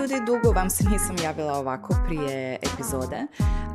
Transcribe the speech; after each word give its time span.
ljudi, 0.00 0.14
dugo 0.26 0.52
vam 0.52 0.70
se 0.70 0.84
nisam 0.84 1.16
javila 1.24 1.52
ovako 1.54 1.94
prije 2.06 2.58
epizode, 2.62 3.16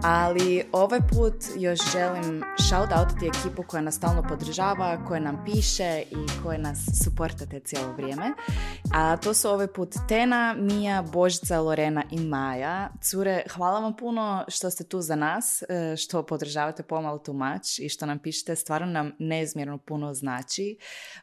ali 0.07 0.63
ovaj 0.71 0.99
put 0.99 1.33
još 1.57 1.79
želim 1.91 2.43
shout 2.67 2.89
outati 2.91 3.27
ekipu 3.27 3.63
koja 3.67 3.81
nas 3.81 3.95
stalno 3.95 4.23
podržava, 4.29 5.05
koja 5.07 5.19
nam 5.19 5.43
piše 5.45 6.03
i 6.11 6.43
koja 6.43 6.57
nas 6.57 6.77
suportate 7.03 7.59
cijelo 7.59 7.93
vrijeme. 7.93 8.33
A 8.93 9.17
to 9.17 9.33
su 9.33 9.49
ovaj 9.49 9.67
put 9.67 9.95
Tena, 10.07 10.55
Mija, 10.57 11.01
Božica, 11.01 11.59
Lorena 11.59 12.03
i 12.11 12.19
Maja. 12.19 12.89
Cure, 13.01 13.43
hvala 13.49 13.79
vam 13.79 13.95
puno 13.95 14.45
što 14.47 14.69
ste 14.69 14.83
tu 14.83 15.01
za 15.01 15.15
nas, 15.15 15.61
e, 15.61 15.95
što 15.97 16.23
podržavate 16.25 16.83
pomalo 16.83 17.17
tumač 17.17 17.79
i 17.79 17.89
što 17.89 18.05
nam 18.05 18.19
pišete, 18.19 18.55
stvarno 18.55 18.87
nam 18.87 19.11
neizmjerno 19.19 19.77
puno 19.77 20.13
znači. 20.13 20.77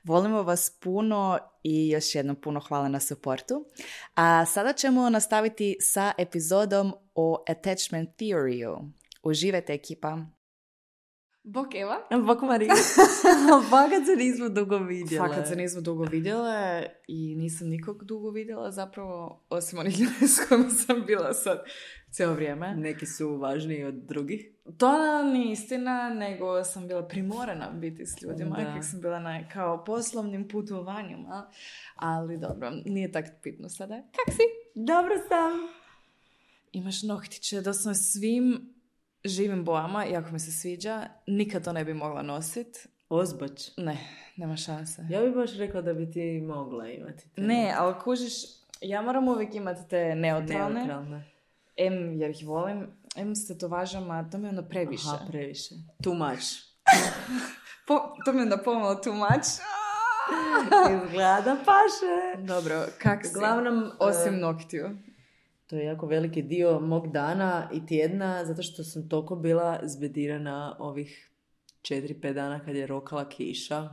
Volimo 0.05 0.43
vas 0.43 0.71
puno 0.81 1.39
i 1.63 1.89
još 1.89 2.15
jednom 2.15 2.37
puno 2.37 2.61
hvala 2.61 2.89
na 2.89 3.01
supportu. 3.01 3.65
A 4.15 4.47
sada 4.47 4.73
ćemo 4.73 5.11
nastaviti 5.11 5.77
sa 5.81 6.13
epizodom 6.19 6.95
o 7.15 7.45
attachment 7.49 8.11
theory 8.19 8.65
Uživajte 9.23 9.73
ekipa! 9.73 10.27
Bok 11.45 11.75
Eva. 11.75 11.97
Bok 12.27 12.43
Marija. 12.43 12.75
Fakat 13.71 14.07
se 14.07 14.17
nismo 14.17 14.49
dugo 14.49 14.79
vidjela. 14.79 15.29
Fakat 15.29 15.49
se 15.49 15.57
nismo 15.57 15.81
dugo 15.81 16.05
vidjele 16.05 16.87
i 17.09 17.35
nisam 17.37 17.69
nikog 17.69 18.05
dugo 18.05 18.31
vidjela 18.31 18.71
zapravo, 18.71 19.45
osim 19.51 19.79
onih 19.79 20.01
ljudi 20.01 20.29
s 20.29 20.49
kojima 20.49 20.71
sam 20.71 21.05
bila 21.07 21.35
sad 21.35 21.65
cijelo 22.11 22.35
vrijeme. 22.35 22.75
Neki 22.77 23.07
su 23.07 23.37
važniji 23.37 23.85
od 23.85 23.95
drugih. 23.95 24.47
To 24.79 25.23
nije 25.23 25.53
istina, 25.53 26.09
nego 26.09 26.65
sam 26.65 26.89
bila 26.89 27.09
primorana 27.09 27.71
biti 27.71 28.07
s 28.07 28.23
ljudima, 28.23 28.57
kako 28.57 28.83
sam 28.83 29.01
bila 29.01 29.19
na 29.19 29.49
kao 29.49 29.85
poslovnim 29.85 30.49
putovanjima. 30.49 31.51
Ali 31.97 32.39
dobro, 32.39 32.71
nije 32.85 33.13
tako 33.13 33.29
bitno 33.45 33.69
sada. 33.69 33.95
Kak 33.97 34.35
si? 34.35 34.43
Dobro 34.75 35.15
sam. 35.29 35.82
Imaš 36.73 37.03
nohtiće, 37.03 37.61
da 37.61 37.73
sam 37.73 37.95
svim 37.95 38.75
živim 39.25 39.65
bojama, 39.65 40.05
jako 40.05 40.31
mi 40.31 40.39
se 40.39 40.53
sviđa, 40.53 41.07
nikad 41.27 41.65
to 41.65 41.73
ne 41.73 41.85
bi 41.85 41.95
mogla 41.95 42.23
nosit. 42.23 42.89
Ozbač? 43.09 43.69
Ne, 43.77 43.99
nema 44.37 44.57
šanse. 44.57 45.07
Ja 45.11 45.21
bih 45.21 45.35
baš 45.35 45.57
rekla 45.57 45.83
da 45.83 45.95
bi 45.95 46.11
ti 46.11 46.41
mogla 46.41 46.89
imati. 46.89 47.25
ne, 47.37 47.75
ali 47.79 47.95
kužiš, 48.05 48.33
ja 48.81 49.03
moram 49.03 49.29
uvijek 49.29 49.55
imati 49.55 49.89
te 49.91 50.15
neutralne. 50.15 50.75
Neutralne. 50.75 51.25
M, 51.77 52.21
jer 52.21 52.31
ih 52.31 52.47
volim, 52.47 52.87
M 53.17 53.35
s 53.37 53.47
tetovažama, 53.47 54.31
to 54.31 54.39
mi 54.39 54.47
je 54.47 54.51
ono 54.51 54.63
previše. 54.69 55.09
Aha, 55.09 55.27
previše. 55.29 55.75
Too 56.03 56.15
much. 56.15 56.45
po, 57.87 58.01
to 58.25 58.33
mi 58.33 58.39
je 58.39 58.43
onda 58.43 58.57
pomalo 58.57 58.95
too 58.95 59.15
much. 59.15 59.49
Izgleda 61.05 61.57
paše. 61.57 62.43
Dobro, 62.47 62.87
kak 62.99 63.27
si? 63.27 63.33
Glavnom, 63.35 63.91
osim 63.99 64.35
uh, 64.35 64.41
noktiju. 64.41 64.99
To 65.73 65.77
je 65.77 65.85
jako 65.85 66.07
veliki 66.07 66.43
dio 66.43 66.81
mog 66.81 67.13
dana 67.13 67.69
i 67.73 67.87
tjedna, 67.87 68.45
zato 68.45 68.63
što 68.63 68.85
sam 68.85 69.09
toliko 69.09 69.37
bila 69.37 69.81
zbedirana 69.83 70.77
ovih 70.79 71.31
4-5 71.83 72.33
dana 72.33 72.65
kad 72.65 72.77
je 72.77 72.87
rokala 72.87 73.29
kiša. 73.29 73.89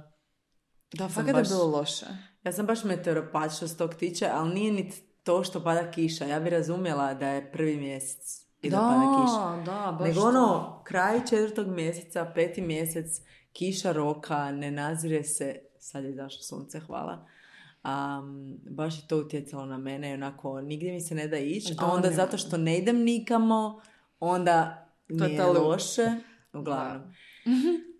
Da, 0.93 1.07
fakat 1.07 1.33
baš, 1.33 1.47
je 1.47 1.53
bilo 1.53 1.67
loše. 1.67 2.05
Ja 2.43 2.51
sam 2.51 2.65
baš 2.65 2.83
meteoropat 2.83 3.51
što 3.55 3.67
s 3.67 3.77
tog 3.77 3.95
tiče, 3.95 4.29
ali 4.33 4.53
nije 4.53 4.71
ni 4.71 4.91
to 5.23 5.43
što 5.43 5.63
pada 5.63 5.91
kiša. 5.91 6.25
Ja 6.25 6.39
bi 6.39 6.49
razumjela 6.49 7.13
da 7.13 7.27
je 7.27 7.51
prvi 7.51 7.77
mjesec 7.77 8.45
i 8.61 8.69
da, 8.69 8.77
da 8.77 8.83
pada 8.83 9.23
kiša. 9.23 9.71
Da, 9.71 9.97
baš 9.99 10.07
Nego 10.07 10.21
ono, 10.21 10.81
kraj 10.83 11.25
četvrtog 11.29 11.67
mjeseca, 11.67 12.31
peti 12.35 12.61
mjesec, 12.61 13.21
kiša 13.53 13.91
roka, 13.91 14.51
ne 14.51 14.71
nazire 14.71 15.23
se, 15.23 15.59
sad 15.77 16.03
je 16.03 16.13
zašlo 16.13 16.41
sunce, 16.41 16.79
hvala 16.79 17.38
Um, 17.83 18.57
baš 18.69 18.97
je 18.97 19.07
to 19.07 19.17
utjecalo 19.17 19.65
na 19.65 19.77
mene 19.77 20.13
onako 20.13 20.61
nigdje 20.61 20.91
mi 20.91 21.01
se 21.01 21.15
ne 21.15 21.27
da 21.27 21.37
ići, 21.37 21.75
a 21.79 21.85
onda 21.85 22.11
zato 22.11 22.37
što 22.37 22.57
ne 22.57 22.77
idem 22.77 22.97
nikamo, 22.97 23.81
onda 24.19 24.87
mi 25.07 25.33
je 25.33 25.45
loše. 25.45 26.07
Uglavnom. 26.53 27.13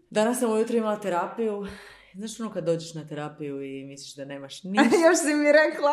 Danas 0.09 0.39
sam 0.39 0.51
ujutro 0.51 0.77
imala 0.77 0.99
terapiju. 0.99 1.65
Znaš 2.13 2.39
ono 2.39 2.51
kad 2.51 2.65
dođeš 2.65 2.93
na 2.93 3.07
terapiju 3.07 3.63
i 3.63 3.83
misliš 3.85 4.15
da 4.15 4.25
nemaš 4.25 4.63
ništa? 4.63 4.95
Još 5.07 5.17
si 5.17 5.33
mi 5.33 5.51
rekla, 5.51 5.91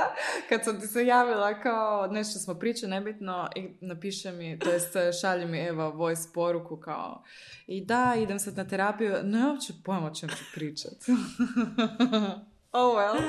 kad 0.48 0.64
sam 0.64 0.80
ti 0.80 0.86
se 0.86 1.06
javila 1.06 1.60
kao 1.60 2.06
nešto 2.06 2.38
smo 2.38 2.54
pričali, 2.54 2.90
nebitno, 2.90 3.48
i 3.56 3.68
napiše 3.80 4.32
mi, 4.32 4.58
to 4.58 4.70
jest 4.70 4.94
šalje 5.20 5.46
mi 5.46 5.58
Eva 5.58 5.88
voice 5.88 6.28
poruku 6.34 6.76
kao 6.76 7.22
i 7.66 7.84
da, 7.84 8.14
idem 8.22 8.38
sad 8.38 8.56
na 8.56 8.68
terapiju, 8.68 9.14
ne 9.22 9.46
uopće 9.46 9.72
pojma 9.84 10.06
o 10.06 10.14
čem 10.14 10.28
ću 10.28 10.44
pričat. 10.54 10.94
Oh 12.78 12.96
well. 12.96 13.22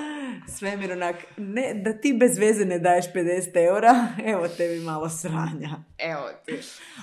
Svemir 0.48 0.92
onak, 0.92 1.16
ne, 1.38 1.74
da 1.86 1.94
ti 2.02 2.14
bez 2.20 2.38
veze 2.38 2.66
ne 2.66 2.80
daješ 2.80 3.06
50 3.14 3.58
eura, 3.68 4.08
evo 4.26 4.48
tebi 4.48 4.80
malo 4.80 5.10
sranja. 5.10 5.70
Evo 5.98 6.30
ti. 6.46 6.60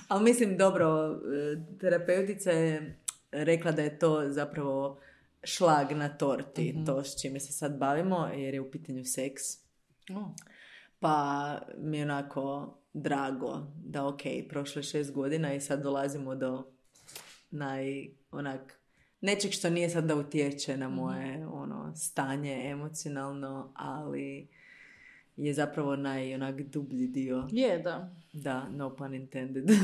Ali 0.09 0.25
mislim, 0.25 0.57
dobro, 0.57 1.13
e, 1.13 1.79
terapeutica 1.81 2.51
je 2.51 3.01
rekla 3.33 3.73
da 3.73 3.83
je 3.83 3.99
to 3.99 4.25
zapravo 4.29 5.01
šlag 5.45 5.93
na 5.93 6.09
torti, 6.09 6.73
mm 6.73 6.87
to 6.87 7.05
s 7.05 7.21
čime 7.23 7.41
se 7.41 7.53
sad 7.53 7.79
bavimo, 7.79 8.27
jer 8.27 8.55
je 8.55 8.61
u 8.61 8.71
pitanju 8.71 9.05
seks. 9.05 9.43
Oh. 10.11 10.29
Pa 10.99 11.59
mi 11.79 11.99
je 11.99 12.05
onako 12.05 12.77
drago 12.93 13.67
da 13.85 14.07
ok, 14.07 14.23
prošlo 14.49 14.79
je 14.79 14.83
šest 14.83 15.13
godina 15.13 15.55
i 15.55 15.61
sad 15.61 15.83
dolazimo 15.83 16.35
do 16.35 16.67
naj, 17.51 18.09
onak, 18.31 18.79
nečeg 19.25 19.53
što 19.53 19.71
nije 19.71 19.91
sad 19.91 20.05
da 20.05 20.17
utječe 20.17 20.77
na 20.77 20.89
mhm. 20.89 20.97
moje 20.97 21.47
ono, 21.47 21.97
stanje 21.97 22.71
emocionalno, 22.71 23.73
ali 23.77 24.49
je 25.37 25.55
zapravo 25.55 25.97
naj 25.97 26.35
onak 26.35 26.63
dublji 26.63 27.07
dio. 27.07 27.49
Je, 27.51 27.79
da. 27.79 28.11
Da, 28.33 28.69
no 28.69 28.97
pun 28.97 29.15
intended. 29.15 29.65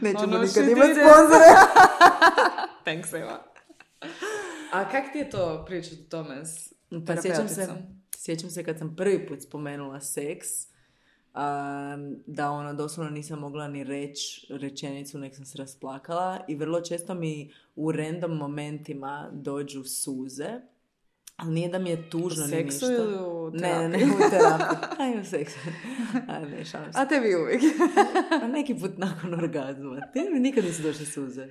Nećemo 0.00 0.22
ono 0.24 0.38
nikad 0.42 0.68
imati 0.68 0.94
sponzore. 0.94 1.44
Thanks, 2.84 3.12
Eva. 3.12 3.42
A 4.72 4.90
kak 4.90 5.12
ti 5.12 5.18
je 5.18 5.30
to 5.30 5.64
pričati 5.66 6.02
o 6.06 6.10
tome 6.10 6.44
s 6.44 6.72
pa 7.06 7.22
sjećam 7.22 7.48
se, 7.48 7.68
sjećam 8.16 8.50
se 8.50 8.64
kad 8.64 8.78
sam 8.78 8.96
prvi 8.96 9.26
put 9.26 9.42
spomenula 9.42 10.00
seks, 10.00 10.48
da 12.26 12.50
ono 12.50 12.74
doslovno 12.74 13.10
nisam 13.10 13.38
mogla 13.38 13.68
ni 13.68 13.84
reći 13.84 14.46
rečenicu, 14.50 15.18
nek 15.18 15.34
sam 15.34 15.44
se 15.44 15.58
rasplakala 15.58 16.40
i 16.48 16.54
vrlo 16.54 16.80
često 16.80 17.14
mi 17.14 17.52
u 17.76 17.92
random 17.92 18.36
momentima 18.36 19.30
dođu 19.32 19.84
suze, 19.84 20.60
ali 21.36 21.54
nije 21.54 21.68
da 21.68 21.78
mi 21.78 21.90
je 21.90 22.10
tužno 22.10 22.44
u 22.44 22.48
seksu 22.48 22.86
ili 22.92 23.16
u 23.16 23.50
Ne, 23.50 23.88
ne, 23.88 23.96
u 23.96 24.30
terapiji. 24.30 24.78
A 25.16 25.20
u 25.20 25.24
seksu. 25.24 25.58
A 26.28 26.38
ne, 26.38 26.64
šalim 26.64 26.92
se. 26.92 26.98
A 26.98 27.08
tebi 27.08 27.34
uvijek. 27.34 27.62
A 28.42 28.46
neki 28.46 28.74
put 28.74 28.98
nakon 28.98 29.34
orgazma. 29.34 30.00
Ti 30.12 30.20
mi 30.32 30.40
nikad 30.40 30.64
nisu 30.64 30.82
došle 30.82 31.06
suze. 31.06 31.48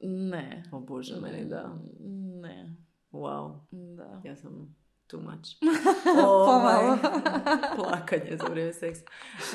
Ne. 0.00 0.64
O 0.72 0.80
Bože, 0.80 1.20
meni 1.20 1.48
da. 1.48 1.78
Ne. 2.42 2.76
Wow. 3.12 3.60
Da. 3.70 4.20
Ja 4.24 4.36
sam 4.36 4.76
too 5.06 5.20
much. 5.20 5.56
Pomalo. 6.46 6.98
plakanje 7.76 8.36
za 8.36 8.46
vrijeme 8.50 8.72
seksa. 8.72 9.04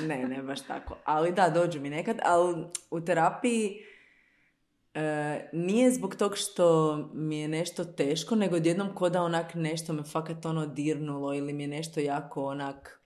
Ne, 0.08 0.28
ne 0.28 0.44
baš 0.44 0.62
tako. 0.62 0.98
Ali 1.06 1.32
da, 1.32 1.50
dođu 1.50 1.82
mi 1.82 1.90
nekad. 1.90 2.20
Ali 2.24 2.66
u 2.92 3.02
terapiji 3.02 3.78
e, 4.94 5.50
nije 5.54 5.92
zbog 5.92 6.16
tog 6.16 6.38
što 6.38 6.98
mi 7.14 7.40
je 7.40 7.48
nešto 7.48 7.86
teško, 7.86 8.36
nego 8.36 8.56
odjednom 8.56 8.96
ko 8.96 9.10
da 9.10 9.24
onak 9.24 9.56
nešto 9.56 9.94
me 9.94 10.04
fakat 10.04 10.46
ono 10.46 10.66
dirnulo 10.66 11.34
ili 11.34 11.54
mi 11.54 11.64
je 11.64 11.68
nešto 11.68 12.00
jako 12.00 12.46
onak 12.46 13.02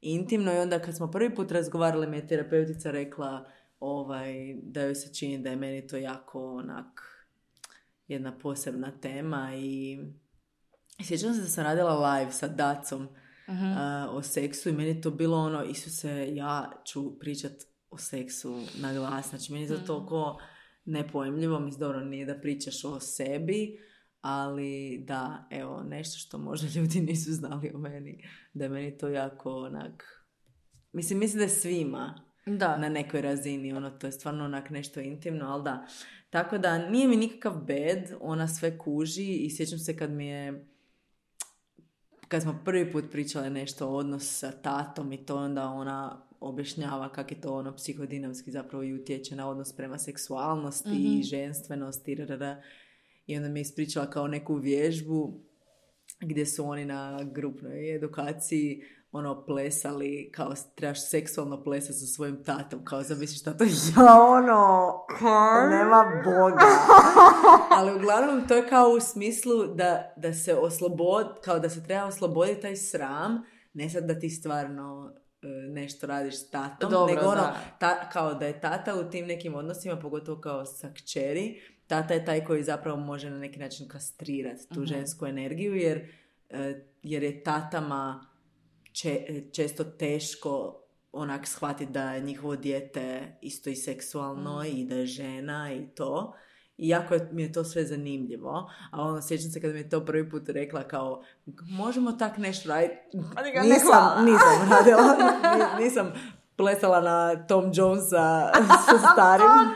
intimno 0.00 0.52
i 0.54 0.58
onda 0.58 0.78
kad 0.78 0.96
smo 0.96 1.10
prvi 1.10 1.34
put 1.34 1.52
razgovarali 1.52 2.06
mi 2.06 2.16
je 2.16 2.26
terapeutica 2.26 2.90
rekla 2.90 3.44
ovaj, 3.80 4.54
da 4.62 4.82
joj 4.82 4.94
se 4.94 5.14
čini 5.14 5.38
da 5.38 5.50
je 5.50 5.56
meni 5.56 5.86
to 5.86 5.96
jako 5.96 6.54
onak 6.54 7.02
jedna 8.08 8.38
posebna 8.38 8.92
tema 9.00 9.50
i 9.56 9.98
Sjećam 11.04 11.34
se 11.34 11.40
da 11.40 11.46
sam 11.46 11.64
radila 11.64 12.14
live 12.14 12.32
sa 12.32 12.48
Dacom 12.48 13.02
uh 13.02 14.16
o 14.16 14.22
seksu 14.22 14.68
i 14.68 14.72
meni 14.72 15.00
to 15.00 15.10
bilo 15.10 15.38
ono, 15.38 15.64
Isuse, 15.64 16.34
ja 16.34 16.72
ću 16.84 17.18
pričat 17.18 17.52
o 17.90 17.98
seksu 17.98 18.60
na 18.80 18.94
glas. 18.94 19.28
Znači, 19.28 19.52
meni 19.52 19.64
je 19.64 19.68
to 19.68 19.74
uh 19.74 19.86
toliko 19.86 20.38
nepojemljivo. 20.84 21.60
Mislim, 21.60 21.80
dobro, 21.80 22.00
nije 22.00 22.26
da 22.26 22.40
pričaš 22.40 22.84
o 22.84 23.00
sebi, 23.00 23.78
ali 24.20 25.04
da, 25.06 25.48
evo, 25.50 25.82
nešto 25.82 26.18
što 26.18 26.38
možda 26.38 26.68
ljudi 26.80 27.00
nisu 27.00 27.32
znali 27.32 27.72
o 27.74 27.78
meni, 27.78 28.24
da 28.54 28.64
je 28.64 28.70
meni 28.70 28.98
to 28.98 29.08
jako 29.08 29.50
onak... 29.50 30.24
Mislim, 30.92 31.18
mislim 31.18 31.38
da 31.38 31.44
je 31.44 31.48
svima 31.48 32.24
da. 32.46 32.76
na 32.76 32.88
nekoj 32.88 33.20
razini, 33.20 33.72
ono, 33.72 33.90
to 33.90 34.06
je 34.06 34.12
stvarno 34.12 34.44
onak 34.44 34.70
nešto 34.70 35.00
intimno, 35.00 35.46
ali 35.46 35.64
da. 35.64 35.86
Tako 36.30 36.58
da, 36.58 36.90
nije 36.90 37.08
mi 37.08 37.16
nikakav 37.16 37.64
bed, 37.66 38.12
ona 38.20 38.48
sve 38.48 38.78
kuži 38.78 39.36
i 39.36 39.50
sjećam 39.50 39.78
se 39.78 39.96
kad 39.96 40.10
mi 40.10 40.26
je 40.26 40.71
kad 42.32 42.42
smo 42.42 42.60
prvi 42.64 42.92
put 42.92 43.04
pričale 43.10 43.50
nešto 43.50 43.88
o 43.88 43.96
odnosu 43.96 44.34
sa 44.34 44.52
tatom 44.52 45.12
i 45.12 45.26
to 45.26 45.36
onda 45.36 45.64
ona 45.64 46.26
objašnjava 46.40 47.12
kako 47.12 47.34
je 47.34 47.40
to 47.40 47.54
ono 47.54 47.76
psihodinamski 47.76 48.50
zapravo 48.50 48.84
i 48.84 48.94
utječe 48.94 49.36
na 49.36 49.48
odnos 49.48 49.72
prema 49.76 49.98
seksualnosti 49.98 50.90
i 50.90 51.12
mhm. 51.12 51.22
ženstvenosti. 51.22 52.16
i 53.26 53.36
onda 53.36 53.48
mi 53.48 53.60
je 53.60 53.62
ispričala 53.62 54.10
kao 54.10 54.28
neku 54.28 54.54
vježbu 54.54 55.40
gdje 56.20 56.46
su 56.46 56.64
oni 56.64 56.84
na 56.84 57.24
grupnoj 57.32 57.94
edukaciji 57.94 58.82
ono 59.12 59.44
plesali, 59.46 60.30
kao 60.34 60.54
trebaš 60.74 61.08
seksualno 61.08 61.62
plesati 61.62 61.98
sa 61.98 62.06
svojim 62.06 62.44
tatom, 62.44 62.84
kao 62.84 63.02
zamisliš 63.02 63.40
šta 63.40 63.56
to 63.56 63.64
ja 63.96 64.22
ono, 64.22 64.92
nema 65.70 66.22
Boga. 66.24 66.66
Ali 67.76 67.94
uglavnom 67.96 68.48
to 68.48 68.56
je 68.56 68.68
kao 68.68 68.88
u 68.88 69.00
smislu 69.00 69.66
da, 69.66 70.12
da 70.16 70.34
se 70.34 70.54
oslobod, 70.54 71.26
kao 71.44 71.58
da 71.58 71.68
se 71.68 71.84
treba 71.84 72.04
osloboditi 72.04 72.60
taj 72.60 72.76
sram, 72.76 73.42
ne 73.74 73.90
sad 73.90 74.04
da 74.04 74.18
ti 74.18 74.30
stvarno 74.30 75.12
e, 75.42 75.46
nešto 75.68 76.06
radiš 76.06 76.40
s 76.40 76.50
tatom, 76.50 76.90
Dobro, 76.90 77.14
nego 77.14 77.26
ono, 77.26 77.40
da. 77.40 77.56
ta, 77.78 78.08
kao 78.08 78.34
da 78.34 78.46
je 78.46 78.60
tata 78.60 78.94
u 78.94 79.10
tim 79.10 79.26
nekim 79.26 79.54
odnosima, 79.54 79.96
pogotovo 79.96 80.40
kao 80.40 80.64
sa 80.64 80.92
kćeri, 80.94 81.60
tata 81.86 82.14
je 82.14 82.24
taj 82.24 82.44
koji 82.44 82.62
zapravo 82.62 82.96
može 82.96 83.30
na 83.30 83.38
neki 83.38 83.58
način 83.58 83.88
kastrirati 83.88 84.68
tu 84.74 84.84
žensku 84.84 85.26
energiju, 85.26 85.74
jer, 85.74 86.08
e, 86.50 86.84
jer 87.02 87.22
je 87.22 87.42
tatama 87.42 88.31
često 89.52 89.84
teško 89.84 90.78
onak 91.12 91.46
shvatiti 91.46 91.92
da 91.92 92.12
je 92.12 92.20
njihovo 92.20 92.56
dijete 92.56 93.36
isto 93.40 93.70
i 93.70 93.76
seksualno 93.76 94.64
i 94.66 94.84
da 94.84 94.94
je 94.94 95.06
žena 95.06 95.72
i 95.72 95.86
to. 95.86 96.34
I 96.76 96.88
jako 96.88 97.14
mi 97.32 97.42
je 97.42 97.52
to 97.52 97.64
sve 97.64 97.84
zanimljivo. 97.84 98.70
A 98.90 99.02
ono, 99.02 99.22
sjećam 99.22 99.50
se 99.50 99.60
kad 99.60 99.72
mi 99.72 99.78
je 99.78 99.88
to 99.88 100.04
prvi 100.04 100.30
put 100.30 100.48
rekla 100.48 100.82
kao, 100.82 101.22
možemo 101.60 102.12
tak 102.12 102.38
nešto 102.38 102.68
raditi. 102.68 102.94
Nisam, 103.64 104.24
nisam 104.24 104.68
radila. 104.70 105.16
Ni- 105.78 105.84
Nisam 105.84 106.12
plesala 106.56 107.00
na 107.00 107.46
Tom 107.46 107.64
Jonesa 107.66 108.52
sa 108.86 108.98
starim. 109.12 109.48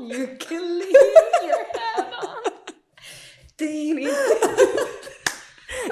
You 0.00 0.38
can 0.38 0.62
leave 0.78 1.14
your 1.42 1.64
head 1.72 2.06
on. 2.20 2.54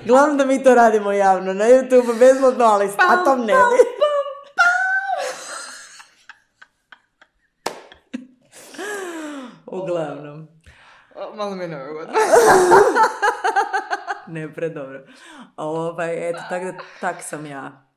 Glavno 0.07 0.35
da 0.35 0.47
mi 0.47 0.63
to 0.63 0.75
radimo 0.75 1.13
javno 1.13 1.53
na 1.53 1.65
YouTube, 1.65 2.19
bezmodno, 2.19 2.65
ali 2.65 2.89
s 2.89 2.97
tatom 2.97 3.41
ne 3.41 3.53
bi. 3.53 4.03
Uglavnom. 9.67 10.49
Malo 11.37 11.57
mi 11.57 11.65
je 11.65 11.69
neugodno. 11.69 12.15
Ne, 14.27 14.55
predobro. 14.55 15.01
Ovaj, 15.57 16.29
eto, 16.29 16.39
tak, 16.49 16.63
da, 16.63 16.73
tak 17.01 17.17
sam 17.23 17.47
ja. 17.47 17.91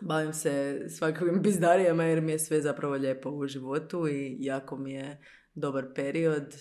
Bavim 0.00 0.32
se 0.32 0.84
svakakvim 0.98 1.42
pizdarijama 1.42 2.04
jer 2.04 2.20
mi 2.20 2.32
je 2.32 2.38
sve 2.38 2.60
zapravo 2.60 2.94
lijepo 2.94 3.30
u 3.30 3.46
životu 3.46 4.08
i 4.08 4.36
jako 4.40 4.76
mi 4.76 4.92
je 4.92 5.20
dobar 5.54 5.84
period. 5.94 6.54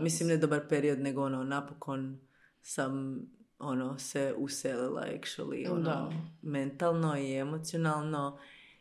Mislim, 0.00 0.28
ne 0.28 0.36
dobar 0.36 0.68
period, 0.68 1.00
nego 1.00 1.22
ono, 1.22 1.44
napokon 1.44 2.20
sam 2.62 3.20
ono, 3.58 3.98
se 3.98 4.34
uselila 4.36 5.06
actually, 5.06 5.70
ono, 5.70 5.82
Da. 5.82 6.12
mentalno 6.42 7.18
i 7.18 7.34
emocionalno 7.34 8.38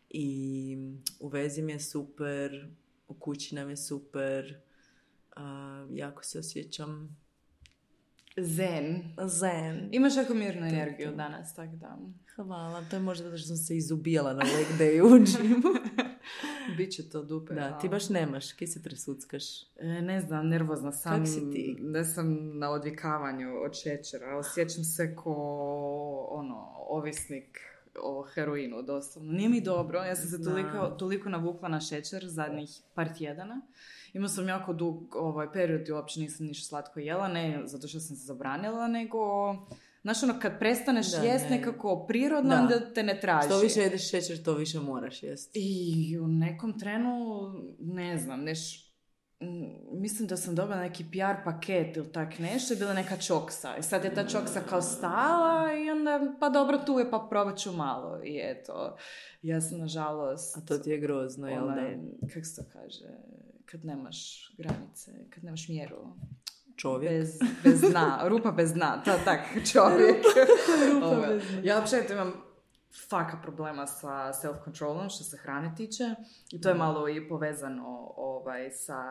i 0.10 0.78
u 1.20 1.28
vezi 1.28 1.62
mi 1.62 1.72
je 1.72 1.80
super, 1.80 2.68
u 3.08 3.14
kući 3.14 3.56
nam 3.56 3.70
je 3.70 3.78
super, 3.78 4.60
a, 5.36 5.88
jako 5.92 6.24
se 6.24 6.40
osjećam 6.40 7.18
Zen. 8.38 9.04
zen. 9.26 9.90
Imaš 9.92 10.16
jako 10.16 10.34
mirnu 10.34 10.68
energiju 10.68 11.16
danas, 11.16 11.56
tako 11.56 11.76
da. 11.76 11.98
Hvala, 12.36 12.84
to 12.90 12.96
je 12.96 13.00
možda 13.00 13.24
zato 13.24 13.38
što 13.38 13.48
sam 13.48 13.58
se 13.58 13.78
izubijala 13.78 14.34
na 14.34 14.44
leg 14.44 14.68
day 14.80 15.02
u. 15.02 15.10
Biće 16.78 17.10
to 17.10 17.24
dupe. 17.24 17.54
Da, 17.54 17.78
ti 17.80 17.90
baš 17.90 18.10
nemaš, 18.10 18.54
ki 18.54 18.68
se 18.68 18.84
tresuckaš. 18.84 19.64
E, 19.78 20.02
ne 20.02 20.22
znam, 20.22 20.48
nervozna 20.48 20.92
sam. 20.92 21.18
Kak 21.18 21.28
si 21.28 21.52
ti? 21.52 21.78
Ne 21.80 22.06
sam 22.06 22.58
na 22.60 22.70
odvikavanju 22.70 23.62
od 23.66 23.74
šećera. 23.74 24.38
Osjećam 24.38 24.84
se 24.84 25.16
ko 25.16 25.34
ono, 26.32 26.76
ovisnik 26.78 27.60
o 28.04 28.22
heroinu, 28.34 28.82
doslovno. 28.82 29.32
Nije 29.32 29.50
mi 29.50 29.62
dobro, 29.62 30.00
ja 30.00 30.16
sam 30.16 30.30
se 30.30 30.44
toliko, 30.44 30.88
toliko 30.88 31.30
navukla 31.30 31.70
na 31.70 31.80
šećer 31.80 32.28
zadnjih 32.28 32.70
par 32.94 33.14
tjedana. 33.18 33.62
Imao 34.14 34.30
sam 34.30 34.48
jako 34.48 34.74
dug 34.74 35.16
ovaj, 35.16 35.52
period 35.52 35.88
i 35.88 35.92
uopće 35.92 36.20
nisam 36.20 36.46
ništa 36.46 36.68
slatko 36.68 37.00
jela, 37.00 37.28
ne 37.28 37.62
zato 37.66 37.88
što 37.88 38.00
sam 38.00 38.16
se 38.16 38.26
zabranila, 38.26 38.88
nego... 38.88 39.20
Znaš, 40.06 40.24
ono, 40.24 40.40
kad 40.42 40.60
prestaneš 40.60 41.12
Da, 41.12 41.18
jest 41.18 41.50
ne. 41.50 41.58
nekako 41.58 42.06
prirodno, 42.08 42.50
Da. 42.50 42.62
onda 42.62 42.94
te 42.94 43.04
ne 43.04 43.20
traži. 43.20 43.48
Što 43.48 43.60
više 43.60 43.80
jedeš 43.80 44.10
šećer, 44.10 44.44
to 44.44 44.54
više 44.54 44.80
moraš 44.80 45.24
jesti. 45.24 45.60
I 45.60 46.20
u 46.20 46.28
nekom 46.28 46.80
trenu, 46.80 47.12
ne 47.80 48.18
znam, 48.18 48.44
neš, 48.44 48.92
mislim 49.92 50.28
da 50.28 50.38
sam 50.38 50.56
dobila 50.56 50.80
neki 50.80 51.04
PR 51.04 51.44
paket 51.46 51.98
ili 51.98 52.12
tak 52.12 52.40
nešto, 52.40 52.74
je 52.74 52.78
bila 52.78 52.94
neka 52.94 53.18
čoksa. 53.18 53.78
I 53.78 53.84
sad 53.84 54.04
je 54.04 54.14
ta 54.16 54.28
čoksa 54.28 54.62
kao 54.70 54.82
stala 54.82 55.74
i 55.74 55.90
onda, 55.92 56.36
pa 56.40 56.50
dobro, 56.50 56.78
tu 56.86 57.00
je, 57.00 57.12
pa 57.12 57.28
probat 57.30 57.58
ću 57.58 57.72
malo. 57.72 58.24
I 58.24 58.40
eto, 58.44 58.98
ja 59.42 59.62
sam 59.62 59.80
nažalost... 59.80 60.58
A 60.58 60.62
to 60.62 60.78
ti 60.78 60.90
je 60.90 60.98
grozno, 60.98 61.48
jel 61.48 61.66
da? 61.66 61.72
onaj, 61.72 61.98
Kak 62.34 62.46
se 62.46 62.56
to 62.56 62.70
kaže? 62.74 63.06
Kad 63.66 63.86
nemaš 63.86 64.50
granice, 64.58 65.12
kad 65.30 65.44
nemaš 65.44 65.68
mjeru. 65.70 65.98
Čovjek. 66.76 67.12
Bez, 67.12 67.40
bez 67.64 67.82
dna, 67.82 68.20
rupa 68.28 68.52
bez 68.52 68.74
dna, 68.74 69.02
to 69.06 69.12
tak, 69.26 69.40
čovjek. 69.74 70.26
Ovaj, 71.04 71.30
bez 71.30 71.44
dna. 71.52 71.62
Ja 71.64 71.80
općenito 71.80 72.14
imam 72.14 72.34
faka 73.10 73.38
problema 73.42 73.88
sa 73.88 74.34
self-controlom 74.34 75.10
što 75.10 75.24
se 75.24 75.38
hrane 75.38 75.74
tiče 75.78 76.04
i 76.52 76.62
to 76.62 76.70
je 76.70 76.76
malo 76.76 77.10
i 77.10 77.28
povezano 77.30 78.14
ovaj, 78.18 78.72
sa 78.72 79.04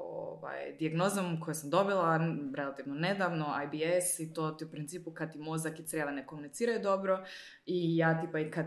ovaj, 0.00 0.76
dijagnozom 0.78 1.40
koju 1.40 1.54
sam 1.54 1.70
dobila 1.70 2.20
relativno 2.56 2.94
nedavno, 2.94 3.46
IBS 3.64 4.20
i 4.20 4.34
to 4.34 4.50
ti 4.50 4.64
u 4.64 4.70
principu 4.70 5.10
kad 5.10 5.32
ti 5.32 5.38
mozak 5.38 5.80
i 5.80 5.86
crijeva 5.86 6.10
ne 6.10 6.26
komuniciraju 6.26 6.82
dobro 6.82 7.24
i 7.66 7.96
ja 7.96 8.20
tipa 8.20 8.38
i 8.40 8.50
kad 8.50 8.66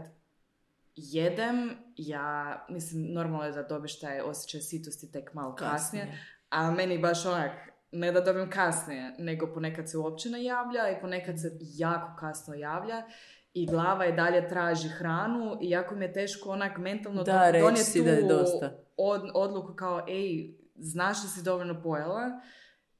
jedem, 0.95 1.69
ja 1.97 2.65
mislim 2.69 3.13
normalno 3.13 3.45
je 3.45 3.51
da 3.51 3.63
dobiš 3.63 3.99
taj 3.99 4.19
osjećaj 4.21 4.61
sitosti 4.61 5.11
tek 5.11 5.33
malo 5.33 5.55
kasnije, 5.55 6.19
a 6.49 6.71
meni 6.71 6.97
baš 6.97 7.25
onak, 7.25 7.51
ne 7.91 8.11
da 8.11 8.21
dobijem 8.21 8.49
kasnije, 8.49 9.15
nego 9.17 9.47
ponekad 9.47 9.89
se 9.89 9.97
uopće 9.97 10.29
ne 10.29 10.43
javlja 10.43 10.89
i 10.89 11.01
ponekad 11.01 11.39
se 11.39 11.51
jako 11.61 12.15
kasno 12.19 12.53
javlja 12.53 13.03
i 13.53 13.65
glava 13.67 14.05
i 14.05 14.13
dalje 14.13 14.47
traži 14.49 14.87
hranu 14.89 15.57
i 15.61 15.69
jako 15.69 15.95
mi 15.95 16.05
je 16.05 16.13
teško 16.13 16.49
onak 16.49 16.77
mentalno 16.77 17.23
Da, 17.23 17.51
donijeti 17.53 17.83
si 17.83 18.03
da 18.03 18.09
je 18.09 18.23
dosta. 18.23 18.77
od- 18.97 19.31
odluku 19.33 19.73
kao, 19.73 20.05
ej, 20.09 20.53
znaš 20.75 21.21
da 21.21 21.27
si 21.27 21.43
dovoljno 21.43 21.81
pojela 21.81 22.41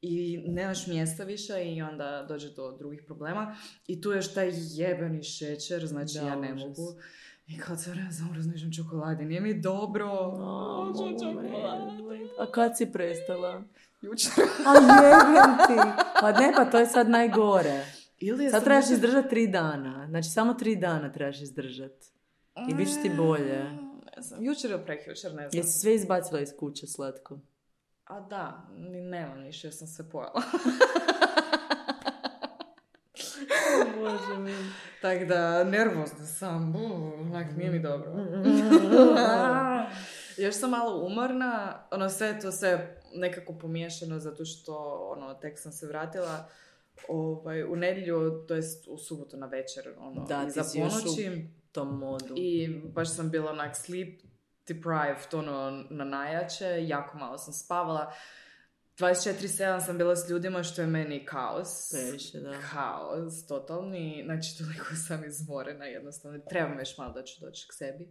i 0.02 0.44
nemaš 0.48 0.88
mjesta 0.88 1.24
više 1.24 1.66
i 1.66 1.82
onda 1.82 2.26
dođe 2.30 2.50
do 2.50 2.72
drugih 2.72 3.04
problema. 3.06 3.56
I 3.88 4.02
tu 4.02 4.12
je 4.12 4.16
još 4.16 4.34
taj 4.34 4.50
jebeni 4.54 5.24
šećer, 5.24 5.86
znači 5.86 6.14
Da, 6.14 6.28
ja 6.28 6.36
ne 6.36 6.54
užas. 6.54 6.68
mogu. 6.68 6.92
I 7.48 7.58
kao 7.58 7.76
cijelo 7.76 7.94
vrijeme 7.94 8.36
razmišljam 8.36 8.72
čokoladi, 8.74 9.26
nije 9.26 9.42
mi 9.42 9.62
dobro. 9.62 10.08
O, 10.12 10.86
Hoću 10.88 11.02
moment. 11.02 11.20
čokoladu. 11.22 12.10
A 12.40 12.46
kad 12.48 12.78
si 12.78 12.92
prestala? 12.94 13.64
Jučer. 14.06 14.32
A 14.66 14.74
jebem 14.74 15.58
ti. 15.68 15.92
Pa 16.22 16.32
ne, 16.32 16.54
pa 16.56 16.66
to 16.66 16.80
je 16.80 16.86
sad 16.86 17.10
najgore. 17.10 17.86
Ili 18.20 18.44
Sad 18.44 18.52
sam 18.54 18.64
trebaš 18.64 18.82
možda- 18.82 18.96
izdržati 18.96 19.30
tri 19.30 19.48
dana. 19.48 20.08
Znači, 20.10 20.30
samo 20.30 20.54
tri 20.54 20.76
dana 20.76 21.12
trebaš 21.12 21.42
izdržati. 21.42 22.08
I 22.70 22.74
bit 22.74 22.88
će 22.90 23.02
ti 23.02 23.10
bolje. 23.10 23.64
Ne 24.08 24.22
znam, 24.22 24.44
jučer 24.44 24.72
ili 24.72 24.86
prekjučer, 24.86 25.34
ne 25.34 25.50
znam. 25.50 25.60
Jesi 25.60 25.80
sve 25.80 25.96
izbacila 25.96 26.40
iz 26.42 26.50
kuće 26.60 26.88
slatko? 26.88 27.40
A 28.06 28.20
da, 28.20 28.68
ni 28.78 29.02
nemam 29.02 29.40
više, 29.40 29.72
sam 29.72 29.88
se 29.88 30.10
pojela. 30.10 30.42
Bože 33.96 34.40
mi. 34.40 34.54
Tako 35.02 35.26
da, 35.26 35.64
nervozna 35.64 36.26
sam, 36.26 36.74
onak, 36.76 37.56
nije 37.58 37.72
mi 37.72 37.80
dobro. 37.80 38.12
Još 40.38 40.56
sam 40.56 40.70
malo 40.70 41.06
umorna, 41.06 41.80
ono 41.92 42.10
sve 42.10 42.40
to 42.40 42.52
sve 42.52 43.02
nekako 43.16 43.54
pomiješano 43.54 44.20
zato 44.20 44.46
što 44.46 44.76
ono, 45.12 45.34
tek 45.34 45.60
sam 45.60 45.72
se 45.72 45.88
vratila 45.88 46.50
ovaj, 47.08 47.64
u 47.64 47.76
nedjelju, 47.76 48.46
to 48.48 48.56
jest 48.56 48.88
u 48.88 48.98
subotu 48.98 49.38
na 49.38 49.46
večer, 49.48 49.94
ono, 50.00 50.26
Da, 50.26 50.38
u- 50.40 50.50
ponoći. 51.04 51.48
Tom 51.72 52.00
modu. 52.00 52.34
I 52.38 52.68
baš 52.86 53.16
sam 53.16 53.30
bila 53.30 53.52
onak 53.52 53.76
sleep 53.76 54.22
deprived, 54.68 55.34
ono, 55.34 55.84
na 55.90 56.04
najjače, 56.06 56.88
jako 56.88 57.18
malo 57.18 57.38
sam 57.38 57.54
spavala. 57.54 58.14
24-7 58.98 59.86
sam 59.86 59.98
bila 59.98 60.16
s 60.16 60.30
ljudima, 60.30 60.64
što 60.64 60.82
je 60.82 60.88
meni 60.88 61.26
kaos. 61.26 61.92
Previše, 61.92 62.40
da. 62.40 62.54
Kaos, 62.74 63.48
totalni. 63.48 64.22
Znači, 64.26 64.58
toliko 64.58 64.96
sam 65.08 65.26
izmorena, 65.26 65.86
jednostavno. 65.86 66.40
Treba 66.50 66.70
mi 66.70 66.82
još 66.82 66.98
malo 66.98 67.14
da 67.14 67.24
ću 67.24 67.42
doći 67.42 67.68
k 67.70 67.74
sebi. 67.74 68.10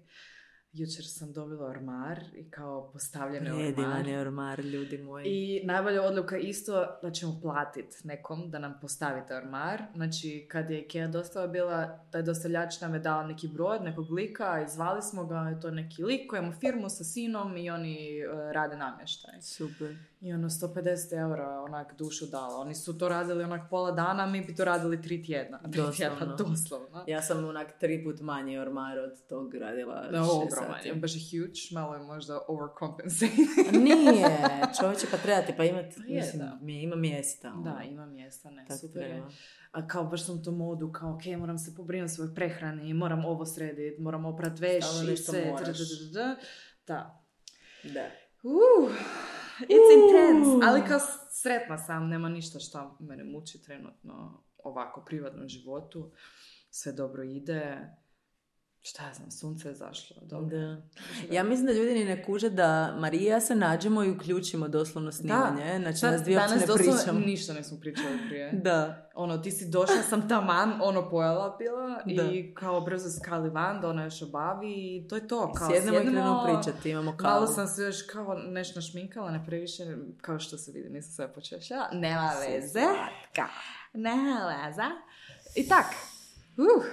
Jučer 0.76 1.04
sam 1.06 1.32
dobila 1.32 1.66
ormar 1.66 2.20
i 2.36 2.50
kao 2.50 2.90
postavljene 2.92 3.52
ormar. 3.52 3.74
Predivan 3.74 4.06
je 4.06 4.20
ormar, 4.20 4.60
ljudi 4.60 4.98
moji. 4.98 5.24
I 5.26 5.66
najbolja 5.66 6.02
odluka 6.02 6.36
isto 6.38 6.86
da 7.02 7.10
ćemo 7.10 7.38
platiti 7.42 7.96
nekom 8.04 8.50
da 8.50 8.58
nam 8.58 8.74
posavite 8.80 9.36
ormar. 9.36 9.82
Znači, 9.94 10.46
kad 10.50 10.70
je 10.70 10.80
Ikea 10.80 11.08
dostava 11.08 11.46
bila, 11.46 11.98
taj 12.10 12.22
dostavljač 12.22 12.80
nam 12.80 12.94
je 12.94 13.00
dao 13.00 13.26
neki 13.26 13.48
broj 13.48 13.76
od 13.76 13.84
nekog 13.84 14.10
lika 14.10 14.62
i 14.62 14.68
zvali 14.68 15.02
smo 15.02 15.26
ga, 15.26 15.36
je 15.36 15.60
to 15.60 15.70
neki 15.70 16.04
lik 16.04 16.30
koji 16.30 16.40
ima 16.40 16.52
firmu 16.52 16.88
sa 16.88 17.04
sinom 17.04 17.56
i 17.56 17.70
oni 17.70 18.18
e, 18.18 18.52
rade 18.52 18.76
namještaj. 18.76 19.40
Super. 19.40 19.96
I 20.24 20.32
ono 20.32 20.48
150 20.50 20.84
eura 21.14 21.60
onak 21.60 21.94
dušu 21.94 22.26
dala. 22.26 22.56
Oni 22.56 22.74
su 22.74 22.98
to 22.98 23.08
radili 23.08 23.44
onak 23.44 23.70
pola 23.70 23.90
dana, 23.90 24.26
mi 24.26 24.40
bi 24.40 24.54
to 24.54 24.64
radili 24.64 25.02
tri 25.02 25.22
tjedna. 25.22 25.58
Tri 25.72 25.82
tjedna, 25.96 26.18
Doslovno. 26.18 26.36
doslovno. 26.50 27.04
Ja 27.06 27.22
sam 27.22 27.44
onak 27.44 27.78
tri 27.78 28.04
put 28.04 28.20
manji 28.20 28.58
ormar 28.58 28.98
od 28.98 29.26
tog 29.28 29.54
radila 29.54 29.94
Da, 30.02 30.22
ogroman 30.22 30.80
je, 30.84 30.94
baš 30.94 31.12
je 31.14 31.40
huge, 31.40 31.52
malo 31.72 31.94
je 31.94 32.00
možda 32.00 32.40
overcompensate. 32.48 33.32
Nije, 33.72 34.28
čovječe, 34.80 35.06
pa 35.10 35.16
trebate, 35.16 35.54
pa 35.56 35.64
imati, 35.64 35.96
Pa 35.96 36.02
je, 36.04 36.16
mislim, 36.16 36.38
da. 36.38 36.58
mi 36.60 36.82
ima 36.82 36.96
mjesta. 36.96 37.52
ono. 37.52 37.62
da, 37.64 37.82
ima 37.82 38.06
mjesta, 38.06 38.50
ne, 38.50 38.64
Tako 38.68 38.78
super 38.78 39.02
je. 39.02 39.08
treba. 39.08 39.26
A 39.72 39.86
kao 39.86 40.04
baš 40.04 40.26
sam 40.26 40.34
u 40.34 40.42
tom 40.42 40.56
modu, 40.56 40.92
kao 40.92 41.14
ok, 41.14 41.38
moram 41.38 41.58
se 41.58 41.74
pobrinuti 41.74 42.12
o 42.12 42.14
svojoj 42.14 42.34
prehrani, 42.34 42.94
moram 42.94 43.24
ovo 43.24 43.46
srediti, 43.46 44.02
moram 44.02 44.24
oprat 44.24 44.58
veš 44.58 44.84
i 45.12 45.16
sve. 45.16 45.54
Da. 46.86 47.22
Da. 47.84 48.06
Uh, 48.42 48.90
it's 49.60 49.90
intense, 49.96 50.66
ali 50.66 50.88
kao 50.88 50.98
sretna 51.30 51.78
sam, 51.78 52.08
nema 52.08 52.28
ništa 52.28 52.58
što 52.58 52.96
mene 53.00 53.24
muči 53.24 53.62
trenutno 53.62 54.44
ovako 54.58 55.04
privatnom 55.04 55.48
životu. 55.48 56.12
Sve 56.70 56.92
dobro 56.92 57.22
ide. 57.22 57.90
Šta 58.86 59.06
ja 59.06 59.14
znam, 59.14 59.30
sunce 59.30 59.68
je 59.68 59.74
zašlo. 59.74 60.16
Dobro. 60.22 60.58
Da. 60.58 60.76
Ja 61.30 61.44
mislim 61.44 61.66
da 61.66 61.72
ljudi 61.72 61.94
ni 61.94 62.04
ne 62.04 62.24
kuže 62.24 62.50
da 62.50 62.96
Marija 62.98 63.40
se 63.40 63.54
nađemo 63.54 64.04
i 64.04 64.10
uključimo 64.10 64.68
doslovno 64.68 65.12
snimanje. 65.12 65.78
Znači, 65.78 65.98
Sad, 65.98 66.12
nas 66.12 66.22
dvije 66.22 66.38
danas 66.38 66.60
ne 66.60 66.66
doslovno 66.66 66.92
pričamo. 66.96 67.18
ništa 67.18 67.52
nismo 67.52 67.78
pričali 67.80 68.18
prije. 68.28 68.52
Da. 68.64 69.10
Ono, 69.14 69.38
ti 69.38 69.50
si 69.50 69.68
došla, 69.70 70.02
sam 70.08 70.28
taman, 70.28 70.80
ono, 70.82 71.10
pojela 71.10 71.56
bila 71.58 72.02
Da. 72.06 72.22
i 72.32 72.54
kao 72.54 72.80
brzo 72.80 73.10
skali 73.10 73.50
van, 73.50 73.80
da 73.80 73.88
ona 73.88 74.04
još 74.04 74.22
obavi 74.22 74.72
i 74.72 75.08
to 75.08 75.16
je 75.16 75.28
to. 75.28 75.52
Kao, 75.52 75.70
Sjednemo 75.70 75.98
i 75.98 76.00
krenemo 76.00 76.44
pričati, 76.44 76.90
imamo 76.90 77.16
kavu. 77.16 77.34
Malo 77.34 77.46
sam 77.46 77.66
se 77.68 77.82
još 77.82 78.02
kao 78.02 78.34
nešto 78.34 78.78
našminkala, 78.78 79.30
ne 79.30 79.44
previše, 79.46 79.82
kao 80.20 80.38
što 80.38 80.58
se 80.58 80.72
vidi, 80.72 80.88
nisam 80.90 81.12
sve 81.12 81.32
počešala. 81.32 81.88
Nema 81.92 82.32
veze. 82.48 82.80
Nema 83.92 84.64
veze. 84.66 84.82
I 85.54 85.68
tak. 85.68 85.86
Uh. 86.56 86.84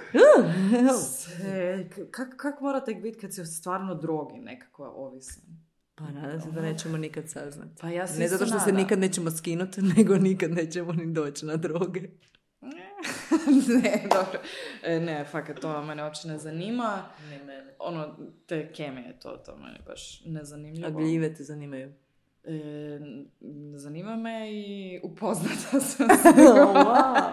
Se- 1.02 1.88
Kak, 2.10 2.36
kak 2.36 2.60
mora 2.60 2.80
tek 2.80 3.02
biti 3.02 3.18
kad 3.18 3.34
si 3.34 3.44
stvarno 3.46 3.94
drogi 3.94 4.38
nekako 4.38 4.84
ovisan? 4.86 5.42
Pa 5.94 6.04
nadam 6.04 6.40
se 6.40 6.50
da 6.50 6.60
nećemo 6.62 6.96
nikad 6.96 7.28
saznati. 7.28 7.70
Pa 7.80 7.88
ja 7.88 8.06
se 8.06 8.18
Ne 8.18 8.28
zato 8.28 8.46
što 8.46 8.60
se 8.60 8.72
nikad 8.72 8.98
nećemo 8.98 9.30
skinuti, 9.30 9.80
nego 9.96 10.16
nikad 10.16 10.50
nećemo 10.50 10.92
ni 10.92 11.12
doći 11.12 11.46
na 11.46 11.56
droge. 11.56 12.00
ne, 13.74 14.02
dobro. 14.04 14.40
E, 14.82 15.00
ne, 15.00 15.24
fakat, 15.24 15.58
to 15.58 15.82
mene 15.82 16.04
uopće 16.04 16.28
ne 16.28 16.38
zanima. 16.38 17.02
Ne 17.30 17.38
mene. 17.38 17.74
Ono, 17.78 18.16
te 18.46 18.72
kemije, 18.72 19.18
to, 19.18 19.30
to 19.30 19.56
meni 19.56 19.78
baš 19.86 20.20
A 20.20 20.28
nezanimljivo. 20.28 20.90
gljive 20.90 21.34
te 21.34 21.44
zanimaju. 21.44 21.92
E, 22.44 23.00
zanima 23.76 24.16
me 24.16 24.52
i 24.52 25.00
upoznata 25.02 25.80
sam 25.90 26.08
wow. 26.36 27.32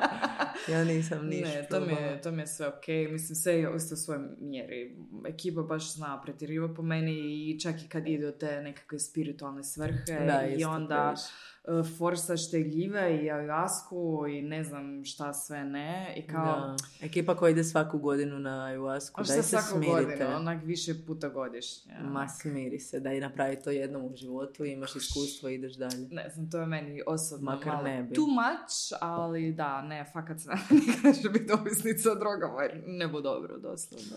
Ja 0.72 0.84
nisam 0.84 1.28
ništa. 1.28 1.48
Ne, 1.48 1.68
to 1.70 1.80
mi, 1.80 1.94
je, 1.94 2.22
to 2.22 2.32
mi 2.32 2.42
je 2.42 2.48
sve 2.48 2.68
ok. 2.68 2.88
Mislim, 3.12 3.36
sve 3.36 3.54
je 3.54 3.70
u 3.70 3.80
svojoj 3.80 4.24
mjeri. 4.40 4.98
Ekipa 5.28 5.62
baš 5.62 5.94
zna 5.94 6.22
pretjeriva 6.22 6.74
po 6.74 6.82
meni 6.82 7.50
i 7.50 7.60
čak 7.60 7.76
i 7.86 7.88
kad 7.90 8.08
ide 8.08 8.30
u 8.30 8.32
te 8.32 8.62
nekakve 8.62 9.00
spiritualne 9.00 9.64
svrhe 9.64 10.26
Da, 10.28 10.46
i 10.58 10.64
onda 10.64 11.14
previše. 11.16 11.59
Uh, 11.68 11.98
forsaš 11.98 12.52
te 12.52 12.64
gljive 12.64 13.24
i 13.24 13.32
ajasku 13.32 14.26
i 14.30 14.42
ne 14.42 14.64
znam 14.64 15.06
šta 15.06 15.34
sve 15.34 15.64
ne. 15.64 16.14
I 16.18 16.28
kao, 16.28 16.46
Da. 16.46 16.76
Ekipa 17.02 17.36
koja 17.36 17.50
ide 17.50 17.64
svaku 17.64 18.00
godinu 18.00 18.40
na 18.40 18.66
ayahuasku, 18.66 19.22
a 19.22 19.24
daj 19.24 19.38
se 19.38 19.44
svaku 19.44 19.68
smirite. 19.68 19.94
godinu, 19.94 20.36
onak 20.36 20.64
više 20.64 21.06
puta 21.08 21.30
godišnje. 21.30 21.94
Ma 22.02 22.28
smiri 22.28 22.80
se, 22.80 23.00
da 23.00 23.14
i 23.14 23.20
napravi 23.20 23.62
to 23.64 23.70
jednom 23.72 24.06
u 24.06 24.16
životu, 24.16 24.66
imaš 24.66 24.96
iskustvo 24.96 25.50
i 25.50 25.56
ideš 25.56 25.76
dalje. 25.76 26.08
Ne 26.12 26.30
znam, 26.30 26.50
to 26.50 26.60
je 26.60 26.66
meni 26.66 27.02
osobno 27.08 27.52
Makar 27.52 27.74
malo 27.74 27.84
ne 27.84 28.04
bi. 28.04 28.16
too 28.16 28.28
much, 28.28 28.98
ali 29.02 29.54
da, 29.54 29.82
ne, 29.82 30.06
fakat 30.14 30.40
se 30.40 30.50
nikad 30.76 31.04
neće 31.04 31.30
biti 31.30 31.52
ovisnica 31.54 32.16
drogama 32.16 32.62
jer 32.64 32.84
ne 32.88 33.08
bu 33.08 33.22
dobro, 33.22 33.58
doslovno. 33.58 34.16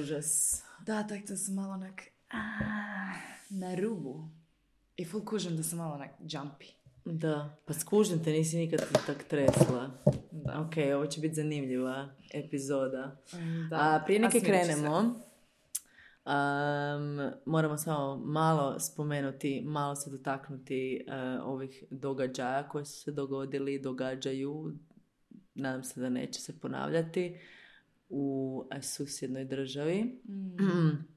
Užas. 0.00 0.62
Da, 0.86 1.06
tak 1.06 1.24
da 1.28 1.36
sam 1.36 1.54
malo 1.54 1.72
onak 1.72 2.02
a, 2.30 2.38
na 3.50 3.74
rubu. 3.74 4.28
I 4.96 5.04
full 5.04 5.24
kužim 5.24 5.56
da 5.56 5.62
sam 5.62 5.78
malo 5.78 5.94
onak 5.94 6.10
jumpy. 6.20 6.72
Da, 7.04 7.56
pa 7.66 7.72
skužim 7.72 8.24
te, 8.24 8.30
nisi 8.30 8.56
nikad 8.56 8.80
tak 9.06 9.24
tresla. 9.24 9.90
Da. 10.30 10.60
Ok, 10.60 10.72
ovo 10.96 11.06
će 11.06 11.20
biti 11.20 11.34
zanimljiva 11.34 12.08
epizoda. 12.34 13.16
Da. 13.70 13.76
A 13.76 14.02
prije 14.04 14.20
neke 14.20 14.40
krenemo, 14.40 14.98
um, 14.98 15.14
moramo 17.46 17.78
samo 17.78 18.16
malo 18.16 18.80
spomenuti, 18.80 19.62
malo 19.66 19.94
se 19.94 20.10
dotaknuti 20.10 21.06
uh, 21.08 21.14
ovih 21.48 21.84
događaja 21.90 22.68
koji 22.68 22.84
su 22.84 23.00
se 23.00 23.12
dogodili, 23.12 23.78
događaju, 23.78 24.72
nadam 25.54 25.84
se 25.84 26.00
da 26.00 26.08
neće 26.08 26.40
se 26.40 26.60
ponavljati, 26.60 27.38
u 28.08 28.64
susjednoj 28.82 29.44
državi. 29.44 30.20
Mm. 30.24 31.06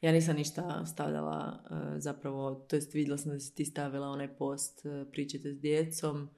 Ja 0.00 0.12
nisam 0.12 0.36
ništa 0.36 0.86
stavljala, 0.86 1.60
uh, 1.70 1.78
zapravo, 1.98 2.54
to 2.54 2.76
jest 2.76 2.94
vidjela 2.94 3.18
sam 3.18 3.32
da 3.32 3.40
si 3.40 3.54
ti 3.54 3.64
stavila 3.64 4.08
onaj 4.08 4.28
post, 4.28 4.86
uh, 4.86 5.06
pričajte 5.12 5.54
s 5.54 5.60
djecom. 5.60 6.28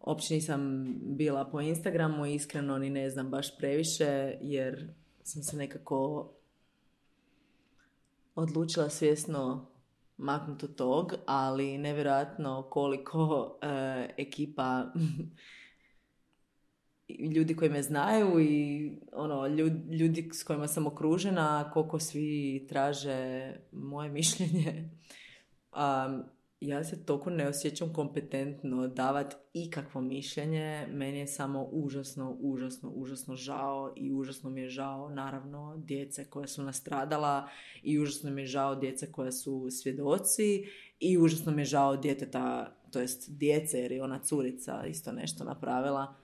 Uopće 0.00 0.34
nisam 0.34 0.84
bila 1.02 1.44
po 1.44 1.60
Instagramu, 1.60 2.26
iskreno 2.26 2.78
ni 2.78 2.90
ne 2.90 3.10
znam 3.10 3.30
baš 3.30 3.56
previše, 3.58 4.38
jer 4.40 4.92
sam 5.22 5.42
se 5.42 5.56
nekako 5.56 6.30
odlučila 8.34 8.90
svjesno 8.90 9.66
maknuti 10.16 10.64
od 10.64 10.74
tog, 10.74 11.14
ali 11.26 11.78
nevjerojatno 11.78 12.62
koliko 12.70 13.54
e, 13.62 14.14
ekipa 14.16 14.84
ljudi 17.08 17.56
koji 17.56 17.70
me 17.70 17.82
znaju 17.82 18.40
i 18.40 18.90
ono, 19.12 19.46
ljudi, 19.98 20.30
s 20.32 20.42
kojima 20.42 20.68
sam 20.68 20.86
okružena, 20.86 21.70
koliko 21.72 21.98
svi 21.98 22.66
traže 22.68 23.52
moje 23.72 24.10
mišljenje. 24.18 24.90
Um, 25.72 26.24
ja 26.60 26.84
se 26.84 27.04
toliko 27.06 27.30
ne 27.30 27.48
osjećam 27.48 27.92
kompetentno 27.92 28.88
davati 28.88 29.36
ikakvo 29.52 30.00
mišljenje. 30.00 30.86
Meni 30.90 31.18
je 31.18 31.26
samo 31.26 31.68
užasno, 31.72 32.36
užasno, 32.40 32.90
užasno 32.90 33.36
žao 33.36 33.92
i 33.96 34.12
užasno 34.12 34.50
mi 34.50 34.60
je 34.60 34.68
žao 34.68 35.10
naravno 35.10 35.76
djece 35.76 36.24
koja 36.24 36.46
su 36.46 36.62
nastradala 36.62 37.48
i 37.82 37.98
užasno 37.98 38.30
mi 38.30 38.42
je 38.42 38.46
žao 38.46 38.74
djece 38.74 39.12
koja 39.12 39.32
su 39.32 39.68
svjedoci 39.70 40.64
i 41.00 41.18
užasno 41.18 41.52
mi 41.52 41.60
je 41.60 41.66
žao 41.66 41.96
djeteta, 41.96 42.76
to 42.90 43.00
jest 43.00 43.30
djece 43.30 43.78
jer 43.78 43.92
je 43.92 44.02
ona 44.02 44.18
curica 44.18 44.86
isto 44.86 45.12
nešto 45.12 45.44
napravila 45.44 46.23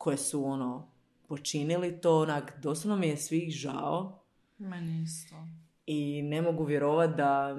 koje 0.00 0.16
su 0.16 0.44
ono 0.44 0.90
počinili 1.28 2.00
to, 2.00 2.20
onak, 2.20 2.60
doslovno 2.62 2.96
mi 2.96 3.08
je 3.08 3.16
svih 3.16 3.52
žao 3.54 4.22
Meni 4.58 5.02
isto. 5.02 5.34
i 5.86 6.22
ne 6.22 6.42
mogu 6.42 6.64
vjerovat 6.64 7.16
da, 7.16 7.56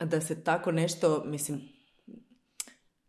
da 0.00 0.20
se 0.20 0.44
tako 0.44 0.72
nešto, 0.72 1.22
mislim, 1.26 1.60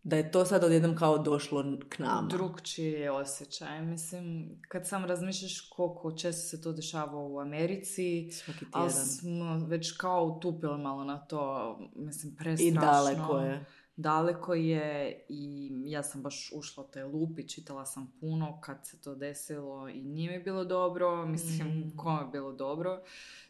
da 0.03 0.15
je 0.15 0.31
to 0.31 0.45
sad 0.45 0.63
odjednom 0.63 0.95
kao 0.95 1.17
došlo 1.17 1.63
k 1.89 1.99
nama. 1.99 2.27
Drugčiji 2.27 2.91
je 2.91 3.11
osjećaj. 3.11 3.81
Mislim, 3.81 4.49
kad 4.67 4.87
sam 4.87 5.05
razmišljaš 5.05 5.69
koliko 5.69 6.11
često 6.11 6.47
se 6.47 6.61
to 6.61 6.71
dešava 6.71 7.17
u 7.17 7.39
Americi, 7.39 8.29
Svaki 8.31 8.65
ali 8.71 8.91
smo 8.91 9.65
već 9.65 9.91
kao 9.97 10.23
utupili 10.23 10.77
malo 10.77 11.03
na 11.03 11.17
to, 11.25 11.75
mislim, 11.95 12.33
I 12.33 12.35
prestrašno. 12.35 12.81
daleko 12.81 13.39
je. 13.39 13.65
Daleko 13.99 14.53
je 14.53 14.89
i 15.29 15.69
ja 15.85 16.03
sam 16.03 16.21
baš 16.21 16.51
ušla 16.53 16.83
u 16.83 16.87
taj 16.87 17.03
lup 17.03 17.39
i 17.39 17.47
čitala 17.47 17.85
sam 17.85 18.13
puno 18.19 18.61
kad 18.61 18.77
se 18.83 19.01
to 19.01 19.15
desilo 19.15 19.89
i 19.89 20.03
nije 20.03 20.31
mi 20.31 20.43
bilo 20.43 20.65
dobro, 20.65 21.25
mislim, 21.25 21.67
Mm. 21.69 21.97
kome 21.97 22.21
je 22.21 22.27
bilo 22.27 22.51
dobro. 22.53 23.01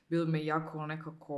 Bilo 0.07 0.25
mi 0.25 0.39
je 0.39 0.45
jako 0.45 0.85
nekako 0.85 1.35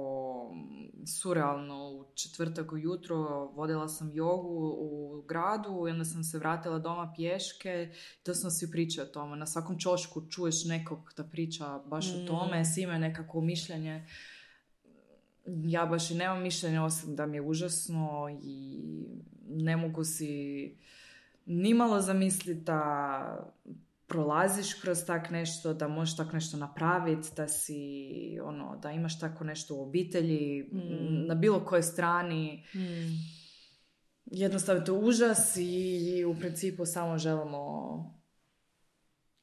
mm, 0.54 1.08
surrealno 1.08 1.90
u 1.90 2.06
četvrtak 2.16 2.72
ujutro, 2.72 3.18
vodila 3.46 3.88
sam 3.88 4.12
jogu 4.14 4.50
u 4.72 5.22
gradu 5.22 5.86
i 5.88 5.92
onda 5.92 6.06
sam 6.06 6.24
se 6.24 6.38
vratila 6.38 6.80
doma 6.80 7.14
pješke 7.16 7.92
to 8.24 8.34
sam 8.34 8.52
svi 8.52 8.72
pričao 8.72 9.04
o 9.04 9.10
tome. 9.10 9.38
Na 9.38 9.46
svakom 9.46 9.80
čošku 9.80 10.22
čuješ 10.22 10.66
nekog 10.66 11.14
da 11.18 11.24
priča 11.24 11.80
baš 11.80 12.06
o 12.08 12.28
tome, 12.28 12.62
Mm. 12.62 12.66
svi 12.66 12.82
imaju 12.82 13.00
nekako 13.00 13.42
mišljenje 13.42 14.06
ja 15.66 15.86
baš 15.86 16.12
i 16.12 16.16
nemam 16.16 16.42
mišljenja 16.42 16.84
osim 16.84 17.16
da 17.16 17.26
mi 17.26 17.38
je 17.38 17.42
užasno 17.42 18.40
i 18.44 18.80
ne 19.48 19.78
mogu 19.78 20.04
si 20.04 20.76
nimalo 21.46 22.02
zamisliti 22.02 22.62
da 22.62 23.52
prolaziš 24.08 24.74
kroz 24.74 25.06
tak 25.06 25.30
nešto, 25.30 25.74
da 25.74 25.88
možeš 25.88 26.18
tak 26.18 26.34
nešto 26.34 26.58
napraviti, 26.58 27.30
da 27.36 27.48
si, 27.48 27.80
ono, 28.44 28.78
da 28.78 28.92
imaš 28.92 29.20
tako 29.20 29.44
nešto 29.44 29.76
u 29.76 29.82
obitelji, 29.84 30.70
Mm. 30.74 31.28
na 31.28 31.36
bilo 31.36 31.66
kojoj 31.66 31.84
strani. 31.84 32.64
Hmm. 32.72 33.20
Jednostavno 34.26 34.82
to 34.86 34.94
je 34.94 35.00
užas 35.00 35.58
i 35.58 36.26
u 36.26 36.36
principu 36.40 36.86
samo 36.86 37.18
želimo 37.18 38.22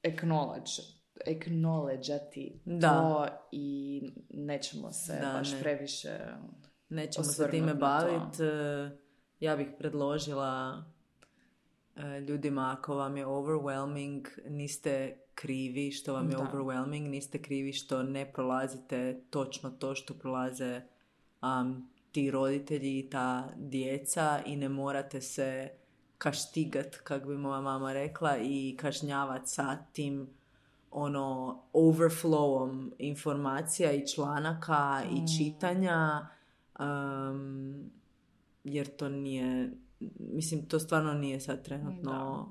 acknowledge, 0.03 0.98
acknowledgeati 1.27 2.53
Da. 2.65 2.89
to 2.89 3.27
i 3.53 4.03
nećemo 4.31 4.93
se 4.93 5.13
Da, 5.13 5.33
baš 5.33 5.53
ne. 5.53 5.61
previše 5.61 6.19
nećemo 6.89 7.25
se 7.25 7.51
time 7.51 7.75
baviti. 7.75 8.43
Ja 9.41 9.57
bih 9.57 9.67
predložila 9.79 10.85
e, 11.97 12.21
ljudima 12.21 12.77
ako 12.79 12.95
vam 12.95 13.17
je 13.17 13.27
overwhelming, 13.27 14.27
niste 14.47 15.19
krivi 15.35 15.91
što 15.93 16.13
vam 16.13 16.31
je 16.31 16.37
Da. 16.37 16.43
overwhelming, 16.43 17.09
niste 17.09 17.43
krivi 17.43 17.73
što 17.73 18.03
ne 18.03 18.33
prolazite 18.33 19.21
točno 19.31 19.71
to 19.71 19.95
što 19.95 20.15
prolaze 20.15 20.81
um, 21.43 21.89
ti 22.13 22.31
roditelji 22.31 22.99
i 22.99 23.11
ta 23.11 23.49
djeca 23.57 24.41
i 24.47 24.57
ne 24.57 24.69
morate 24.69 25.21
se 25.21 25.71
kaštigat, 26.19 26.97
kak 26.97 27.27
bi 27.27 27.37
moja 27.37 27.61
mama 27.61 27.93
rekla, 27.93 28.37
i 28.43 28.77
kažnjavat 28.81 29.43
sa 29.45 29.77
tim 29.93 30.29
ono 30.91 31.59
overflowom 31.73 32.93
informacija 32.99 33.93
i 33.93 34.07
članaka 34.07 35.03
i 35.13 35.39
čitanja 35.39 36.29
um, 36.79 37.91
jer 38.65 38.97
to 38.97 39.09
nije 39.09 39.73
mislim 40.19 40.69
to 40.69 40.79
stvarno 40.79 41.13
nije 41.13 41.41
sad 41.41 41.65
trenutno 41.65 42.49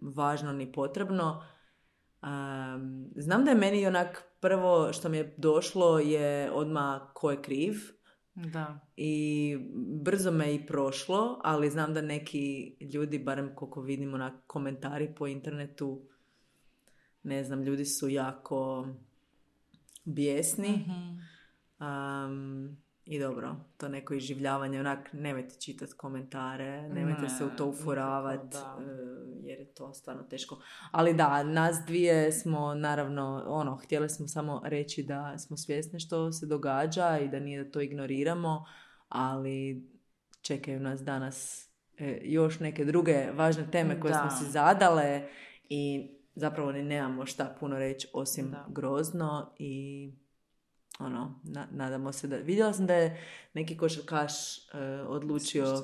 važno 0.00 0.52
ni 0.52 0.72
potrebno. 0.72 1.42
Um, 2.22 3.10
znam 3.16 3.44
da 3.44 3.50
je 3.50 3.56
meni 3.56 3.86
onak 3.86 4.22
prvo 4.40 4.92
što 4.92 5.08
mi 5.08 5.16
je 5.16 5.34
došlo 5.36 5.98
je 5.98 6.52
odmah 6.52 7.02
ko 7.14 7.30
je 7.30 7.42
kriv 7.42 7.74
Da. 8.34 8.80
i 8.96 9.56
brzo 10.02 10.30
me 10.30 10.54
i 10.54 10.66
prošlo, 10.66 11.40
ali 11.44 11.70
znam 11.70 11.94
da 11.94 12.02
neki 12.02 12.76
ljudi, 12.94 13.18
barem 13.18 13.54
koliko 13.54 13.80
vidim 13.80 14.14
onak 14.14 14.34
komentari 14.46 15.14
po 15.18 15.26
internetu, 15.26 16.08
ne 17.24 17.44
znam, 17.44 17.62
ljudi 17.62 17.84
su 17.84 18.08
jako 18.08 18.88
bijesni. 20.04 20.84
Um, 21.80 22.76
I 23.04 23.18
dobro, 23.20 23.56
to 23.76 23.88
neko 23.88 24.14
iživljavanje, 24.14 24.80
onak, 24.80 25.12
nemojte 25.12 25.54
čitati 25.60 25.92
komentare, 25.96 26.88
nemojte 26.88 27.22
Ne, 27.22 27.28
se 27.28 27.44
u 27.44 27.50
to 27.56 27.66
uforavat, 27.66 28.44
nikako, 28.44 28.80
da. 28.80 28.92
e, 28.92 28.96
jer 29.42 29.58
je 29.58 29.74
to 29.74 29.94
stvarno 29.94 30.22
teško. 30.22 30.62
Ali 30.90 31.14
da, 31.14 31.42
nas 31.42 31.76
dvije 31.86 32.32
smo 32.32 32.74
naravno, 32.74 33.44
ono, 33.46 33.76
htjeli 33.76 34.08
smo 34.08 34.28
samo 34.28 34.60
reći 34.64 35.02
da 35.02 35.38
smo 35.38 35.56
svjesni 35.56 36.00
što 36.00 36.32
se 36.32 36.46
događa 36.46 37.18
i 37.18 37.28
da 37.28 37.40
nije 37.40 37.64
da 37.64 37.70
to 37.70 37.80
ignoriramo, 37.80 38.64
ali 39.08 39.86
čekaju 40.42 40.80
nas 40.80 41.02
danas 41.02 41.68
e, 41.98 42.20
još 42.22 42.60
neke 42.60 42.84
druge 42.84 43.26
važne 43.34 43.70
teme 43.70 44.00
koje 44.00 44.14
smo 44.14 44.24
Da. 44.24 44.30
si 44.30 44.50
zadale 44.50 45.28
i 45.68 46.10
zapravo 46.34 46.72
ni 46.72 46.82
nemamo 46.82 47.26
šta 47.26 47.56
puno 47.60 47.78
reći 47.78 48.08
osim 48.12 48.50
Da. 48.50 48.66
grozno 48.68 49.54
i 49.58 50.12
ono, 50.98 51.40
na- 51.44 51.68
nadamo 51.70 52.12
se 52.12 52.26
da... 52.28 52.36
Vidjela 52.36 52.72
sam 52.72 52.86
da 52.86 52.94
je 52.94 53.24
neki 53.54 53.76
košarkaš 53.76 54.32
e, 54.58 54.62
odlučio, 55.08 55.82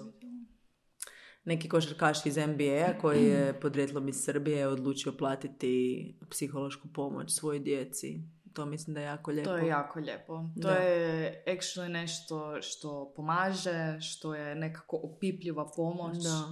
neki 1.45 1.69
košarkaš 1.69 2.27
iz 2.27 2.37
NBA 2.37 2.99
koji 3.01 3.25
je 3.25 3.61
podrijetlom 3.61 4.09
iz 4.09 4.17
Srbije 4.17 4.69
odlučio 4.69 5.13
platiti 5.13 6.05
psihološku 6.31 6.89
pomoć 6.89 7.33
svojoj 7.33 7.59
djeci. 7.59 8.21
To 8.53 8.67
mislim 8.67 8.95
da 8.95 9.01
je 9.01 9.07
jako 9.07 9.31
lijepo. 9.31 9.51
To 9.51 9.57
je 9.57 9.67
jako 9.67 10.01
lijepo. 10.01 10.37
To 10.63 10.69
Da. 10.69 10.71
je 10.71 11.45
actually 11.47 11.89
nešto 11.89 12.63
što 12.63 13.13
pomaže, 13.17 14.01
što 14.01 14.35
je 14.35 14.55
nekako 14.55 14.97
opipljiva 14.97 15.71
pomoć. 15.77 16.17
Da. 16.17 16.49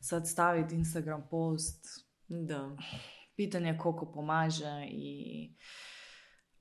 Sad 0.00 0.28
staviti 0.28 0.74
Instagram 0.74 1.26
post, 1.30 1.86
Da. 2.28 2.76
Pitanje 3.36 3.66
je 3.66 3.78
koliko 3.78 4.06
pomaže 4.06 4.86
i 4.86 5.50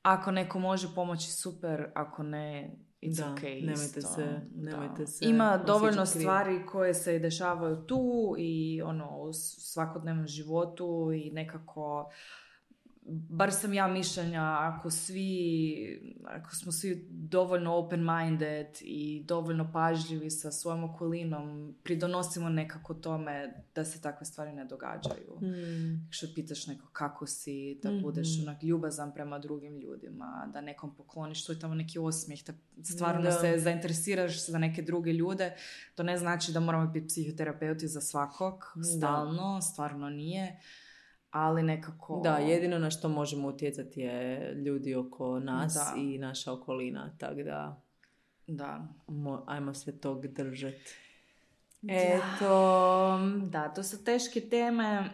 ako 0.01 0.31
neko 0.31 0.59
može 0.59 0.87
pomoći 0.95 1.31
super, 1.31 1.91
ako 1.95 2.23
ne, 2.23 2.71
it's 3.01 3.17
Da, 3.17 3.25
okay 3.25 3.61
nemojte 3.61 3.99
isto. 3.99 4.01
se- 4.01 4.41
Da. 4.45 4.71
nemojte 4.71 5.07
se 5.07 5.25
Ima 5.25 5.57
dovoljno 5.57 5.91
krivo. 5.93 6.05
stvari 6.05 6.65
koje 6.65 6.93
se 6.93 7.19
dešavaju 7.19 7.75
tu 7.77 8.01
i 8.37 8.81
ono 8.81 9.17
u 9.17 9.33
svakodnevnom 9.33 10.27
životu 10.27 10.87
i 11.15 11.31
nekako 11.31 12.11
bar 13.07 13.51
sam 13.51 13.73
ja 13.73 13.87
mišljenja 13.87 14.41
ako 14.59 14.89
svi, 14.89 15.75
ako 16.25 16.55
smo 16.55 16.71
svi 16.71 17.07
dovoljno 17.09 17.71
open-minded 17.73 18.67
i 18.81 19.23
dovoljno 19.23 19.71
pažljivi 19.71 20.29
sa 20.29 20.51
svojom 20.51 20.83
okolinom, 20.85 21.75
pridonosimo 21.83 22.49
nekako 22.49 22.93
tome 22.93 23.53
da 23.75 23.85
se 23.85 24.01
takve 24.01 24.25
stvari 24.25 24.53
ne 24.53 24.65
događaju. 24.65 25.39
Mm. 25.41 26.07
Što 26.09 26.27
pitaš 26.35 26.67
neko 26.67 26.87
kako 26.87 27.27
si, 27.27 27.79
da 27.83 27.91
Mhm. 27.91 28.01
budeš 28.01 28.27
onak 28.41 28.63
ljubazan 28.63 29.13
prema 29.13 29.39
drugim 29.39 29.77
ljudima, 29.77 30.49
da 30.53 30.61
nekom 30.61 30.95
pokloniš 30.95 31.45
to 31.45 31.51
je 31.51 31.59
tamo 31.59 31.75
neki 31.75 31.99
osmijeh, 31.99 32.43
da 32.43 32.53
stvarno 32.85 33.21
Da. 33.21 33.31
se 33.31 33.59
zainteresiraš 33.59 34.47
za 34.47 34.57
neke 34.57 34.81
druge 34.81 35.13
ljude. 35.13 35.55
To 35.95 36.03
ne 36.03 36.17
znači 36.17 36.51
da 36.51 36.59
moramo 36.59 36.87
biti 36.87 37.07
psihoterapeuti 37.07 37.87
za 37.87 38.01
svakog, 38.01 38.53
Da. 38.75 38.83
stalno, 38.83 39.61
stvarno 39.63 40.09
nije, 40.09 40.59
ali 41.33 41.63
nekako... 41.63 42.19
Da, 42.23 42.37
jedino 42.37 42.79
na 42.79 42.89
što 42.91 43.09
možemo 43.09 43.47
utjecati 43.47 43.99
je 43.99 44.53
ljudi 44.55 44.95
oko 44.95 45.39
nas 45.39 45.73
Da. 45.73 45.93
i 45.97 46.17
naša 46.17 46.53
okolina, 46.53 47.15
tako 47.17 47.35
da 47.35 47.81
Da. 48.47 48.87
mo- 49.07 49.43
ajmo 49.47 49.73
se 49.73 49.99
tog 49.99 50.27
držati. 50.27 50.95
Eto, 51.87 53.19
Da, 53.43 53.69
to 53.69 53.83
su 53.83 54.03
teške 54.03 54.41
teme 54.41 55.09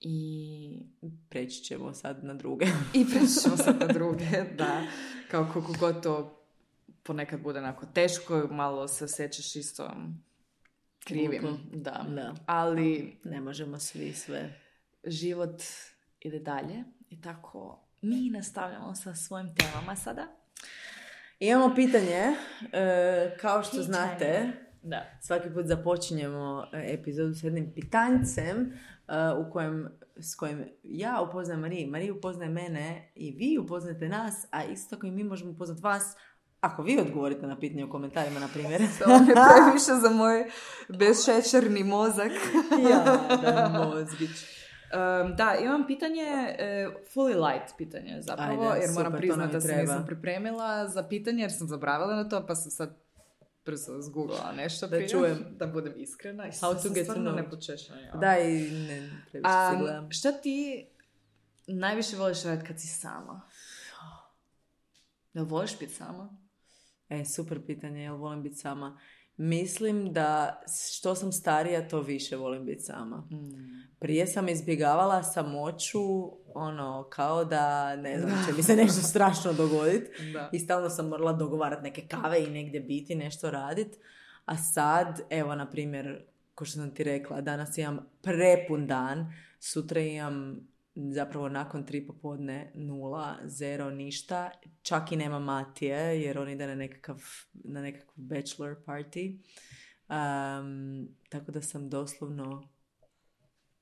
i 0.00 0.78
preći 1.28 1.64
ćemo 1.64 1.92
sad 1.94 2.24
na 2.24 2.34
druge. 2.34 2.66
I 2.94 3.04
preći 3.06 3.40
ćemo 3.42 3.56
sad 3.56 3.80
na 3.80 3.86
druge, 3.86 4.24
da. 4.58 4.82
Kao 5.30 5.48
koliko 5.52 5.72
god 5.80 6.02
to 6.02 6.38
ponekad 7.02 7.40
bude 7.40 7.58
onako 7.58 7.86
teško, 7.86 8.48
malo 8.50 8.88
se 8.88 9.04
osjećaš 9.04 9.56
isto 9.56 9.90
krivim. 11.04 11.40
Glupo. 11.42 11.56
Da. 11.72 12.06
Da. 12.08 12.34
Ali 12.46 13.16
Ne 13.24 13.40
možemo 13.40 13.78
svi 13.78 14.12
sve. 14.12 14.61
Život 15.04 15.62
ide 16.20 16.38
dalje 16.38 16.84
i 17.10 17.20
tako 17.20 17.80
mi 18.02 18.30
nastavljamo 18.30 18.94
sa 18.94 19.14
svojim 19.14 19.54
temama 19.54 19.96
sada. 19.96 20.26
Imamo 21.40 21.74
pitanje, 21.74 22.20
e, 22.72 23.36
kao 23.40 23.62
što 23.62 23.70
Pitanje. 23.70 23.86
znate, 23.86 24.52
Da. 24.82 25.04
svaki 25.20 25.50
put 25.50 25.66
započinjemo 25.66 26.66
e, 26.72 26.94
epizodu 26.94 27.34
s 27.34 27.42
jednim 27.44 27.72
pitanjcem 27.74 28.56
e, 28.56 28.72
u 29.38 29.52
kojem, 29.52 29.88
s 30.16 30.34
kojim 30.34 30.64
ja 30.82 31.26
upoznajem 31.28 31.60
Mariju, 31.60 31.90
Marija 31.90 32.14
upoznaje 32.14 32.50
mene 32.50 33.12
i 33.14 33.30
vi 33.30 33.58
upoznate 33.58 34.08
nas, 34.08 34.46
a 34.50 34.64
isto 34.64 34.96
tako 34.96 35.06
i 35.06 35.10
mi 35.10 35.24
možemo 35.24 35.50
upoznat 35.50 35.80
vas 35.80 36.16
ako 36.60 36.82
vi 36.82 37.00
odgovorite 37.00 37.46
na 37.46 37.58
pitanje 37.60 37.84
u 37.84 37.90
komentarima, 37.90 38.40
na 38.40 38.48
primjer. 38.48 38.80
To 38.98 39.10
je 39.10 39.18
previše 39.18 40.00
za 40.02 40.10
moj 40.10 40.44
bezšećerni 40.98 41.84
mozak. 41.84 42.32
ja, 42.90 43.04
da, 43.42 43.84
mozgić. 43.84 44.61
Um, 44.92 45.36
da, 45.36 45.56
imam 45.56 45.86
pitanje, 45.86 46.22
e, 46.58 46.88
fully 47.14 47.36
light 47.46 47.76
pitanje 47.78 48.18
zapravo, 48.20 48.62
Ajde, 48.62 48.80
jer 48.80 48.90
moram 48.90 49.06
super, 49.06 49.12
to 49.12 49.18
priznati 49.18 49.52
da 49.52 49.60
se 49.60 49.76
nisam 49.76 50.06
pripremila 50.06 50.88
za 50.88 51.02
pitanje, 51.02 51.42
jer 51.42 51.52
sam 51.52 51.68
zaboravila 51.68 52.16
na 52.16 52.28
to, 52.28 52.46
pa 52.46 52.54
sam 52.54 52.70
sad 52.70 52.96
brzo 53.64 54.00
zgooglala 54.00 54.52
nešto 54.52 54.86
Da 54.86 54.96
prije, 54.96 55.08
čujem. 55.08 55.46
da 55.50 55.66
budem 55.66 55.92
iskrena. 55.96 56.46
I 56.46 56.50
How 56.50 56.82
to 56.82 56.88
get 56.90 57.06
to 57.06 57.14
know. 57.14 57.36
ja. 58.04 58.12
Da, 58.14 58.38
i 58.38 58.70
ne, 58.70 59.10
previše 59.30 59.50
se 59.68 59.74
Um, 59.74 59.80
gledam. 59.80 60.10
šta 60.10 60.32
ti 60.32 60.86
najviše 61.66 62.16
voliš 62.16 62.44
raditi 62.44 62.66
kad 62.68 62.80
si 62.80 62.86
sama? 62.86 63.40
Jel 65.34 65.44
voliš 65.44 65.78
biti 65.78 65.92
sama? 65.94 66.36
E, 67.08 67.24
super 67.24 67.66
pitanje, 67.66 68.02
jel 68.02 68.16
volim 68.16 68.42
biti 68.42 68.56
sama? 68.56 68.98
Mislim 69.42 70.12
da 70.12 70.62
što 70.98 71.14
sam 71.14 71.32
starija, 71.32 71.88
to 71.88 72.00
više 72.00 72.36
volim 72.36 72.64
biti 72.66 72.82
sama. 72.82 73.28
Prije 73.98 74.26
sam 74.26 74.48
izbjegavala 74.48 75.22
samoću, 75.22 76.32
ono, 76.54 77.06
kao 77.10 77.44
da, 77.44 77.96
ne 77.96 78.20
znam, 78.20 78.44
će 78.46 78.52
mi 78.56 78.62
se 78.62 78.76
nešto 78.76 79.02
strašno 79.02 79.52
dogoditi. 79.52 80.32
Da. 80.32 80.50
I 80.52 80.58
stalno 80.58 80.90
sam 80.90 81.08
morala 81.08 81.32
dogovarati 81.32 81.82
neke 81.82 82.02
kave 82.08 82.44
i 82.44 82.50
negdje 82.50 82.80
biti, 82.80 83.14
nešto 83.14 83.50
raditi. 83.50 83.98
A 84.44 84.56
sad, 84.56 85.20
evo, 85.30 85.54
na 85.54 85.70
primjer, 85.70 86.24
ko 86.54 86.64
što 86.64 86.78
sam 86.78 86.94
ti 86.94 87.04
rekla, 87.04 87.40
danas 87.40 87.78
imam 87.78 87.98
prepun 88.22 88.86
dan, 88.86 89.32
sutra 89.60 90.00
imam 90.00 90.68
zapravo 90.94 91.48
nakon 91.48 91.86
tri 91.86 92.06
popodne 92.06 92.72
nula, 92.74 93.36
zero, 93.44 93.90
ništa. 93.90 94.50
Čak 94.82 95.12
i 95.12 95.16
nema 95.16 95.38
Matije, 95.38 96.22
jer 96.22 96.38
on 96.38 96.48
ide 96.48 96.66
na 96.66 96.74
nekakav, 96.74 97.22
na 97.52 97.82
nekakav 97.82 98.14
bachelor 98.16 98.76
party. 98.86 99.38
Um, 100.08 101.08
tako 101.28 101.52
da 101.52 101.62
sam 101.62 101.90
doslovno 101.90 102.68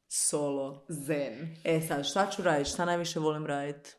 solo. 0.09 0.87
Zen. 0.88 1.57
E 1.64 1.81
sad, 1.81 2.07
šta 2.07 2.31
ću 2.31 2.42
raditi? 2.42 2.70
Šta 2.70 2.85
najviše 2.85 3.20
volim 3.20 3.46
raditi? 3.46 3.90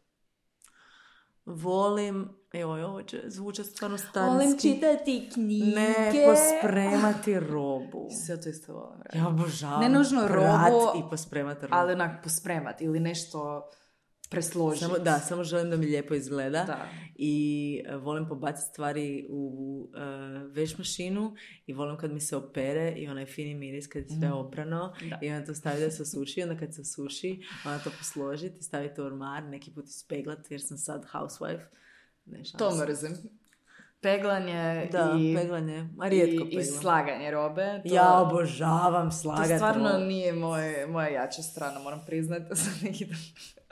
Volim, 1.45 2.29
evo, 2.53 2.73
ovo 2.73 3.03
će 3.03 3.21
zvučati 3.25 3.69
stvarno 3.69 3.97
starinski. 3.97 4.73
čitati 4.73 5.29
knjige. 5.33 5.65
Ne, 5.65 5.95
pospremati 6.25 7.39
robu. 7.39 8.07
Sve 8.25 8.41
to 8.41 8.49
isto 8.49 8.73
volim 8.73 8.97
raditi. 8.97 9.17
Ja 9.17 9.27
obožavam 9.27 9.81
Ne 9.81 9.89
nužno 9.89 10.27
robu, 10.27 10.99
i 10.99 11.09
pospremati 11.09 11.61
robu. 11.61 11.75
ali 11.75 11.93
onak 11.93 12.23
pospremat 12.23 12.81
ili 12.81 12.99
nešto 12.99 13.69
presložiti. 14.29 14.85
Samo, 14.85 14.97
da, 14.97 15.19
samo 15.19 15.43
želim 15.43 15.69
da 15.69 15.77
mi 15.77 15.85
lijepo 15.85 16.13
izgleda. 16.13 16.63
Da. 16.63 16.87
I 17.15 17.33
e, 17.85 17.95
volim 17.95 18.27
pobaciti 18.27 18.69
stvari 18.69 19.27
u 19.29 19.51
e, 19.95 19.99
veš 20.45 20.77
mašinu 20.77 21.33
i 21.65 21.73
volim 21.73 21.97
kad 21.97 22.11
mi 22.13 22.19
se 22.19 22.35
opere 22.35 22.91
i 22.91 23.07
onaj 23.07 23.25
fini 23.25 23.55
miris 23.55 23.87
kad 23.87 24.01
je 24.01 24.09
sve 24.09 24.29
Mm. 24.29 24.33
oprano 24.33 24.93
Da. 25.09 25.19
i 25.21 25.31
onda 25.31 25.45
to 25.45 25.53
stavi 25.53 25.79
da 25.81 25.91
se 25.91 26.05
suši 26.05 26.43
onda 26.43 26.57
kad 26.57 26.73
se 26.75 26.85
suši 26.85 27.41
onda 27.65 27.79
to 27.79 27.89
posložiti 27.97 28.57
i 28.59 28.63
staviti 28.63 29.01
u 29.01 29.05
ormar, 29.05 29.43
neki 29.43 29.71
put 29.71 29.85
ispeglati 29.85 30.53
jer 30.53 30.61
sam 30.61 30.77
sad 30.77 31.05
housewife. 31.05 31.65
Ne, 32.25 32.45
šalim 32.45 32.57
To 32.59 32.71
se. 32.71 32.85
mrzim. 32.85 33.17
Peglanje 34.01 34.89
Da, 34.91 35.15
i, 35.19 35.35
peglanje. 35.35 35.89
A 35.99 36.07
rijetko 36.07 36.43
i, 36.43 36.47
i 36.47 36.49
peglam. 36.49 36.81
slaganje 36.81 37.31
robe. 37.31 37.81
To, 37.81 37.93
Ja 37.95 38.19
obožavam 38.19 39.09
to 39.09 39.11
slagati. 39.11 39.55
stvarno 39.55 39.89
robu. 39.89 39.99
nije 39.99 40.33
moj, 40.33 40.61
moja 40.87 41.07
jača 41.09 41.41
strana, 41.41 41.79
moram 41.79 42.01
priznati. 42.07 42.45
Neki 42.83 43.05
dan. 43.05 43.17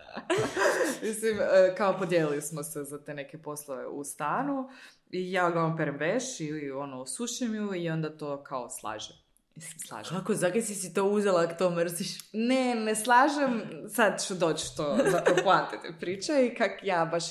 Mislim, 1.03 1.37
e, 1.37 1.75
kao 1.75 1.97
podijelili 1.97 2.41
smo 2.41 2.63
se 2.63 2.83
za 2.83 2.99
te 2.99 3.13
neke 3.13 3.37
poslove 3.37 3.87
u 3.87 4.03
stanu 4.03 4.69
i 5.09 5.31
ja 5.31 5.47
uglavnom 5.47 5.77
perem 5.77 5.97
veš 5.97 6.39
i 6.39 6.71
ono 6.71 7.05
sušim 7.05 7.55
ju 7.55 7.75
i 7.75 7.89
onda 7.89 8.17
to 8.17 8.43
kao 8.43 8.69
slažem. 8.69 9.15
Mislim, 9.59 9.79
slažem. 9.79 10.17
Kako, 10.17 10.33
zakaj 10.33 10.61
si 10.61 10.75
si 10.75 10.93
to 10.93 11.03
uzela 11.03 11.41
ako 11.41 11.53
to 11.53 11.69
mrziš? 11.69 12.07
Ne, 12.33 12.75
ne 12.75 12.95
slažem, 12.95 13.61
sad 13.89 14.23
ću 14.27 14.35
doći 14.35 14.75
to 14.77 14.97
zapravo 15.11 15.37
poante 15.43 15.77
te 15.81 15.93
priče 15.99 16.45
i 16.45 16.55
kak 16.55 16.71
ja 16.83 17.05
baš 17.05 17.23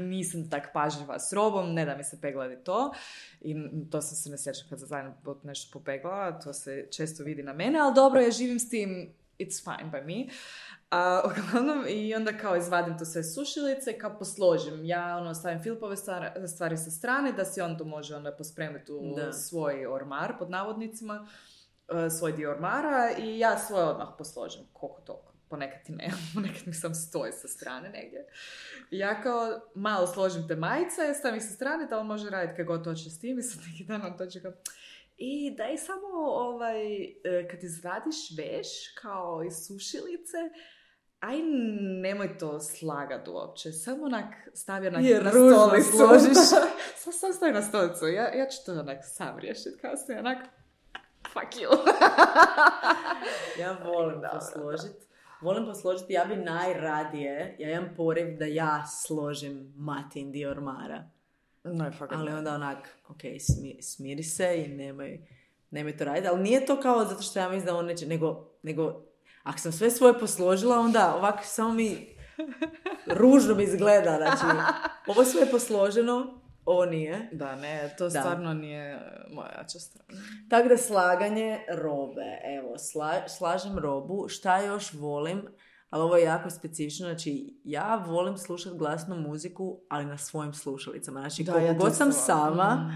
nisam 0.00 0.50
tak 0.50 0.68
pažljiva 0.72 1.18
s 1.18 1.32
robom, 1.32 1.74
ne 1.74 1.84
da 1.84 1.96
mi 1.96 2.04
se 2.04 2.20
pegladi 2.20 2.64
to 2.64 2.92
i 3.40 3.54
to 3.90 4.02
sam 4.02 4.16
se 4.16 4.30
ne 4.30 4.38
sjećam 4.38 4.68
kad 4.68 4.80
sam 4.80 5.14
nešto 5.42 5.78
popeglala, 5.78 6.38
to 6.40 6.52
se 6.52 6.86
često 6.90 7.24
vidi 7.24 7.42
na 7.42 7.52
mene, 7.52 7.78
ali 7.78 7.94
dobro, 7.94 8.20
ja 8.20 8.30
živim 8.30 8.58
s 8.58 8.68
tim, 8.68 9.14
it's 9.38 9.64
fine 9.64 9.90
by 9.92 10.06
me. 10.06 10.32
A, 10.90 11.22
uglavnom, 11.24 11.84
i 11.88 12.14
onda 12.14 12.38
kao 12.38 12.56
izvadim 12.56 12.98
to 12.98 13.04
sve 13.04 13.24
sušilice 13.24 13.98
kao 13.98 14.18
posložim. 14.18 14.84
Ja 14.84 15.16
ono 15.16 15.34
stavim 15.34 15.62
Filipove 15.62 15.96
stvar- 15.96 16.48
stvari 16.48 16.76
sa 16.76 16.90
strane 16.90 17.32
da 17.32 17.44
si 17.44 17.60
on 17.60 17.78
to 17.78 17.84
može 17.84 18.16
onda 18.16 18.32
pospremiti 18.32 18.92
u 18.92 19.14
Da. 19.16 19.32
svoj 19.32 19.86
ormar, 19.86 20.38
pod 20.38 20.50
navodnicima 20.50 21.28
svoj 22.18 22.32
dio 22.32 22.50
ormara 22.50 23.10
i 23.18 23.38
ja 23.38 23.58
svoje 23.58 23.84
odmah 23.84 24.08
posložim, 24.18 24.62
koliko 24.72 25.00
toliko. 25.00 25.32
Ponekad 25.48 25.80
i 25.88 25.92
ne, 25.92 26.10
ponekad 26.34 26.62
mi 26.66 26.74
sam 26.74 26.94
stoji 26.94 27.32
sa 27.32 27.48
strane 27.48 27.88
negdje. 27.88 28.26
I 28.90 28.98
ja 28.98 29.22
kao 29.22 29.60
malo 29.74 30.06
složim 30.06 30.48
te 30.48 30.56
majice, 30.56 31.14
stavim 31.18 31.36
ih 31.36 31.42
sa 31.42 31.54
strane 31.54 31.86
da 31.86 31.98
on 31.98 32.06
može 32.06 32.30
raditi 32.30 32.56
kako 32.56 32.72
god 32.72 32.84
hoće 32.84 33.10
s 33.10 33.18
tim 33.18 33.38
i 33.38 33.42
sad 33.42 33.62
neki 33.70 33.84
dan 33.84 34.02
on 34.02 34.16
dođe 34.18 34.42
kao 34.42 34.52
i 35.18 35.56
daj 35.56 35.76
samo 35.76 36.06
ovaj, 36.18 37.02
e, 37.04 37.48
kad 37.50 37.64
izradiš 37.64 38.16
veš 38.38 38.68
kao 39.02 39.42
iz 39.46 39.54
sušilice, 39.66 40.36
aj 41.20 41.36
nemoj 42.02 42.38
to 42.38 42.60
slagat 42.60 43.28
uopće, 43.28 43.72
samo 43.72 44.04
onak 44.04 44.34
stavi 44.54 44.88
onak 44.88 45.04
Jer 45.04 45.24
na 45.24 45.30
stolicu. 45.30 45.90
složiš. 45.96 46.36
sam, 46.96 47.12
sam 47.12 47.32
stavi 47.32 47.52
na 47.52 47.62
stolicu, 47.62 48.06
ja, 48.06 48.34
ja 48.34 48.46
ću 48.48 48.58
to 48.66 48.72
onak 48.72 48.98
sam 49.02 49.38
riješiti 49.38 49.78
kasnije, 49.80 50.20
onak 50.20 50.38
fuck 51.32 51.54
you. 51.62 51.70
Ja 53.60 53.76
volim 53.84 54.14
Dobro, 54.14 54.30
posložiti. 54.32 55.06
Volim 55.40 55.64
posložiti, 55.64 56.12
ja 56.12 56.24
bi 56.24 56.36
najradije, 56.36 57.56
ja 57.58 57.70
imam 57.70 57.94
poriv 57.96 58.38
da 58.38 58.44
ja 58.44 58.86
složim 58.86 59.72
matin 59.76 60.32
dio 60.32 60.50
ormara. 60.50 61.04
No, 61.64 61.90
Ali 62.10 62.32
onda 62.32 62.54
onak, 62.54 62.88
ok, 63.08 63.22
smi- 63.22 63.82
smiri 63.82 64.22
se 64.22 64.64
i 64.64 64.68
nemoj, 64.68 65.20
nemoj 65.70 65.96
to 65.96 66.04
raditi. 66.04 66.28
Ali 66.28 66.42
nije 66.42 66.66
to 66.66 66.80
kao 66.80 67.04
zato 67.04 67.22
što 67.22 67.38
ja 67.38 67.48
mislim 67.48 67.66
da 67.66 67.76
on 67.76 67.86
neće, 67.86 68.06
nego, 68.06 68.48
nego 68.62 69.02
ako 69.42 69.58
sam 69.58 69.72
sve 69.72 69.90
svoje 69.90 70.18
posložila, 70.18 70.78
onda 70.78 71.14
ovako 71.14 71.42
samo 71.44 71.72
mi 71.72 72.16
ružno 73.20 73.54
mi 73.54 73.62
izgleda. 73.62 74.16
Znači, 74.16 74.58
ovo 75.06 75.24
sve 75.24 75.40
je 75.40 75.50
posloženo, 75.50 76.40
ovo 76.66 76.84
nije. 76.86 77.28
Da, 77.32 77.56
ne, 77.56 77.94
to 77.98 78.04
Da. 78.04 78.10
stvarno 78.10 78.54
nije 78.54 78.98
moja 79.30 79.48
jača 79.48 79.78
strana. 79.78 80.20
Tako 80.50 80.68
da 80.68 80.76
slaganje 80.76 81.58
robe. 81.70 82.26
Evo, 82.58 82.74
sla- 82.74 83.28
slažem 83.28 83.78
robu. 83.78 84.28
Šta 84.28 84.58
još 84.58 84.92
volim? 84.92 85.42
Ali 85.90 86.02
ovo 86.02 86.16
je 86.16 86.24
jako 86.24 86.50
specifično. 86.50 87.06
Znači, 87.06 87.60
ja 87.64 88.04
volim 88.06 88.36
slušati 88.36 88.78
glasnu 88.78 89.16
muziku, 89.18 89.80
ali 89.88 90.04
na 90.04 90.18
svojim 90.18 90.52
slušalicama. 90.54 91.20
Znači, 91.20 91.44
Da, 91.44 91.52
koliko 91.52 91.68
ja 91.68 91.74
god 91.74 91.94
sam 91.94 92.12
sama, 92.12 92.92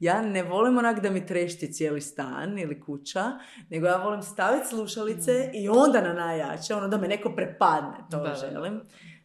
ja 0.00 0.22
ne 0.22 0.42
volim 0.42 0.78
onak 0.78 1.00
da 1.00 1.10
mi 1.10 1.26
trešti 1.26 1.72
cijeli 1.72 2.00
stan 2.00 2.58
ili 2.58 2.80
kuća, 2.80 3.24
nego 3.70 3.86
ja 3.86 3.96
volim 3.96 4.22
staviti 4.22 4.66
slušalice 4.66 5.50
i 5.54 5.68
onda 5.68 6.00
na 6.00 6.12
najjače, 6.14 6.74
ono 6.74 6.88
da 6.88 6.98
me 6.98 7.08
neko 7.08 7.32
prepadne, 7.36 7.96
to 8.10 8.16
Da, 8.16 8.22
da, 8.22 8.60
da. 8.60 8.80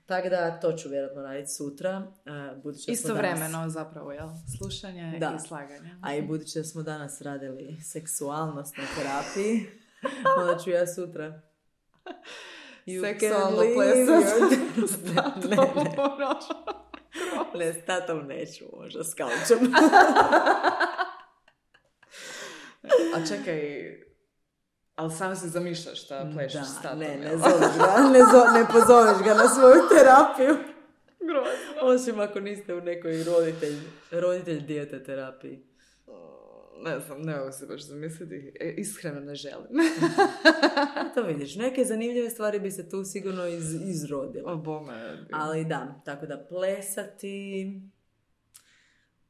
Tako 0.08 0.30
da 0.30 0.60
to 0.60 0.74
ću 0.74 0.90
vjerojatno 0.90 1.22
raditi 1.22 1.52
sutra. 1.52 1.98
Uh, 1.98 2.64
budući 2.64 2.92
Istovremeno 2.92 3.50
danas- 3.50 3.74
zapravo, 3.74 4.12
jel? 4.12 4.28
Slušanje 4.58 5.18
Da. 5.20 5.34
i 5.36 5.48
slaganje. 5.48 5.96
a 6.02 6.16
i 6.16 6.22
budući 6.22 6.60
da 6.60 6.64
smo 6.64 6.84
danas 6.84 7.22
radili 7.22 7.78
seksualnost 7.84 8.78
na 8.78 8.84
terapiji, 8.96 9.66
onda 10.40 10.58
ću 10.58 10.70
ja 10.70 10.88
sutra. 10.88 11.42
You 12.86 13.02
Seksualno 13.04 13.46
can 13.48 13.58
leave 13.58 13.76
plesat. 13.76 14.24
your- 14.24 15.50
ne, 15.50 15.56
ne, 17.56 17.66
ne. 17.66 17.74
S 17.74 17.86
tatom 17.86 18.28
neću, 18.28 18.66
možda 18.74 19.04
s 19.04 19.14
kaučem. 19.14 19.74
A 23.16 23.26
čekaj, 23.28 23.82
ali 24.98 25.12
sam 25.12 25.36
se 25.36 25.48
zamišljaš 25.48 26.04
šta 26.04 26.30
plešeš 26.34 26.54
Da, 26.54 26.66
s 26.66 26.82
tatom, 26.82 27.00
ne, 27.00 27.18
ne 27.18 27.38
zoveš 27.38 27.78
ga, 27.78 28.10
ne, 28.10 28.20
zo- 28.22 28.54
ne 28.54 28.66
pozoveš 28.66 29.18
ga 29.20 29.34
na 29.34 29.48
svoju 29.48 29.82
terapiju. 29.90 30.56
Grozno. 31.20 31.82
Osim 31.84 32.20
ako 32.20 32.40
niste 32.40 32.74
u 32.74 32.82
nekoj 32.82 33.24
roditelj, 33.26 33.76
roditelj 34.12 34.60
dijete 34.60 35.04
terapiji. 35.04 35.64
Ne 36.80 37.00
znam, 37.00 37.22
ne 37.22 37.36
mogu 37.36 37.52
se 37.52 37.66
baš 37.66 37.82
zamisliti. 37.82 38.54
E, 38.60 38.70
Iskreno 38.72 39.20
ne 39.20 39.36
želim. 39.36 39.68
To 41.16 41.22
vidiš, 41.24 41.56
neke 41.56 41.86
zanimljive 41.86 42.30
stvari 42.30 42.60
bi 42.60 42.72
se 42.72 42.90
tu 42.90 43.04
sigurno 43.04 43.48
iz, 43.48 43.74
izrodile. 43.74 44.44
O 44.46 44.56
bome. 44.58 45.18
Ali 45.32 45.66
da, 45.66 46.02
tako 46.06 46.26
da 46.26 46.46
plesati, 46.50 47.62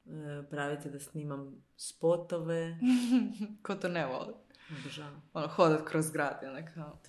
e, 0.05 0.11
pravite 0.49 0.89
da 0.89 0.99
snimam 0.99 1.63
spotove. 1.77 2.77
Ko 3.63 3.75
to 3.75 3.87
ne 3.87 4.05
voli? 4.05 4.33
Obožavam. 4.71 5.29
Ono, 5.33 5.47
hodat 5.47 5.87
kroz 5.87 6.11
grad, 6.11 6.39
jel 6.43 6.55
kao... 6.73 6.99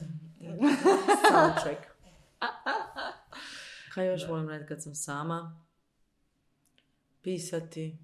Soundtrack. 1.30 1.80
Kaj 3.94 4.06
još 4.06 4.28
volim 4.28 4.48
raditi 4.48 4.68
kad 4.68 4.82
sam 4.82 4.94
sama? 4.94 5.64
Pisati. 7.22 7.98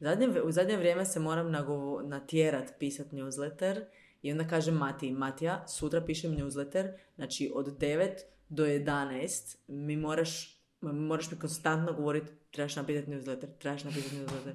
Zadnje, 0.00 0.42
u 0.44 0.52
zadnje 0.52 0.76
vrijeme 0.76 1.04
se 1.04 1.20
moram 1.20 1.50
nagovo, 1.50 2.02
natjerat 2.02 2.72
pisat 2.78 3.06
newsletter 3.06 3.84
i 4.22 4.32
onda 4.32 4.48
kažem 4.48 4.74
Mati, 4.74 5.12
Matija, 5.12 5.68
sutra 5.68 6.04
pišem 6.04 6.36
newsletter, 6.36 6.92
znači 7.16 7.52
od 7.54 7.66
9 7.66 8.10
do 8.48 8.64
11 8.64 9.56
mi 9.66 9.96
moraš, 9.96 10.62
mi 10.80 10.92
moraš 10.92 11.30
mi 11.30 11.38
konstantno 11.38 11.92
govoriti 11.92 12.32
trebaš 12.50 12.76
napisati 12.76 13.10
newsletter, 13.10 13.48
trebaš 13.58 13.84
napisati 13.84 14.16
newsletter. 14.16 14.54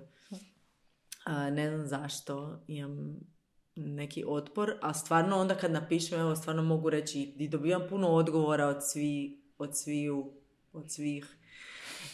A, 1.26 1.50
ne 1.50 1.70
znam 1.70 1.88
zašto, 1.88 2.64
imam 2.68 3.20
neki 3.76 4.24
otpor, 4.28 4.74
a 4.82 4.94
stvarno 4.94 5.38
onda 5.38 5.56
kad 5.56 5.72
napišem, 5.72 6.20
evo 6.20 6.36
stvarno 6.36 6.64
mogu 6.64 6.90
reći 6.90 7.22
i 7.22 7.48
dobivam 7.48 7.82
puno 7.90 8.08
odgovora 8.08 8.68
od, 8.68 8.78
svi, 8.82 9.44
od 9.58 9.78
sviju, 9.78 10.34
od 10.74 10.92
svih. 10.92 11.38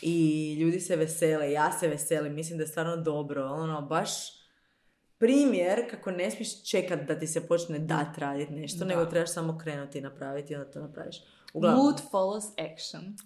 I 0.01 0.53
ljudi 0.61 0.79
se 0.79 0.95
vesele, 0.95 1.51
ja 1.51 1.71
se 1.71 1.87
veselim, 1.87 2.35
mislim 2.35 2.57
da 2.57 2.63
je 2.63 2.67
stvarno 2.67 2.97
dobro, 2.97 3.45
ono, 3.45 3.81
baš 3.81 4.09
primjer 5.17 5.89
kako 5.89 6.11
ne 6.11 6.31
smiješ 6.31 6.69
čekat 6.69 6.99
da 7.07 7.19
ti 7.19 7.27
se 7.27 7.47
počne 7.47 7.79
dat 7.79 8.17
raditi 8.17 8.53
nešto, 8.53 8.79
Da. 8.79 8.85
nego 8.85 9.05
trebaš 9.05 9.33
samo 9.33 9.57
krenuti 9.57 9.97
i 9.97 10.01
napraviti 10.01 10.53
i 10.53 10.55
onda 10.55 10.71
to 10.71 10.79
napraviš. 10.79 11.15
Uglavnom, 11.53 11.83
Mood 11.83 12.01
follows 12.11 12.73
action. 12.73 13.17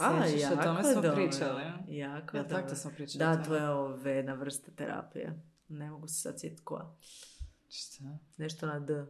A, 0.00 0.28
Sjećaš 0.28 0.52
o 0.52 0.62
tome 0.62 0.82
smo 0.82 0.94
dobro. 0.94 1.14
pričali? 1.14 1.62
Jako 1.88 2.36
Jel 2.36 2.46
tako 2.48 2.68
da 2.68 2.74
smo 2.74 2.90
pričali 2.90 3.18
Da, 3.18 3.42
to 3.42 3.54
je 3.54 3.68
ove, 3.68 4.10
jedna 4.10 4.34
vrsta 4.34 4.70
terapije. 4.76 5.42
Ne 5.68 5.90
mogu 5.90 6.08
se 6.08 6.14
sad 6.20 6.40
sjetiti 6.40 6.62
koja. 6.64 6.96
Šta? 7.68 8.04
Nešto 8.36 8.66
na 8.66 8.80
D. 8.80 9.06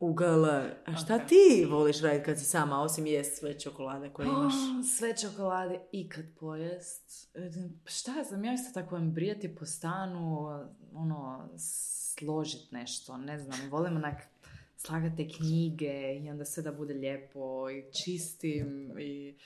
Ugl. 0.00 0.44
A 0.86 0.96
šta 1.04 1.14
Ok. 1.16 1.26
ti 1.28 1.66
voliš 1.70 2.00
raditi 2.00 2.24
kad 2.24 2.38
si 2.38 2.44
sama, 2.44 2.82
osim 2.82 3.06
jest 3.06 3.38
sve 3.38 3.58
čokolade 3.60 4.10
koje 4.10 4.26
imaš? 4.26 4.54
Oh, 4.54 4.84
sve 4.98 5.16
čokolade 5.16 5.80
ikad 5.92 6.24
pojest. 6.40 7.30
E, 7.34 7.50
Šta 7.84 8.16
ja 8.16 8.24
znam, 8.24 8.44
ja 8.44 8.52
isto 8.52 8.80
tako 8.80 8.98
brijati 8.98 9.54
po 9.54 9.66
stanu, 9.66 10.48
ono, 10.94 11.48
složit 11.58 12.72
nešto, 12.72 13.16
ne 13.16 13.38
znam, 13.38 13.70
volim 13.70 13.96
onak 13.96 14.16
slagati 14.86 15.28
knjige 15.28 16.14
i 16.22 16.30
onda 16.30 16.44
sve 16.44 16.62
da 16.62 16.72
bude 16.72 16.94
lijepo 16.94 17.70
i 17.70 17.84
čistim 18.04 18.98
i 19.00 19.38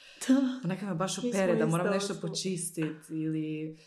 nekad 0.64 0.88
me 0.88 0.94
baš 0.94 1.18
opere 1.18 1.55
da 1.57 1.66
moram 1.66 1.94
nešto 1.94 2.14
počistiti 2.20 3.14
ili 3.14 3.79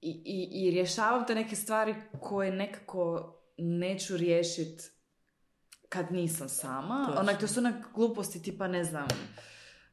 i, 0.00 0.10
i, 0.24 0.48
i 0.52 0.70
rješavam 0.70 1.26
te 1.26 1.34
neke 1.34 1.56
stvari 1.56 1.94
koje 2.20 2.50
nekako 2.52 3.34
neću 3.58 4.16
riješiti 4.16 4.84
kad 5.88 6.12
nisam 6.12 6.48
sama. 6.48 7.04
Točno. 7.06 7.20
Onak, 7.20 7.40
to 7.40 7.46
su 7.46 7.60
onak 7.60 7.74
gluposti 7.94 8.42
tipa, 8.42 8.68
ne 8.68 8.84
znam, 8.84 9.06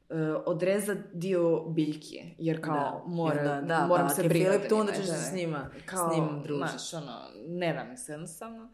uh, 0.09 0.17
odrezat 0.45 0.97
dio 1.13 1.65
biljki, 1.69 2.35
jer 2.37 2.61
kao 2.63 3.03
Da. 3.05 3.13
mora, 3.13 3.35
I 3.35 3.47
onda, 3.47 3.61
da, 3.61 3.87
moram 3.87 4.07
pa 4.07 4.13
se 4.13 4.23
brinuti. 4.23 4.51
Filip 4.51 4.69
tu, 4.69 4.75
onda 4.75 4.91
ćeš 4.93 5.05
da, 5.05 5.13
se 5.13 5.29
s 5.31 5.33
njima, 5.33 5.69
kao, 5.85 6.09
s 6.09 6.15
njim 6.15 6.41
družiti. 6.43 6.69
znaš, 6.69 6.93
ono, 6.93 7.19
ne 7.47 7.73
da 7.73 7.83
mi 7.83 7.97
se 7.97 8.11
jednostavno. 8.11 8.69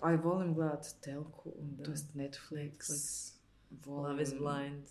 Ali 0.00 0.16
volim 0.16 0.54
gledat 0.54 0.96
Telku, 1.00 1.52
to 1.84 1.90
jest 1.90 2.14
Netflix. 2.14 2.86
Volim... 3.70 4.10
Love 4.10 4.22
is 4.22 4.34
blind. 4.34 4.84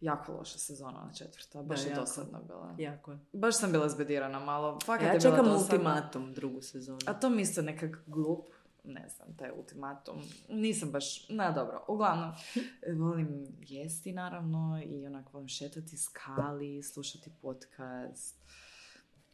Jako 0.00 0.32
loša 0.32 0.58
sezona 0.58 1.04
na 1.04 1.12
četvrta, 1.14 1.62
baš 1.62 1.80
Da, 1.80 1.86
je 1.86 1.90
jako. 1.90 2.00
dosadno 2.00 2.42
bila. 2.42 2.74
Jako 2.78 3.12
je. 3.12 3.18
Baš 3.32 3.56
sam 3.58 3.72
bila 3.72 3.88
zbedirana 3.88 4.40
malo. 4.40 4.78
Fakat 4.84 5.06
Ja 5.06 5.12
je 5.12 5.18
bila 5.18 5.30
čekam 5.36 5.44
dosadna. 5.44 5.62
ultimatum 5.62 6.34
drugu 6.34 6.62
sezonu. 6.62 6.98
A 7.06 7.14
to 7.14 7.30
mi 7.30 7.42
isto 7.42 7.62
nekak 7.62 7.98
glup, 8.06 8.46
ne 8.84 9.08
znam, 9.16 9.36
taj 9.36 9.50
ultimatum. 9.58 10.22
Nisam 10.48 10.90
baš, 10.90 11.28
na 11.28 11.50
dobro, 11.52 11.84
uglavnom, 11.88 12.32
volim 13.04 13.46
jesti 13.60 14.12
naravno 14.12 14.82
i 14.84 15.06
onak 15.06 15.32
volim 15.32 15.48
šetati 15.48 15.96
skali, 15.96 16.82
slušati 16.82 17.30
podcast. 17.42 18.36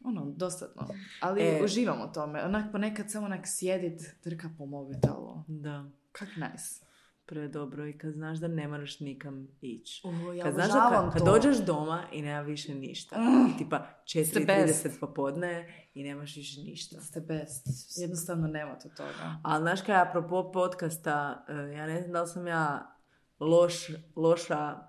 Ono, 0.05 0.33
dosadno. 0.37 0.89
Ali 1.21 1.43
E. 1.43 1.61
uživam 1.65 2.01
u 2.01 2.13
tome. 2.13 2.45
Onak 2.45 2.73
ponekad 2.73 3.11
samo 3.11 3.27
onak 3.27 3.41
sjedit, 3.45 4.01
trka 4.23 4.51
po 4.59 4.67
mobitelu. 4.67 5.45
Da, 5.49 5.91
Kak 6.13 6.29
nice. 6.37 6.89
predobro. 7.27 7.87
I 7.87 7.99
kad 7.99 8.13
znaš 8.13 8.39
da 8.39 8.49
ne 8.49 8.69
moraš 8.69 9.01
nikam 9.01 9.49
ići. 9.61 10.03
O, 10.05 10.33
ja 10.33 10.45
Kad, 10.45 10.55
znaš 10.55 10.69
da 10.69 10.91
kad, 10.91 11.13
kad 11.13 11.23
dođeš 11.23 11.57
doma 11.57 12.05
i 12.13 12.23
nema 12.23 12.41
više 12.41 12.75
ništa. 12.75 13.21
Mm. 13.21 13.55
I 13.55 13.59
tipa 13.59 13.79
the 13.79 14.21
4.30 14.21 15.01
popodne 15.01 15.69
i 15.95 16.03
nemaš 16.03 16.37
više 16.37 16.61
ništa. 16.61 16.97
It's 16.97 17.11
the 17.11 17.21
best. 17.21 17.67
Jednostavno 18.01 18.47
nema 18.47 18.79
to 18.79 18.89
toga. 18.89 19.41
Ali 19.43 19.63
znaš 19.63 19.83
kaj, 19.83 20.01
apropo 20.01 20.53
podcasta, 20.53 21.45
eh, 21.49 21.53
ja 21.53 21.87
ne 21.87 22.01
znam 22.01 22.13
da 22.13 22.23
li 22.23 22.29
sam 22.29 22.47
ja 22.47 22.97
loš, 23.41 23.75
loša 24.17 24.89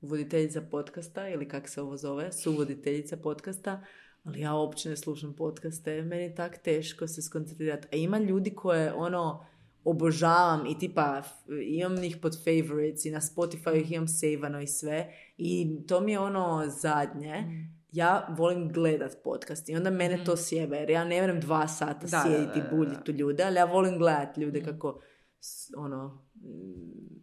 voditeljica 0.00 0.62
podcasta 0.70 1.28
ili 1.28 1.48
kak 1.48 1.68
se 1.68 1.82
ovo 1.82 1.96
zove, 1.96 2.32
suvoditeljica 2.32 3.16
podcasta, 3.16 3.84
ali 4.24 4.40
ja 4.40 4.54
uopće 4.54 4.90
ne 4.90 4.96
slušam 4.96 5.34
podcaste, 5.34 6.02
meni 6.02 6.22
je 6.22 6.34
tak 6.34 6.58
teško 6.58 7.06
se 7.06 7.22
skoncentrirati. 7.22 7.88
A 7.92 7.96
ima 7.96 8.18
ljudi 8.18 8.50
koje 8.50 8.92
ono 8.92 9.46
obožavam 9.84 10.66
i 10.66 10.78
tipa 10.78 11.22
imam 11.62 12.04
ih 12.04 12.16
pod 12.16 12.36
favorites 12.38 13.04
i 13.04 13.10
na 13.10 13.20
Spotify 13.20 13.76
ih 13.76 13.92
imam 13.92 14.08
savano 14.08 14.60
i 14.60 14.66
sve 14.66 15.08
i 15.38 15.78
to 15.88 16.00
mi 16.00 16.12
je 16.12 16.18
ono 16.18 16.64
zadnje. 16.70 17.44
Ja 17.92 18.26
volim 18.30 18.68
gledat 18.68 19.12
podcast 19.24 19.68
i 19.68 19.76
onda 19.76 19.90
mene 19.90 20.24
to 20.24 20.36
sjebe 20.38 20.76
jer 20.76 20.90
ja 20.90 21.04
ne 21.04 21.22
vrem 21.22 21.40
dva 21.40 21.68
sata 21.68 22.06
Da, 22.06 22.22
sjediti 22.22 22.58
i 22.58 22.76
buljiti 22.76 23.12
ljude, 23.12 23.44
ali 23.44 23.56
ja 23.56 23.64
volim 23.64 23.98
gledat 23.98 24.36
ljude 24.36 24.62
kako 24.62 25.00
s- 25.40 25.70
ono 25.76 26.24
mm, 26.34 27.20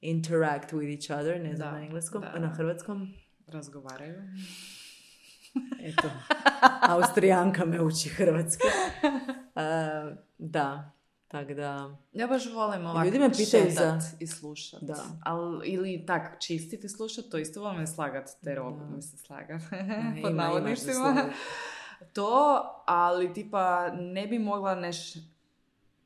interact 0.00 0.72
with 0.72 0.90
each 0.92 1.20
other, 1.20 1.40
ne 1.40 1.56
znam 1.56 1.68
Da, 1.68 1.72
na 1.72 1.84
engleskom, 1.84 2.22
da. 2.22 2.38
na 2.38 2.48
hrvatskom. 2.48 3.08
Razgovaraju. 3.46 4.14
Eto, 5.80 6.10
Austrijanka 6.82 7.64
me 7.64 7.80
uči 7.80 8.08
hrvatski. 8.08 8.62
E, 9.52 9.62
da, 10.38 10.90
tako 11.28 11.54
da, 11.54 11.90
Ja 12.12 12.26
baš 12.26 12.42
volim 12.46 12.86
ovako 12.86 13.04
Ljudi 13.04 13.18
me 13.18 13.30
pitaju 13.30 13.70
za- 13.70 14.00
i 14.18 14.26
slušat. 14.26 14.80
Da. 14.82 14.94
Al, 15.22 15.60
ili 15.64 16.04
tak 16.06 16.36
čistit 16.40 16.84
i 16.84 16.88
slušat, 16.88 17.24
to 17.24 17.38
isto 17.38 17.60
volim 17.62 17.86
slagat 17.86 18.30
te 18.44 18.54
robu, 18.54 18.78
Da. 18.80 18.84
mislim 18.86 19.18
slagat. 19.18 19.62
Pod 20.22 20.34
navodnicima. 20.34 21.24
To, 22.12 22.56
ali 22.86 23.34
tipa 23.34 23.90
ne 23.90 24.26
bi 24.26 24.38
mogla 24.38 24.74
neš 24.74 25.14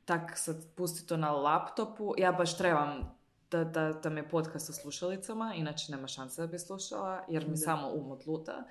tak 0.05 0.31
sad 0.35 0.55
pustiti 0.75 1.07
to 1.07 1.17
na 1.17 1.31
laptopu. 1.31 2.13
Ja 2.17 2.31
baš 2.31 2.57
trebam 2.57 3.15
da, 3.51 3.63
da, 3.63 3.93
da 3.93 4.09
me 4.09 4.29
podcast 4.29 4.69
u 4.69 4.73
slušalicama, 4.73 5.53
inače 5.53 5.91
nema 5.91 6.07
šanse 6.07 6.41
da 6.41 6.47
bi 6.47 6.59
slušala, 6.59 7.25
jer 7.27 7.43
mi 7.43 7.49
Da. 7.49 7.57
samo 7.57 7.87
um 7.89 8.11
odluta. 8.11 8.63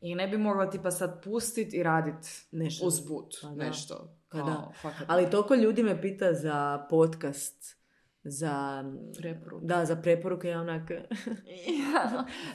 I 0.00 0.14
ne 0.14 0.28
bi 0.28 0.38
mogla 0.38 0.70
tipa 0.70 0.90
sad 0.90 1.22
pustit 1.24 1.74
i 1.74 1.82
radit 1.82 2.14
nešto. 2.52 2.86
usput 2.86 3.34
Pa 3.42 3.48
da. 3.48 3.54
nešto. 3.56 4.08
Pa 4.28 4.38
Kao, 4.38 4.46
da. 4.46 4.70
Ali 5.06 5.30
toliko 5.30 5.54
ljudi 5.54 5.82
me 5.82 6.02
pita 6.02 6.32
za 6.34 6.86
podcast, 6.90 7.76
za... 8.24 8.84
preporuke. 9.18 9.66
Da, 9.66 9.84
za 9.84 9.96
preporuke, 9.96 10.48
ja 10.48 10.60
onak... 10.60 10.90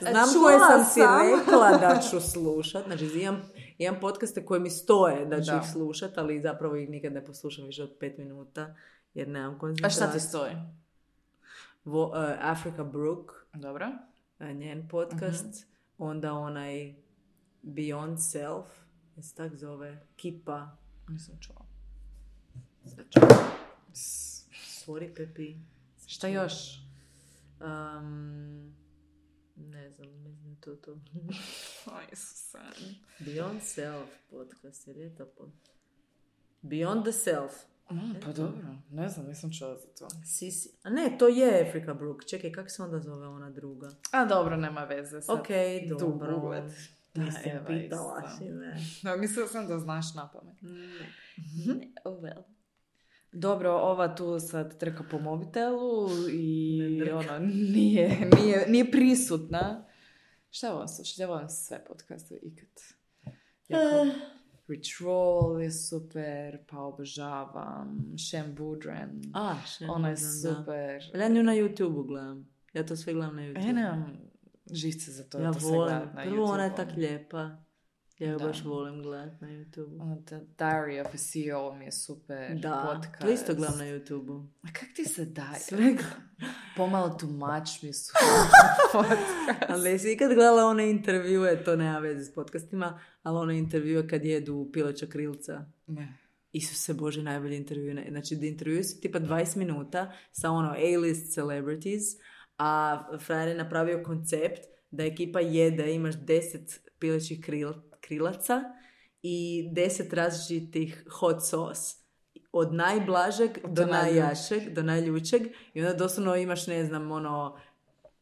Znam 0.02 0.30
Čula 0.34 0.44
koje 0.44 0.60
sam 0.62 0.86
si 0.86 1.00
sam. 1.00 1.22
rekla 1.22 1.78
da 1.80 2.00
ću 2.10 2.20
slušat. 2.22 2.84
Znači, 2.86 3.06
imam, 3.16 3.42
imam 3.78 4.00
podcaste 4.02 4.46
koje 4.46 4.60
mi 4.60 4.70
stoje 4.70 5.26
da 5.26 5.42
ću 5.42 5.52
Da. 5.52 5.58
ih 5.58 5.72
slušat, 5.72 6.18
ali 6.18 6.42
zapravo 6.42 6.76
ih 6.76 6.90
nikad 6.90 7.14
ne 7.14 7.26
poslušam 7.26 7.66
više 7.66 7.84
od 7.84 7.96
pet 8.00 8.18
minuta, 8.18 8.76
jer 9.14 9.28
nemam 9.28 9.56
A 9.56 9.60
koncentraciju. 9.60 9.96
šta 9.98 10.12
ti 10.12 10.20
stoji? 10.20 10.54
Vo, 11.86 12.14
eh, 12.18 12.38
Africa 12.42 12.84
Brook, 12.84 13.32
Dobro. 13.54 13.88
eh, 14.40 14.54
njen 14.54 14.88
podcast, 14.88 15.46
Mhm. 15.46 15.64
onda 16.00 16.34
onaj 16.34 16.94
Beyond 17.64 18.18
Self, 18.18 18.68
se 19.22 19.36
tak 19.36 19.56
zove, 19.56 20.08
Kipa. 20.16 20.78
Nisam 21.08 21.38
čula. 21.40 21.66
Sorry, 24.86 25.16
Pepi. 25.16 25.56
Šta 26.08 26.28
još? 26.28 26.54
Um, 27.60 28.74
ne 29.56 29.90
znam, 29.90 30.08
mislim 30.24 30.56
to 30.56 30.76
to. 30.76 30.92
Aj, 31.96 32.06
Isuse. 32.12 32.58
Beyond 33.20 33.60
Self 33.62 34.10
podcast, 34.30 34.88
jer 34.88 34.98
je 34.98 35.16
to 35.16 35.26
pod... 35.26 35.52
Beyond 36.62 37.04
the 37.04 37.12
Self. 37.12 37.52
Mm, 37.92 38.20
pa 38.26 38.32
dobro, 38.32 38.76
ne 38.90 39.10
znam, 39.10 39.26
nisam 39.26 39.52
čula 39.60 39.78
za 39.78 39.88
to. 39.88 40.08
Sisi. 40.26 40.70
A 40.84 40.90
ne, 40.90 41.16
to 41.20 41.28
je 41.28 41.68
Africa 41.70 41.94
Brook. 41.94 42.26
Čekaj, 42.26 42.52
kako 42.52 42.70
se 42.70 42.84
onda 42.84 43.00
zove 43.00 43.28
ona 43.28 43.50
druga? 43.50 43.90
A 44.12 44.26
dobro, 44.26 44.58
nema 44.58 44.84
veze. 44.84 45.22
Sad 45.22 45.40
Ok, 45.40 45.48
dobro. 46.00 46.68
Da, 47.14 47.22
Nisam 47.24 47.42
evo, 47.46 47.66
pitala 47.68 48.38
si 48.38 48.50
me. 48.50 48.76
Da, 49.04 49.16
mislila 49.16 49.48
sam 49.48 49.68
da 49.68 49.80
znaš 49.80 50.16
na 50.16 50.30
pamet. 50.32 50.58
Ne. 50.62 51.88
Oh 52.04 52.20
well. 52.22 52.44
Dobro, 53.32 53.72
ova 53.72 54.16
tu 54.16 54.40
sad 54.40 54.80
trka 54.80 55.04
po 55.12 55.20
mobitelu 55.20 56.08
i 56.32 56.80
Ne 57.06 57.14
ono, 57.14 57.40
nije, 57.40 58.30
nije, 58.38 58.66
nije 58.68 58.92
prisutna. 58.92 59.86
Šta 60.50 60.74
volim 60.74 60.88
slušati? 60.88 61.22
Ja 61.22 61.28
volim 61.28 61.50
sve 61.50 61.86
podcaste 61.86 62.36
ikad. 62.42 62.70
Jako, 63.68 64.08
Rich 64.68 65.02
Roll 65.02 65.62
je 65.62 65.72
super, 65.72 66.58
pa 66.70 66.78
obožavam. 66.80 68.14
Shem 68.30 68.56
Budren. 68.56 69.22
A, 69.34 69.56
še 69.68 69.86
Ona 69.90 70.08
je 70.08 70.12
ne 70.12 70.16
znam, 70.16 70.54
da. 70.54 70.60
super. 70.60 71.22
Ja 71.22 71.28
nju 71.30 71.44
na 71.44 71.52
YouTube 71.54 72.08
gledam. 72.08 72.50
Ja 72.74 72.86
to 72.86 72.96
sve 72.96 73.14
gledam 73.14 73.36
na 73.36 73.42
Ja 73.42 73.54
YouTube. 73.54 73.74
nemam 73.74 74.18
živce 74.68 75.12
za 75.12 75.24
to. 75.24 75.40
ja 75.40 75.54
to 75.54 75.60
sve 75.60 75.70
volim. 75.70 75.88
gledat 75.90 76.16
na 76.16 76.22
Prvo 76.24 76.44
ona 76.46 76.64
je 76.64 76.76
tak 76.76 76.90
lijepa. 76.92 77.58
Ja 78.20 78.32
ju 78.32 78.38
Da. 78.38 78.46
baš 78.46 78.64
volim 78.64 79.02
gledat 79.02 79.42
na 79.42 79.48
YouTube. 79.48 80.02
Ono, 80.02 80.16
The 80.18 80.40
Diary 80.58 81.02
of 81.02 81.08
a 81.08 81.18
CEO 81.20 81.74
mi 81.74 81.86
je 81.86 81.92
super 81.92 82.56
Da, 82.56 82.90
podcast. 82.94 83.22
to 83.22 83.30
isto 83.30 83.56
gledam 83.56 83.78
na 83.78 83.86
YouTube. 83.86 84.48
A 84.64 84.68
kak 84.70 84.88
ti 84.96 85.06
se 85.06 85.26
daje? 85.26 85.60
Svega. 85.60 86.04
Pomalo 86.78 87.10
tumač 87.10 87.82
mi 87.82 87.94
su 87.94 88.14
podcast. 88.94 89.22
Ali 89.70 89.90
jesi 89.90 90.12
ikad 90.12 90.34
gledala 90.34 90.66
one 90.66 90.90
intervjue, 90.92 91.64
to 91.64 91.76
nema 91.76 92.00
veze 92.00 92.24
s 92.24 92.34
podcastima, 92.34 93.00
ali 93.24 93.38
one 93.38 93.58
intervjue 93.58 94.08
kad 94.08 94.26
jedu 94.26 94.70
pileća 94.74 95.06
krilca. 95.06 95.66
Ne. 95.88 96.18
Isuse 96.52 96.94
Bože, 96.94 97.24
najbolji 97.24 97.58
intervju. 97.58 98.04
Znači, 98.10 98.36
da 98.36 98.46
intervju 98.46 98.84
su 98.84 99.02
tipa 99.02 99.20
20 99.20 99.58
minuta 99.58 100.12
sa 100.32 100.50
ono 100.50 100.70
A-list 100.70 101.34
celebrities, 101.34 102.04
a 102.64 103.00
frajer 103.20 103.48
je 103.48 103.56
napravio 103.56 104.04
koncept 104.04 104.62
da 104.92 105.04
ekipa 105.04 105.40
jede, 105.40 105.94
imaš 105.94 106.16
10 106.16 106.80
pilećih 107.00 107.42
kril, 107.42 107.74
krilaca 108.02 108.64
i 109.22 109.70
10 109.76 110.14
različitih 110.14 111.04
hot 111.12 111.38
sauce. 111.42 111.96
Od 112.52 112.74
najblažeg 112.74 113.52
do, 113.64 113.68
Do 113.68 113.86
najjačeg, 113.86 114.74
do 114.74 114.84
najljućeg. 114.84 115.42
I 115.74 115.82
onda 115.82 115.94
doslovno 115.94 116.36
imaš, 116.36 116.68
ne 116.68 116.86
znam, 116.86 117.12
ono, 117.12 117.58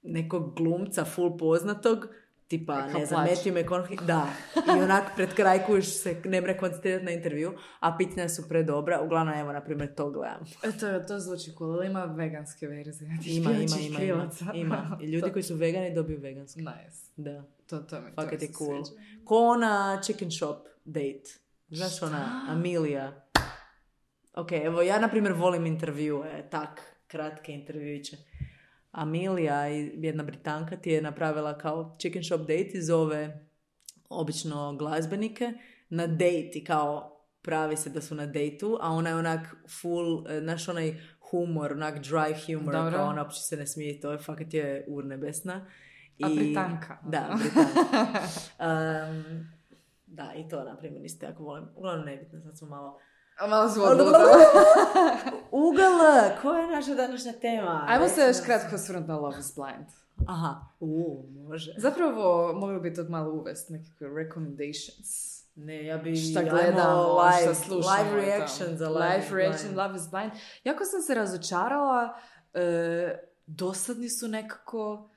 nekog 0.01 0.55
glumca 0.55 1.05
full 1.05 1.37
poznatog, 1.37 2.07
tipa, 2.49 2.85
ne 2.87 3.05
znam. 3.05 3.25
Matthew 3.25 3.53
McConaughey, 3.53 4.05
da. 4.05 4.27
I 4.67 4.81
onak 4.81 5.03
pred 5.15 5.33
kraj 5.33 5.65
kužiš 5.65 5.93
se 5.93 6.21
ne 6.25 6.41
mre 6.41 6.57
koncentrirati 6.57 7.05
na 7.05 7.11
intervju, 7.11 7.53
a 7.79 7.95
pitanja 7.97 8.29
su 8.29 8.49
predobra. 8.49 9.01
Uglavnom, 9.01 9.35
evo, 9.35 9.53
na 9.53 9.61
primjer, 9.61 9.95
to 9.95 10.09
gledam. 10.09 10.45
To, 10.79 10.99
to 10.99 11.19
zvuči 11.19 11.51
cool, 11.57 11.73
ali 11.73 11.87
ima 11.87 12.03
veganske 12.05 12.67
verzije. 12.67 13.09
Ima, 13.37 13.51
ima, 13.51 13.75
ima, 13.79 13.99
ima, 14.01 14.29
ima. 14.53 14.97
I 15.01 15.05
ljudi 15.05 15.27
To- 15.27 15.33
koji 15.33 15.43
su 15.43 15.55
vegani 15.55 15.93
dobiju 15.93 16.19
veganski. 16.19 16.59
Nice. 16.59 17.11
Da. 17.15 17.43
To, 17.67 17.79
to 17.79 18.01
mi, 18.01 18.07
to 18.07 18.21
Fakat 18.21 18.41
mi 18.41 18.47
je 18.47 18.53
cool. 18.53 18.85
sviđa. 18.85 19.01
Ko 19.25 19.35
ona 19.37 19.99
chicken 20.03 20.31
shop 20.31 20.57
date. 20.85 21.29
Znaš 21.69 22.01
ona, 22.01 22.45
Amelia. 22.49 23.21
Ok, 24.33 24.51
evo 24.51 24.81
ja 24.81 24.99
na 24.99 25.07
primjer 25.07 25.33
volim 25.33 25.65
intervjue, 25.65 26.49
tak, 26.49 26.81
kratke 27.07 27.51
intervjuiće. 27.51 28.17
Amelia, 28.91 29.69
i 29.69 29.91
jedna 29.95 30.23
Britanka, 30.23 30.77
ti 30.77 30.89
je 30.89 31.01
napravila 31.01 31.57
kao 31.57 31.95
chicken 31.99 32.23
shop 32.23 32.39
date 32.39 32.71
i 32.73 32.81
zove 32.81 33.49
obično 34.09 34.75
glazbenike 34.75 35.53
na 35.89 36.07
date 36.07 36.51
i 36.53 36.63
kao 36.63 37.15
pravi 37.41 37.77
se 37.77 37.89
da 37.89 38.01
su 38.01 38.15
na 38.15 38.25
dejtu, 38.25 38.77
a 38.81 38.91
ona 38.91 39.09
je 39.09 39.15
onak 39.15 39.55
full, 39.81 40.27
e, 40.29 40.39
znaš 40.39 40.69
onaj 40.69 40.95
humor, 41.29 41.71
onak 41.71 41.95
dry 41.95 42.45
humor, 42.45 42.73
Dobro. 42.73 42.97
kao 42.97 43.07
ona 43.07 43.21
uopće 43.21 43.41
se 43.41 43.57
ne 43.57 43.67
smije, 43.67 43.99
to 43.99 44.11
je 44.11 44.17
fakat 44.17 44.53
je 44.53 44.85
urnebesna. 44.87 45.65
A 46.23 46.29
Britanka. 46.35 46.97
Da, 47.05 47.37
Britanka. 47.39 48.19
Um, 48.59 49.47
da, 50.05 50.33
i 50.35 50.49
to, 50.49 50.63
na 50.63 50.77
primjer, 50.77 51.05
isto 51.05 51.25
jako 51.25 51.43
volim. 51.43 51.65
Uglavnom, 51.75 52.05
nebitno, 52.05 52.41
sad 52.41 52.57
smo 52.57 52.67
malo... 52.67 52.99
A 53.39 53.47
malo 53.47 53.69
su 53.69 53.81
Ugal, 55.51 55.99
koja 56.41 56.61
je 56.61 56.67
naša 56.67 56.95
današnja 56.95 57.33
tema? 57.33 57.85
Ajmo 57.87 58.07
se 58.07 58.21
još 58.21 58.37
kratko 58.45 58.75
osvrnuti 58.75 59.07
na 59.07 59.17
Love 59.17 59.39
is 59.39 59.55
Blind. 59.55 59.87
Aha, 60.27 60.65
u, 60.79 61.23
može. 61.33 61.73
Zapravo, 61.77 62.53
mogli 62.53 62.79
bi 62.79 62.93
to 62.93 63.03
malo 63.03 63.33
uvesti, 63.33 63.73
nekakve 63.73 64.23
recommendations. 64.23 65.39
Ne, 65.55 65.85
ja 65.85 65.97
bi... 65.97 66.15
Šta 66.15 66.43
gledamo, 66.43 67.21
live, 67.21 67.41
šta 67.41 67.53
slušamo. 67.53 67.95
Live 67.95 68.25
reaction 68.25 68.77
za 68.77 68.89
Live, 68.89 69.25
reaction. 69.31 69.77
Love 69.77 69.95
is 69.95 70.09
Blind. 70.11 70.31
Jako 70.63 70.85
sam 70.85 71.01
se 71.01 71.15
razočarala, 71.15 72.19
e, 72.53 73.19
dosadni 73.45 74.09
su 74.09 74.27
nekako, 74.27 75.09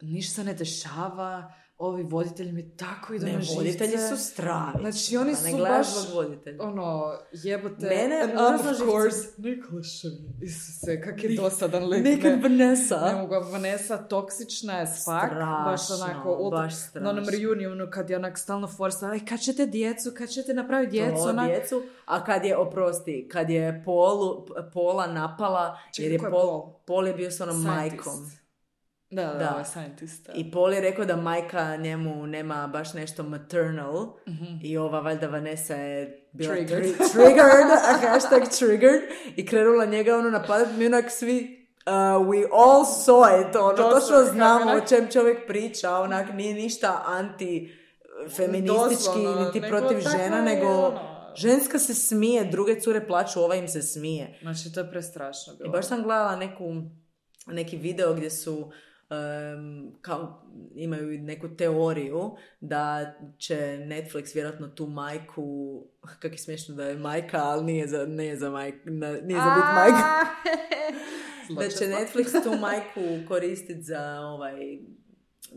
ništa 0.00 0.42
ne 0.42 0.54
dešava, 0.54 1.52
ovi 1.78 2.02
voditelji 2.02 2.52
mi 2.52 2.70
tako 2.70 3.14
idu 3.14 3.26
Ne, 3.26 3.32
na 3.32 3.38
voditelji 3.56 3.98
su 3.98 4.16
stravi. 4.16 4.78
Znači, 4.80 5.16
oni 5.16 5.30
Pa 5.32 5.36
su 5.36 5.56
baš-. 5.58 6.14
Ono, 6.60 7.12
jebote, 7.32 7.86
Mene 7.86 8.20
and 8.22 8.32
of 8.54 8.78
course, 8.78 9.18
Nikolašev, 9.38 10.10
Isuse, 10.42 11.00
kak 11.00 11.24
je 11.24 11.36
dosadan 11.36 11.84
lik. 11.84 12.04
Nekad 12.04 12.32
ne. 12.32 12.42
Vanessa. 12.42 13.00
Ne 13.02 13.14
mogu, 13.14 13.34
Vanessa 13.52 13.96
toksična 13.98 14.72
je 14.74 14.86
svak, 14.86 15.30
baš 15.64 15.84
Strašno, 15.84 16.04
onako, 16.04 16.30
ultra- 16.32 16.56
baš 16.56 16.72
na 16.94 17.10
onom 17.10 17.24
strašno. 17.24 17.40
reunionu 17.40 17.86
kad 17.90 18.10
je 18.10 18.16
onak 18.16 18.38
stalno 18.38 18.66
forsa, 18.68 19.08
aj 19.08 19.20
kad 19.20 19.40
ćete 19.40 19.66
djecu, 19.66 20.12
kad 20.12 20.28
ćete 20.28 20.54
napraviti 20.54 20.90
djecu, 20.90 21.16
To, 21.16 21.28
onak, 21.28 21.46
djecu, 21.48 21.82
a 22.06 22.24
kad 22.24 22.44
je, 22.44 22.56
oprosti, 22.56 23.28
kad 23.32 23.50
je 23.50 23.82
Polu, 23.84 24.46
Pola 24.74 25.06
napala, 25.06 25.78
Čekaj, 25.92 26.04
jer 26.04 26.12
je 26.12 26.26
je 26.26 26.30
Pol? 26.30 26.72
Pol 26.86 27.06
je 27.06 27.14
bio 27.14 27.30
s 27.30 27.40
onom 27.40 27.54
Scientist. 27.54 28.06
majkom. 28.06 28.30
Da, 29.10 29.24
da, 29.24 29.34
Da. 29.34 29.50
ovaj 29.50 29.64
scientist. 29.64 30.26
da. 30.26 30.32
I 30.32 30.50
Pol 30.50 30.72
je 30.72 30.80
rekao 30.80 31.04
da 31.04 31.16
majka 31.16 31.76
njemu 31.76 32.26
nema 32.26 32.66
baš 32.66 32.94
nešto 32.94 33.22
maternal 33.22 34.12
i 34.62 34.78
ova 34.78 35.00
valjda 35.00 35.26
Vanessa 35.26 35.74
je 35.74 36.28
bila. 36.32 36.54
Triggered. 36.54 36.84
tri- 36.84 37.12
triggered, 37.12 37.66
a 37.84 37.98
hashtag 38.02 38.42
triggered 38.50 39.02
i 39.36 39.46
krenula 39.46 39.84
njega 39.84 40.16
ono 40.16 40.30
napadat 40.30 40.68
mi 40.72 40.86
onak 40.86 41.10
svi 41.10 41.66
uh, 41.86 41.92
we 42.26 42.44
all 42.52 42.84
saw 42.84 43.40
it, 43.40 43.56
ono, 43.56 43.72
točno 43.90 44.16
kako 44.16 44.24
znamo 44.24 44.72
o 44.72 44.80
čem 44.80 45.08
čovjek 45.12 45.46
priča, 45.46 45.90
onak 45.92 46.34
nije 46.34 46.54
ništa 46.54 47.02
anti 47.06 47.74
feministički 48.28 48.94
Doslovno, 48.96 49.44
niti 49.44 49.60
nego 49.60 49.78
protiv 49.78 49.98
žena, 50.00 50.42
nego 50.42 50.66
ono. 50.68 51.00
ženska 51.36 51.78
se 51.78 51.94
smije, 51.94 52.44
druge 52.44 52.80
cure 52.80 53.06
plaću, 53.06 53.40
ova 53.40 53.54
im 53.54 53.68
se 53.68 53.82
smije. 53.82 54.38
Znači, 54.42 54.72
to 54.72 54.80
je 54.80 54.90
prestrašno 54.90 55.54
bilo. 55.54 55.68
I 55.68 55.72
baš 55.72 55.86
sam 55.86 56.02
gledala 56.02 56.36
neku, 56.36 56.74
neki 57.46 57.76
video 57.76 58.14
gdje 58.14 58.30
su 58.30 58.70
kao 60.00 60.42
imaju 60.74 61.18
neku 61.22 61.48
teoriju 61.48 62.36
da 62.60 63.14
će 63.38 63.54
Netflix 63.80 64.34
vjerojatno 64.34 64.68
tu 64.68 64.86
majku, 64.86 65.82
kak 66.20 66.32
je 66.32 66.38
smiješno 66.38 66.74
da 66.74 66.84
je 66.84 66.96
majka, 66.96 67.38
ali 67.42 67.64
nije 67.64 67.86
za, 67.86 68.06
nije 68.06 68.36
za, 68.36 68.50
majk, 68.50 68.74
nije 69.22 69.40
za 69.40 69.54
bit 69.56 69.64
majka. 69.74 70.06
Da 71.48 71.68
će 71.68 71.84
Netflix 71.84 72.42
tu 72.42 72.58
majku 72.60 73.28
koristiti 73.28 73.82
za 73.82 74.20
ovaj 74.20 74.78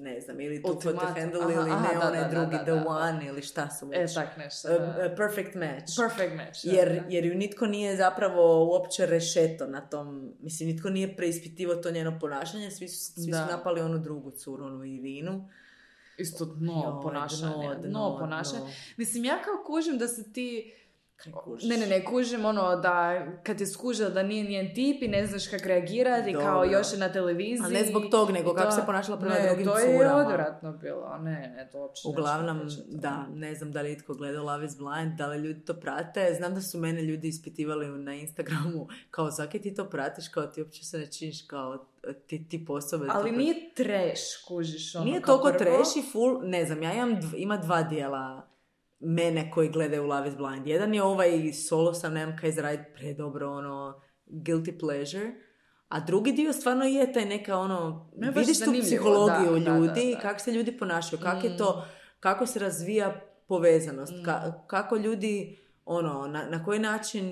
ne 0.01 0.21
znam, 0.21 0.41
ili 0.41 0.61
tu 0.61 0.67
the 0.69 0.87
Ultimatum. 0.89 1.15
handle 1.15 1.39
Aha, 1.41 1.51
ili 1.53 1.71
aha, 1.71 1.87
ne 1.87 1.99
da, 1.99 2.07
onaj 2.07 2.21
da, 2.21 2.27
drugi 2.29 2.51
da, 2.51 2.63
the 2.63 2.71
da, 2.71 2.79
da. 2.79 2.89
one 2.89 3.25
ili 3.25 3.41
šta 3.41 3.69
su 3.69 3.89
E, 3.93 3.99
već. 3.99 4.13
tak 4.13 4.37
nešto. 4.37 4.67
A 4.67 5.15
perfect 5.17 5.55
match. 5.55 5.95
Perfect 5.97 6.35
match. 6.35 6.65
da, 6.65 6.71
Jer, 6.71 6.89
da. 6.89 7.01
jer 7.09 7.25
ju 7.25 7.35
nitko 7.35 7.65
nije 7.65 7.95
zapravo 7.97 8.65
uopće 8.65 9.05
rešeto 9.05 9.67
na 9.67 9.81
tom, 9.81 10.33
mislim, 10.39 10.69
nitko 10.69 10.89
nije 10.89 11.15
preispitivao 11.15 11.75
to 11.75 11.91
njeno 11.91 12.17
ponašanje, 12.21 12.71
svi 12.71 12.87
su, 12.87 13.13
svi 13.13 13.33
su 13.33 13.39
napali 13.51 13.81
onu 13.81 13.99
drugu 13.99 14.31
curu, 14.31 14.65
onu 14.65 14.85
Irinu. 14.85 15.49
Isto 16.17 16.45
dno 16.45 16.99
ponašanje. 17.03 17.75
dno, 17.75 18.17
ponašanje. 18.19 18.73
Mislim, 18.97 19.25
ja 19.25 19.41
kao 19.41 19.63
kužim 19.65 19.97
da 19.97 20.07
se 20.07 20.33
ti... 20.33 20.73
Kaj 21.19 21.33
kužiš? 21.33 21.69
Ne, 21.69 21.77
ne, 21.77 21.87
ne, 21.87 22.05
kužim 22.05 22.45
ono 22.45 22.75
da 22.75 23.25
kad 23.43 23.59
je 23.59 23.67
skužila 23.67 24.09
da 24.09 24.23
nije 24.23 24.43
njen 24.43 24.75
tip 24.75 25.01
i 25.01 25.07
ne 25.07 25.25
znaš 25.25 25.47
kak 25.47 25.61
reagirati, 25.61 26.31
Dobro. 26.33 26.45
kao 26.45 26.63
još 26.65 26.93
je 26.93 26.99
na 26.99 27.11
televiziji. 27.11 27.65
A 27.65 27.69
ne 27.69 27.85
zbog 27.85 28.03
tog, 28.11 28.31
nego 28.31 28.53
kako 28.53 28.71
se 28.71 28.81
ponašala 28.85 29.19
prema 29.19 29.35
ne, 29.35 29.47
drugim 29.47 29.65
to 29.65 29.79
je 29.79 29.97
curama. 29.97 30.15
odvratno 30.17 30.71
bilo. 30.73 31.17
Ne, 31.17 31.53
ne, 31.55 31.69
to 31.71 31.79
uopće 31.79 32.01
Uglavnom, 32.05 32.59
da, 32.87 33.25
ne 33.29 33.55
znam 33.55 33.71
da 33.71 33.81
li 33.81 33.91
itko 33.91 34.13
gledao 34.13 34.45
Love 34.45 34.65
is 34.65 34.77
Blind, 34.77 35.13
da 35.13 35.27
li 35.27 35.37
ljudi 35.37 35.65
to 35.65 35.73
prate. 35.73 36.33
Znam 36.33 36.55
da 36.55 36.61
su 36.61 36.77
mene 36.77 37.01
ljudi 37.01 37.27
ispitivali 37.27 37.87
na 37.89 38.13
Instagramu 38.13 38.87
kao 39.11 39.31
zake 39.31 39.59
ti 39.59 39.73
to 39.73 39.85
pratiš, 39.85 40.27
kao 40.27 40.45
ti 40.45 40.61
uopće 40.61 40.85
se 40.85 40.97
ne 40.97 41.07
činiš 41.07 41.41
kao 41.41 41.85
ti, 42.27 42.47
ti 42.49 42.65
osobe. 42.69 43.05
da 43.05 43.11
to 43.11 43.17
Ali 43.17 43.29
pratiš." 43.29 43.37
nije 43.37 43.73
trash, 43.75 44.21
kužiš. 44.47 44.95
Ono, 44.95 45.05
Nije 45.05 45.21
toliko 45.21 45.51
trash 45.51 45.97
i 45.97 46.11
full, 46.11 46.41
ne 46.43 46.65
znam, 46.65 46.83
ja 46.83 46.93
imam, 46.93 47.11
dv- 47.11 47.35
ima 47.37 47.57
dva 47.57 47.83
dijela 47.83 48.48
mene 48.99 49.51
koji 49.51 49.69
gledaju 49.69 50.03
Love 50.05 50.29
is 50.29 50.35
Blind. 50.35 50.67
Jedan 50.67 50.93
je 50.93 51.03
ovaj 51.03 51.29
solo 51.53 51.93
sam, 51.93 52.13
nemam 52.13 52.37
kaj 52.37 52.49
izraditi 52.49 52.89
predobro, 52.93 53.49
ono, 53.49 54.01
guilty 54.27 54.79
pleasure. 54.79 55.31
A 55.87 55.99
drugi 55.99 56.31
dio 56.31 56.53
stvarno 56.53 56.85
je 56.85 57.13
taj 57.13 57.25
neka 57.25 57.57
ono, 57.57 58.09
Ne, 58.15 58.31
vidiš 58.31 58.59
tu 58.59 58.71
psihologiju 58.81 59.51
da, 59.55 59.71
ljudi, 59.71 59.87
da, 60.05 60.15
da. 60.15 60.19
kako 60.21 60.39
se 60.39 60.51
ljudi 60.51 60.77
ponašaju, 60.77 61.21
kako 61.21 61.47
je 61.47 61.53
Mm. 61.53 61.57
to, 61.57 61.85
kako 62.19 62.45
se 62.45 62.59
razvija 62.59 63.15
povezanost, 63.47 64.13
Mm. 64.13 64.21
ka- 64.21 64.53
kako 64.67 64.95
ljudi, 64.95 65.57
ono, 65.85 66.27
na, 66.27 66.45
na 66.45 66.65
koji 66.65 66.79
način, 66.79 67.25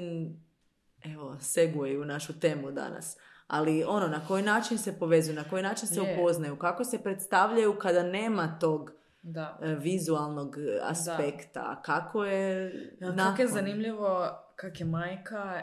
evo, 1.06 1.38
seguje 1.40 2.00
u 2.00 2.06
našu 2.06 2.40
temu 2.40 2.72
danas, 2.72 3.18
ali 3.48 3.84
ono, 3.84 4.08
na 4.08 4.28
koji 4.28 4.44
način 4.44 4.78
se 4.78 5.00
povezuju, 5.00 5.36
na 5.36 5.44
koji 5.44 5.64
način 5.64 5.88
se 5.88 6.02
upoznaju, 6.04 6.56
kako 6.56 6.84
se 6.84 7.00
predstavljaju 7.00 7.76
kada 7.76 8.04
nema 8.04 8.58
tog 8.60 8.92
Da. 9.28 9.60
e, 9.62 9.76
vizualnog 9.76 10.58
e, 10.58 10.80
aspekta, 10.84 11.82
kako 11.86 12.26
je 12.26 12.72
Ja, 13.00 13.12
nakon. 13.12 13.32
Kako 13.32 13.42
je 13.42 13.48
zanimljivo 13.48 14.30
kak 14.56 14.80
je 14.80 14.86
majka 14.86 15.62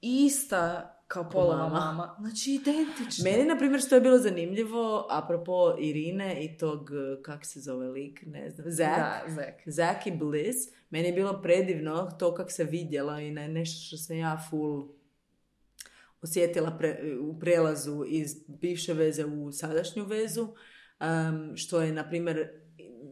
ista 0.00 0.94
kao 1.06 1.30
polova 1.30 1.68
mama. 1.68 1.78
mama. 1.80 2.16
Znači 2.20 2.50
identična. 2.54 3.30
Meni, 3.30 3.44
na 3.44 3.58
primjer, 3.58 3.80
što 3.80 3.94
je 3.94 4.00
bilo 4.00 4.18
zanimljivo, 4.18 5.06
apropo 5.10 5.76
Irine 5.78 6.44
i 6.44 6.58
tog, 6.58 6.90
e, 6.90 7.22
kak 7.22 7.46
se 7.46 7.60
zove 7.60 7.88
lik, 7.88 8.22
ne 8.26 8.50
znam, 8.50 8.70
Zach, 8.70 8.96
Da, 8.96 9.22
Zek. 9.28 9.62
Zach 9.66 10.06
i 10.06 10.10
Bliss, 10.16 10.58
meni 10.90 11.06
je 11.08 11.12
bilo 11.12 11.42
predivno 11.42 12.10
to 12.18 12.34
kako 12.34 12.50
se 12.50 12.64
vidjela 12.64 13.20
i 13.20 13.30
na 13.30 13.48
nešto 13.48 13.86
što 13.86 13.96
sam 13.96 14.16
ja 14.16 14.38
full 14.50 14.88
osjetila 16.22 16.78
pre- 16.80 17.18
u 17.20 17.38
prelazu 17.38 18.04
iz 18.06 18.44
bivše 18.46 18.92
veze 18.92 19.24
u 19.24 19.52
sadašnju 19.52 20.04
vezu, 20.04 20.42
um, 21.00 21.56
što 21.56 21.80
je, 21.80 21.92
na 21.92 22.08
primjer, 22.08 22.48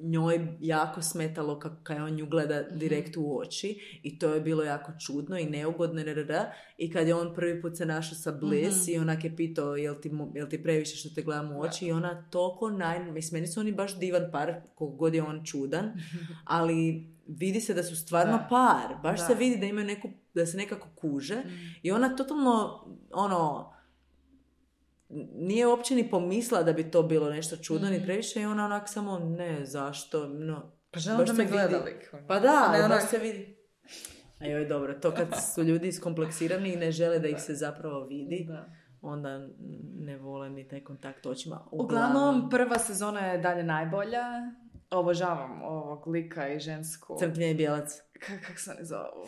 njoj 0.02 0.48
jako 0.60 1.02
smetalo 1.02 1.58
kako 1.58 1.76
kaj 1.82 1.98
on 2.00 2.14
nju 2.14 2.26
gleda 2.26 2.62
direkt 2.62 3.16
u 3.16 3.38
oči 3.38 4.00
i 4.02 4.18
to 4.18 4.34
je 4.34 4.40
bilo 4.40 4.62
jako 4.62 4.92
čudno 5.06 5.38
i 5.38 5.46
neugodno 5.46 6.02
rrr. 6.02 6.32
i 6.78 6.92
kad 6.92 7.08
je 7.08 7.14
on 7.14 7.34
prvi 7.34 7.62
put 7.62 7.76
se 7.76 7.86
našao 7.86 8.14
sa 8.14 8.32
Bliss 8.32 8.88
i 8.88 8.98
onak 8.98 9.24
je 9.24 9.36
pitao 9.36 9.76
jel 9.76 9.94
ti, 10.02 10.10
jel 10.34 10.48
ti 10.48 10.62
previše 10.62 10.96
što 10.96 11.08
te 11.14 11.22
gledam 11.22 11.52
u 11.52 11.60
oči 11.60 11.86
i 11.86 11.92
ona 11.92 12.22
toliko 12.30 12.70
naj... 12.70 13.04
Mislim, 13.12 13.36
meni 13.40 13.46
su 13.52 13.60
oni 13.60 13.72
baš 13.72 13.98
divan 13.98 14.28
par, 14.32 14.54
koliko 14.74 14.96
god 14.96 15.14
je 15.14 15.22
on 15.22 15.44
čudan, 15.44 15.92
ali 16.44 17.06
vidi 17.26 17.60
se 17.60 17.74
da 17.74 17.82
su 17.82 17.96
stvarno 17.96 18.32
Da. 18.36 18.46
par. 18.50 19.02
Baš 19.02 19.20
Da. 19.20 19.26
se 19.26 19.34
vidi 19.34 19.56
da 19.56 19.66
imaju 19.66 19.86
neku, 19.86 20.08
da 20.34 20.46
se 20.46 20.56
nekako 20.56 20.88
kuže 20.94 21.42
i 21.82 21.92
ona 21.92 22.16
totalno, 22.16 22.84
ono, 23.12 23.72
nije 25.32 25.66
uopće 25.66 25.94
ni 25.94 26.10
pomisla 26.10 26.62
da 26.62 26.72
bi 26.72 26.90
to 26.90 27.02
bilo 27.02 27.30
nešto 27.30 27.56
čudno 27.56 27.88
ni 27.88 28.02
previše 28.02 28.40
i 28.40 28.46
ona 28.46 28.64
onak 28.64 28.88
samo, 28.88 29.18
ne, 29.18 29.64
zašto, 29.64 30.26
no. 30.26 30.72
Pa 30.90 31.00
želim 31.00 31.26
da 31.26 31.32
me 31.32 31.38
vidi- 31.38 31.52
gleda 31.52 31.78
lik. 31.78 32.10
ono. 32.12 32.26
Pa 32.26 32.40
da, 32.40 32.72
Ne, 32.72 32.78
onak- 32.80 33.00
se 33.00 33.18
vidi. 33.18 33.56
A 34.38 34.46
joj, 34.46 34.64
dobro, 34.64 34.94
to 34.94 35.10
kad 35.10 35.28
su 35.54 35.62
ljudi 35.62 35.88
iskompleksirani 35.88 36.68
i 36.68 36.76
ne 36.76 36.92
žele 36.92 37.18
da 37.18 37.28
ih 37.28 37.36
se 37.38 37.54
zapravo 37.54 38.00
vidi, 38.02 38.44
Da. 38.48 38.66
onda 39.02 39.48
ne 39.96 40.16
vole 40.18 40.50
ni 40.50 40.68
taj 40.68 40.80
kontakt 40.80 41.26
očima. 41.26 41.68
Uglavnom, 41.72 42.50
prva 42.50 42.78
sezona 42.78 43.20
je 43.22 43.38
dalje 43.38 43.62
najbolja. 43.64 44.24
Obožavam 44.90 45.62
ovog 45.62 46.06
lika 46.06 46.48
i 46.48 46.60
žensku. 46.60 47.16
Crnkinja 47.18 47.46
i 47.46 47.54
bijelac. 47.54 47.90
Kak, 48.20 48.40
kak 48.42 48.58
se 48.58 48.70
ne 48.70 48.84
zovu? 48.84 49.26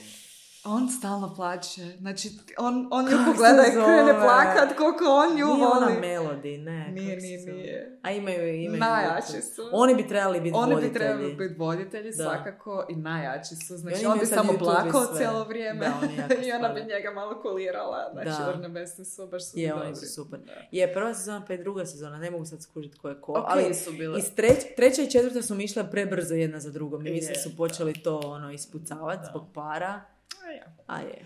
On 0.68 0.88
stalno 0.90 1.34
plaće. 1.34 1.82
Znači, 1.98 2.28
on, 2.58 2.88
on 2.90 3.04
nju 3.04 3.10
se 3.10 3.16
pogleda 3.26 3.62
i 3.62 3.70
krene 3.72 4.12
plakat 4.14 4.76
koliko 4.76 5.04
on 5.06 5.28
nju 5.30 5.46
Nije 5.46 5.66
voli. 5.66 5.70
ona 5.76 6.00
Melody, 6.00 6.58
ne. 6.58 6.88
Nije, 6.90 7.16
nije, 7.16 7.40
nije. 7.44 7.98
A 8.02 8.10
imaju, 8.12 8.54
imaju. 8.54 8.80
Najjači 8.80 9.26
su. 9.44 9.62
Oni 9.72 9.94
bi 9.94 10.08
trebali 10.08 10.40
biti 10.40 10.54
Oni 10.56 10.74
voditelji. 10.74 10.92
bi 10.92 10.98
trebali 10.98 11.34
biti 11.34 11.54
voditelji 11.54 12.10
Da. 12.10 12.16
svakako 12.16 12.86
i 12.88 12.96
najjači 12.96 13.56
su. 13.56 13.76
Znači, 13.76 14.06
on 14.06 14.18
bi 14.18 14.26
samo 14.26 14.52
plakao 14.54 15.06
cijelo 15.06 15.44
vrijeme 15.44 15.86
Da, 16.28 16.34
i 16.46 16.52
ona 16.52 16.68
bi 16.68 16.80
njega 16.82 17.10
malo 17.10 17.42
kulirala. 17.42 18.10
Znači, 18.12 18.42
Da. 18.42 18.50
urnebesni 18.50 19.04
su, 19.04 19.26
baš 19.26 19.44
su 19.44 19.58
Je, 19.58 19.74
oni 19.74 19.96
su 19.96 20.06
super. 20.06 20.38
Da. 20.40 20.52
Je, 20.72 20.94
prva 20.94 21.14
sezona 21.14 21.44
pa 21.46 21.54
i 21.54 21.58
druga 21.58 21.86
sezona, 21.86 22.18
ne 22.18 22.30
mogu 22.30 22.44
sad 22.44 22.62
skužiti 22.62 22.98
ko 22.98 23.08
je 23.08 23.20
ko, 23.20 23.32
Ok 23.32 23.44
ali 23.48 23.74
su 23.74 23.92
bile. 23.92 24.18
iz 24.18 24.24
treć- 24.26 24.74
treća 24.76 25.02
i 25.02 25.10
četvrta 25.10 25.42
su 25.42 25.54
mi 25.54 25.64
išle 25.64 25.90
prebrzo 25.90 26.34
jedna 26.34 26.60
za 26.60 26.70
drugom 26.70 27.06
i 27.06 27.10
mislim 27.10 27.34
su 27.36 27.56
počeli 27.56 27.92
to 27.94 28.18
ono 28.18 28.52
ispucavati 28.52 29.26
zbog 29.30 29.46
para, 29.54 30.00
A 30.46 30.50
ja. 30.50 30.76
a 30.86 31.00
je. 31.00 31.24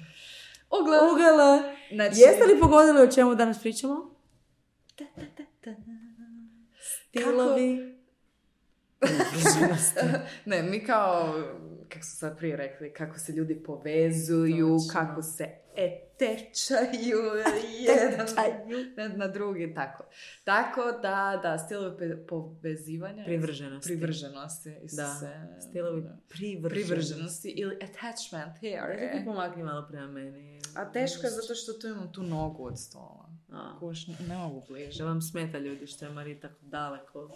Znači- 1.95 2.21
Jeste 2.21 2.45
li 2.45 2.61
pogodili 2.61 3.01
o 3.01 3.11
čemu 3.13 3.35
danas 3.35 3.61
pričamo? 3.61 4.15
Stilovi. 7.09 7.93
Ne, 10.45 10.63
mi 10.63 10.85
kao, 10.85 11.35
kako 11.89 12.05
su 12.05 12.17
sad 12.17 12.39
prije 12.39 12.57
rekli, 12.57 12.93
kako 12.93 13.19
se 13.19 13.33
ljudi 13.33 13.63
povezuju, 13.63 14.69
Točno. 14.79 15.01
kako 15.01 15.23
se 15.23 15.49
etečaju 15.77 17.21
jedan 17.89 18.27
na, 18.97 19.09
na 19.17 19.29
drugi, 19.29 19.75
tako. 19.75 20.05
Tako 20.45 20.81
da, 21.03 21.41
da, 21.43 21.59
stilovi 21.59 22.27
povezivanja. 22.27 23.25
Privrženosti. 23.25 23.89
Privrženosti. 23.89 24.71
Da, 24.71 24.83
Isuse. 24.83 25.33
stilovi 25.69 26.03
Da. 26.03 26.17
privrženosti. 26.29 26.85
Privrženosti 26.85 27.49
ili 27.49 27.75
attachment 27.75 28.59
here. 28.61 29.11
Se 29.13 29.19
ti 29.19 29.25
pomakni 29.25 29.63
malo 29.63 29.87
prema 29.89 30.07
meni. 30.07 30.61
A 30.77 30.93
teško 30.93 31.27
je 31.27 31.31
zato 31.31 31.55
što 31.55 31.73
tu 31.73 31.87
imam 31.87 32.13
tu 32.13 32.23
nogu 32.23 32.67
od 32.67 32.79
stola. 32.79 33.29
Kuš, 33.81 34.07
ne 34.07 34.37
mogu 34.37 34.63
bliže. 34.69 34.93
Što 34.93 35.05
vam 35.05 35.23
smeta 35.23 35.59
ljudi 35.59 35.87
što 35.87 36.05
je 36.05 36.11
Marija 36.11 36.41
tako 36.41 36.59
daleko. 36.63 37.31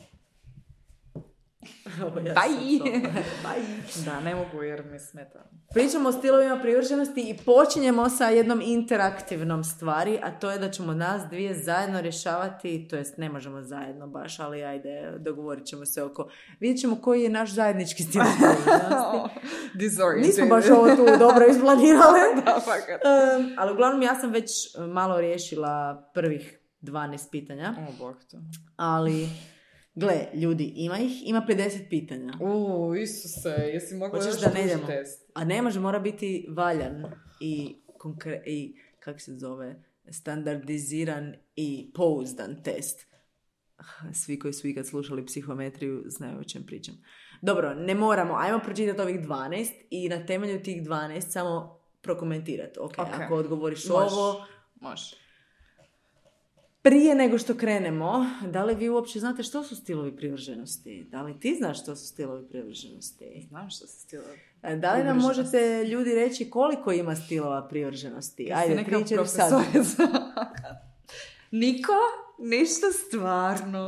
Ovo 2.07 2.21
ja 2.21 2.35
Bye. 3.45 4.05
Da, 4.05 4.21
ne 4.21 4.35
mogu 4.35 4.62
jer 4.62 4.85
mi 4.85 4.99
smeta. 4.99 5.45
Pričamo 5.75 6.09
o 6.09 6.12
stilovima 6.12 6.59
privrženosti 6.62 7.21
i 7.21 7.37
počinjemo 7.45 8.09
sa 8.09 8.29
jednom 8.29 8.61
interaktivnom 8.64 9.64
stvari, 9.64 10.19
a 10.23 10.31
to 10.31 10.51
je 10.51 10.59
da 10.59 10.71
ćemo 10.71 10.95
nas 10.95 11.23
dvije 11.31 11.55
zajedno 11.55 12.01
rješavati, 12.01 12.89
to 12.91 12.97
jest 12.97 13.19
ne 13.19 13.29
možemo 13.29 13.62
zajedno 13.62 14.07
baš, 14.07 14.41
ali 14.41 14.64
ajde, 14.64 15.12
dogovorit 15.19 15.67
ćemo 15.67 15.87
se 15.87 16.03
oko... 16.03 16.29
Vidjet 16.61 16.81
ćemo 16.81 16.97
koji 16.97 17.23
je 17.23 17.29
naš 17.31 17.51
zajednički 17.51 18.03
stil 18.03 18.23
privrženosti. 19.81 20.27
Nismo 20.27 20.47
baš 20.47 20.64
ovo 20.71 20.97
tu 20.97 21.05
dobro 21.19 21.47
isplanirale. 21.47 22.21
da, 22.45 22.61
fakat. 22.64 23.01
Um, 23.05 23.55
ali 23.59 23.73
uglavnom 23.73 24.03
ja 24.03 24.14
sam 24.14 24.31
već 24.31 24.51
malo 24.93 25.21
riješila 25.21 26.11
prvih 26.14 26.59
12 26.83 27.31
pitanja, 27.31 27.75
O, 27.89 28.14
to. 28.31 28.39
ali 28.77 29.29
gle, 29.97 30.26
ljudi, 30.34 30.64
ima 30.66 30.99
ih, 30.99 31.28
ima 31.28 31.47
50 31.49 31.88
pitanja. 31.90 32.32
U, 32.40 32.94
Isuse, 32.94 33.49
jesi 33.49 33.94
mogla 33.94 34.18
još 34.18 34.40
da 34.40 34.51
ne 34.51 34.64
idemo? 34.64 34.86
test? 34.86 35.30
A 35.34 35.44
ne 35.44 35.62
može, 35.62 35.80
mora 35.80 35.99
biti 35.99 36.47
valjan 36.51 37.05
i, 37.40 37.76
konkre- 37.88 38.42
i 38.47 38.74
kak 39.01 39.20
se 39.20 39.32
zove, 39.34 39.82
standardiziran 40.11 41.34
i 41.57 41.90
pouzdan 41.94 42.62
test. 42.62 43.07
Svi 44.14 44.38
koji 44.38 44.53
su 44.53 44.68
ikad 44.68 44.86
slušali 44.86 45.26
psihometriju 45.26 46.03
znaju 46.07 46.38
o 46.38 46.44
čem 46.44 46.66
pričam. 46.66 46.94
Dobro, 47.42 47.74
ne 47.74 47.94
moramo, 47.94 48.34
ajmo 48.34 48.59
pročitati 48.59 49.01
ovih 49.01 49.20
12 49.20 49.68
i 49.90 50.09
na 50.09 50.26
temelju 50.26 50.62
tih 50.62 50.82
12 50.82 51.20
samo 51.20 51.80
prokomentirati. 52.01 52.78
Ok, 52.78 52.92
Ok. 52.99 53.09
ako 53.12 53.34
odgovoriš 53.34 53.88
Može. 53.88 54.14
ovo, 54.14 54.47
Može. 54.74 55.16
Prije 56.87 57.14
nego 57.14 57.39
što 57.39 57.55
krenemo, 57.55 58.26
da 58.53 58.64
li 58.64 58.74
vi 58.74 58.89
uopće 58.89 59.20
znate 59.20 59.43
što 59.43 59.62
su 59.62 59.76
stilovi 59.76 60.16
privrženosti? 60.16 61.07
Da 61.11 61.22
li 61.22 61.41
ti 61.41 61.55
znaš 61.55 61.82
što 61.82 61.97
su 61.97 62.07
stilovi 62.07 62.49
privrženosti? 62.49 63.47
Znam 63.49 63.70
što 63.70 63.87
se 63.87 64.01
stila. 64.01 64.24
E, 64.62 64.76
Da 64.76 64.95
li 64.95 65.05
nam 65.05 65.18
možete 65.18 65.84
ljudi 65.84 66.14
reći 66.14 66.51
koliko 66.51 66.93
ima 66.93 67.16
stilova 67.16 67.68
privrženosti? 67.68 68.53
Ajde, 68.55 68.84
četiri 68.84 69.26
sad. 69.26 69.53
Niko? 71.51 71.93
Ništa 72.39 72.87
stvarno. 73.07 73.78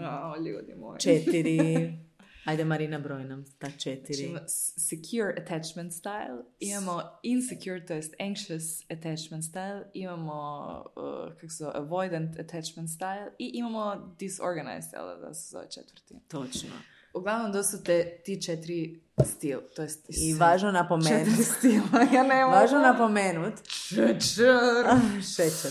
A. 0.00 0.34
O, 0.36 0.42
ljudi 0.42 0.74
moji. 0.74 1.00
Četiri. 1.00 1.58
Ajde, 2.46 2.64
Marina, 2.64 2.98
broj 2.98 3.24
nam 3.24 3.44
ta 3.58 3.66
četiri. 3.78 4.28
Znači, 4.30 4.46
secure 4.76 5.34
attachment 5.42 5.92
style, 5.92 6.42
imamo 6.60 7.02
insecure, 7.22 7.86
to 7.86 7.94
jest 7.94 8.14
anxious 8.20 8.84
attachment 8.90 9.44
style, 9.44 9.84
imamo, 9.92 10.84
uh, 10.96 11.34
kako 11.40 11.48
se 11.52 11.64
avoidant 11.74 12.38
attachment 12.40 12.90
style 12.90 13.30
i 13.38 13.50
imamo 13.54 14.14
disorganized, 14.18 14.92
jel 14.92 15.20
da 15.20 15.34
se 15.34 15.50
zove 15.50 15.70
četvrti. 15.70 16.14
Točno. 16.28 16.70
Uglavnom, 17.14 17.52
da 17.52 17.62
su 17.62 17.84
te 17.84 18.20
ti 18.24 18.42
četiri 18.42 19.00
stil, 19.24 19.60
to 19.76 19.82
jest 19.82 20.06
I 20.08 20.34
važno 20.34 20.72
napomenut. 20.72 21.26
četiri 21.26 21.44
stila, 21.58 22.00
ja 22.14 22.22
ne 22.22 22.44
mogu. 22.44 22.56
Važno 22.56 22.78
napomenut. 22.78 23.54
Šećer. 23.68 24.84
Šećer. 25.36 25.70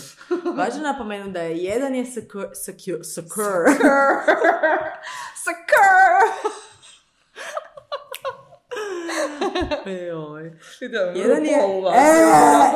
Važno 0.56 0.82
napomenut 0.82 1.32
da 1.32 1.40
je 1.40 1.56
jedan 1.56 1.94
je 1.94 2.06
secure, 2.06 2.48
secure, 2.54 3.04
secure. 3.04 3.70
Sucker! 5.44 6.56
Joj. 10.08 10.52
Idemo, 10.80 11.10
Jedan 11.14 11.44
je... 11.44 11.58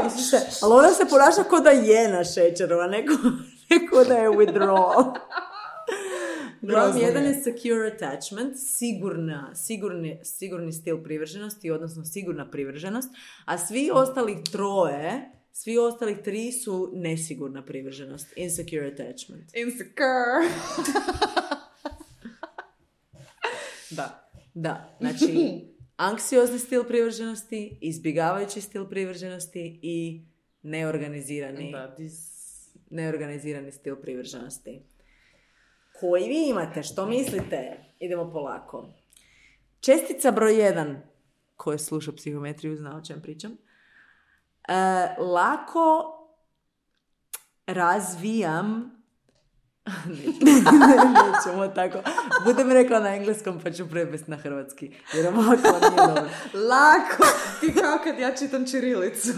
E, 0.07 0.11
se, 0.11 0.37
ali 0.63 0.75
ona 0.75 0.91
se 0.91 1.05
ponaša 1.11 1.43
ko 1.43 1.61
da 1.61 1.71
je 1.71 2.09
na 2.09 2.25
šećeru, 2.25 2.79
a 2.79 2.87
neko, 2.87 3.13
neko 3.71 4.05
da 4.05 4.15
je 4.15 4.29
withdrawal. 4.29 5.15
Grozno 6.63 7.01
jedan 7.01 7.25
je 7.25 7.43
secure 7.43 7.93
attachment, 7.95 8.57
sigurna, 8.57 9.55
sigurni, 9.55 10.21
sigurni 10.23 10.73
stil 10.73 11.03
privrženosti, 11.03 11.71
odnosno 11.71 12.05
sigurna 12.05 12.51
privrženost, 12.51 13.09
a 13.45 13.59
svi 13.59 13.91
ostalih 13.93 14.37
troje, 14.53 15.31
svi 15.53 15.79
ostalih 15.79 16.19
tri 16.25 16.53
su 16.53 16.91
nesigurna 16.95 17.65
privrženost, 17.65 18.33
insecure 18.37 18.87
attachment. 18.87 19.55
Insecure. 19.55 20.49
da. 23.97 24.31
Da, 24.55 24.97
znači, 25.01 25.27
anksiozni 26.01 26.59
stil 26.59 26.85
privrženosti, 26.85 27.79
izbjegavajući 27.81 28.61
stil 28.61 28.89
privrženosti 28.89 29.81
i 29.83 30.23
neorganizirani, 30.63 31.75
neorganizirani 32.91 33.73
stil 33.73 33.97
privrženosti. 33.97 34.83
Koji 36.01 36.29
vi 36.29 36.49
imate? 36.49 36.83
Što 36.83 37.07
mislite? 37.07 37.85
Idemo 37.99 38.33
polako. 38.33 38.89
Čestica 39.81 40.31
broj 40.31 40.53
1, 40.53 40.97
ko 41.57 41.73
je 41.73 41.79
slušao 41.79 42.15
psihometriju 42.17 42.77
zna 42.77 42.97
o 42.97 43.05
čem 43.05 43.23
pričam. 43.23 43.53
E, 43.53 44.75
lako 45.19 46.17
razvijam 47.67 49.00
Nećemo 51.17 51.69
tako. 51.75 51.99
Budem 52.45 52.73
rekla 52.73 53.01
na 53.01 53.15
engleskom 53.15 53.61
pa 53.65 53.71
ću 53.71 53.89
prevest 53.91 54.27
na 54.29 54.37
hrvatski. 54.37 54.91
Jer 55.15 55.27
ovako 55.27 55.51
nije 55.51 56.07
dobro. 56.07 56.23
Lako! 56.71 57.27
Ti 57.61 57.75
kao 57.81 57.99
kad 58.05 58.19
ja 58.19 58.37
čitam 58.37 58.67
čirilicu. 58.67 59.33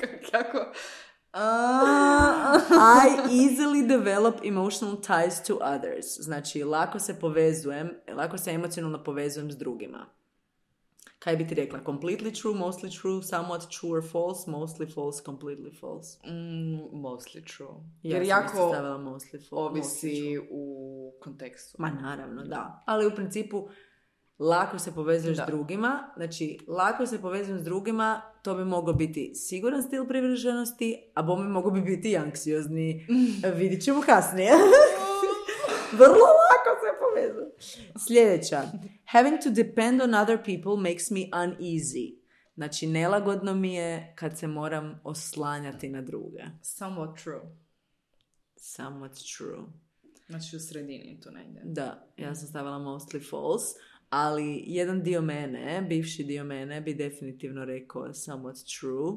Kak- 0.00 0.30
kako... 0.30 0.72
A- 1.32 2.58
I 3.30 3.48
easily 3.48 3.86
develop 3.86 4.34
emotional 4.44 4.96
ties 4.96 5.42
to 5.42 5.54
others. 5.54 6.06
Znači, 6.20 6.64
lako 6.64 6.98
se 6.98 7.20
povezujem, 7.20 7.90
lako 8.14 8.38
se 8.38 8.50
emocionalno 8.50 9.04
povezujem 9.04 9.52
s 9.52 9.56
drugima. 9.56 10.06
Kaj 11.18 11.36
bi 11.36 11.46
ti 11.46 11.54
rekla? 11.54 11.78
Completely 11.80 12.32
true, 12.32 12.54
mostly 12.56 12.90
true, 12.92 13.12
somewhat 13.14 13.70
true 13.70 13.90
or 13.92 14.02
false, 14.02 14.46
mostly 14.48 14.86
false, 14.86 15.22
completely 15.22 15.70
false. 15.72 16.18
Mm, 16.24 16.92
mostly 16.92 17.44
true. 17.46 17.74
Ja 18.02 18.16
Jer 18.16 18.20
sam 18.20 18.28
jako 18.28 18.58
mostly 19.00 19.38
false. 19.40 19.50
mostly 19.50 19.58
ovisi 19.60 20.38
u 20.50 20.64
kontekstu. 21.20 21.76
Ma 21.78 21.90
naravno, 21.92 22.44
da. 22.44 22.82
Ali 22.86 23.06
u 23.06 23.10
principu 23.10 23.68
lako 24.38 24.78
se 24.78 24.94
povezuješ 24.94 25.36
Da. 25.36 25.44
s 25.44 25.46
drugima. 25.46 26.12
Znači, 26.16 26.58
lako 26.68 27.06
se 27.06 27.20
povezujem 27.20 27.60
s 27.60 27.64
drugima, 27.64 28.22
to 28.42 28.54
bi 28.54 28.64
moglo 28.64 28.92
biti 28.92 29.32
siguran 29.36 29.82
stil 29.82 30.06
privrženosti, 30.06 31.10
a 31.14 31.22
bome 31.22 31.48
mogu 31.48 31.70
bi 31.70 31.80
biti 31.82 32.16
anksiozni. 32.16 33.06
Vidit 33.58 33.82
ćemo 33.82 34.00
kasnije. 34.02 34.52
Vrlo 35.92 36.26
povezujem. 37.20 37.50
Sljedeća. 38.06 38.62
Having 39.04 39.42
to 39.42 39.50
depend 39.50 40.02
on 40.02 40.14
other 40.14 40.44
people 40.44 40.90
makes 40.90 41.10
me 41.10 41.20
uneasy. 41.32 42.18
Znači, 42.54 42.86
nelagodno 42.86 43.54
mi 43.54 43.74
je 43.74 44.12
kad 44.16 44.38
se 44.38 44.46
moram 44.46 45.00
oslanjati 45.04 45.88
na 45.88 46.02
druge. 46.02 46.42
Somewhat 46.62 47.22
true. 47.22 47.40
Somewhat 48.56 49.36
true. 49.36 49.64
Znači 50.28 50.56
u 50.56 50.60
sredini 50.60 51.20
tu 51.20 51.30
negdje. 51.30 51.62
Da, 51.64 52.12
ja 52.16 52.34
sam 52.34 52.48
stavila 52.48 52.78
mostly 52.78 53.30
false, 53.30 53.78
ali 54.10 54.62
jedan 54.66 55.02
dio 55.02 55.22
mene, 55.22 55.86
bivši 55.88 56.24
dio 56.24 56.44
mene, 56.44 56.80
bi 56.80 56.94
definitivno 56.94 57.64
rekao 57.64 58.02
somewhat 58.02 58.78
true. 58.80 59.12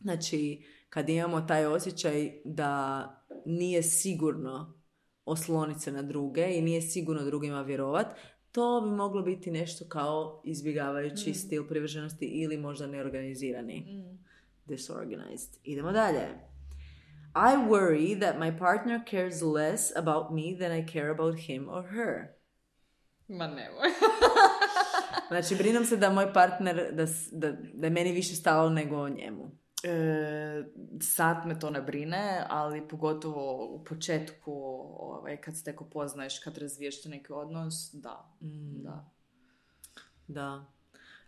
Znači, 0.00 0.64
kad 0.88 1.08
imamo 1.08 1.40
taj 1.40 1.66
osjećaj 1.66 2.32
da 2.44 3.06
nije 3.46 3.82
sigurno 3.82 4.81
osloniti 5.24 5.80
se 5.80 5.92
na 5.92 6.02
druge 6.02 6.46
i 6.50 6.62
nije 6.62 6.82
sigurno 6.82 7.24
drugima 7.24 7.62
vjerovat, 7.62 8.06
to 8.52 8.80
bi 8.80 8.90
moglo 8.90 9.22
biti 9.22 9.50
nešto 9.50 9.84
kao 9.88 10.42
izbjegavajući 10.44 11.34
stil 11.34 11.68
privrženosti 11.68 12.24
ili 12.24 12.56
možda 12.56 12.86
neorganizirani. 12.86 14.04
Disorganized. 14.64 15.56
Idemo 15.64 15.92
dalje. 15.92 16.28
I 17.34 17.56
worry 17.68 18.20
that 18.20 18.36
my 18.36 18.58
partner 18.58 19.00
cares 19.10 19.42
less 19.42 19.96
about 19.96 20.30
me 20.30 20.58
than 20.58 20.78
I 20.78 20.86
care 20.92 21.10
about 21.10 21.38
him 21.38 21.68
or 21.68 21.84
her. 21.84 22.26
Ma 23.28 23.46
nemoj. 23.46 23.88
Znači, 25.28 25.56
brinem 25.56 25.84
se 25.84 25.96
da 25.96 26.10
moj 26.10 26.32
partner, 26.32 26.92
da, 26.92 27.06
da, 27.32 27.52
da 27.74 27.86
je 27.86 27.90
meni 27.90 28.12
više 28.12 28.34
stalo 28.34 28.70
nego 28.70 28.96
o 28.96 29.08
njemu. 29.08 29.50
E, 29.84 30.64
sad 31.00 31.46
me 31.46 31.58
to 31.58 31.70
ne 31.70 31.82
brine, 31.82 32.46
ali 32.48 32.88
pogotovo 32.88 33.66
u 33.74 33.84
početku, 33.84 34.52
ovaj, 34.98 35.36
kad 35.36 35.56
se 35.56 35.64
teko 35.64 35.84
poznaješ, 35.84 36.38
kad 36.38 36.58
razviješ 36.58 37.04
neki 37.04 37.32
odnos, 37.32 37.90
da. 37.92 38.30
Mm. 38.40 38.82
da. 38.82 39.10
Da. 40.28 40.64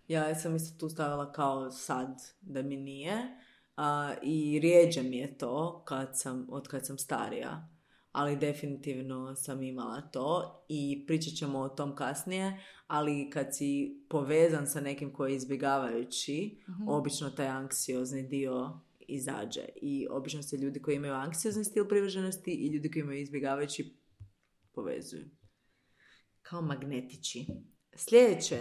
Ja 0.08 0.34
sam 0.34 0.56
isto 0.56 0.78
tu 0.78 0.88
stavila 0.88 1.32
kao 1.32 1.70
sad 1.70 2.22
da 2.40 2.62
mi 2.62 2.76
nije. 2.76 3.38
A, 3.76 4.14
I 4.22 4.58
rijeđe 4.62 5.02
mi 5.02 5.16
je 5.16 5.38
to 5.38 5.82
kad 5.84 6.20
sam, 6.20 6.46
od 6.50 6.68
kad 6.68 6.86
sam 6.86 6.98
starija. 6.98 7.68
Ali 8.14 8.36
definitivno 8.36 9.34
sam 9.34 9.62
imala 9.62 10.00
to 10.00 10.58
i 10.68 11.04
pričat 11.06 11.34
ćemo 11.34 11.58
o 11.58 11.68
tom 11.68 11.96
kasnije. 11.96 12.60
Ali 12.86 13.30
kad 13.30 13.56
si 13.56 14.00
povezan 14.08 14.66
sa 14.66 14.80
nekim 14.80 15.12
koji 15.12 15.32
je 15.32 15.36
izbjegavajući, 15.36 16.58
obično 16.88 17.30
taj 17.30 17.46
anksiozni 17.46 18.22
dio 18.22 18.80
izađe. 19.08 19.64
I 19.82 20.06
obično 20.10 20.42
se 20.42 20.56
ljudi 20.56 20.82
koji 20.82 20.96
imaju 20.96 21.12
anksiozni 21.12 21.64
stil 21.64 21.88
privrženosti 21.88 22.50
i 22.50 22.68
ljudi 22.68 22.90
koji 22.90 23.00
imaju 23.00 23.20
izbjegavajući 23.20 23.96
povezuju. 24.72 25.24
Kao 26.42 26.62
magnetići. 26.62 27.46
Sljedeće. 27.96 28.60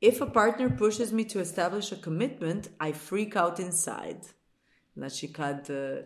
If 0.00 0.22
a 0.22 0.26
partner 0.26 0.78
pushes 0.78 1.12
me 1.12 1.28
to 1.28 1.40
establish 1.40 1.92
a 1.92 1.96
commitment, 2.04 2.66
I 2.66 2.92
freak 2.92 3.36
out 3.36 3.58
inside. 3.58 4.35
Znači 4.96 5.32
kad, 5.32 5.70
eh, 5.70 6.04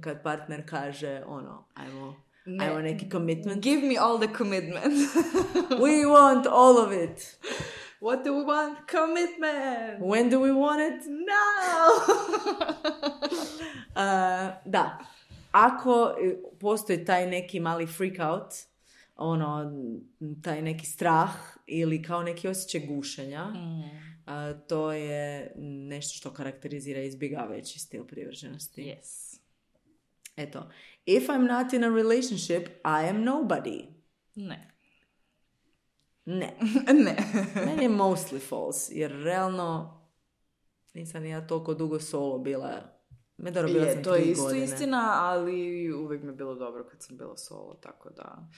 kad 0.00 0.22
partner 0.22 0.68
kaže 0.68 1.22
ono, 1.26 1.64
ajmo, 1.74 2.14
Ne. 2.46 2.64
ajmo 2.64 2.80
neki 2.80 3.10
commitment. 3.10 3.62
Give 3.62 3.88
me 3.88 3.94
all 4.00 4.18
the 4.18 4.36
commitment. 4.36 4.94
We 5.84 6.04
want 6.06 6.46
all 6.50 6.78
of 6.78 6.92
it. 6.92 7.38
What 8.00 8.24
do 8.24 8.30
we 8.34 8.44
want? 8.44 8.76
Commitment! 8.90 10.00
When 10.00 10.30
do 10.30 10.40
we 10.40 10.52
want 10.52 10.80
it? 10.90 11.06
No! 11.06 11.84
Uh, 13.96 14.52
da. 14.74 14.98
Ako 15.52 16.14
eh, 16.22 16.34
postoji 16.60 17.04
taj 17.04 17.26
neki 17.26 17.60
mali 17.60 17.86
freak 17.86 18.14
out, 18.30 18.52
ono, 19.16 19.72
taj 20.42 20.62
neki 20.62 20.86
strah 20.86 21.30
ili 21.66 22.02
kao 22.02 22.22
neki 22.22 22.48
osjećaj 22.48 22.86
gušenja, 22.86 23.46
a, 24.26 24.52
to 24.52 24.92
je 24.92 25.52
nešto 25.56 26.16
što 26.16 26.32
karakterizira 26.32 27.00
izbjegavajući 27.00 27.78
stil 27.78 28.04
privrženosti. 28.04 28.82
yes. 28.82 29.40
Eto, 30.36 30.70
if 31.06 31.28
I'm 31.28 31.46
not 31.46 31.72
in 31.72 31.84
a 31.84 31.88
relationship, 31.88 32.68
I 32.84 33.08
am 33.10 33.24
nobody. 33.24 33.84
Ne. 34.34 34.70
Ne. 36.24 36.56
ne. 37.04 37.16
Meni 37.66 37.82
je 37.82 37.88
mostly 37.88 38.40
false, 38.48 38.94
jer 38.94 39.12
realno 39.12 40.00
nisam 40.94 41.22
ni 41.22 41.30
ja 41.30 41.46
toliko 41.46 41.74
dugo 41.74 42.00
solo 42.00 42.38
bila. 42.38 42.94
Me 43.36 43.50
dobro, 43.50 43.72
bila 43.72 43.86
Je, 43.86 43.94
sam 43.94 44.04
to 44.04 44.14
je 44.14 44.22
isto 44.22 44.44
godine. 44.44 44.64
istina, 44.64 45.12
ali 45.16 45.92
uvijek 45.92 46.22
mi 46.22 46.28
je 46.28 46.34
bilo 46.36 46.54
dobro 46.54 46.84
kad 46.84 47.02
sam 47.02 47.16
bila 47.16 47.36
solo, 47.36 47.74
tako 47.74 48.10
da... 48.10 48.48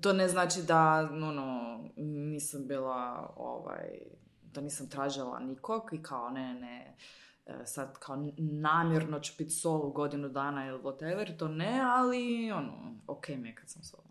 To 0.00 0.12
ne 0.12 0.28
znači 0.28 0.62
da, 0.62 1.08
ono, 1.12 1.78
nisam 1.96 2.66
bila, 2.66 3.32
ovaj, 3.36 3.88
da 4.52 4.60
nisam 4.60 4.88
tražila 4.88 5.38
nikog 5.38 5.82
i 5.92 6.02
kao, 6.02 6.30
ne, 6.30 6.54
ne, 6.54 6.96
e, 7.46 7.66
sad 7.66 7.98
kao 7.98 8.24
namjerno 8.36 9.20
ću 9.20 9.32
biti 9.38 9.50
solo 9.50 9.90
godinu 9.90 10.28
dana 10.28 10.66
ili 10.66 10.78
whatever, 10.78 11.38
to 11.38 11.48
ne, 11.48 11.80
ali, 11.84 12.52
ono, 12.52 12.96
ok 13.06 13.28
mi 13.28 13.48
je 13.48 13.54
kad 13.54 13.70
sam 13.70 13.82
solo. 13.82 14.04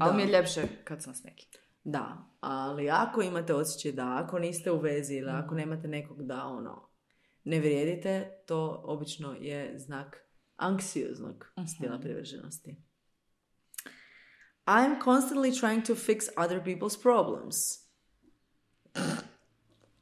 Ali 0.00 0.16
mi 0.16 0.22
je 0.22 0.28
ljepše 0.28 0.62
kad 0.84 1.02
sam 1.02 1.14
s 1.14 1.22
nekim. 1.22 1.48
Da, 1.84 2.16
ali 2.40 2.90
ako 2.90 3.22
imate 3.22 3.54
osjećaj 3.54 3.92
da 3.92 4.22
ako 4.22 4.38
niste 4.38 4.70
u 4.70 4.80
vezi 4.80 5.14
ili 5.14 5.30
ako 5.30 5.54
nemate 5.54 5.88
nekog 5.88 6.22
da 6.22 6.44
ono 6.44 6.88
ne 7.44 7.60
vrijedite, 7.60 8.42
to 8.46 8.82
obično 8.84 9.32
je 9.32 9.78
znak 9.78 10.16
anksioznog 10.56 11.52
stila 11.74 11.98
privrženosti. 11.98 12.76
I'm 14.66 15.02
constantly 15.04 15.50
trying 15.50 15.86
to 15.86 15.94
fix 15.94 16.28
other 16.36 16.60
people's 16.60 17.02
problems. 17.02 17.56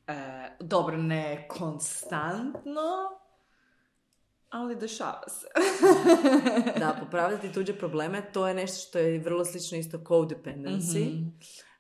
E, 0.07 0.15
dobro, 0.61 0.97
ne 0.97 1.49
konstantno, 1.49 2.83
ali 4.49 4.77
dešava 4.77 5.29
se. 5.29 5.47
Da, 6.81 6.97
popravljati 7.01 7.53
tuđe 7.53 7.79
probleme, 7.79 8.31
to 8.33 8.49
je 8.49 8.55
nešto 8.55 8.89
što 8.89 8.99
je 8.99 9.19
vrlo 9.19 9.45
slično 9.45 9.79
isto 9.79 9.99
codependency. 9.99 11.31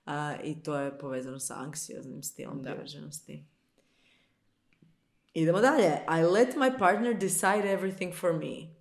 a, 0.04 0.34
I 0.44 0.62
to 0.62 0.76
je 0.76 0.98
povezano 0.98 1.38
sa 1.38 1.54
anksioznim 1.58 2.22
stilom 2.22 2.62
Da. 2.62 2.70
Idemo 5.34 5.60
dalje. 5.60 6.04
I 6.20 6.22
let 6.22 6.54
my 6.56 6.78
partner 6.78 7.14
decide 7.14 7.72
everything 7.78 8.14
for 8.14 8.32
me. 8.32 8.75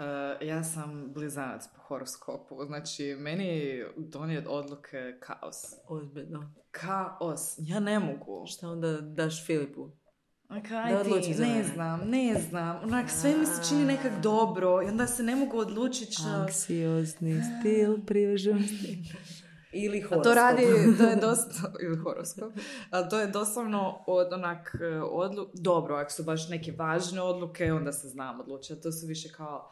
E, 0.00 0.46
ja 0.46 0.64
sam 0.64 1.12
blizanac 1.12 1.68
po 1.76 1.82
horoskopu, 1.82 2.64
znači 2.66 3.16
meni 3.18 3.82
donijeti 3.96 4.48
odluke 4.50 5.18
kaos. 5.20 5.56
Ozbiljno. 5.88 6.52
Kaos, 6.70 7.54
ja 7.58 7.80
ne 7.80 7.98
mogu. 7.98 8.46
Šta 8.46 8.68
onda 8.68 9.00
daš 9.00 9.46
Filipu? 9.46 9.90
Kaj 10.68 10.92
Da 10.92 11.04
ti, 11.04 11.34
za 11.34 11.44
ne 11.44 11.64
znam, 11.64 12.00
ne 12.08 12.34
znam. 12.48 12.80
Onak, 12.82 13.10
sve 13.10 13.36
mi 13.36 13.46
se 13.46 13.68
čini 13.68 13.84
nekak 13.84 14.12
dobro 14.22 14.82
i 14.82 14.86
onda 14.86 15.06
se 15.06 15.22
ne 15.22 15.36
mogu 15.36 15.58
odlučiti 15.58 16.12
što... 16.12 16.28
Anksiozni 16.28 17.42
stil 17.60 18.06
privrženosti. 18.06 18.98
Ili 19.72 20.02
A 20.02 20.08
horoskop. 20.08 20.24
to 20.24 20.34
radi, 20.34 20.62
to 20.98 21.04
je 21.04 21.16
dosta, 21.16 21.72
ili 21.82 21.96
horoskop, 21.96 22.52
a 22.90 23.08
to 23.08 23.20
je 23.20 23.26
doslovno 23.26 24.04
od 24.06 24.32
onak 24.32 24.76
odlu... 25.10 25.46
Dobro, 25.54 25.96
ako 25.96 26.10
su 26.10 26.22
baš 26.24 26.48
neke 26.48 26.72
važne 26.72 27.20
odluke, 27.20 27.72
onda 27.72 27.92
se 27.92 28.08
znam 28.08 28.40
odlučiti. 28.40 28.82
To 28.82 28.92
su 28.92 29.06
više 29.06 29.28
kao, 29.32 29.70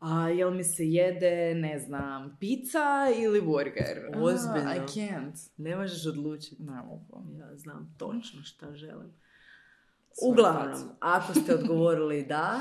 a 0.00 0.28
jel 0.28 0.50
mi 0.50 0.64
se 0.64 0.84
jede, 0.84 1.54
ne 1.54 1.78
znam, 1.78 2.36
pizza 2.40 3.06
ili 3.18 3.40
burger? 3.42 4.10
Ozbiljno. 4.16 4.74
I 4.74 4.78
can't. 4.78 5.48
Ne 5.56 5.76
možeš 5.76 6.06
odlučiti. 6.06 6.62
Ne 6.62 6.82
mogu. 6.82 7.22
Ja 7.38 7.56
znam 7.56 7.94
točno 7.98 8.42
šta 8.42 8.74
želim. 8.74 9.12
Uglavnom, 10.22 10.88
ako 11.00 11.34
ste 11.34 11.54
odgovorili 11.60 12.26
da, 12.26 12.60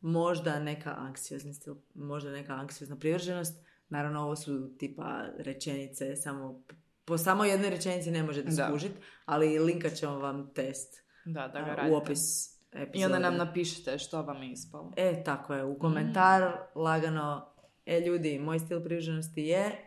možda 0.00 0.60
neka 0.60 0.94
anksiozni 0.98 1.54
stil, 1.54 1.74
možda 1.94 2.30
neka 2.30 2.52
anksiozna 2.54 2.96
privrženost. 2.96 3.66
Naravno, 3.88 4.20
ovo 4.20 4.36
su 4.36 4.76
tipa 4.78 5.24
rečenice, 5.38 6.16
samo 6.16 6.62
po 7.04 7.18
samo 7.18 7.44
jednoj 7.44 7.70
rečenici 7.70 8.10
ne 8.10 8.22
možete 8.22 8.50
skužiti, 8.52 8.94
ali 9.24 9.58
linkat 9.58 9.92
ćemo 9.94 10.18
vam 10.18 10.50
test 10.54 11.02
Da, 11.24 11.48
da 11.48 11.60
ga 11.60 11.70
a, 11.70 11.74
radite. 11.74 11.92
u 11.92 11.96
opis 11.96 12.55
epizode. 12.76 12.98
I 12.98 13.04
onda 13.04 13.18
nam 13.18 13.36
napišite 13.36 13.98
što 13.98 14.22
vam 14.22 14.42
je 14.42 14.52
ispalo. 14.52 14.92
E, 14.96 15.22
tako 15.24 15.54
je, 15.54 15.64
u 15.64 15.78
komentar 15.78 16.52
lagano, 16.74 17.52
e 17.86 18.00
ljudi, 18.00 18.38
moj 18.38 18.58
stil 18.58 18.84
privrženosti 18.84 19.42
je. 19.42 19.85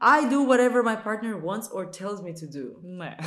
I 0.00 0.28
do 0.30 0.42
whatever 0.42 0.82
my 0.82 0.96
partner 0.96 1.36
wants 1.36 1.68
or 1.72 1.90
tells 1.92 2.22
me 2.22 2.34
to 2.34 2.46
do. 2.46 2.80
Ne. 2.82 3.18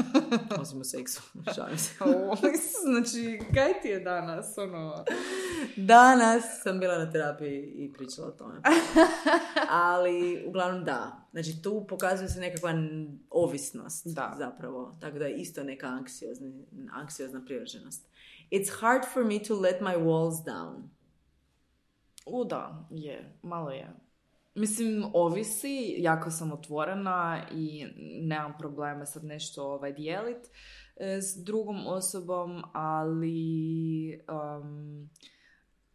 Osim 0.60 0.80
u 0.80 0.84
seksu, 0.84 1.22
šalim 1.54 1.78
se. 1.78 1.94
Znači, 2.82 3.40
kaj 3.54 3.80
ti 3.82 3.88
je 3.88 4.00
danas, 4.00 4.58
ono... 4.58 5.04
Danas 5.76 6.44
sam 6.62 6.80
bila 6.80 6.98
na 6.98 7.10
terapiji 7.10 7.72
i 7.76 7.92
pričala 7.92 8.28
o 8.28 8.30
tome. 8.30 8.60
Ali, 9.70 10.44
uglavnom 10.46 10.84
da. 10.84 11.28
Znači, 11.32 11.62
tu 11.62 11.86
pokazuje 11.88 12.28
se 12.28 12.40
nekakva 12.40 12.72
ovisnost 13.30 14.06
Da. 14.06 14.34
zapravo. 14.38 14.96
Tako 15.00 15.18
da 15.18 15.26
je 15.26 15.36
isto 15.36 15.64
neka 15.64 15.86
anksiozni, 15.86 16.66
anksiozna 16.92 17.42
privrženost. 17.46 18.08
It's 18.50 18.80
hard 18.80 19.04
for 19.12 19.24
me 19.24 19.42
to 19.48 19.60
let 19.60 19.80
my 19.80 19.96
walls 19.96 20.44
down. 20.44 20.88
U, 22.26 22.44
da, 22.44 22.88
je, 22.90 23.38
malo 23.42 23.70
je. 23.70 24.05
Mislim, 24.56 25.04
ovisi, 25.14 25.94
jako 25.98 26.30
sam 26.30 26.52
otvorena 26.52 27.46
i 27.52 27.86
nemam 28.22 28.54
problema 28.58 29.06
sad 29.06 29.24
nešto 29.24 29.64
ovaj, 29.64 29.92
dijelit 29.92 30.50
e, 30.96 31.20
s 31.20 31.44
drugom 31.44 31.86
osobom, 31.86 32.62
ali 32.72 34.20
um, 34.58 35.10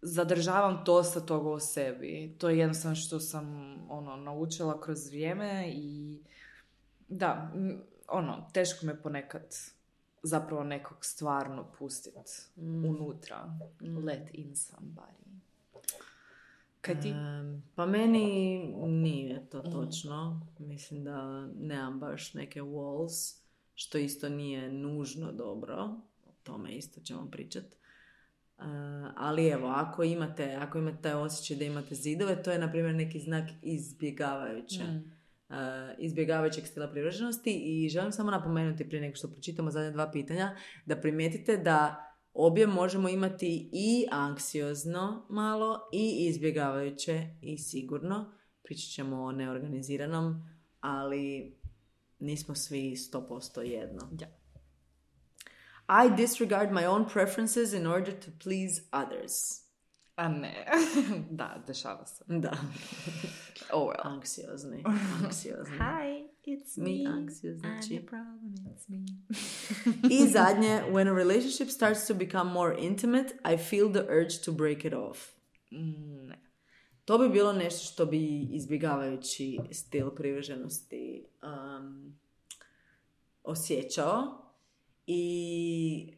zadržavam 0.01 0.83
dosta 0.85 1.19
toga 1.19 1.49
u 1.49 1.59
sebi. 1.59 2.35
To 2.39 2.49
je 2.49 2.57
jednostavno 2.57 2.95
što 2.95 3.19
sam 3.19 3.75
ono, 3.89 4.15
naučila 4.15 4.81
kroz 4.81 5.07
vrijeme 5.07 5.71
i 5.75 6.19
da, 7.07 7.53
ono, 8.07 8.49
teško 8.53 8.85
me 8.85 9.01
ponekad 9.01 9.55
zapravo 10.23 10.63
nekog 10.63 10.97
stvarno 11.05 11.71
pustit 11.79 12.15
unutra. 12.85 13.57
Let 14.05 14.29
in 14.33 14.55
somebody. 14.55 15.30
Kaj 16.81 16.99
ti? 17.01 17.13
Pa 17.75 17.85
meni 17.85 18.59
nije 18.87 19.49
to 19.49 19.61
točno. 19.61 20.47
Mislim 20.59 21.03
da 21.03 21.47
nemam 21.59 21.99
baš 21.99 22.33
neke 22.33 22.61
walls, 22.61 23.41
što 23.73 23.97
isto 23.97 24.29
nije 24.29 24.71
nužno 24.71 25.31
dobro. 25.31 25.75
O 26.25 26.31
tome 26.43 26.75
isto 26.75 27.01
ćemo 27.01 27.27
pričat. 27.31 27.63
E, 27.63 27.73
ali 29.17 29.47
evo, 29.47 29.67
ako 29.67 30.03
imate, 30.03 30.55
ako 30.55 30.77
imate 30.77 31.01
taj 31.01 31.13
osjećaj 31.13 31.57
da 31.57 31.65
imate 31.65 31.95
zidove, 31.95 32.43
to 32.43 32.51
je 32.51 32.59
na 32.59 32.71
primjer 32.71 32.95
neki 32.95 33.19
znak 33.19 33.49
izbjegavajuće 33.61 34.83
Mm. 34.83 35.11
uh, 35.49 35.55
izbjegavajućeg 35.97 36.65
stila 36.67 36.87
privrženosti 36.91 37.61
i 37.65 37.89
želim 37.89 38.11
samo 38.11 38.31
napomenuti 38.31 38.87
prije 38.89 39.01
nego 39.01 39.15
što 39.15 39.31
pročitamo 39.31 39.71
zadnja 39.71 39.91
dva 39.91 40.11
pitanja 40.11 40.55
da 40.85 40.95
primijetite 40.95 41.57
da 41.57 42.10
obje 42.33 42.67
možemo 42.67 43.09
imati 43.09 43.69
i 43.73 44.05
anksiozno 44.11 45.25
malo 45.29 45.79
i 45.93 46.25
izbjegavajuće 46.27 47.27
i 47.41 47.57
sigurno. 47.57 48.31
Pričat 48.63 48.89
ćemo 48.89 49.23
o 49.23 49.31
neorganiziranom, 49.31 50.43
ali 50.79 51.55
nismo 52.19 52.55
svi 52.55 52.95
100% 52.95 53.59
jedno. 53.59 54.09
Ja. 54.19 54.27
I 56.05 56.15
disregard 56.15 56.71
my 56.71 56.87
own 56.87 57.09
preferences 57.13 57.73
in 57.73 57.87
order 57.87 58.13
to 58.19 58.31
please 58.43 58.81
others. 58.91 59.61
A 60.15 60.29
ne. 60.29 60.65
da, 61.29 61.63
dešava 61.67 62.05
se. 62.05 62.23
Da. 62.27 62.51
Oh 63.73 63.87
well. 63.87 64.01
Anksiozni. 64.03 64.83
Anksiozni. 65.23 65.77
Hi, 65.77 66.29
it's 66.47 66.77
Mi 66.77 67.07
anksiozni 67.07 67.69
I'm 67.69 67.81
the 67.81 68.05
problem, 68.05 68.53
it's 68.73 68.89
me. 68.89 69.05
I 70.15 70.27
zadnje, 70.33 70.91
when 70.91 71.07
a 71.07 71.13
relationship 71.13 71.69
starts 71.69 72.07
to 72.07 72.13
become 72.13 72.53
more 72.53 72.77
intimate, 72.79 73.33
I 73.53 73.57
feel 73.57 73.91
the 73.91 74.05
urge 74.09 74.37
to 74.45 74.51
break 74.51 74.85
it 74.85 74.93
off. 74.93 75.19
Mm, 75.71 76.27
Ne. 76.27 76.51
To 77.05 77.17
bi 77.17 77.29
bilo 77.29 77.53
nešto 77.53 77.85
što 77.85 78.05
bi 78.05 78.47
izbjegavajući 78.51 79.59
stil 79.71 80.09
privrženosti 80.09 81.25
um, 81.43 82.17
osjećao. 83.43 84.23
I 85.07 86.13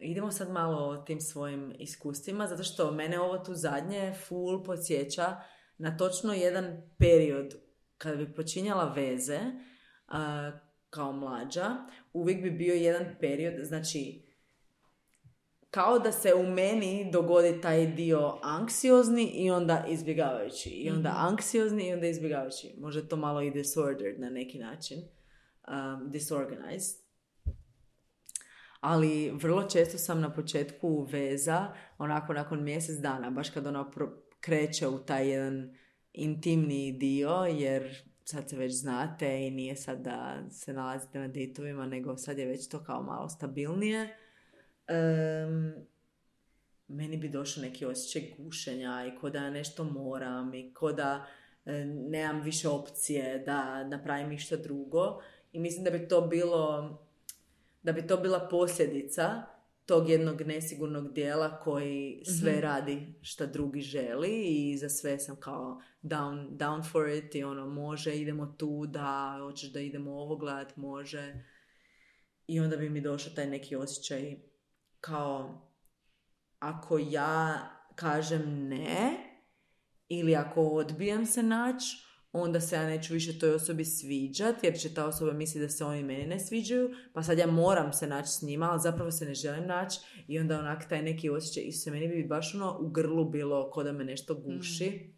idemo 0.00 0.30
sad 0.30 0.50
malo 0.50 0.88
o 0.88 0.96
tim 0.96 1.20
svojim 1.20 1.74
iskustvima, 1.78 2.46
zato 2.46 2.62
što 2.62 2.92
mene 2.92 3.20
ovo 3.20 3.38
tu 3.38 3.54
zadnje 3.54 4.14
full 4.28 4.62
podsjeća 4.64 5.36
na 5.78 5.96
točno 5.96 6.32
jedan 6.32 6.82
period 6.98 7.54
kada 7.98 8.16
bi 8.16 8.34
počinjala 8.34 8.92
veze 8.92 9.40
a, 10.08 10.50
kao 10.90 11.12
mlađa, 11.12 11.76
uvijek 12.12 12.42
bi 12.42 12.50
bio 12.50 12.74
jedan 12.74 13.06
period, 13.20 13.54
znači 13.64 14.28
kao 15.70 15.98
da 15.98 16.12
se 16.12 16.34
u 16.34 16.42
meni 16.42 17.10
dogodi 17.12 17.60
taj 17.60 17.86
dio 17.86 18.38
anksiozni 18.42 19.24
i 19.24 19.50
onda 19.50 19.84
izbjegavajući. 19.88 20.70
I 20.70 20.90
onda 20.90 21.14
anksiozni 21.16 21.88
i 21.88 21.92
onda 21.92 22.06
izbjegavajući. 22.06 22.74
Možda 22.80 23.08
to 23.08 23.16
malo 23.16 23.42
i 23.42 23.50
disordered 23.50 24.20
na 24.20 24.30
neki 24.30 24.58
način. 24.58 24.98
Um, 24.98 26.10
disorganized. 26.10 27.08
Ali 28.80 29.30
vrlo 29.30 29.62
često 29.62 29.98
sam 29.98 30.20
na 30.20 30.34
početku 30.34 31.02
veza, 31.02 31.74
onako 31.98 32.32
nakon 32.32 32.64
mjesec 32.64 32.98
dana, 32.98 33.30
baš 33.30 33.50
kad 33.50 33.66
ona 33.66 33.90
pro- 33.90 34.22
kreće 34.40 34.88
u 34.88 34.98
taj 34.98 35.28
jedan 35.28 35.74
intimniji 36.18 36.92
dio, 36.92 37.30
jer 37.30 38.02
sad 38.24 38.50
se 38.50 38.56
već 38.56 38.72
znate 38.72 39.46
i 39.46 39.50
nije 39.50 39.76
sad 39.76 40.00
da 40.00 40.42
se 40.50 40.72
nalazite 40.72 41.18
na 41.18 41.28
ditovima, 41.28 41.86
nego 41.86 42.16
sad 42.16 42.38
je 42.38 42.46
već 42.46 42.68
to 42.68 42.84
kao 42.84 43.02
malo 43.02 43.28
stabilnije. 43.28 44.16
Em, 44.86 45.74
meni 46.88 47.16
bi 47.16 47.28
došao 47.28 47.62
neki 47.62 47.84
osjećaj 47.84 48.34
gušenja 48.38 49.04
i 49.06 49.20
ko 49.20 49.30
da 49.30 49.50
nešto 49.50 49.84
moram 49.84 50.54
i 50.54 50.74
ko 50.74 50.92
da 50.92 51.26
e, 51.64 51.84
nemam 51.84 52.40
više 52.42 52.68
opcije 52.68 53.38
da 53.38 53.84
napravim 53.84 54.32
išta 54.32 54.56
drugo. 54.56 55.20
I 55.52 55.58
mislim 55.58 55.84
da 55.84 55.90
bi 55.90 56.08
to 56.08 56.20
bilo 56.20 56.98
da 57.82 57.92
bi 57.92 58.06
to 58.06 58.16
bila 58.16 58.48
posljedica 58.50 59.42
tog 59.88 60.08
jednog 60.10 60.40
nesigurnog 60.42 61.12
dijela 61.12 61.60
koji 61.60 62.22
sve 62.40 62.60
radi 62.60 63.14
šta 63.22 63.46
drugi 63.46 63.80
želi 63.80 64.42
i 64.46 64.76
za 64.78 64.88
sve 64.88 65.18
sam 65.18 65.36
kao 65.36 65.80
down, 66.02 66.56
down 66.56 66.90
for 66.92 67.08
it 67.08 67.34
i 67.34 67.44
ono 67.44 67.66
može, 67.66 68.16
idemo 68.16 68.46
tu, 68.46 68.86
da, 68.86 69.38
hoćeš 69.40 69.72
da 69.72 69.80
idemo 69.80 70.10
ovo 70.10 70.36
gledat, 70.36 70.76
može. 70.76 71.44
I 72.46 72.60
onda 72.60 72.76
bi 72.76 72.90
mi 72.90 73.00
došao 73.00 73.32
taj 73.34 73.46
neki 73.46 73.76
osjećaj 73.76 74.36
kao 75.00 75.68
ako 76.58 76.98
ja 76.98 77.70
kažem 77.94 78.68
ne 78.68 79.10
ili 80.08 80.36
ako 80.36 80.62
odbijem 80.62 81.26
se 81.26 81.42
naći, 81.42 82.07
onda 82.32 82.60
se 82.60 82.76
ja 82.76 82.86
neću 82.86 83.14
više 83.14 83.38
toj 83.38 83.54
osobi 83.54 83.84
sviđat, 83.84 84.64
jer 84.64 84.78
će 84.78 84.94
ta 84.94 85.06
osoba 85.06 85.32
misliti 85.32 85.60
da 85.60 85.68
se 85.68 85.84
oni 85.84 86.02
meni 86.02 86.26
ne 86.26 86.40
sviđaju, 86.40 86.90
pa 87.12 87.22
sad 87.22 87.38
ja 87.38 87.46
moram 87.46 87.92
se 87.92 88.06
naći 88.06 88.30
s 88.30 88.42
njima, 88.42 88.70
ali 88.70 88.80
zapravo 88.80 89.10
se 89.10 89.24
ne 89.24 89.34
želim 89.34 89.66
naći 89.66 90.00
i 90.28 90.38
onda 90.38 90.58
onak 90.58 90.88
taj 90.88 91.02
neki 91.02 91.30
osjećaj 91.30 91.62
i 91.66 91.72
se 91.72 91.90
meni 91.90 92.08
bi 92.08 92.24
baš 92.24 92.54
ono 92.54 92.78
u 92.80 92.90
grlu 92.90 93.30
bilo 93.30 93.70
ko 93.70 93.82
da 93.82 93.92
me 93.92 94.04
nešto 94.04 94.34
guši. 94.34 95.14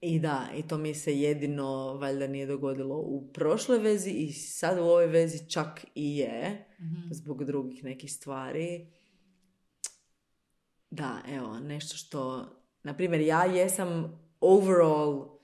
I 0.00 0.18
da, 0.18 0.48
i 0.56 0.62
to 0.68 0.78
mi 0.78 0.94
se 0.94 1.20
jedino 1.20 1.96
valjda 1.96 2.26
nije 2.26 2.46
dogodilo 2.46 2.96
u 2.96 3.32
prošloj 3.32 3.78
vezi 3.78 4.10
i 4.10 4.32
sad 4.32 4.78
u 4.78 4.82
ovoj 4.82 5.06
vezi 5.06 5.50
čak 5.50 5.86
i 5.94 6.16
je, 6.16 6.66
zbog 7.10 7.44
drugih 7.44 7.84
nekih 7.84 8.12
stvari. 8.12 8.86
Da, 10.90 11.22
evo, 11.28 11.60
nešto 11.60 11.96
što, 11.96 12.48
na 12.82 12.96
primjer, 12.96 13.20
ja 13.20 13.44
jesam 13.44 14.20
overall 14.40 15.38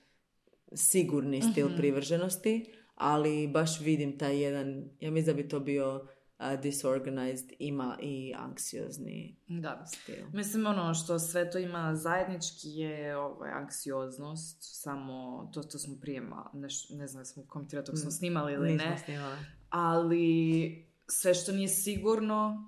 sigurni 0.73 1.41
stil 1.41 1.69
privrženosti, 1.77 2.65
ali 2.95 3.47
baš 3.47 3.79
vidim 3.79 4.17
taj 4.17 4.39
jedan, 4.39 4.89
ja 4.99 5.11
mislim 5.11 5.35
da 5.35 5.43
bi 5.43 5.49
to 5.49 5.59
bio 5.59 6.07
a, 6.37 6.55
disorganized, 6.55 7.51
ima 7.59 7.97
i 8.01 8.33
anksiozni 8.37 9.35
Da. 9.47 9.85
stil. 9.87 10.25
Mislim, 10.33 10.65
ono 10.65 10.93
što 10.93 11.19
sve 11.19 11.51
to 11.51 11.57
ima 11.57 11.95
zajednički 11.95 12.69
je 12.69 13.17
ovaj, 13.17 13.51
anksioznost, 13.51 14.57
samo 14.61 15.49
to, 15.53 15.63
to 15.63 15.77
smo 15.79 15.95
prije, 16.01 16.21
ma- 16.21 16.53
neš, 16.53 16.89
ne 16.89 17.07
znam, 17.07 17.25
smo 17.25 17.43
komentirali 17.47 17.85
dok 17.85 17.97
smo 17.97 18.11
snimali 18.11 18.53
ili 18.53 18.71
Nismo 18.71 18.89
ne, 18.89 18.97
snimale. 18.97 19.37
ali 19.69 20.87
sve 21.07 21.33
što 21.33 21.51
nije 21.51 21.67
sigurno, 21.67 22.67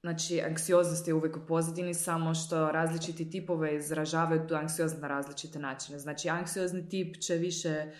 znači 0.00 0.40
anksioznost 0.40 1.08
je 1.08 1.14
uvijek 1.14 1.36
u 1.36 1.46
pozadini, 1.48 1.94
samo 1.94 2.34
što 2.34 2.70
različiti 2.70 3.30
tipove 3.30 3.76
izražavaju 3.76 4.46
tu 4.46 4.54
anksioznost 4.54 5.02
na 5.02 5.08
različite 5.08 5.58
načine. 5.58 5.98
Znači, 5.98 6.28
anksiozni 6.28 6.88
tip 6.88 7.16
će 7.20 7.34
više 7.34 7.68
e, 7.68 7.92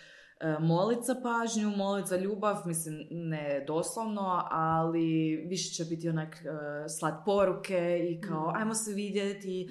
molit 0.61 0.99
za 1.07 1.15
pažnju, 1.23 1.77
molit 1.77 2.07
za 2.07 2.17
ljubav, 2.17 2.57
mislim, 2.67 3.07
ne 3.11 3.65
doslovno, 3.67 4.43
ali 4.51 5.37
više 5.49 5.75
će 5.75 5.85
biti 5.85 6.09
onak 6.09 6.37
e, 6.37 6.49
slat 6.89 7.25
poruke 7.25 7.99
i 8.11 8.21
kao, 8.21 8.53
ajmo 8.57 8.75
se 8.75 8.93
vidjeti, 8.93 9.69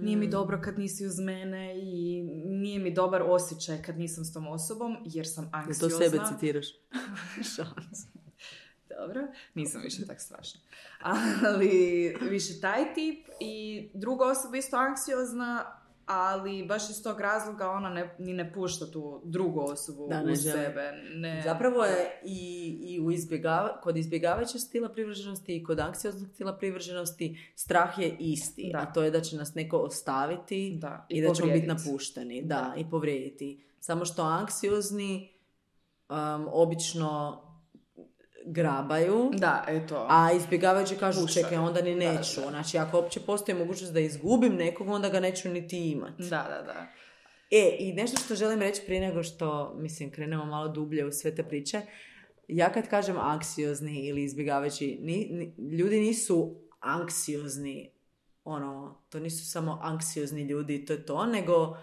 nije 0.00 0.16
mi 0.16 0.28
dobro 0.28 0.60
kad 0.64 0.78
nisi 0.78 1.06
uz 1.06 1.18
mene 1.18 1.74
i 1.78 2.22
nije 2.44 2.78
mi 2.78 2.94
dobar 2.94 3.22
osjećaj 3.22 3.82
kad 3.82 3.98
nisam 3.98 4.24
s 4.24 4.32
tom 4.32 4.48
osobom, 4.48 4.96
jer 5.04 5.26
sam 5.28 5.44
Jel 5.44 5.50
to 5.50 5.56
anksiozna. 5.58 5.98
sebe 5.98 6.18
citiraš? 6.28 6.66
Se. 7.56 7.64
Dobro, 8.98 9.26
nisam 9.54 9.80
više 9.84 10.06
tak 10.06 10.20
strašna. 10.20 10.60
Ali 11.48 12.14
više 12.30 12.60
taj 12.60 12.94
tip 12.94 13.28
i 13.40 13.88
druga 13.94 14.24
osoba 14.24 14.56
isto 14.56 14.76
anksiozna, 14.76 15.76
ali 16.06 16.64
baš 16.66 16.90
iz 16.90 17.02
tog 17.02 17.20
razloga 17.20 17.70
ona 17.70 17.88
ne, 17.88 18.14
ni 18.18 18.32
ne 18.32 18.52
pušta 18.52 18.90
tu 18.90 19.20
drugu 19.24 19.60
osobu 19.60 20.08
Da, 20.08 20.22
ne 20.22 20.32
uz 20.32 20.42
želi. 20.42 20.58
sebe. 20.58 20.92
Ne, 21.14 21.42
Zapravo 21.44 21.84
je 21.84 22.20
i, 22.24 22.68
i 22.82 23.00
u 23.00 23.10
izbjegava, 23.10 23.80
kod 23.80 23.96
izbjegavajućeg 23.96 24.60
stila 24.60 24.88
privrženosti 24.88 25.56
i 25.56 25.64
kod 25.64 25.80
anksioznog 25.80 26.30
stila 26.34 26.56
privrženosti 26.56 27.38
strah 27.56 27.98
je 27.98 28.16
isti. 28.18 28.70
Da. 28.72 28.78
A 28.78 28.92
to 28.92 29.02
je 29.02 29.10
da 29.10 29.20
će 29.20 29.36
nas 29.36 29.54
neko 29.54 29.76
ostaviti 29.78 30.78
Da, 30.80 31.06
i, 31.08 31.18
i 31.18 31.22
da 31.22 31.34
ćemo 31.34 31.52
biti 31.52 31.66
napušteni. 31.66 32.42
Da, 32.42 32.74
i 32.76 32.90
povrijediti. 32.90 33.64
Samo 33.80 34.04
što 34.04 34.22
anksiozni 34.22 35.32
um, 36.08 36.48
obično 36.52 37.42
grabaju, 38.44 39.30
Da, 39.34 39.64
eto. 39.68 40.06
a 40.08 40.32
izbjegavajući 40.32 40.96
kažu 40.96 41.20
Pušaju. 41.20 41.44
čekaj, 41.44 41.58
onda 41.58 41.82
ni 41.82 41.90
Da, 41.96 42.12
neću. 42.12 42.40
da. 42.40 42.48
Znači, 42.50 42.78
ako 42.78 42.96
uopće 42.96 43.20
postoji 43.20 43.58
mogućnost 43.58 43.92
da 43.92 44.00
izgubim 44.00 44.54
nekog, 44.54 44.88
onda 44.88 45.08
ga 45.08 45.20
neću 45.20 45.48
niti 45.48 45.90
imati. 45.90 46.22
Da, 46.22 46.28
da, 46.48 46.62
da. 46.62 46.86
E, 47.50 47.76
i 47.78 47.92
nešto 47.92 48.16
što 48.18 48.34
želim 48.34 48.60
reći 48.60 48.82
prije 48.86 49.00
nego 49.00 49.22
što, 49.22 49.74
mislim, 49.74 50.10
krenemo 50.10 50.44
malo 50.44 50.68
dublje 50.68 51.06
u 51.06 51.12
sve 51.12 51.34
te 51.34 51.42
priče. 51.42 51.80
Ja 52.48 52.72
kad 52.72 52.88
kažem 52.88 53.16
anksiozni 53.18 53.98
ili 53.98 54.24
izbjegavajući, 54.24 54.98
ni, 55.00 55.28
ni- 55.30 55.76
ljudi 55.78 56.00
nisu 56.00 56.54
anksiozni, 56.80 57.90
ono, 58.44 59.02
to 59.08 59.20
nisu 59.20 59.50
samo 59.50 59.78
anksiozni 59.82 60.42
ljudi, 60.42 60.84
to 60.84 60.92
je 60.92 61.06
to, 61.06 61.26
nego 61.26 61.76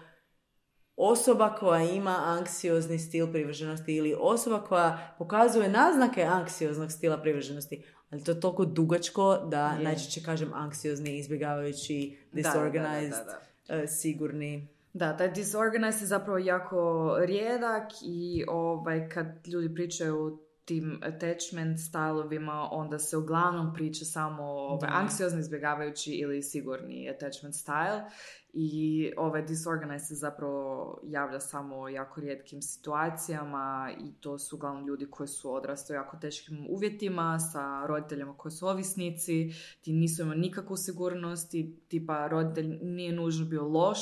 osoba 0.98 1.54
koja 1.54 1.82
ima 1.82 2.16
anksiozni 2.24 2.98
stil 2.98 3.32
privrženosti 3.32 3.94
ili 3.94 4.14
osoba 4.18 4.60
koja 4.64 5.14
pokazuje 5.18 5.68
naznake 5.68 6.22
anksioznog 6.22 6.92
stila 6.92 7.18
privrženosti. 7.18 7.84
Ali 8.10 8.24
to 8.24 8.30
je 8.30 8.40
toliko 8.40 8.64
dugačko 8.64 9.36
da 9.50 9.74
Je. 9.78 9.84
najčešće 9.84 10.22
kažem 10.22 10.50
anksiozni, 10.54 11.18
izbjegavajući, 11.18 12.18
Da, 12.32 12.42
da, 12.42 12.42
da, 12.42 12.48
disorganized, 12.48 13.26
da, 13.26 13.40
da. 13.68 13.82
eh, 13.82 13.86
sigurni. 13.86 14.68
Da, 14.92 15.16
taj 15.16 15.30
disorganized 15.32 16.00
je 16.00 16.06
zapravo 16.06 16.38
jako 16.38 17.12
rijedak 17.20 17.88
i 18.02 18.44
ovaj, 18.48 19.08
kad 19.08 19.46
ljudi 19.46 19.74
pričaju 19.74 20.24
o 20.26 20.38
tim 20.64 21.00
attachment 21.02 21.78
stylovima 21.78 22.68
onda 22.70 22.98
se 22.98 23.16
uglavnom 23.16 23.74
priča 23.74 24.04
samo 24.04 24.42
ovaj, 24.42 24.90
Da. 24.90 24.96
anksiozni, 24.96 25.40
izbjegavajući 25.40 26.12
ili 26.12 26.42
sigurni 26.42 27.10
attachment 27.10 27.54
style 27.54 28.10
i 28.52 29.12
ovaj 29.16 29.42
disorganized 29.42 30.08
se 30.08 30.14
zapravo 30.14 31.00
javlja 31.02 31.40
samo 31.40 31.80
u 31.80 31.88
jako 31.88 32.20
rijetkim 32.20 32.62
situacijama 32.62 33.92
i 34.00 34.12
to 34.20 34.38
su 34.38 34.56
uglavnom 34.56 34.86
ljudi 34.86 35.06
koji 35.10 35.28
su 35.28 35.54
odrastali 35.54 35.98
u 35.98 36.00
jako 36.00 36.16
teškim 36.16 36.66
uvjetima 36.68 37.38
sa 37.38 37.86
roditeljima 37.86 38.36
koji 38.36 38.52
su 38.52 38.66
ovisnici, 38.66 39.50
ti 39.82 39.92
nisu 39.92 40.22
imali 40.22 40.40
nikakvu 40.40 40.76
sigurnost 40.76 41.54
i 41.54 41.76
tipa 41.88 42.28
roditelj 42.28 42.78
nije 42.82 43.12
nužno 43.12 43.46
bio 43.46 43.68
loš, 43.68 43.98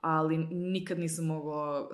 ali 0.00 0.38
nikad 0.50 0.98
nisam 0.98 1.26
mogao, 1.26 1.90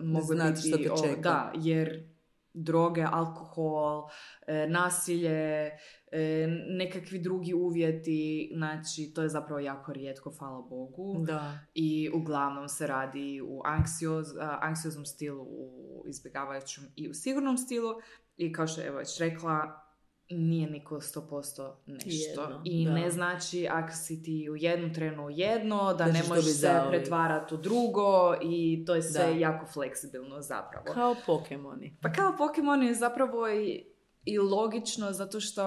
biti... 0.50 0.68
što 0.68 0.78
te 0.78 0.92
o- 0.92 1.02
čeka. 1.02 1.20
da, 1.20 1.52
jer 1.54 2.15
droge, 2.56 3.04
alkohol, 3.12 4.08
e, 4.46 4.66
nasilje, 4.68 5.70
e, 6.12 6.46
nekakvi 6.68 7.18
drugi 7.18 7.54
uvjeti, 7.54 8.50
znači 8.56 9.12
to 9.14 9.22
je 9.22 9.28
zapravo 9.28 9.60
jako 9.60 9.92
rijetko, 9.92 10.32
hvala 10.38 10.62
Bogu. 10.62 11.24
Da. 11.26 11.58
I 11.74 12.10
uglavnom 12.14 12.68
se 12.68 12.86
radi 12.86 13.40
u 13.40 13.60
anksioz, 13.64 14.26
anksioznom 14.60 15.06
stilu, 15.06 15.42
u 15.42 16.04
izbjegavajućem 16.08 16.84
i 16.96 17.08
u 17.08 17.14
sigurnom 17.14 17.58
stilu. 17.58 17.94
I 18.36 18.52
kao 18.52 18.66
što 18.66 18.80
je 18.80 18.86
evo 18.86 18.98
već 18.98 19.18
rekla, 19.18 19.85
nije 20.30 20.70
niko 20.70 20.94
100% 20.96 21.72
nešto. 21.86 22.10
Jedno, 22.42 22.60
I 22.64 22.84
da. 22.86 22.92
ne 22.92 23.10
znači 23.10 23.68
ako 23.70 23.92
si 23.92 24.22
ti 24.22 24.48
u 24.50 24.56
jednom 24.56 24.94
trenu 24.94 25.26
u 25.26 25.30
jedno, 25.30 25.84
da, 25.84 25.92
Da 25.94 26.06
ne 26.06 26.12
ćeš 26.12 26.22
to 26.22 26.34
možeš 26.34 26.44
se 26.46 26.52
zauvijek. 26.52 26.90
pretvarati 26.90 27.54
u 27.54 27.58
drugo 27.58 28.34
i 28.42 28.84
to 28.86 28.94
je 28.94 29.02
sve 29.02 29.24
Da. 29.24 29.30
jako 29.30 29.66
fleksibilno 29.66 30.40
zapravo. 30.40 30.84
Kao 30.94 31.14
Pokemoni. 31.26 31.96
Pa 32.02 32.12
kao 32.12 32.34
Pokemon 32.38 32.82
je 32.82 32.94
zapravo 32.94 33.48
i, 33.48 33.84
i 34.24 34.38
logično 34.38 35.12
zato 35.12 35.40
što 35.40 35.62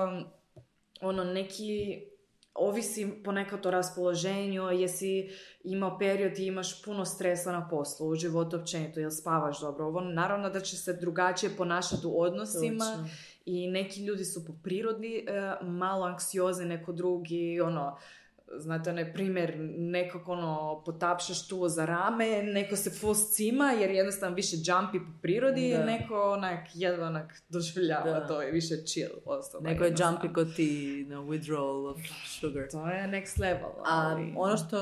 ono 1.02 1.24
neki 1.24 2.02
ovisi 2.54 3.22
ponekad 3.26 3.66
o 3.66 3.72
raspoloženju, 3.72 4.64
jesi 4.64 5.30
imao 5.64 5.98
period 6.00 6.40
i 6.40 6.46
imaš 6.46 6.84
puno 6.84 7.06
stresa 7.06 7.52
na 7.52 7.68
poslu, 7.70 8.08
u 8.08 8.16
životu 8.16 8.56
općenito, 8.56 9.00
jel 9.00 9.12
spavaš 9.12 9.62
dobro. 9.62 9.86
Ovo 9.86 10.02
naravno 10.02 10.50
da 10.50 10.60
će 10.60 10.78
se 10.78 10.94
drugačije 10.94 11.52
ponašati 11.58 12.08
u 12.08 12.22
odnosima 12.22 12.86
Točno. 12.86 13.08
I 13.50 13.68
neki 13.68 14.06
ljudi 14.06 14.26
su 14.26 14.46
po 14.46 14.54
prirodi 14.64 15.26
e, 15.28 15.56
malo 15.62 16.06
anksiozni, 16.06 16.66
neko 16.66 16.94
drugi, 16.94 17.62
ono, 17.62 17.98
znate 18.54 18.90
onaj 18.90 19.14
primjer, 19.14 19.54
nekog 19.78 20.30
ono, 20.30 20.82
potapšaš 20.86 21.48
tu 21.48 21.68
za 21.68 21.86
rame, 21.86 22.44
neko 22.44 22.76
se 22.76 22.90
full 22.90 23.16
cima 23.16 23.72
jer 23.72 23.92
jednostavno 23.92 24.36
više 24.36 24.56
jumpy 24.56 25.00
po 25.00 25.20
prirodi, 25.22 25.74
Da. 25.74 25.86
neko 25.86 26.22
onak 26.24 26.60
jedva 26.74 27.08
onak 27.08 27.42
doživljava 27.50 28.20
Da. 28.20 28.28
to 28.28 28.42
je 28.42 28.52
više 28.52 28.76
chill 28.86 29.12
osoba. 29.26 29.70
Neko 29.70 29.84
je 29.84 29.94
jumpy 29.94 30.34
kod 30.34 30.56
ti 30.56 30.70
na 31.10 31.18
withdrawal 31.18 31.92
of 31.92 31.98
sugar. 32.40 32.68
To 32.72 32.88
je 32.88 33.08
next 33.08 33.40
level. 33.42 33.70
A 33.70 34.10
ali- 34.12 34.34
ono 34.38 34.58
što, 34.58 34.78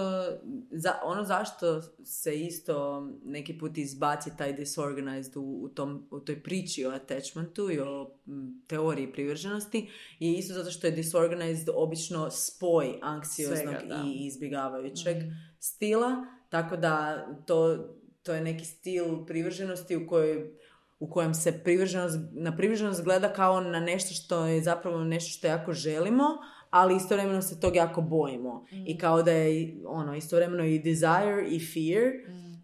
za, 0.72 0.94
ono 1.04 1.24
zašto 1.24 1.82
se 2.04 2.36
isto 2.36 2.78
neki 3.24 3.58
put 3.60 3.78
izbaci 3.78 4.38
taj 4.38 4.54
disorganized 4.54 5.38
u, 5.38 5.60
u, 5.62 5.70
tom, 5.70 6.08
u 6.12 6.20
toj 6.20 6.44
priči 6.44 6.86
o 6.86 6.90
attachmentu 6.90 7.72
i 7.72 7.80
o 7.80 8.12
m, 8.28 8.64
teoriji 8.68 9.12
privrženosti 9.12 9.90
je 10.20 10.34
isto 10.34 10.54
zato 10.54 10.72
što 10.72 10.88
je 10.88 10.92
disorganized 10.92 11.70
obično 11.76 12.30
spoj 12.32 13.00
Svega, 13.58 13.80
i 14.06 14.26
izbjegavajućeg 14.26 15.18
Mhm. 15.18 15.30
stila, 15.60 16.16
tako 16.50 16.78
da 16.78 17.26
to, 17.46 17.78
to 18.24 18.34
je 18.34 18.42
neki 18.42 18.66
stil 18.66 19.26
privrženosti 19.26 19.96
u 19.96 20.08
kojoj 20.08 20.52
u 21.00 21.10
kojem 21.10 21.34
se 21.34 21.64
privrženost, 21.64 22.18
na 22.32 22.58
privrženost 22.58 23.04
gleda 23.04 23.34
kao 23.34 23.62
na 23.62 23.80
nešto 23.80 24.14
što 24.14 24.46
je 24.46 24.62
zapravo 24.62 25.04
nešto 25.04 25.30
što 25.30 25.48
jako 25.48 25.74
želimo, 25.74 26.24
ali 26.70 26.96
istovremeno 26.96 27.42
se 27.42 27.60
tog 27.60 27.76
jako 27.76 28.02
bojimo. 28.02 28.66
I 28.72 28.98
kao 28.98 29.24
da 29.24 29.32
je 29.32 29.54
ono, 29.86 30.16
istovremeno 30.16 30.64
i 30.66 30.80
desire 30.80 31.48
i 31.48 31.60
fear, 31.60 32.14
Mm. 32.30 32.62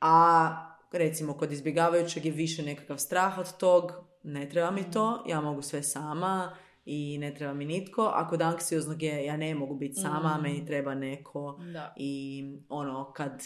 a 0.00 0.48
recimo 0.92 1.34
kod 1.34 1.52
izbjegavajućeg 1.52 2.24
je 2.24 2.32
više 2.32 2.62
nekakav 2.62 2.98
strah 2.98 3.38
od 3.38 3.56
tog, 3.56 3.92
ne 4.22 4.48
treba 4.48 4.70
mi 4.70 4.90
to, 4.90 5.24
ja 5.28 5.40
mogu 5.40 5.62
sve 5.62 5.82
sama 5.82 6.56
i 6.84 7.18
ne 7.18 7.34
treba 7.34 7.54
mi 7.54 7.64
nitko, 7.66 8.02
a 8.04 8.28
kod 8.28 8.42
anksioznog 8.42 9.02
je 9.02 9.24
ja 9.24 9.36
ne 9.36 9.54
mogu 9.54 9.74
biti 9.76 9.94
sama, 9.94 10.36
Mm. 10.38 10.42
meni 10.42 10.66
treba 10.66 10.94
neko 10.94 11.58
Da. 11.72 11.94
i 11.96 12.44
ono 12.68 13.12
kad 13.12 13.42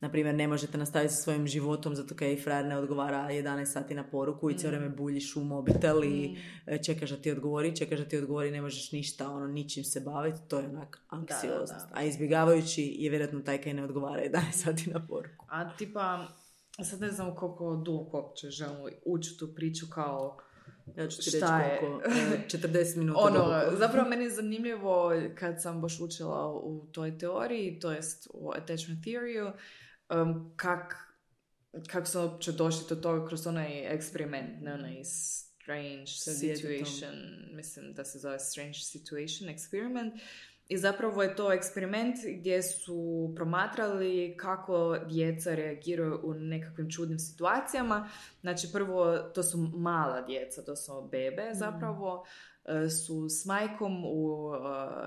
na 0.00 0.10
primjer 0.10 0.34
ne 0.34 0.48
možete 0.48 0.78
nastaviti 0.78 1.14
sa 1.14 1.22
svojim 1.22 1.46
životom 1.46 1.94
zato 1.94 2.14
kaj 2.14 2.36
frajer 2.36 2.64
ne 2.66 2.76
odgovara 2.76 3.18
11 3.22 3.64
sati 3.66 3.94
na 3.94 4.04
poruku 4.04 4.50
i 4.50 4.58
cijelo 4.58 4.76
vrijeme 4.76 4.96
buljiš 4.96 5.36
u 5.36 5.40
mobitel 5.42 6.04
i 6.04 6.28
Mm. 6.28 6.36
e, 6.66 6.78
čekaš 6.78 7.10
da 7.10 7.16
ti 7.16 7.30
odgovori, 7.30 7.76
čekaš 7.76 7.98
da 7.98 8.04
ti 8.04 8.18
odgovori, 8.18 8.50
ne 8.50 8.60
možeš 8.60 8.92
ništa, 8.92 9.30
ono, 9.30 9.46
ničim 9.46 9.84
se 9.84 10.00
baviti, 10.00 10.38
to 10.48 10.58
je 10.58 10.68
onak 10.68 11.06
anksioznost. 11.08 11.72
da. 11.72 11.90
A 11.92 12.02
izbjegavajući 12.02 12.94
je 12.94 13.10
vjerojatno 13.10 13.40
taj 13.40 13.58
kaj 13.58 13.74
ne 13.74 13.84
odgovara 13.84 14.22
11 14.22 14.30
sati 14.52 14.90
na 14.90 15.06
poruku. 15.06 15.46
A 15.48 15.76
tipa, 15.76 16.26
sad 16.82 17.00
ne 17.00 17.10
znam 17.10 17.34
koliko 17.34 17.76
duboko 17.76 18.16
uopće 18.18 18.50
želimo 18.50 18.84
ući 19.06 19.30
u 19.32 19.38
tu 19.38 19.54
priču 19.54 19.86
kao 19.86 20.38
Ja 20.96 21.08
ću 21.08 21.16
ti 21.16 21.30
reći 21.30 21.36
Šta 21.36 21.60
je? 21.60 21.80
koliko, 21.80 22.08
e, 22.08 22.46
40 22.48 22.96
minuta 23.00 23.20
ono, 23.20 23.76
zapravo 23.78 24.08
meni 24.08 24.24
je 24.24 24.30
zanimljivo 24.30 25.12
kad 25.34 25.62
sam 25.62 25.80
baš 25.80 26.00
učila 26.00 26.52
u 26.54 26.86
toj 26.92 27.18
teoriji, 27.18 27.78
to 27.80 27.92
jest 27.92 28.28
u 28.34 28.50
attachment 28.50 29.04
theory 29.04 29.52
um, 30.10 30.52
kak, 30.56 30.94
kak 31.88 32.08
su 32.08 32.20
uopće 32.20 32.52
došli 32.52 32.86
do 32.88 32.96
toga 32.96 33.26
kroz 33.26 33.46
onaj 33.46 33.94
eksperiment, 33.94 34.62
ne 34.62 34.74
onaj 34.74 35.04
strange 35.04 36.06
situation, 36.06 37.14
mislim 37.52 37.92
da 37.94 38.04
se 38.04 38.18
zove 38.18 38.38
strange 38.38 38.78
situation 38.78 39.48
experiment. 39.48 40.10
I 40.68 40.78
zapravo 40.78 41.22
je 41.22 41.36
to 41.36 41.52
eksperiment 41.52 42.16
gdje 42.38 42.62
su 42.62 43.32
promatrali 43.36 44.34
kako 44.36 44.98
djeca 45.08 45.54
reagiraju 45.54 46.20
u 46.22 46.34
nekakvim 46.34 46.90
čudnim 46.90 47.18
situacijama. 47.18 48.08
Znači 48.40 48.68
prvo, 48.72 49.18
to 49.18 49.42
su 49.42 49.58
mala 49.58 50.22
djeca, 50.22 50.64
to 50.64 50.76
su 50.76 51.08
bebe 51.10 51.50
zapravo, 51.52 52.24
e, 52.26 52.53
su 53.04 53.28
s 53.28 53.44
majkom 53.44 54.04
u 54.06 54.52
e, 54.54 54.58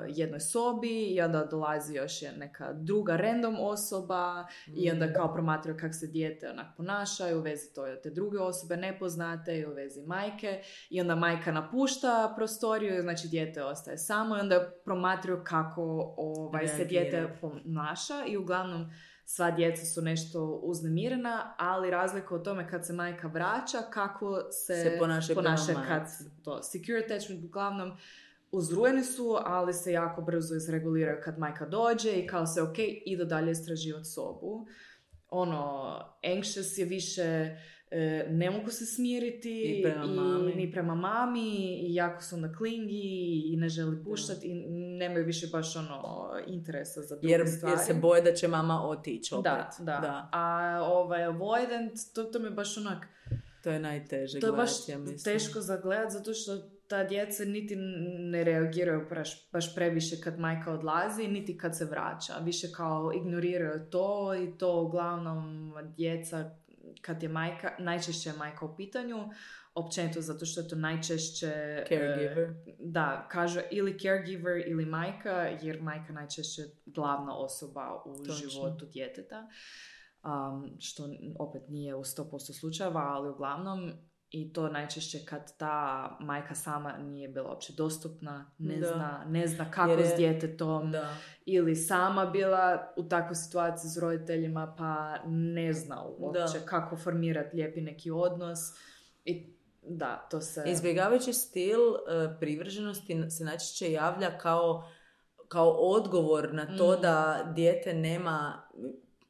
jednoj 0.09 0.39
sobi 0.39 1.03
i 1.03 1.21
onda 1.21 1.45
dolazi 1.45 1.95
još 1.95 2.21
neka 2.37 2.73
druga 2.73 3.15
random 3.15 3.55
osoba 3.59 4.45
i 4.67 4.91
onda 4.91 5.13
kao 5.13 5.33
promatraju 5.33 5.77
kako 5.79 5.93
se 5.93 6.07
dijete 6.07 6.49
onak 6.49 6.77
ponaša 6.77 7.29
i 7.29 7.35
u 7.35 7.41
vezi 7.41 7.73
to, 7.73 7.95
te 8.03 8.09
druge 8.09 8.39
osobe 8.39 8.77
nepoznate 8.77 9.59
i 9.59 9.65
u 9.65 9.73
vezi 9.73 10.01
majke 10.01 10.61
i 10.89 11.01
onda 11.01 11.15
majka 11.15 11.51
napušta 11.51 12.33
prostoriju, 12.35 13.01
znači 13.01 13.27
dijete 13.27 13.63
ostaje 13.63 13.97
samo 13.97 14.37
i 14.37 14.39
onda 14.39 14.71
promatraju 14.85 15.41
kako 15.43 16.13
ovaj, 16.17 16.67
se 16.67 16.85
dijete 16.85 17.37
ponaša 17.41 18.25
i 18.27 18.37
uglavnom 18.37 18.89
sva 19.29 19.51
djeca 19.51 19.85
su 19.85 20.01
nešto 20.01 20.45
uznemirena, 20.63 21.55
ali 21.57 21.91
razlika 21.91 22.35
u 22.35 22.43
tome 22.43 22.69
kad 22.69 22.85
se 22.85 22.93
majka 22.93 23.27
vraća, 23.27 23.77
kako 23.89 24.41
se, 24.51 24.73
Se 24.83 24.97
ponaša 24.99 25.33
ponaša 25.33 25.73
kad 25.87 26.07
to 26.43 26.63
secure 26.63 26.99
attachment 26.99 27.43
uglavnom 27.43 27.97
uzrujeni 28.51 29.03
su, 29.03 29.37
ali 29.39 29.73
se 29.73 29.91
jako 29.91 30.21
brzo 30.21 30.55
izreguliraju 30.55 31.17
kad 31.23 31.39
majka 31.39 31.65
dođe 31.65 32.11
i 32.11 32.27
kao 32.27 32.45
se 32.45 32.61
ok, 32.61 32.75
idu 33.05 33.25
dalje 33.25 33.51
istraživati 33.51 34.05
sobu. 34.05 34.67
Ono, 35.29 35.99
anxious 36.23 36.79
je 36.79 36.85
više 36.85 37.57
ne 38.29 38.51
mogu 38.51 38.71
se 38.71 38.85
smiriti 38.85 39.79
I 39.79 39.83
prema 39.83 40.05
mami. 40.05 40.53
ni 40.55 40.71
prema 40.71 40.95
mami 40.95 41.49
i 41.79 41.93
jako 41.93 42.21
su 42.21 42.35
onda 42.35 42.53
klingi 42.53 43.01
i 43.45 43.57
ne 43.57 43.69
želi 43.69 44.03
puštati 44.03 44.47
i 44.47 44.53
nemaju 44.97 45.25
više 45.25 45.47
baš 45.47 45.75
ono 45.75 46.01
interesa 46.47 47.01
za 47.01 47.15
druge 47.15 47.31
Jer, 47.31 47.47
stvari. 47.47 47.71
jer 47.73 47.85
se 47.85 47.93
boje 47.93 48.21
da 48.21 48.33
će 48.33 48.47
mama 48.47 48.81
otići 48.83 49.35
opet. 49.35 49.43
Da, 49.79 49.83
da, 49.85 50.29
A 50.31 50.79
ovaj 50.83 51.23
avoidant, 51.23 51.93
to, 52.15 52.23
to 52.23 52.39
mi 52.39 52.45
je 52.45 52.51
baš 52.51 52.77
onak, 52.77 53.07
To 53.63 53.71
je 53.71 53.79
najteže 53.79 54.39
to 54.39 54.47
je 54.47 54.51
baš 54.51 54.69
gledati, 54.69 54.91
ja 54.91 54.97
mislim. 54.97 55.33
teško 55.33 55.61
za 55.61 55.77
gledat 55.77 56.11
zato 56.11 56.33
što 56.33 56.51
ta 56.87 57.03
djeca 57.03 57.45
niti 57.45 57.75
ne 58.19 58.43
reagiraju 58.43 59.05
baš, 59.09 59.51
baš 59.51 59.75
previše 59.75 60.21
kad 60.21 60.39
majka 60.39 60.73
odlazi, 60.73 61.27
niti 61.27 61.57
kad 61.57 61.77
se 61.77 61.85
vraća. 61.85 62.33
Više 62.43 62.67
kao 62.71 63.11
ignoriraju 63.15 63.89
to 63.89 64.35
i 64.35 64.57
to 64.57 64.81
uglavnom 64.81 65.73
djeca 65.97 66.51
kad 67.01 67.23
je 67.23 67.29
majka, 67.29 67.75
najčešće 67.79 68.29
je 68.29 68.35
majka 68.35 68.65
u 68.65 68.75
pitanju, 68.75 69.29
općenito 69.75 70.21
zato 70.21 70.45
što 70.45 70.61
je 70.61 70.67
to 70.67 70.75
najčešće... 70.75 71.47
e, 71.47 71.85
Caregiver. 71.89 72.53
da, 72.79 73.27
kaže 73.31 73.63
ili 73.71 73.99
caregiver 73.99 74.63
ili 74.67 74.85
majka, 74.85 75.31
jer 75.61 75.81
majka 75.81 76.13
najčešće 76.13 76.61
je 76.61 76.71
glavna 76.85 77.37
osoba 77.37 78.01
u 78.05 78.17
Točno. 78.17 78.49
životu 78.49 78.85
djeteta. 78.85 79.47
Um, 80.23 80.77
što 80.79 81.09
opet 81.39 81.61
nije 81.69 81.95
u 81.95 82.03
100% 82.03 82.59
slučajeva, 82.59 83.01
ali 83.01 83.29
uglavnom 83.29 83.91
i 84.31 84.53
to 84.53 84.69
najčešće 84.69 85.25
kad 85.25 85.57
ta 85.57 85.77
majka 86.19 86.55
sama 86.55 86.97
nije 86.97 87.27
bila 87.27 87.49
uopće 87.49 87.73
dostupna, 87.73 88.51
ne, 88.57 88.77
Da. 88.77 88.87
zna, 88.87 89.23
ne 89.27 89.47
zna 89.47 89.71
kako 89.71 89.89
Jer 89.89 89.99
je- 89.99 90.05
s 90.05 90.15
djetetom, 90.17 90.91
Da. 90.91 91.13
ili 91.45 91.75
sama 91.75 92.25
bila 92.25 92.93
u 92.95 93.03
takvoj 93.03 93.35
situaciji 93.35 93.89
s 93.89 93.97
roditeljima 93.97 94.75
pa 94.77 95.15
ne 95.25 95.73
zna 95.73 96.03
uopće 96.07 96.59
Da. 96.59 96.65
kako 96.65 96.97
formirati 96.97 97.55
lijepi 97.55 97.81
neki 97.81 98.11
odnos. 98.11 98.59
I 99.25 99.53
da, 99.81 100.27
to 100.31 100.41
se... 100.41 100.63
Izbjegavajući 100.67 101.33
stil 101.33 101.79
e, 101.79 101.97
privrženosti 102.39 103.29
se 103.29 103.43
najčešće 103.43 103.91
javlja 103.91 104.37
kao, 104.37 104.89
kao 105.47 105.69
odgovor 105.71 106.53
na 106.53 106.77
to 106.77 106.97
Mm. 106.97 107.01
da 107.01 107.43
dijete 107.55 107.93
nema 107.93 108.67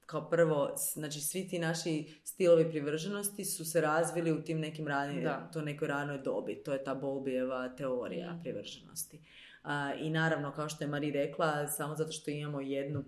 kao 0.07 0.29
prvo, 0.29 0.69
znači 0.93 1.21
svi 1.21 1.47
ti 1.47 1.59
naši 1.59 2.19
stilovi 2.23 2.69
privrženosti 2.69 3.45
su 3.45 3.65
se 3.65 3.81
razvili 3.81 4.31
u 4.31 4.41
tim 4.41 4.59
nekim 4.59 4.87
ranije, 4.87 5.23
Da. 5.23 5.49
to 5.53 5.61
nekoj 5.61 5.87
ranoj 5.87 6.17
dobi. 6.17 6.55
To 6.55 6.73
je 6.73 6.83
ta 6.83 6.95
Bolbijeva 6.95 7.69
teorija 7.69 8.33
Mm. 8.33 8.39
privrženosti. 8.41 9.19
A, 9.63 9.93
I 9.95 10.09
naravno, 10.09 10.51
kao 10.51 10.69
što 10.69 10.83
je 10.83 10.87
Mari 10.87 11.11
rekla, 11.11 11.67
samo 11.67 11.95
zato 11.95 12.11
što 12.11 12.31
imamo 12.31 12.61
jednu 12.61 13.03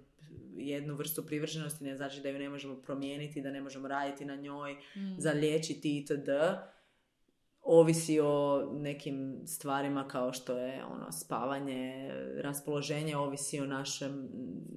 jednu 0.55 0.95
vrstu 0.95 1.25
privrženosti 1.25 1.83
ne 1.83 1.95
znači 1.95 2.21
da 2.21 2.29
ju 2.29 2.39
ne 2.39 2.49
možemo 2.49 2.75
promijeniti, 2.75 3.41
da 3.41 3.51
ne 3.51 3.61
možemo 3.61 3.87
raditi 3.87 4.25
na 4.25 4.35
njoj, 4.35 4.73
Mm. 4.73 5.15
zaliječiti 5.17 5.97
itd. 5.97 6.29
Ovisi 7.71 8.19
o 8.19 8.63
nekim 8.73 9.41
stvarima 9.45 10.07
kao 10.07 10.33
što 10.33 10.57
je 10.57 10.85
ono 10.85 11.11
spavanje, 11.11 12.11
raspoloženje, 12.43 13.17
ovisi 13.17 13.59
o 13.59 13.65
našem 13.65 14.29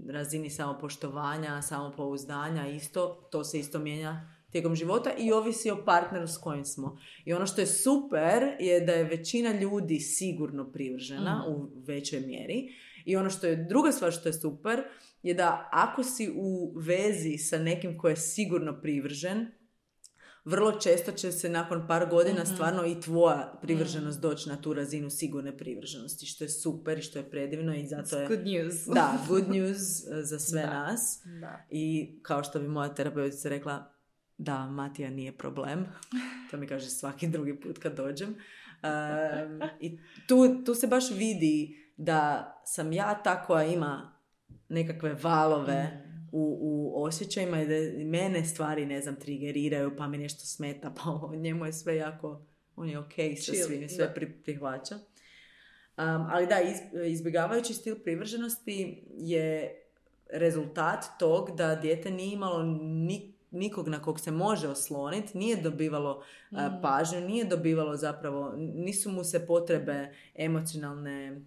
razini 0.08 0.50
samopoštovanja, 0.50 1.62
samopouzdanja, 1.62 2.66
isto, 2.68 3.28
to 3.30 3.44
se 3.44 3.58
isto 3.58 3.78
mijenja 3.78 4.28
tijekom 4.50 4.74
života 4.76 5.10
i 5.18 5.32
ovisi 5.32 5.70
o 5.70 5.84
partneru 5.84 6.26
s 6.26 6.38
kojim 6.38 6.64
smo. 6.64 6.98
I 7.24 7.32
ono 7.32 7.46
što 7.46 7.60
je 7.60 7.66
super 7.66 8.42
je 8.60 8.80
da 8.80 8.92
je 8.92 9.04
većina 9.04 9.52
ljudi 9.52 10.00
sigurno 10.00 10.72
privržena 10.72 11.44
Mhm. 11.48 11.52
u 11.52 11.68
većoj 11.86 12.20
mjeri. 12.20 12.68
I 13.04 13.16
ono 13.16 13.30
što 13.30 13.46
je 13.46 13.56
druga 13.68 13.92
stvar 13.92 14.12
što 14.12 14.28
je 14.28 14.32
super 14.32 14.82
je 15.22 15.34
da 15.34 15.68
ako 15.72 16.02
si 16.02 16.32
u 16.36 16.72
vezi 16.76 17.38
sa 17.38 17.58
nekim 17.58 17.98
ko 17.98 18.08
je 18.08 18.16
sigurno 18.16 18.80
privržen, 18.80 19.46
vrlo 20.44 20.72
često 20.72 21.12
će 21.12 21.32
se 21.32 21.48
nakon 21.48 21.86
par 21.88 22.06
godina 22.08 22.42
Mhm. 22.42 22.52
stvarno 22.54 22.86
i 22.86 23.00
tvoja 23.00 23.58
privrženost 23.62 24.20
doći 24.20 24.48
na 24.48 24.56
tu 24.56 24.74
razinu 24.74 25.10
sigurne 25.10 25.56
privrženosti, 25.56 26.26
što 26.26 26.44
je 26.44 26.48
super 26.48 26.98
i 26.98 27.02
što 27.02 27.18
je 27.18 27.30
predivno 27.30 27.74
i 27.74 27.86
zato 27.86 28.18
je... 28.18 28.28
Good 28.28 28.40
news. 28.40 28.74
Da, 28.94 29.18
good 29.28 29.48
news 29.48 29.78
eh, 30.02 30.22
za 30.22 30.38
sve 30.38 30.62
Da. 30.62 30.70
nas. 30.70 31.20
Da. 31.40 31.66
I 31.70 32.14
kao 32.22 32.44
što 32.44 32.60
bi 32.60 32.68
moja 32.68 32.94
terapeutica 32.94 33.48
rekla, 33.48 33.92
da, 34.38 34.66
Matija 34.66 35.10
nije 35.10 35.32
problem. 35.32 35.86
To 36.50 36.56
mi 36.56 36.66
kaže 36.66 36.86
svaki 36.86 37.28
drugi 37.28 37.54
put 37.56 37.78
kad 37.78 37.96
dođem. 37.96 38.28
Um, 38.28 39.60
I 39.80 39.98
tu, 40.28 40.64
tu 40.64 40.74
se 40.74 40.86
baš 40.86 41.10
vidi 41.10 41.76
da 41.96 42.52
sam 42.66 42.92
ja 42.92 43.22
ta 43.22 43.44
koja 43.44 43.64
ima 43.64 44.18
nekakve 44.68 45.14
valove 45.14 46.01
u, 46.32 46.58
u 46.94 47.04
osjećajima 47.04 47.62
i 47.62 47.66
da 47.66 47.74
mene 48.04 48.44
stvari, 48.44 48.86
ne 48.86 49.00
znam, 49.00 49.16
trigeriraju, 49.16 49.96
pa 49.96 50.06
mi 50.08 50.18
nešto 50.18 50.40
smeta, 50.40 50.94
pa 50.96 51.20
njemu 51.36 51.66
je 51.66 51.72
sve 51.72 51.96
jako, 51.96 52.42
on 52.76 52.88
je 52.88 52.98
ok 52.98 53.12
sa 53.38 53.52
svim, 53.56 53.88
sve 53.88 54.14
pri, 54.14 54.32
prihvaća. 54.32 54.94
Um, 54.94 55.02
ali 56.30 56.46
da, 56.46 56.60
iz- 56.60 57.12
izbjegavajući 57.12 57.74
stil 57.74 57.98
privrženosti 57.98 59.02
je 59.10 59.78
rezultat 60.30 61.04
tog 61.18 61.56
da 61.56 61.74
dijete 61.74 62.10
nije 62.10 62.32
imalo 62.32 62.62
ni, 62.82 63.32
nikog 63.50 63.88
na 63.88 64.02
kog 64.02 64.20
se 64.20 64.30
može 64.30 64.68
osloniti, 64.68 65.38
nije 65.38 65.56
dobivalo 65.56 66.22
Mm. 66.52 66.56
pažnju, 66.82 67.20
nije 67.20 67.44
dobivalo 67.44 67.96
zapravo, 67.96 68.52
nisu 68.56 69.10
mu 69.10 69.24
se 69.24 69.46
potrebe 69.46 70.14
emocionalne 70.34 71.40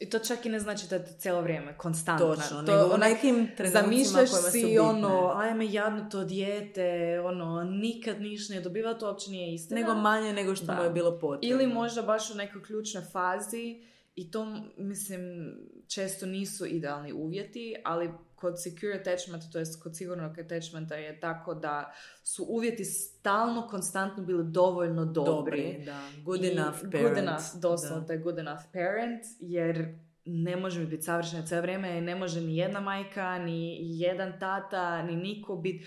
I 0.00 0.10
to 0.10 0.18
čak 0.18 0.46
i 0.46 0.48
ne 0.48 0.60
znači 0.60 0.86
da 0.88 0.96
je 0.96 1.04
to 1.04 1.12
cijelo 1.12 1.40
vrijeme, 1.42 1.76
konstantno. 1.78 2.26
točno, 2.26 2.62
to, 2.62 2.72
nego 2.72 2.88
u 2.88 2.92
onak, 2.92 3.10
nekim 3.10 3.48
Zamišljaš 3.64 4.28
si 4.52 4.78
ono, 4.78 5.32
ajme 5.36 5.72
jadno 5.72 6.08
to 6.10 6.24
dijete, 6.24 7.20
ono, 7.24 7.64
nikad 7.64 8.20
ništa 8.20 8.54
ne 8.54 8.60
dobiva, 8.60 8.94
to 8.94 9.06
uopće 9.06 9.30
nije 9.30 9.54
istina. 9.54 9.80
nego 9.80 9.94
manje 9.94 10.32
nego 10.32 10.54
što 10.56 10.66
Da. 10.66 10.74
mu 10.74 10.82
je 10.82 10.90
bilo 10.90 11.18
potrebno. 11.18 11.56
Ili 11.56 11.66
možda 11.66 12.02
baš 12.02 12.30
u 12.30 12.34
nekoj 12.34 12.62
ključnoj 12.62 13.02
fazi 13.12 13.82
i 14.14 14.30
to, 14.30 14.46
mislim, 14.76 15.54
često 15.88 16.26
nisu 16.26 16.66
idealni 16.66 17.12
uvjeti, 17.12 17.74
ali 17.84 18.10
kod 18.40 18.62
secure 18.62 18.94
attachmenta, 19.00 19.46
to 19.52 19.58
jest 19.58 19.82
kod 19.82 19.96
sigurnog 19.96 20.38
attachmenta 20.38 20.94
je 20.94 21.20
tako 21.20 21.54
da 21.54 21.92
su 22.24 22.44
uvjeti 22.48 22.84
stalno, 22.84 23.68
konstantno 23.68 24.22
bili 24.24 24.44
dovoljno 24.44 25.04
dobri. 25.04 25.62
dobri, 25.62 25.84
da. 25.84 26.00
Good 26.24 26.44
I 26.44 26.48
enough 26.52 26.78
parent. 26.92 27.08
Good 27.08 27.18
enough, 27.18 27.44
doslovno 27.54 28.06
je 28.12 28.18
good 28.18 28.38
enough 28.38 28.62
parent, 28.72 29.22
jer 29.40 29.98
ne 30.24 30.56
može 30.56 30.86
biti 30.86 31.02
savršena 31.02 31.46
cijelo 31.46 31.62
vrijeme, 31.62 32.00
ne 32.00 32.14
može 32.14 32.40
ni 32.40 32.56
jedna 32.56 32.80
majka, 32.80 33.38
ni 33.38 33.78
jedan 34.00 34.32
tata, 34.40 35.02
ni 35.02 35.16
niko 35.16 35.56
biti 35.56 35.86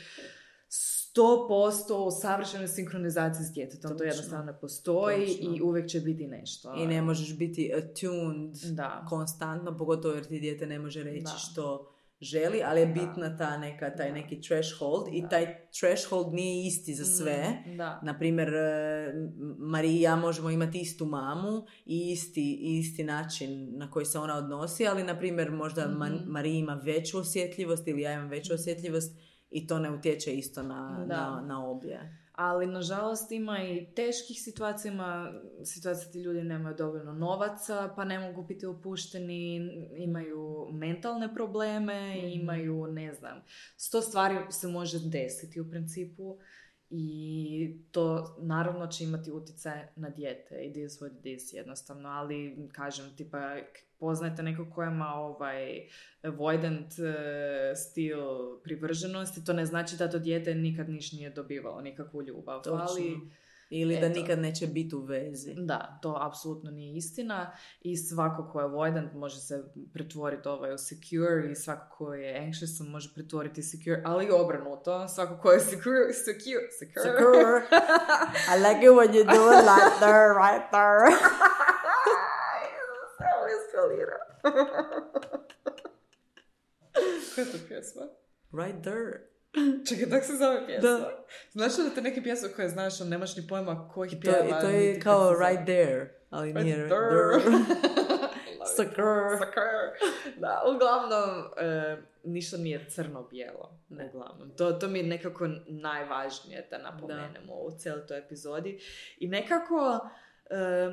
100% 1.15 1.93
u 1.93 2.11
savršenoj 2.11 2.67
sinkronizaciji 2.67 3.45
s 3.45 3.51
djetetom. 3.53 3.97
To 3.97 4.03
jednostavno 4.03 4.45
ne 4.45 4.59
postoji 4.59 5.27
Točno. 5.27 5.55
i 5.55 5.61
uvijek 5.61 5.89
će 5.89 5.99
biti 5.99 6.27
nešto. 6.27 6.73
I 6.77 6.87
ne 6.87 7.01
možeš 7.01 7.37
biti 7.37 7.73
attuned 7.77 8.55
Da. 8.71 9.05
konstantno, 9.09 9.77
pogotovo 9.77 10.13
jer 10.15 10.25
ti 10.25 10.39
dijete 10.39 10.67
ne 10.67 10.79
može 10.79 11.03
reći 11.03 11.23
Da. 11.23 11.29
što 11.29 11.90
želi, 12.21 12.61
ali 12.65 12.81
je 12.81 12.87
bitna 12.87 13.37
ta 13.37 13.57
neka, 13.57 13.95
taj 13.95 14.07
Da. 14.07 14.13
neki 14.13 14.41
threshold 14.41 15.07
i 15.11 15.21
Da. 15.21 15.29
taj 15.29 15.45
threshold 15.79 16.33
nije 16.33 16.67
isti 16.67 16.93
za 16.93 17.05
sve. 17.05 17.63
Mm, 17.67 17.77
Da. 17.77 17.99
Naprimjer, 18.03 18.53
e, 18.53 19.13
Marija 19.57 19.91
i 19.91 20.01
ja 20.01 20.15
možemo 20.15 20.49
imati 20.49 20.79
istu 20.79 21.05
mamu 21.05 21.65
i 21.85 22.11
isti, 22.11 22.57
isti 22.79 23.03
način 23.03 23.77
na 23.77 23.91
koji 23.91 24.05
se 24.05 24.19
ona 24.19 24.37
odnosi, 24.37 24.87
ali 24.87 25.03
na 25.03 25.17
primjer 25.19 25.51
možda 25.51 25.87
Mhm. 25.87 26.31
Marija 26.31 26.59
ima 26.59 26.81
veću 26.83 27.17
osjetljivost 27.19 27.87
ili 27.87 28.01
ja 28.01 28.13
imam 28.13 28.27
veću 28.29 28.53
osjetljivost 28.53 29.17
i 29.49 29.67
to 29.67 29.79
ne 29.79 29.91
utječe 29.91 30.33
isto 30.33 30.63
na, 30.63 31.05
na, 31.07 31.43
na 31.47 31.67
obje. 31.67 32.20
Ali, 32.41 32.67
nažalost, 32.67 33.31
ima 33.31 33.63
i 33.63 33.87
teških 33.95 34.41
situacija, 34.43 34.93
ima 34.93 35.33
situacija 35.63 36.11
ti 36.11 36.19
ljudi 36.21 36.43
nemaju 36.43 36.75
dovoljno 36.75 37.13
novaca, 37.13 37.93
pa 37.95 38.03
ne 38.05 38.19
mogu 38.19 38.43
biti 38.43 38.65
opušteni, 38.65 39.55
imaju 39.97 40.67
mentalne 40.71 41.33
probleme, 41.33 42.15
Mhm. 42.17 42.27
imaju, 42.27 42.87
ne 42.87 43.13
znam, 43.13 43.43
sto 43.77 44.01
stvari 44.01 44.35
se 44.49 44.67
može 44.67 44.99
desiti 45.09 45.61
u 45.61 45.69
principu 45.69 46.37
i 46.91 47.77
to 47.91 48.35
naravno 48.39 48.87
će 48.87 49.03
imati 49.03 49.31
utjecaj 49.31 49.87
na 49.95 50.09
dijete. 50.09 50.65
It 50.65 50.77
is 50.77 50.99
what 50.99 51.19
it 51.19 51.25
is 51.25 51.53
jednostavno, 51.53 52.09
ali 52.09 52.69
kažem, 52.71 53.15
tipa, 53.17 53.57
poznajete 53.99 54.43
nekog 54.43 54.67
ko 54.75 54.83
ima 54.83 55.13
ovaj 55.13 55.87
avoidant 56.21 56.93
eh, 56.99 57.75
stil 57.75 58.19
privrženosti, 58.63 59.45
to 59.45 59.53
ne 59.53 59.65
znači 59.65 59.97
da 59.97 60.09
to 60.09 60.19
dijete 60.19 60.55
nikad 60.55 60.89
niš 60.89 61.11
nije 61.11 61.29
dobivalo 61.29 61.81
nikakvu 61.81 62.23
ljubav. 62.23 62.61
Točno. 62.61 62.85
Ali 62.89 63.17
Ili 63.73 63.99
da 63.99 64.05
eto. 64.05 64.19
nikad 64.19 64.39
neće 64.39 64.67
biti 64.67 64.95
u 64.95 65.01
vezi. 65.01 65.53
da, 65.57 65.99
to 66.01 66.17
apsolutno 66.21 66.71
nije 66.71 66.97
istina 66.97 67.51
i 67.81 67.97
svako 67.97 68.49
ko 68.51 68.59
je 68.59 68.65
avoidant 68.65 69.13
može 69.13 69.39
se 69.39 69.63
pretvoriti 69.93 70.47
ovaj 70.47 70.73
u 70.73 70.77
secure 70.77 71.51
i 71.51 71.55
svako 71.55 71.95
ko 71.95 72.13
je 72.13 72.41
anxious 72.41 72.91
može 72.91 73.13
pretvoriti 73.13 73.63
secure, 73.63 74.01
ali 74.05 74.25
i 74.25 74.31
obrnuto. 74.31 75.07
Svako 75.07 75.37
ko 75.41 75.51
je 75.51 75.59
secure, 75.59 76.13
secure, 76.13 76.67
secure. 76.79 77.03
Secure. 77.03 77.61
I 78.51 78.59
like 78.59 78.85
it 78.85 78.91
when 78.91 79.13
you 79.13 79.23
do 79.23 79.51
it 79.51 79.65
like 79.71 79.99
there, 79.99 80.33
right 80.33 80.71
there. 80.71 81.11
Koja 87.35 87.45
je 87.45 87.51
to 87.51 87.57
pjesma? 87.67 88.01
Right 88.51 88.83
there. 88.83 89.30
Čekaj, 89.89 90.09
tak 90.09 90.23
se 90.23 90.33
zove 90.33 90.65
pjesma? 90.67 90.89
Da. 90.89 91.23
Znaš 91.51 91.77
li 91.77 91.83
da 91.83 91.89
te 91.89 92.01
neke 92.01 92.23
pjesme 92.23 92.49
koje 92.55 92.69
znaš, 92.69 93.01
ali 93.01 93.09
nemaš 93.09 93.35
ni 93.37 93.47
pojma 93.47 93.89
kojih 93.93 94.11
To, 94.13 94.19
pjeva? 94.21 94.59
to 94.61 94.67
niti 94.67 94.85
je 94.85 94.99
kao 94.99 95.33
right 95.33 95.63
there, 95.65 96.09
ali 96.29 96.47
Right 96.47 96.63
nije 96.63 96.75
there. 96.75 96.89
there. 96.89 97.41
Secure. 98.75 99.37
Secure. 99.37 99.91
Da, 100.37 100.63
uglavnom, 100.75 101.45
e, 101.57 101.97
ništa 102.23 102.57
nije 102.57 102.85
crno-bijelo. 102.89 103.79
Ne. 103.89 104.05
Uglavnom. 104.09 104.49
To, 104.57 104.71
to 104.71 104.87
mi 104.87 104.99
je 104.99 105.05
nekako 105.05 105.47
najvažnije 105.67 106.67
da 106.71 106.77
napomenemo 106.77 107.53
u 107.53 107.71
cijeloj 107.77 108.07
toj 108.07 108.17
epizodi. 108.17 108.79
I 109.19 109.27
nekako, 109.27 109.99
e, 110.49 110.91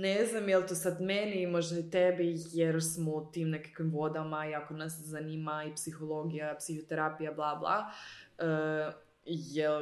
ne 0.00 0.26
znam 0.26 0.48
je 0.48 0.58
li 0.58 0.66
to 0.66 0.74
sad 0.74 1.00
meni, 1.00 1.46
možda 1.46 1.78
i 1.78 1.90
tebi, 1.90 2.36
jer 2.52 2.82
smo 2.94 3.12
u 3.12 3.30
tim 3.32 3.50
nekakvim 3.50 3.90
vodama, 3.92 4.44
jako 4.44 4.74
nas 4.74 4.92
zanima 4.92 5.64
i 5.64 5.74
psihologija, 5.74 6.56
psihoterapija, 6.58 7.32
bla 7.32 7.54
bla. 7.56 7.90
E, 8.38 8.92
jel 9.26 9.80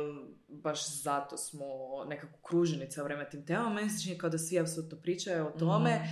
baš 0.48 1.02
zato 1.02 1.36
smo 1.36 1.66
nekako 2.08 2.38
kruženi 2.42 2.90
cijelo 2.90 3.04
vrijeme 3.04 3.30
tim 3.30 3.46
temama. 3.46 3.74
Meni 3.74 3.90
se 3.90 4.02
čini 4.04 4.18
kao 4.18 4.30
da 4.30 4.38
svi 4.38 4.58
apsolutno 4.58 4.98
pričaju 4.98 5.46
o 5.46 5.58
tome 5.58 5.94
Mhm. 5.94 6.04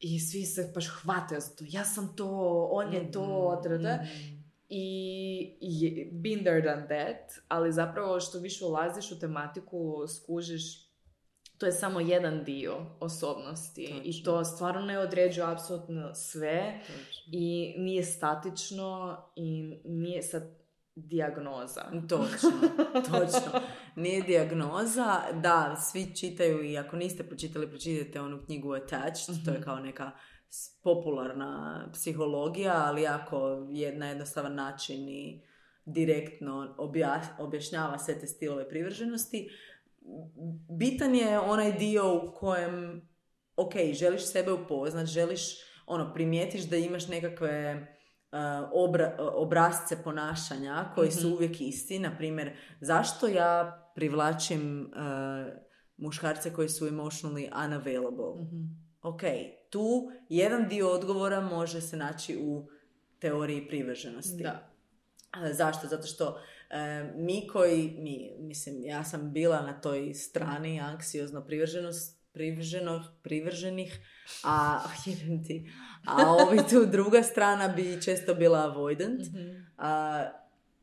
i 0.00 0.20
svi 0.20 0.44
se 0.44 0.70
baš 0.74 0.88
hvataju 0.88 1.40
za 1.40 1.48
to. 1.56 1.64
Ja 1.68 1.84
sam 1.84 2.16
to, 2.16 2.28
on 2.72 2.92
je 2.92 3.12
to, 3.12 3.60
da, 3.64 3.94
mhm. 3.96 4.40
I, 4.68 5.56
i 5.60 6.08
been 6.12 6.38
there 6.40 6.60
done 6.62 6.86
that, 6.86 7.42
ali 7.48 7.72
zapravo 7.72 8.20
što 8.20 8.38
više 8.38 8.64
ulaziš 8.64 9.12
u 9.12 9.18
tematiku, 9.18 10.06
skužiš, 10.08 10.89
to 11.60 11.66
je 11.66 11.72
samo 11.72 12.00
jedan 12.00 12.44
dio 12.44 12.76
osobnosti 13.00 13.82
i 14.04 14.12
Točno. 14.12 14.24
to 14.24 14.44
stvarno 14.44 14.80
ne 14.80 14.98
određuje 14.98 15.46
apsolutno 15.46 16.14
sve 16.14 16.80
Točno. 16.86 17.22
i 17.32 17.74
nije 17.78 18.02
statično 18.02 19.18
i 19.36 19.80
nije 19.84 20.22
sad 20.22 20.42
dijagnoza. 20.94 21.82
Točno, 22.08 22.50
točno. 23.10 23.60
nije 23.96 24.22
dijagnoza. 24.22 25.20
Da, 25.42 25.76
svi 25.76 26.16
čitaju 26.16 26.64
i 26.64 26.78
ako 26.78 26.96
niste 26.96 27.22
pročitali, 27.22 27.68
pročitajte 27.68 28.20
onu 28.20 28.42
knjigu 28.44 28.72
Attached, 28.72 29.44
to 29.44 29.50
je 29.50 29.62
kao 29.62 29.78
neka 29.78 30.10
popularna 30.82 31.84
psihologija, 31.92 32.84
ali 32.86 33.02
jako 33.02 33.66
je 33.70 33.94
na 33.98 34.08
jednostavan 34.08 34.54
način 34.54 35.08
i 35.08 35.42
direktno 35.84 36.74
obja- 36.78 37.36
objašnjava 37.38 37.98
sve 37.98 38.20
te 38.20 38.26
stilove 38.26 38.68
privrženosti. 38.68 39.50
Bitan 40.78 41.14
je 41.14 41.38
onaj 41.38 41.72
dio 41.72 42.14
u 42.14 42.32
kojem, 42.34 43.02
ok, 43.56 43.72
želiš 43.92 44.26
sebe 44.26 44.52
upoznat, 44.52 45.06
želiš, 45.06 45.56
ono, 45.86 46.14
primijetiš 46.14 46.62
da 46.62 46.76
imaš 46.76 47.08
nekakve 47.08 47.86
uh, 48.32 48.38
obra- 48.72 49.16
obrazce 49.18 50.02
ponašanja 50.04 50.92
koji 50.94 51.10
su 51.10 51.28
uvijek 51.28 51.60
isti. 51.60 51.98
Na 51.98 52.16
primjer, 52.16 52.56
zašto 52.80 53.26
ja 53.26 53.76
privlačim 53.94 54.80
uh, 54.80 55.52
muškarce 55.96 56.52
koji 56.52 56.68
su 56.68 56.86
emotionally 56.86 57.66
unavailable? 57.66 58.46
Ok, 59.02 59.22
tu 59.70 60.10
jedan 60.28 60.68
dio 60.68 60.90
odgovora 60.90 61.40
može 61.40 61.80
se 61.80 61.96
naći 61.96 62.38
u 62.42 62.68
teoriji 63.18 63.68
privrženosti. 63.68 64.42
Da. 64.42 64.70
A, 65.30 65.52
Zašto? 65.52 65.86
Zato 65.86 66.06
što 66.06 66.40
mi 67.16 67.46
koji, 67.46 67.96
mi, 67.98 68.30
mislim, 68.38 68.84
ja 68.84 69.04
sam 69.04 69.32
bila 69.32 69.62
na 69.62 69.80
toj 69.80 70.14
strani 70.14 70.80
anksiozno 70.80 71.44
privrženost, 71.44 72.20
privrženo, 72.32 73.04
privrženih, 73.22 74.00
a, 74.44 74.80
ti, 75.46 75.70
a 76.06 76.32
ovi 76.32 76.58
tu 76.70 76.86
druga 76.86 77.22
strana 77.22 77.68
bi 77.68 78.02
često 78.02 78.34
bila 78.34 78.58
avoidant. 78.58 79.20
A, 79.76 80.24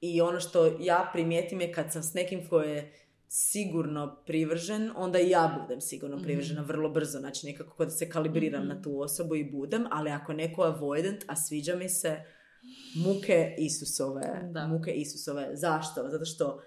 I 0.02 0.22
ono 0.22 0.40
što 0.40 0.78
ja 0.80 1.10
primijetim 1.14 1.62
je 1.62 1.72
kad 1.72 1.92
sam 1.92 2.04
s 2.04 2.14
nekim 2.14 2.48
ko 2.50 2.60
je 2.62 2.94
sigurno 3.28 4.24
privržen, 4.26 4.92
onda 4.96 5.20
i 5.20 5.30
ja 5.30 5.60
budem 5.62 5.82
sigurno 5.82 6.18
privržena 6.24 6.62
vrlo 6.62 6.90
brzo. 6.90 7.20
Znači 7.20 7.46
nekako 7.46 7.76
kada 7.76 7.92
se 7.92 8.10
kalibriram 8.10 8.68
na 8.68 8.82
tu 8.82 9.02
osobu 9.02 9.36
i 9.36 9.52
budem, 9.52 9.86
ali 9.92 10.10
ako 10.10 10.32
je 10.32 10.38
neko 10.38 10.62
avoidant, 10.64 11.24
a 11.28 11.36
sviđa 11.36 11.76
mi 11.76 11.90
se, 11.90 12.24
muke 12.96 13.56
Isusove. 13.58 14.50
Da. 14.52 14.68
Muke 14.68 14.92
Isusove. 14.92 15.50
Zašto? 15.54 16.10
Zato 16.10 16.26
što 16.26 16.62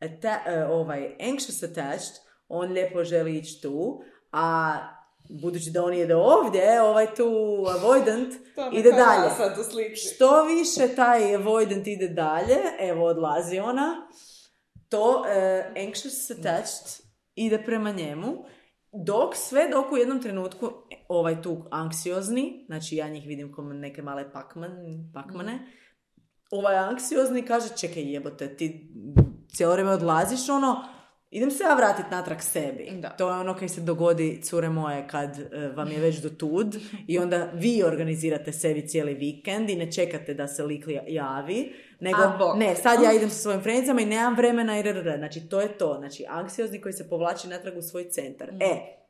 ata- 0.00 0.42
e, 0.46 0.64
ovaj 0.64 1.16
anxious 1.20 1.64
attached, 1.70 2.14
on 2.48 2.72
lijepo 2.72 3.04
želi 3.04 3.38
ići 3.38 3.60
tu, 3.62 4.02
a 4.32 4.76
budući 5.28 5.70
da 5.70 5.84
on 5.84 5.94
ide 5.94 6.14
ovdje, 6.16 6.82
ovaj 6.82 7.14
tu 7.14 7.24
avoidant 7.78 8.34
ide 8.78 8.90
dalje. 8.92 9.30
Što 9.96 10.42
više 10.44 10.94
taj 10.96 11.34
avoidant 11.34 11.86
ide 11.86 12.08
dalje, 12.08 12.56
evo 12.78 13.06
odlazi 13.06 13.58
ona, 13.58 14.08
to 14.88 15.24
e, 15.28 15.72
anxious 15.76 16.38
attached 16.38 17.04
ide 17.34 17.62
prema 17.64 17.90
njemu, 17.92 18.44
dok 18.94 19.36
sve 19.36 19.68
dok 19.68 19.92
u 19.92 19.96
jednom 19.96 20.22
trenutku 20.22 20.70
ovaj 21.08 21.42
tu 21.42 21.64
anksiozni, 21.70 22.64
znači 22.66 22.96
ja 22.96 23.08
njih 23.08 23.26
vidim 23.26 23.52
kao 23.54 23.64
neke 23.64 24.02
male 24.02 24.32
pakman, 24.32 24.70
pakmane, 25.14 25.58
ovaj 26.50 26.76
anksiozni 26.76 27.42
kaže 27.42 27.76
čekaj 27.76 28.12
jebote, 28.12 28.56
ti 28.56 28.92
cijelo 29.48 29.72
vrijeme 29.72 29.90
odlaziš 29.90 30.48
ono, 30.48 30.84
idem 31.30 31.50
se 31.50 31.64
ja 31.64 31.74
vratit 31.74 32.04
natrag 32.10 32.40
sebi. 32.40 32.90
Da. 33.00 33.08
To 33.08 33.28
je 33.28 33.40
ono 33.40 33.54
kaj 33.54 33.68
se 33.68 33.80
dogodi, 33.80 34.42
cure 34.42 34.68
moje, 34.68 35.08
kad 35.08 35.38
e, 35.38 35.72
vam 35.76 35.90
je 35.90 36.00
već 36.00 36.16
do 36.16 36.28
tud 36.28 36.76
i 37.06 37.18
onda 37.18 37.50
vi 37.54 37.82
organizirate 37.82 38.52
sebi 38.52 38.88
cijeli 38.88 39.14
vikend 39.14 39.70
i 39.70 39.76
ne 39.76 39.92
čekate 39.92 40.34
da 40.34 40.48
se 40.48 40.62
lik 40.62 40.86
li- 40.86 41.00
javi, 41.06 41.72
nego 42.00 42.22
A, 42.22 42.54
ne, 42.56 42.76
sad 42.76 43.02
ja 43.02 43.12
idem 43.16 43.30
sa 43.30 43.36
svojim 43.36 43.62
frendicama 43.62 44.00
i 44.00 44.06
nemam 44.06 44.34
vremena 44.36 44.78
i 44.78 44.82
rrr. 44.82 45.16
Znači, 45.18 45.48
to 45.48 45.60
je 45.60 45.78
to. 45.78 45.96
Znači, 45.98 46.24
anksiozni 46.28 46.80
koji 46.80 46.92
se 46.92 47.08
povlači 47.08 47.48
natrag 47.48 47.76
u 47.78 47.82
svoj 47.82 48.10
centar. 48.10 48.50
E, 48.60 49.04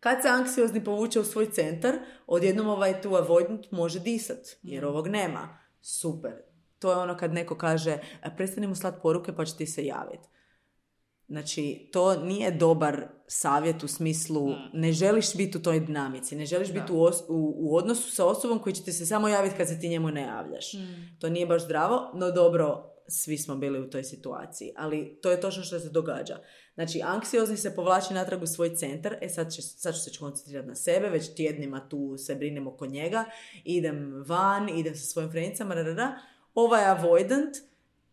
kad 0.00 0.22
se 0.22 0.28
anksiozni 0.28 0.84
povuče 0.84 1.20
u 1.20 1.24
svoj 1.24 1.50
centar, 1.50 1.94
odjednom 2.26 2.68
ovaj 2.68 3.00
tu 3.00 3.14
avoidant 3.14 3.70
može 3.70 4.00
disat, 4.00 4.46
jer 4.62 4.84
ovog 4.84 5.08
nema. 5.08 5.58
Super. 5.80 6.32
To 6.78 6.90
je 6.90 6.96
ono 6.96 7.16
kad 7.16 7.32
neko 7.32 7.58
kaže, 7.58 7.98
"A, 8.22 8.30
prestani 8.30 8.66
mu 8.66 8.74
slat 8.74 8.94
poruke 9.02 9.32
pa 9.32 9.44
će 9.44 9.56
ti 9.56 9.66
se 9.66 9.86
javiti. 9.86 10.28
Znači, 11.28 11.88
to 11.92 12.16
nije 12.22 12.50
dobar 12.50 13.08
savjet 13.26 13.82
u 13.82 13.88
smislu 13.88 14.48
ne 14.72 14.92
želiš 14.92 15.36
biti 15.36 15.58
u 15.58 15.62
toj 15.62 15.80
dinamici, 15.80 16.36
ne 16.36 16.46
želiš 16.46 16.72
biti 16.72 16.92
u, 16.92 16.96
os- 16.96 17.24
u, 17.28 17.54
u 17.58 17.76
odnosu 17.76 18.10
sa 18.10 18.26
osobom 18.26 18.58
koji 18.58 18.74
će 18.74 18.82
ti 18.82 18.92
se 18.92 19.06
samo 19.06 19.28
javiti 19.28 19.56
kad 19.56 19.68
se 19.68 19.80
ti 19.80 19.88
njemu 19.88 20.10
ne 20.10 20.22
javljaš. 20.22 20.72
To 21.18 21.28
nije 21.30 21.46
baš 21.46 21.64
zdravo, 21.64 22.10
no 22.14 22.30
dobro, 22.30 22.94
svi 23.08 23.38
smo 23.38 23.56
bili 23.56 23.80
u 23.80 23.90
toj 23.90 24.04
situaciji. 24.04 24.72
Ali 24.76 25.18
to 25.22 25.30
je 25.30 25.40
točno 25.40 25.62
što 25.62 25.80
se 25.80 25.90
događa. 25.90 26.38
Znači, 26.74 27.00
anksiozni 27.04 27.56
se 27.56 27.74
povlači 27.74 28.14
natrag 28.14 28.42
u 28.42 28.46
svoj 28.46 28.76
centar, 28.76 29.16
e 29.20 29.28
sad, 29.28 29.52
će, 29.52 29.62
sad 29.62 29.94
ću 29.94 30.00
se 30.00 30.18
koncentrirati 30.18 30.68
na 30.68 30.74
sebe, 30.74 31.08
već 31.08 31.34
tjednima 31.34 31.88
tu 31.88 32.16
se 32.18 32.34
brinem 32.34 32.66
oko 32.66 32.86
njega, 32.86 33.24
idem 33.64 34.24
van, 34.26 34.68
idem 34.68 34.94
sa 34.94 35.06
svojim 35.06 35.30
frenicama, 35.30 35.74
rarara. 35.74 36.18
Ovaj 36.54 36.84
avoidant, 36.84 37.56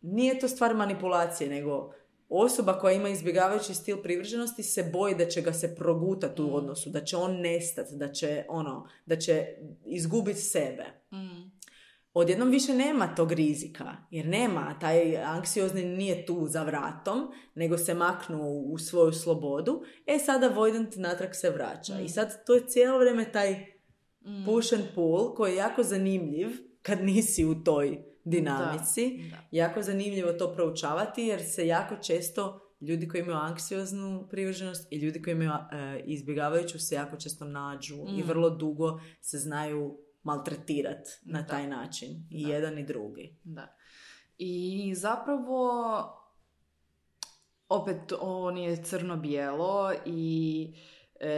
nije 0.02 0.40
to 0.40 0.48
stvar 0.48 0.76
manipulacije, 0.76 1.50
nego 1.50 1.94
osoba 2.30 2.80
koja 2.80 2.94
ima 2.94 3.10
izbjegavajući 3.10 3.74
stil 3.74 3.98
privrženosti 3.98 4.64
se 4.64 4.90
boji 4.94 5.16
da 5.16 5.26
će 5.26 5.42
ga 5.42 5.54
se 5.54 5.76
progutati 5.76 6.42
u 6.42 6.56
odnosu, 6.56 6.90
da 6.90 7.04
će 7.04 7.18
on 7.18 7.42
nestati, 7.42 7.96
da 7.96 8.12
će, 8.12 8.46
ono, 8.50 8.88
da 9.06 9.16
će 9.16 9.46
izgubiti 9.86 10.40
sebe. 10.40 10.86
Odjednom 12.14 12.50
više 12.50 12.74
nema 12.74 13.16
tog 13.16 13.32
rizika, 13.32 13.98
jer 14.12 14.26
nema, 14.26 14.78
taj 14.82 15.18
anksiozni 15.18 15.84
nije 15.84 16.26
tu 16.26 16.48
za 16.48 16.64
vratom, 16.64 17.32
nego 17.56 17.78
se 17.78 17.94
maknu 17.94 18.50
u 18.50 18.78
svoju 18.78 19.12
slobodu, 19.12 19.82
e 20.06 20.20
sada 20.20 20.46
avoidant 20.48 20.96
natrag 20.96 21.30
se 21.34 21.50
vraća. 21.50 22.00
I 22.00 22.10
sad 22.10 22.46
to 22.46 22.54
je 22.54 22.68
cijelo 22.68 23.00
vrijeme 23.00 23.32
taj 23.32 23.66
push 24.46 24.74
and 24.74 24.84
pull 24.96 25.36
koji 25.36 25.52
je 25.52 25.58
jako 25.58 25.84
zanimljiv 25.84 26.48
kad 26.82 27.04
nisi 27.04 27.46
u 27.46 27.64
toj 27.64 28.15
dinamici. 28.26 29.18
Da, 29.32 29.36
da. 29.38 29.44
Jako 29.52 29.82
zanimljivo 29.82 30.34
to 30.34 30.54
proučavati 30.54 31.22
jer 31.22 31.44
se 31.44 31.68
jako 31.68 31.96
često 31.96 32.62
ljudi 32.82 33.08
koji 33.08 33.22
imaju 33.22 33.38
anksioznu 33.38 34.28
privrženost 34.30 34.88
i 34.92 34.98
ljudi 34.98 35.22
koji 35.22 35.32
imaju 35.32 35.50
e, 35.52 36.04
izbjegavajuću 36.06 36.80
se 36.80 36.96
jako 36.96 37.18
često 37.18 37.46
nađu 37.46 37.96
i 38.18 38.24
vrlo 38.24 38.50
dugo 38.50 39.00
se 39.22 39.38
znaju 39.38 39.98
maltretirati 40.24 41.10
na 41.26 41.42
Da. 41.42 41.48
taj 41.48 41.68
način. 41.68 42.10
I 42.32 42.42
jedan 42.42 42.78
i 42.80 42.86
drugi. 42.86 43.38
Da. 43.44 43.76
I 44.38 44.94
zapravo 44.96 45.72
opet 47.70 48.12
ovo 48.22 48.52
nije 48.52 48.84
crno-bijelo 48.84 49.94
i 50.06 50.74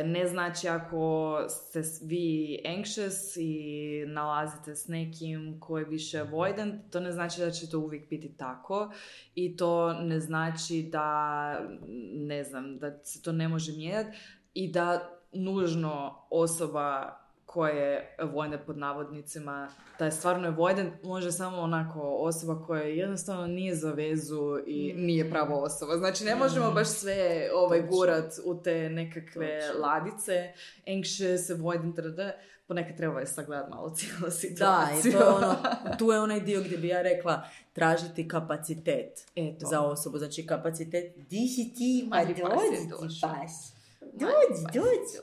ne 0.05 0.27
znači 0.27 0.67
ako 0.67 1.38
ste 1.49 1.81
vi 2.01 2.59
anxious 2.65 3.38
i 3.39 4.05
nalazite 4.07 4.75
s 4.75 4.88
nekim 4.88 5.59
koji 5.59 5.81
je 5.81 5.89
više 5.89 6.19
avoidant, 6.19 6.91
to 6.91 6.99
ne 6.99 7.11
znači 7.11 7.41
da 7.41 7.51
će 7.51 7.69
to 7.69 7.79
uvijek 7.79 8.09
biti 8.09 8.38
tako 8.38 8.91
i 9.35 9.57
to 9.57 9.93
ne 9.93 10.19
znači 10.19 10.89
da, 10.91 11.69
ne 12.13 12.43
znam, 12.43 12.77
da 12.77 13.03
se 13.03 13.21
to 13.21 13.31
ne 13.31 13.47
može 13.47 13.71
mijenjati 13.71 14.17
i 14.53 14.71
da 14.71 15.09
nužno 15.31 16.21
osoba 16.29 17.19
koja 17.48 17.74
je 17.74 18.16
avoidant 18.20 18.66
pod 18.66 18.78
navodnicima, 18.78 19.70
da 20.00 20.06
je 20.06 20.12
stvarno 20.12 20.48
avoidant, 20.48 21.04
može 21.04 21.32
samo 21.32 21.58
onako 21.58 22.02
osoba 22.02 22.66
koja 22.66 22.82
jednostavno 22.84 23.48
nije 23.48 23.76
za 23.76 23.91
vezu 23.91 24.60
i 24.66 24.93
nije 24.93 25.30
prava 25.30 25.56
osoba. 25.56 25.98
Znači 25.98 26.24
ne 26.26 26.36
možemo 26.36 26.72
baš 26.72 26.88
sve 26.88 27.20
ovaj 27.56 27.82
gurat 27.82 28.34
u 28.45 28.56
te 28.56 28.89
nekakve 28.89 29.60
Točno. 29.62 29.82
ladice, 29.82 30.52
anxious, 30.88 31.52
avoidant, 31.52 32.00
rd. 32.00 32.20
Ponekad 32.68 32.98
treba 32.98 33.20
je 33.20 33.28
sagledati 33.28 33.70
malo 33.70 33.89
cijelu 33.89 34.20
Da, 34.22 34.32
situaciju. 34.32 35.10
i 35.10 35.14
to 35.14 35.20
je 35.20 35.28
ono, 35.28 35.56
tu 36.00 36.12
je 36.12 36.20
onaj 36.20 36.39
dio 36.39 36.62
gdje 36.62 36.78
bi 36.78 36.88
ja 36.88 37.02
rekla 37.02 37.43
tražiti 37.74 38.28
kapacitet 38.28 39.26
Eto. 39.36 39.66
za 39.66 39.82
osobu. 39.82 40.18
Znači 40.18 40.45
kapacitet, 40.45 41.16
di 41.18 41.48
si 41.48 41.74
ti, 41.74 42.08
pa 42.12 42.18
Ajde, 42.18 42.34
pa 42.41 42.50
dođi 42.50 42.82
ti 42.82 42.88
došao. 42.89 43.30
pas. 43.30 43.74
Dođi, 44.14 44.64
dođi. 44.74 45.18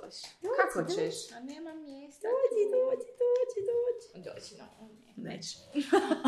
Kako 0.60 0.88
ćeš? 0.90 1.14
A 1.36 1.40
nema 1.40 1.74
mjesta. 1.74 2.26
Dođi, 2.28 2.62
dođi, 2.76 3.08
dođi, 3.24 3.60
Dođi 4.14 4.54
na 4.58 4.64
Neće. 5.16 5.58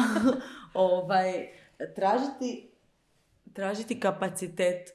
ovaj, 0.75 1.49
tražiti, 1.95 2.71
tražiti 3.53 4.01
kapacitet 4.01 4.91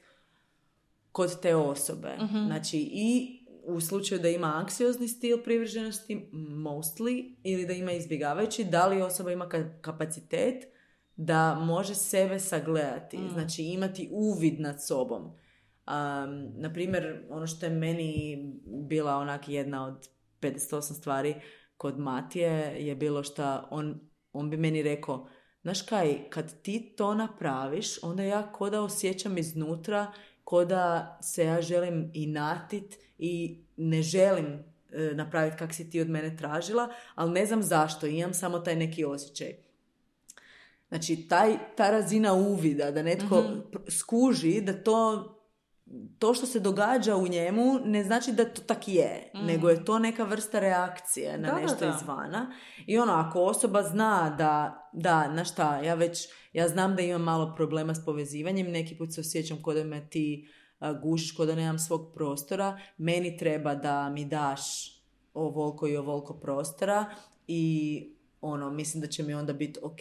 kod 1.12 1.40
te 1.40 1.54
osobe. 1.56 2.16
Znači 2.46 2.78
i 2.92 3.38
u 3.64 3.80
slučaju 3.80 4.20
da 4.20 4.28
ima 4.28 4.46
anksiozni 4.46 5.08
stil 5.08 5.42
privrženosti, 5.42 6.28
mostly, 6.32 7.34
ili 7.42 7.66
da 7.66 7.72
ima 7.72 7.92
izbjegavajući, 7.92 8.64
da 8.64 8.86
li 8.86 9.02
osoba 9.02 9.32
ima 9.32 9.46
ka- 9.46 9.80
kapacitet 9.80 10.64
da 11.16 11.54
može 11.54 11.94
sebe 11.94 12.40
sagledati, 12.40 13.18
znači 13.32 13.62
imati 13.62 14.08
uvid 14.12 14.60
nad 14.60 14.84
sobom. 14.84 15.22
Um, 15.22 15.34
na 16.56 16.72
primjer, 16.74 17.26
ono 17.30 17.46
što 17.46 17.66
je 17.66 17.72
meni 17.72 18.38
bila 18.66 19.16
onak 19.16 19.48
jedna 19.48 19.86
od 19.86 20.08
58 20.40 20.82
stvari 20.82 21.34
kod 21.82 21.98
Matije 21.98 22.86
je 22.86 22.94
bilo 22.94 23.22
što 23.22 23.66
on, 23.70 24.00
on 24.32 24.50
bi 24.50 24.56
meni 24.56 24.82
rekao 24.82 25.28
Znaš 25.62 25.82
kaj, 25.82 26.30
kad 26.30 26.62
ti 26.62 26.94
to 26.96 27.14
napraviš, 27.14 28.02
onda 28.02 28.22
ja 28.22 28.52
ko 28.52 28.70
da 28.70 28.82
osjećam 28.82 29.38
iznutra, 29.38 30.12
ko 30.44 30.64
da 30.64 31.18
se 31.22 31.44
ja 31.44 31.62
želim 31.62 32.10
inatit 32.14 32.98
i 33.18 33.58
ne 33.76 34.02
želim 34.02 34.46
e, 34.92 35.10
napraviti 35.14 35.56
kak 35.56 35.74
si 35.74 35.90
ti 35.90 36.00
od 36.00 36.08
mene 36.08 36.36
tražila, 36.36 36.88
ali 37.14 37.32
ne 37.32 37.46
znam 37.46 37.62
zašto, 37.62 38.06
imam 38.06 38.34
samo 38.34 38.58
taj 38.58 38.76
neki 38.76 39.04
osjećaj. 39.04 39.52
Znači, 40.88 41.28
taj, 41.28 41.56
ta 41.76 41.90
razina 41.90 42.32
uvida, 42.32 42.90
da 42.90 43.02
netko 43.02 43.40
Mhm. 43.40 43.60
pr- 43.72 43.90
skuži 43.90 44.60
da 44.60 44.82
to 44.82 45.28
to 46.18 46.34
što 46.34 46.46
se 46.46 46.60
događa 46.60 47.16
u 47.16 47.28
njemu 47.28 47.78
ne 47.84 48.04
znači 48.04 48.32
da 48.32 48.44
to 48.44 48.62
tak 48.62 48.88
je, 48.88 49.30
nego 49.34 49.68
je 49.68 49.84
to 49.84 49.98
neka 49.98 50.24
vrsta 50.24 50.58
reakcije 50.58 51.38
na. 51.38 51.48
Da, 51.48 51.60
nešto 51.60 51.86
da. 51.86 51.96
izvana. 51.96 52.54
I 52.86 52.98
ono, 52.98 53.12
ako 53.12 53.40
osoba 53.42 53.82
zna 53.82 54.34
da, 54.38 54.88
da, 54.92 55.28
znaš 55.32 55.52
šta, 55.52 55.78
ja 55.78 55.94
već, 55.94 56.28
ja 56.52 56.68
znam 56.68 56.96
da 56.96 57.02
imam 57.02 57.22
malo 57.22 57.54
problema 57.56 57.94
s 57.94 58.04
povezivanjem, 58.04 58.70
neki 58.70 58.98
put 58.98 59.14
se 59.14 59.20
osjećam 59.20 59.62
kod 59.62 59.76
da 59.76 59.84
me 59.84 60.08
ti 60.10 60.48
a, 60.78 60.92
gušiš, 60.92 61.36
kod 61.36 61.48
da 61.48 61.54
nemam 61.54 61.78
svog 61.78 62.12
prostora, 62.14 62.78
meni 62.98 63.36
treba 63.36 63.74
da 63.74 64.08
mi 64.08 64.24
daš 64.24 64.92
ovoliko 65.34 65.88
i 65.88 65.96
ovoliko 65.96 66.34
prostora 66.34 67.06
i 67.46 68.11
ono, 68.42 68.70
mislim 68.70 69.00
da 69.00 69.06
će 69.06 69.22
mi 69.22 69.34
onda 69.34 69.52
biti 69.52 69.80
ok 69.82 70.00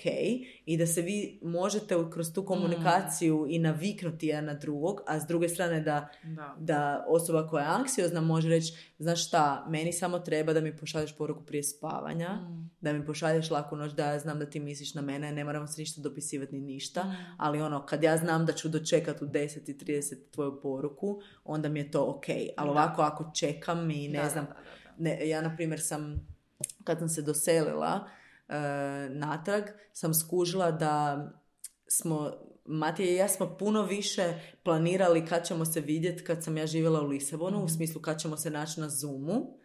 i 0.66 0.78
da 0.78 0.88
se 0.88 1.02
vi 1.02 1.40
možete 1.44 1.96
kroz 2.12 2.34
tu 2.34 2.46
komunikaciju 2.46 3.46
i 3.50 3.60
naviknuti 3.60 4.28
jedan 4.28 4.46
na 4.46 4.54
drugog, 4.54 5.02
a 5.08 5.20
s 5.20 5.26
druge 5.26 5.50
strane 5.50 5.80
da, 5.82 6.08
Da. 6.26 6.56
da 6.60 7.06
osoba 7.08 7.48
koja 7.48 7.64
je 7.64 7.70
anksiozna 7.72 8.22
može 8.22 8.50
reći, 8.50 8.74
znaš 9.00 9.28
šta, 9.28 9.66
meni 9.70 9.94
samo 9.94 10.20
treba 10.20 10.54
da 10.54 10.62
mi 10.62 10.78
pošalješ 10.78 11.16
poruku 11.16 11.44
prije 11.44 11.64
spavanja, 11.64 12.30
Mm. 12.32 12.70
da 12.82 12.94
mi 12.94 13.06
pošalješ 13.06 13.52
laku 13.52 13.76
noć, 13.76 13.92
da 13.92 14.06
ja 14.06 14.20
znam 14.20 14.40
da 14.40 14.46
ti 14.46 14.60
misliš 14.60 14.94
na 14.94 15.02
mene, 15.02 15.32
ne 15.32 15.44
moramo 15.44 15.68
se 15.68 15.82
ništa 15.82 16.02
dopisivati 16.02 16.56
ni 16.56 16.62
ništa, 16.64 17.04
Mm. 17.04 17.16
ali 17.38 17.62
ono, 17.62 17.86
kad 17.86 18.04
ja 18.04 18.18
znam 18.18 18.46
da 18.46 18.54
ću 18.54 18.70
dočekat 18.70 19.22
u 19.22 19.26
10.30 19.26 19.92
tvoju 20.32 20.62
poruku, 20.62 21.22
onda 21.46 21.70
mi 21.70 21.80
je 21.80 21.92
to 21.92 22.06
ok. 22.08 22.26
Ali 22.58 22.68
Da. 22.68 22.72
ovako 22.72 23.02
ako 23.02 23.32
čekam 23.36 23.92
i 23.92 24.08
ne 24.08 24.20
Da, 24.20 24.30
znam, 24.30 24.46
da, 24.46 24.54
da, 24.54 24.60
da. 24.86 24.94
ne, 25.00 25.30
ja 25.30 25.42
na 25.42 25.56
primjer 25.56 25.82
sam, 25.82 26.28
kad 26.84 27.00
sam 27.00 27.10
se 27.10 27.22
doselila 27.22 28.08
natrag, 29.10 29.64
sam 29.94 30.14
skužila 30.14 30.72
da 30.72 31.26
smo, 31.88 32.32
Matija 32.66 33.12
i 33.12 33.16
ja 33.16 33.28
smo 33.28 33.58
puno 33.58 33.84
više 33.84 34.34
planirali 34.64 35.26
kad 35.26 35.48
ćemo 35.48 35.66
se 35.66 35.82
vidjeti 35.82 36.24
kad 36.24 36.44
sam 36.44 36.58
ja 36.58 36.68
živjela 36.68 37.02
u 37.02 37.08
Lisabonu, 37.08 37.64
u 37.64 37.70
smislu 37.70 38.02
kad 38.02 38.22
ćemo 38.22 38.38
se 38.38 38.50
naći 38.50 38.80
na 38.80 38.90
Zoomu. 38.90 39.62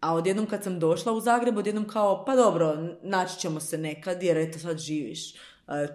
A 0.00 0.14
odjednom 0.14 0.46
kad 0.46 0.64
sam 0.64 0.78
došla 0.78 1.12
u 1.12 1.20
Zagreb, 1.20 1.58
odjednom 1.58 1.88
kao, 1.88 2.24
pa 2.24 2.36
dobro, 2.36 2.76
naći 3.02 3.40
ćemo 3.40 3.60
se 3.60 3.78
nekad 3.78 4.22
jer 4.22 4.36
eto 4.36 4.58
sad 4.58 4.78
živiš 4.78 5.34
e, 5.34 5.38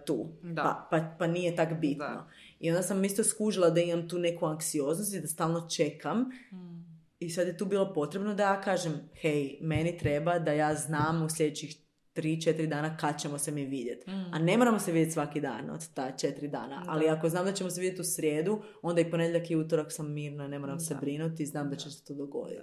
tu. 0.06 0.28
Da. 0.44 0.64
Pa, 0.64 0.88
pa, 0.92 1.16
pa 1.20 1.28
nije 1.28 1.56
tak 1.56 1.80
bitno. 1.80 2.06
Da. 2.06 2.30
I 2.60 2.70
onda 2.70 2.84
sam 2.84 3.04
isto 3.04 3.24
skužila 3.24 3.70
da 3.70 3.82
imam 3.82 4.10
tu 4.10 4.20
neku 4.20 4.46
anksioznost 4.46 5.14
i 5.14 5.22
da 5.22 5.28
stalno 5.28 5.70
čekam. 5.70 6.20
Mm. 6.20 6.82
I 7.20 7.30
sad 7.30 7.48
je 7.48 7.58
tu 7.58 7.66
bilo 7.66 7.94
potrebno 7.94 8.34
da 8.34 8.44
ja 8.44 8.62
kažem, 8.62 9.10
hej, 9.22 9.58
meni 9.62 9.98
treba 9.98 10.40
da 10.40 10.52
ja 10.52 10.76
znam 10.76 11.24
u 11.26 11.30
sljedećih 11.30 11.76
3-4 12.16 12.68
dana 12.68 12.98
kad 12.98 13.20
ćemo 13.20 13.38
se 13.38 13.52
mi 13.52 13.66
vidjeti. 13.66 14.12
Mm. 14.12 14.34
A 14.34 14.40
ne 14.40 14.58
moramo 14.58 14.80
se 14.80 14.92
vidjeti 14.92 15.12
svaki 15.12 15.42
dan 15.42 15.70
od 15.70 15.94
ta 15.94 16.12
4 16.14 16.48
dana. 16.48 16.84
Ali 16.88 17.10
ako 17.10 17.30
znam 17.30 17.46
da 17.46 17.52
ćemo 17.52 17.70
se 17.70 17.82
vidjeti 17.82 18.02
u 18.02 18.06
srijedu, 18.06 18.62
onda 18.82 19.02
i 19.02 19.12
ponedjeljak 19.12 19.52
i 19.52 19.56
utorak 19.56 19.92
sam 19.92 20.14
mirna, 20.14 20.48
ne 20.48 20.60
moram 20.60 20.80
se 20.80 20.94
Da. 20.94 21.00
brinuti 21.00 21.44
i 21.44 21.48
znam 21.48 21.70
da 21.70 21.76
će 21.76 21.86
Da. 21.86 21.92
se 21.92 22.06
to 22.06 22.14
dogoditi. 22.14 22.62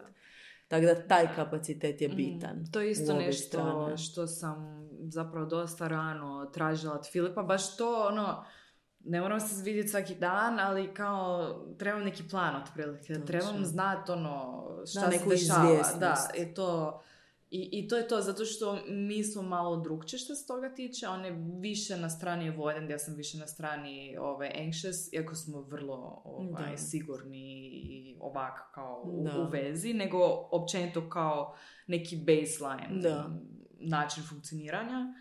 Tako 0.68 0.86
da 0.86 1.02
taj 1.02 1.34
kapacitet 1.34 2.00
je 2.00 2.08
Mm, 2.08 2.16
bitan. 2.16 2.66
To 2.72 2.80
je 2.80 2.90
isto 2.90 3.14
nešto 3.14 3.48
strane. 3.48 3.96
što 3.98 4.26
sam 4.26 4.56
zapravo 5.02 5.46
dosta 5.46 5.88
rano 5.88 6.46
tražila 6.46 6.94
od 6.94 7.10
Filipa. 7.12 7.42
Baš 7.42 7.76
to, 7.76 8.06
ono, 8.06 8.44
ne 9.00 9.20
moram 9.20 9.40
se 9.40 9.62
vidjeti 9.62 9.88
svaki 9.88 10.14
dan, 10.14 10.60
ali 10.60 10.94
kao 10.94 11.54
trebam 11.78 12.02
neki 12.02 12.22
plan 12.22 12.62
otprilike. 12.62 13.14
Trebam 13.26 13.64
znati 13.64 14.12
ono 14.12 14.64
šta 14.86 15.00
Da, 15.00 15.06
se 15.06 15.18
neku 15.18 15.30
dešava. 15.30 15.82
Da, 16.00 16.28
i 16.36 16.54
to... 16.54 17.00
I, 17.50 17.68
I 17.72 17.88
to 17.88 17.96
je 17.96 18.08
to, 18.08 18.20
zato 18.20 18.44
što 18.44 18.78
mi 18.88 19.24
smo 19.24 19.42
malo 19.42 19.76
drugčije 19.76 20.18
što 20.18 20.34
se 20.34 20.46
toga 20.46 20.74
tiče, 20.74 21.08
on 21.08 21.24
je 21.24 21.36
više 21.60 21.96
na 21.96 22.10
strani 22.10 22.48
avoidant, 22.48 22.90
ja 22.90 22.98
sam 22.98 23.14
više 23.14 23.38
na 23.38 23.46
strani 23.46 24.16
ove, 24.20 24.52
anxious, 24.58 25.14
iako 25.14 25.34
smo 25.34 25.60
vrlo 25.60 26.22
ovaj, 26.24 26.70
Da. 26.70 26.76
sigurni 26.76 27.68
i 27.68 28.16
ovak 28.20 28.74
kao 28.74 29.02
u, 29.04 29.20
u 29.20 29.48
vezi, 29.50 29.92
nego 29.92 30.18
općenito 30.50 31.08
kao 31.10 31.54
neki 31.86 32.16
baseline 32.16 33.00
Da. 33.02 33.30
način 33.80 34.22
funkcioniranja. 34.28 35.14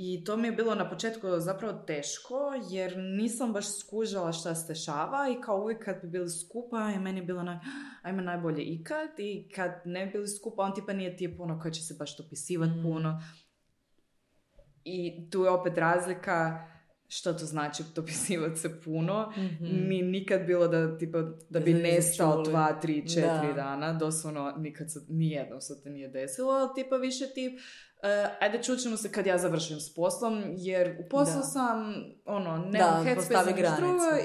I 0.00 0.24
to 0.24 0.36
mi 0.36 0.48
je 0.48 0.52
bilo 0.52 0.74
na 0.74 0.90
početku 0.90 1.26
zapravo 1.38 1.72
teško, 1.72 2.52
jer 2.70 2.96
nisam 2.98 3.52
baš 3.52 3.78
skužala 3.78 4.32
šta 4.32 4.54
se 4.54 4.72
dešava 4.72 5.28
i 5.28 5.40
kao 5.40 5.60
uvijek 5.60 5.84
kad 5.84 5.96
bi 6.02 6.08
bili 6.08 6.30
skupa 6.30 6.92
i 6.96 6.98
meni 6.98 7.18
je 7.20 7.24
bilo 7.24 7.40
onak, 7.40 7.62
ajme 8.02 8.22
najbolje 8.22 8.62
ikad 8.62 9.08
i 9.18 9.48
kad 9.54 9.70
ne 9.84 10.06
bi 10.06 10.12
bili 10.12 10.28
skupa, 10.28 10.62
on 10.62 10.74
tipa 10.74 10.92
nije 10.92 11.16
tip 11.16 11.40
ono 11.40 11.60
koji 11.60 11.72
će 11.72 11.82
se 11.82 11.94
baš 11.98 12.16
dopisivati 12.16 12.72
Mm. 12.72 12.82
puno. 12.82 13.22
I 14.84 15.30
tu 15.30 15.42
je 15.42 15.50
opet 15.50 15.78
razlika 15.78 16.66
što 17.08 17.32
to 17.32 17.44
znači 17.44 17.82
dopisivati 17.94 18.58
se 18.58 18.80
puno. 18.80 19.32
Mhm. 19.36 19.88
Mi 19.88 20.02
nikad 20.02 20.46
bilo 20.46 20.68
da, 20.68 20.98
tipa, 20.98 21.18
da 21.18 21.34
Da 21.48 21.60
bi 21.60 21.74
nestao 21.74 22.42
dva, 22.42 22.80
tri, 22.80 23.08
četiri 23.08 23.48
Da. 23.48 23.52
dana. 23.56 23.92
Doslovno 23.92 24.54
nikad 24.58 24.92
se, 24.92 25.00
nijedno 25.08 25.60
se 25.60 25.82
to 25.82 25.88
nije 25.88 26.08
desilo, 26.08 26.52
ali 26.52 26.68
tipa 26.74 26.96
više 26.96 27.24
tip, 27.34 27.60
e, 28.02 28.26
ajde 28.40 28.62
čućemo 28.62 28.96
se 28.96 29.12
kad 29.12 29.26
ja 29.26 29.38
završim 29.38 29.80
s 29.80 29.94
poslom, 29.94 30.42
jer 30.56 30.96
u 31.06 31.08
poslu 31.08 31.36
Da. 31.36 31.42
sam, 31.42 31.94
ono, 32.24 32.58
Da, 32.58 32.68
nemam 32.70 33.04
headspace 33.04 33.50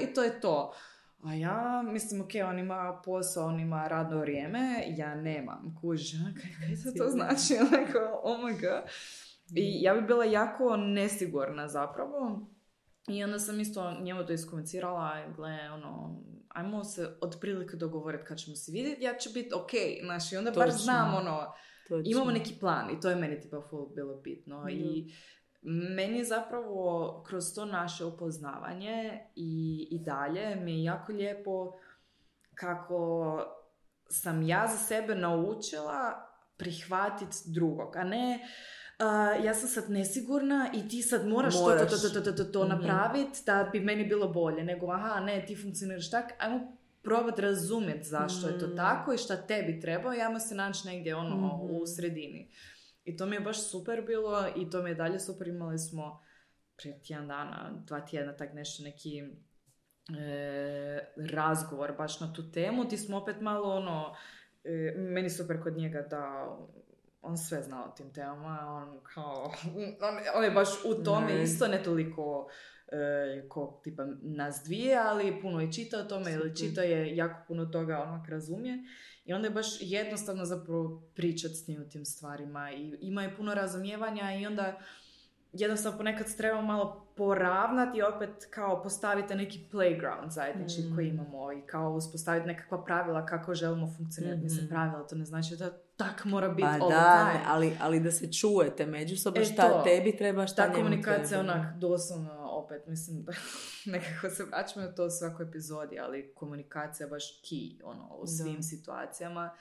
i 0.02 0.14
to 0.14 0.22
je 0.22 0.40
to. 0.40 0.74
A 1.24 1.34
ja, 1.34 1.82
mislim, 1.92 2.20
ok, 2.20 2.30
on 2.48 2.58
ima 2.58 3.00
posao, 3.04 3.46
on 3.46 3.60
ima 3.60 3.88
radno 3.88 4.20
vrijeme, 4.20 4.84
ja 4.96 5.14
nemam, 5.14 5.78
kuži, 5.80 6.16
kaj, 6.40 6.50
kaj 6.66 6.76
se 6.76 6.94
to 6.98 7.08
znači, 7.08 7.54
like, 7.72 7.98
oh 8.22 8.40
my 8.40 8.60
god. 8.60 8.82
I 9.56 9.82
ja 9.82 9.94
bi 9.94 10.02
bila 10.02 10.24
jako 10.24 10.76
nesigurna 10.76 11.68
zapravo. 11.68 12.46
I 13.08 13.24
onda 13.24 13.38
sam 13.38 13.60
isto 13.60 13.92
njemu 14.00 14.26
to 14.26 14.32
iskomunicirala, 14.32 15.26
gle, 15.36 15.70
ono, 15.70 16.20
ajmo 16.48 16.84
se 16.84 17.16
otprilike 17.20 17.76
dogovoriti 17.76 18.24
kad 18.24 18.38
ćemo 18.38 18.56
se 18.56 18.72
vidjeti, 18.72 19.04
ja 19.04 19.16
ću 19.16 19.30
biti 19.34 19.50
ok, 19.54 19.70
znači, 20.04 20.36
onda 20.36 20.50
bar 20.50 20.66
Točno. 20.66 20.78
znam, 20.78 21.14
ono, 21.14 21.52
Točno. 21.88 22.02
imamo 22.10 22.30
neki 22.30 22.54
plan 22.60 22.90
i 22.90 23.00
to 23.00 23.10
je 23.10 23.16
meni 23.16 23.40
tipa 23.40 23.60
full 23.70 23.86
bilo 23.86 24.14
bitno 24.16 24.60
Mhm. 24.60 24.68
i 24.70 25.14
meni 25.66 26.18
je 26.18 26.24
zapravo 26.24 27.22
kroz 27.26 27.54
to 27.54 27.64
naše 27.64 28.04
upoznavanje 28.04 29.20
i, 29.36 29.88
i 29.90 29.98
dalje 29.98 30.56
mi 30.56 30.72
je 30.78 30.84
jako 30.84 31.12
lijepo 31.12 31.72
kako 32.54 33.40
sam 34.08 34.42
ja 34.42 34.66
za 34.66 34.76
sebe 34.76 35.14
naučila 35.14 36.26
prihvatiti 36.56 37.36
drugog, 37.46 37.96
a 37.96 38.04
ne 38.04 38.38
uh, 38.96 39.44
ja 39.44 39.54
sam 39.54 39.68
sad 39.68 39.90
nesigurna 39.90 40.70
i 40.74 40.88
ti 40.88 41.02
sad 41.02 41.26
moraš, 41.26 41.54
to, 41.54 41.60
Moraš. 41.60 41.90
to, 41.92 42.08
to, 42.10 42.20
to, 42.22 42.32
to, 42.34 42.44
to, 42.44 42.60
Mhm. 42.60 42.68
napraviti 42.70 43.40
da 43.46 43.68
bi 43.72 43.80
meni 43.80 44.04
bilo 44.04 44.28
bolje, 44.28 44.64
nego 44.64 44.86
aha, 44.88 45.20
ne, 45.20 45.44
ti 45.46 45.56
funkcioniraš 45.56 46.10
tak, 46.10 46.32
ajmo 46.38 46.72
probati 47.02 47.42
razumjeti 47.42 48.04
zašto 48.04 48.48
je 48.48 48.58
to 48.58 48.66
Mm. 48.66 48.76
tako 48.76 49.12
i 49.12 49.18
šta 49.18 49.36
tebi 49.38 49.80
treba 49.80 50.16
i 50.16 50.20
ajmo 50.20 50.38
se 50.40 50.54
naći 50.54 50.86
negdje 50.86 51.14
ono 51.16 51.36
Mhm. 51.36 51.46
u 51.72 51.86
sredini. 51.86 52.50
I 53.04 53.16
to 53.16 53.26
mi 53.26 53.36
je 53.36 53.40
baš 53.40 53.62
super 53.62 54.02
bilo 54.02 54.46
i 54.56 54.70
to 54.70 54.82
mi 54.82 54.90
je 54.90 54.94
dalje 54.94 55.20
super. 55.20 55.48
Imali 55.48 55.78
smo 55.78 56.20
prije 56.76 57.00
tjedan 57.00 57.28
dana, 57.28 57.70
dva 57.78 58.00
tjedna, 58.00 58.32
tak 58.32 58.54
nešto 58.54 58.82
neki 58.82 59.22
e, 60.10 60.98
razgovor 61.30 61.92
baš 61.92 62.20
na 62.20 62.32
tu 62.32 62.50
temu. 62.50 62.84
Ti 62.84 62.98
smo 62.98 63.16
opet 63.16 63.40
malo 63.40 63.70
ono, 63.70 64.14
e, 64.64 64.70
meni 64.96 65.30
super 65.30 65.62
kod 65.62 65.76
njega 65.76 66.00
da 66.00 66.48
on 67.24 67.38
sve 67.38 67.62
zna 67.62 67.84
o 67.84 67.88
tim 67.88 68.12
temama, 68.12 68.58
on 68.60 69.00
kao, 69.14 69.44
on, 70.00 70.16
on 70.34 70.44
je 70.44 70.50
baš 70.50 70.68
u 70.84 71.04
tome 71.04 71.32
Nice. 71.32 71.42
isto, 71.42 71.68
ne 71.68 71.82
toliko 71.82 72.48
e, 72.88 73.48
ko 73.48 73.80
tipa 73.84 74.06
nas 74.22 74.62
dvije, 74.64 74.98
ali 74.98 75.40
puno 75.42 75.60
je 75.60 75.72
čita 75.72 75.98
o 75.98 76.04
tome 76.04 76.32
ili 76.32 76.56
čita 76.56 76.82
je 76.82 77.16
jako 77.16 77.44
puno 77.48 77.66
toga 77.66 77.98
onak 77.98 78.28
razumije. 78.28 78.78
I 79.24 79.32
onda 79.32 79.48
je 79.48 79.54
baš 79.54 79.66
jednostavno 79.80 80.44
zapravo 80.44 81.02
pričat 81.14 81.50
s 81.50 81.68
njim 81.68 81.82
o 81.82 81.84
tim 81.84 82.04
stvarima 82.04 82.72
i 82.72 82.96
ima 83.00 83.22
je 83.22 83.36
puno 83.36 83.54
razumijevanja 83.54 84.34
i 84.40 84.46
onda 84.46 84.80
jednostavno 85.54 85.98
ponekad 85.98 86.36
treba 86.36 86.60
malo 86.62 87.00
poravnati 87.16 87.98
i 87.98 88.04
opet 88.04 88.30
kao 88.50 88.82
postavite 88.82 89.34
neki 89.34 89.68
playground 89.72 90.28
zajednički 90.28 90.82
Mm. 90.82 90.94
koji 90.94 91.08
imamo 91.08 91.52
i 91.52 91.62
kao 91.62 91.90
uspostaviti 91.90 92.46
nekakva 92.46 92.84
pravila 92.84 93.26
kako 93.26 93.54
želimo 93.54 93.86
funkcionirati. 93.88 94.36
Mhm. 94.36 94.44
Mislim, 94.44 94.68
pravila 94.68 95.02
to 95.02 95.14
ne 95.16 95.24
znači 95.24 95.56
da 95.56 95.70
tak 95.96 96.24
mora 96.24 96.48
biti 96.48 96.62
Pa 96.70 96.76
all 96.76 96.90
da, 96.90 97.26
time. 97.26 97.44
ali, 97.46 97.76
ali 97.80 98.00
da 98.00 98.10
se 98.10 98.32
čujete 98.32 98.86
međusobno 98.86 99.40
E, 99.40 99.44
šta 99.44 99.68
to. 99.68 99.82
tebi 99.82 100.16
treba, 100.16 100.46
šta 100.46 100.66
Ta 100.66 100.72
komunikacija 100.74 101.38
treba. 101.40 101.52
onak 101.52 101.76
doslovno 101.76 102.30
opet, 102.42 102.86
mislim, 102.86 103.26
nekako 103.86 104.30
se 104.30 104.44
vraćamo 104.44 104.86
na 104.86 104.92
to 104.92 105.06
u 105.06 105.10
svakoj 105.10 105.46
epizodi, 105.46 105.98
ali 105.98 106.32
komunikacija 106.34 107.04
je 107.04 107.10
baš 107.10 107.24
key 107.42 107.80
ono, 107.84 108.08
u 108.10 108.26
svim 108.28 108.56
Da. 108.56 108.62
situacijama. 108.62 109.54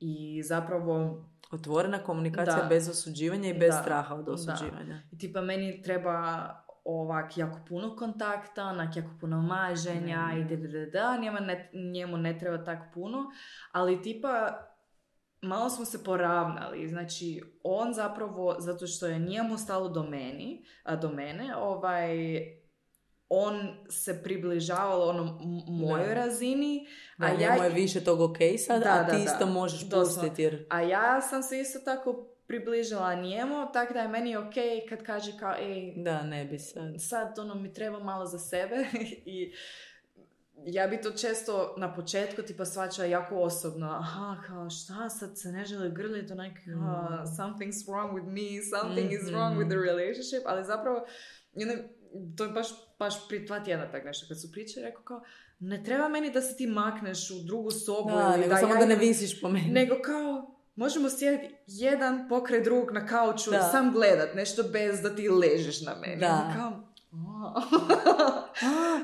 I 0.00 0.42
zapravo 0.42 1.24
Otvorena 1.50 1.98
komunikacija 1.98 2.62
Da. 2.62 2.68
bez 2.68 2.88
osuđivanja 2.88 3.48
i 3.48 3.58
bez 3.58 3.74
Da, 3.74 3.82
straha 3.82 4.14
od 4.14 4.28
osuđivanja. 4.28 5.02
I 5.12 5.18
tipa 5.18 5.40
meni 5.40 5.82
treba 5.82 6.48
ovak 6.84 7.38
jako 7.38 7.58
puno 7.68 7.96
kontakta, 7.96 8.64
onak 8.64 8.96
jako 8.96 9.10
puno 9.20 9.42
maženja 9.42 10.30
Mm. 10.34 10.38
i 10.38 10.44
da, 10.44 10.56
da, 10.56 10.68
da, 10.68 10.86
da, 10.86 11.16
njemu 11.16 11.40
ne, 11.40 11.70
njemu 11.74 12.16
ne 12.16 12.38
treba 12.38 12.64
tak 12.64 12.94
puno, 12.94 13.24
ali 13.72 14.02
tipa 14.02 14.48
malo 15.42 15.70
smo 15.70 15.84
se 15.84 16.04
poravnali, 16.04 16.88
znači 16.88 17.42
on 17.62 17.92
zapravo, 17.94 18.56
zato 18.58 18.86
što 18.86 19.06
je 19.06 19.18
njemu 19.18 19.58
stalo 19.58 19.88
do 19.88 20.02
meni, 20.02 20.64
a, 20.82 20.96
do 20.96 21.10
mene, 21.10 21.56
ovaj, 21.56 22.16
on 23.30 23.60
se 23.90 24.22
približavao 24.22 25.02
onom 25.02 25.28
m- 25.28 25.36
mojoj 25.78 26.06
Da. 26.06 26.14
razini, 26.14 26.86
Da, 27.18 27.26
a 27.26 27.30
ja 27.30 27.54
je 27.54 27.70
više 27.70 28.00
tog 28.00 28.20
ok 28.20 28.36
sad, 28.58 28.82
Da, 28.82 28.90
a 28.90 29.06
ti 29.06 29.16
da. 29.16 29.22
isto 29.24 29.46
možeš 29.48 29.90
pustiti 29.90 30.42
jer... 30.42 30.66
A 30.70 30.80
ja 30.80 31.20
sam 31.20 31.42
se 31.42 31.60
isto 31.60 31.78
tako 31.80 32.12
približila 32.46 33.14
njemu, 33.14 33.66
tako 33.72 33.92
da 33.92 34.00
je 34.00 34.08
meni 34.08 34.36
ok 34.36 34.54
kad 34.88 35.02
kaže 35.02 35.32
kao, 35.38 35.54
ej, 35.56 35.92
Da, 35.96 36.22
ne 36.22 36.44
bi 36.44 36.58
sad. 36.58 36.94
sad 36.98 37.38
ono 37.38 37.54
mi 37.54 37.72
treba 37.72 37.98
malo 37.98 38.26
za 38.26 38.38
sebe 38.38 38.76
i 39.26 39.52
ja 40.64 40.86
bi 40.86 41.00
to 41.00 41.10
često 41.12 41.74
na 41.76 41.94
početku 41.94 42.42
tipa 42.42 42.64
svačala 42.64 43.08
jako 43.08 43.36
osobno, 43.36 43.86
aha, 43.90 44.36
kao 44.46 44.70
šta, 44.70 45.08
sad 45.10 45.30
se 45.34 45.48
ne 45.48 45.64
želi 45.64 45.90
grliti, 45.90 46.32
onak, 46.32 46.52
Mm. 46.66 46.80
something's 47.32 47.86
wrong 47.86 48.12
with 48.12 48.26
me, 48.26 48.48
something 48.72 49.12
is 49.12 49.20
wrong 49.22 49.50
Mhm. 49.50 49.58
with 49.58 49.68
the 49.68 49.76
relationship, 49.76 50.42
ali 50.46 50.64
zapravo, 50.64 51.04
you 51.54 51.66
know, 51.66 51.76
to 52.36 52.44
je 52.44 52.50
baš, 52.50 52.66
baš 52.98 53.28
prije 53.28 53.44
dva 53.44 53.60
tjedna 53.60 53.90
tak 53.90 54.04
nešto, 54.04 54.26
kad 54.28 54.40
su 54.40 54.52
pričali, 54.52 54.86
rekao 54.86 55.02
kao, 55.02 55.20
ne 55.58 55.82
treba 55.84 56.08
meni 56.08 56.30
da 56.30 56.40
se 56.40 56.56
ti 56.56 56.66
makneš 56.66 57.30
u 57.30 57.38
drugu 57.38 57.70
sobu, 57.70 58.10
Da, 58.10 58.28
ili 58.28 58.40
nego 58.40 58.48
da 58.48 58.56
samo 58.56 58.74
ja 58.74 58.80
da 58.80 58.86
ne 58.86 58.96
visiš 58.96 59.40
po 59.40 59.48
meni. 59.48 59.70
nego 59.70 59.94
kao, 60.04 60.50
možemo 60.76 61.10
sjediti 61.10 61.54
jedan 61.66 62.28
pokraj 62.28 62.60
drugog 62.60 62.92
na 62.92 63.06
kauču 63.06 63.50
Da. 63.50 63.56
i 63.58 63.70
sam 63.72 63.92
gledat 63.92 64.34
nešto 64.34 64.62
bez 64.62 65.00
da 65.00 65.16
ti 65.16 65.28
ležeš 65.28 65.80
na 65.80 65.94
meni. 65.96 66.20
Da. 66.20 66.52
Kao, 66.56 66.72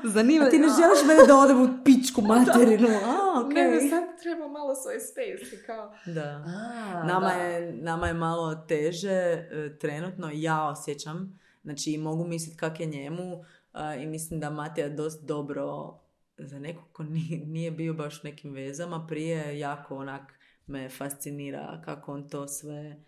Zanima 0.05 0.45
A 0.45 0.49
ti 0.49 0.59
ne 0.59 0.67
želiš 0.67 1.07
mene 1.07 1.27
da 1.27 1.37
odem 1.37 1.61
u 1.61 1.83
pičku 1.85 2.21
materinu? 2.33 2.87
A, 2.87 3.41
okej. 3.41 3.63
Ne, 3.63 3.89
sad 3.89 4.03
treba 4.21 4.47
malo 4.47 4.75
svoj 4.75 4.99
space. 4.99 5.63
Kao, 5.65 5.93
Da. 6.05 6.43
a, 6.47 7.03
Nama 7.03 7.27
da. 7.27 7.33
je, 7.33 7.73
nama 7.73 8.07
je 8.07 8.13
malo 8.13 8.55
teže 8.57 9.09
e, 9.11 9.47
trenutno, 9.81 10.29
ja 10.33 10.63
osjećam, 10.63 11.39
znači 11.63 11.97
mogu 11.97 12.23
misliti 12.23 12.57
kak 12.57 12.79
je 12.79 12.85
njemu 12.85 13.43
i 13.95 14.05
mislim 14.05 14.39
da 14.39 14.49
Matija 14.49 14.89
dosta 14.89 15.25
dobro 15.25 15.93
za 16.37 16.59
nekog 16.59 16.83
ko 16.91 17.03
nije, 17.03 17.71
bio 17.71 17.93
baš 17.93 18.15
u 18.15 18.27
nekim 18.27 18.51
vezama 18.51 19.05
prije 19.07 19.59
jako 19.59 19.95
onak 19.95 20.33
me 20.67 20.89
fascinira 20.89 21.81
kako 21.85 22.13
on 22.13 22.29
to 22.29 22.47
sve 22.47 23.03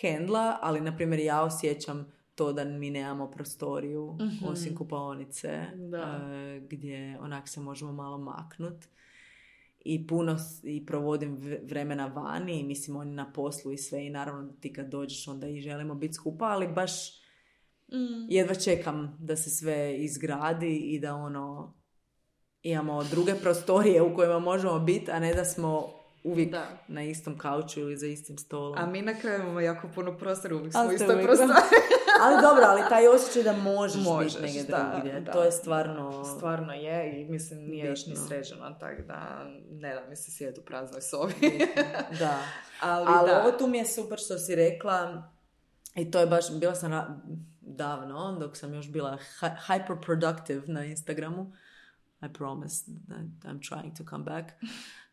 hendla, 0.00 0.58
ali 0.62 0.80
na 0.80 0.96
primjer 0.96 1.20
ja 1.20 1.42
osjećam 1.42 2.12
to 2.34 2.52
da 2.52 2.64
mi 2.64 2.90
nemamo 2.90 3.30
prostoriju 3.30 4.16
Mhm. 4.20 4.44
osim 4.44 4.76
kupaonice 4.76 5.62
Da. 5.74 6.20
gdje 6.60 7.18
onak 7.20 7.48
se 7.48 7.60
možemo 7.60 7.92
malo 7.92 8.18
maknut 8.18 8.84
i 9.80 10.06
puno 10.06 10.36
i 10.62 10.86
provodim 10.86 11.36
vremena 11.62 12.06
vani 12.06 12.60
i 12.60 12.64
mislim 12.64 12.96
on 12.96 13.08
je 13.08 13.14
na 13.14 13.32
poslu 13.32 13.72
i 13.72 13.78
sve 13.78 14.06
i 14.06 14.10
naravno 14.10 14.52
ti 14.52 14.72
kad 14.72 14.88
dođeš 14.88 15.28
onda 15.28 15.46
i 15.48 15.60
želimo 15.60 15.94
biti 15.94 16.14
skupa, 16.14 16.44
ali 16.44 16.68
baš 16.68 17.23
Mm. 17.88 18.26
jedva 18.28 18.54
čekam 18.54 19.16
da 19.20 19.36
se 19.36 19.50
sve 19.50 19.96
izgradi 19.96 20.76
i 20.76 21.00
da 21.00 21.14
ono 21.14 21.74
imamo 22.62 23.04
druge 23.04 23.34
prostorije 23.34 24.02
u 24.02 24.14
kojima 24.14 24.38
možemo 24.38 24.78
biti, 24.78 25.10
a 25.10 25.18
ne 25.18 25.34
da 25.34 25.44
smo 25.44 25.90
uvijek 26.24 26.50
Da. 26.50 26.66
na 26.88 27.02
istom 27.02 27.38
kauču 27.38 27.80
ili 27.80 27.96
za 27.96 28.06
istim 28.06 28.38
stolom. 28.38 28.78
A 28.78 28.86
mi 28.86 29.02
na 29.02 29.14
kraju 29.14 29.42
imamo 29.42 29.60
jako 29.60 29.88
puno 29.88 30.18
prostora, 30.18 30.54
uvijek 30.56 30.72
smo 30.72 30.82
uvijek- 30.82 31.22
prostoriji. 31.22 31.56
ali 32.22 32.42
dobro, 32.42 32.62
ali 32.64 32.82
taj 32.88 33.08
osjećaj 33.08 33.42
da 33.44 33.52
možeš, 33.54 34.04
Možeš, 34.04 34.32
biti 34.32 34.44
negdje 34.44 34.62
da, 34.64 34.90
drugdje, 34.92 35.20
da. 35.20 35.32
to 35.32 35.42
je 35.42 35.52
stvarno... 35.52 36.24
Stvarno 36.26 36.72
je 36.72 37.20
i 37.20 37.24
mislim 37.24 37.60
nije 37.60 37.86
još 37.86 38.06
ni 38.06 38.16
sređeno, 38.18 38.70
tako 38.70 39.02
da 39.02 39.44
ne 39.70 39.94
da 39.94 40.08
mi 40.08 40.16
se 40.16 40.30
svijet 40.30 40.58
u 40.58 40.62
praznoj 40.62 41.00
sobi. 41.02 41.34
Da. 42.18 42.38
Ali, 42.82 43.06
Ali 43.08 43.30
da. 43.30 43.40
ovo 43.40 43.52
tu 43.52 43.66
mi 43.66 43.78
je 43.78 43.86
super 43.86 44.18
što 44.18 44.38
si 44.38 44.54
rekla 44.54 45.22
i 45.94 46.10
to 46.10 46.20
je 46.20 46.26
baš, 46.26 46.44
bila 46.50 46.74
sam 46.74 46.92
ra- 46.92 47.16
davno, 47.66 48.36
dok 48.40 48.56
sam 48.56 48.74
još 48.74 48.90
bila 48.90 49.18
hy- 49.40 49.56
hyperproductive 49.66 50.62
na 50.66 50.84
Instagramu. 50.84 51.52
I 52.22 52.28
promise 52.32 52.84
that 53.08 53.26
I'm 53.44 53.60
trying 53.68 53.96
to 53.96 54.04
come 54.04 54.24
back. 54.24 54.52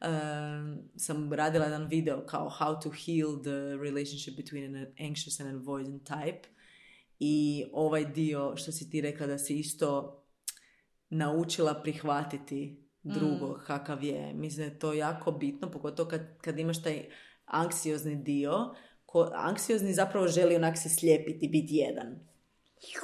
Um, 0.01 0.79
sam 0.95 1.33
radila 1.33 1.65
jedan 1.65 1.87
video 1.87 2.25
kao 2.25 2.49
how 2.49 2.79
to 2.81 2.89
heal 2.89 3.41
the 3.43 3.77
relationship 3.77 4.35
between 4.35 4.75
an 4.75 4.85
anxious 4.99 5.39
and 5.39 5.55
avoidant 5.55 6.03
type. 6.03 6.47
I 7.19 7.65
ovaj 7.73 8.05
dio 8.05 8.55
što 8.55 8.71
si 8.71 8.89
ti 8.89 9.01
rekla 9.01 9.27
da 9.27 9.37
si 9.37 9.59
isto 9.59 10.21
naučila 11.09 11.81
prihvatiti 11.83 12.87
drugog 13.03 13.63
kakav 13.67 14.03
je. 14.03 14.33
Mislim 14.33 14.67
da 14.67 14.73
je 14.73 14.79
to 14.79 14.93
jako 14.93 15.31
bitno, 15.31 15.71
pogotovo 15.71 16.09
kad, 16.09 16.37
kad 16.37 16.59
imaš 16.59 16.83
taj 16.83 17.05
anksiozni 17.45 18.15
dio. 18.15 18.73
Ko, 19.05 19.29
anksiozni 19.33 19.93
zapravo 19.93 20.27
želi 20.27 20.55
onak 20.55 20.77
se 20.77 20.89
slijepiti, 20.89 21.47
biti 21.47 21.75
jedan. 21.75 22.19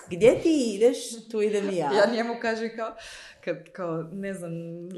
Gdje 0.09 0.41
ti 0.41 0.75
ideš, 0.75 0.97
tu 1.31 1.41
idem 1.41 1.69
i 1.69 1.75
ja. 1.75 1.91
Ja 1.93 2.11
njemu 2.13 2.35
kažem 2.41 2.69
kao, 2.75 2.95
kad 3.45 3.55
kao, 3.73 4.03
ne 4.11 4.33
znam, 4.33 4.51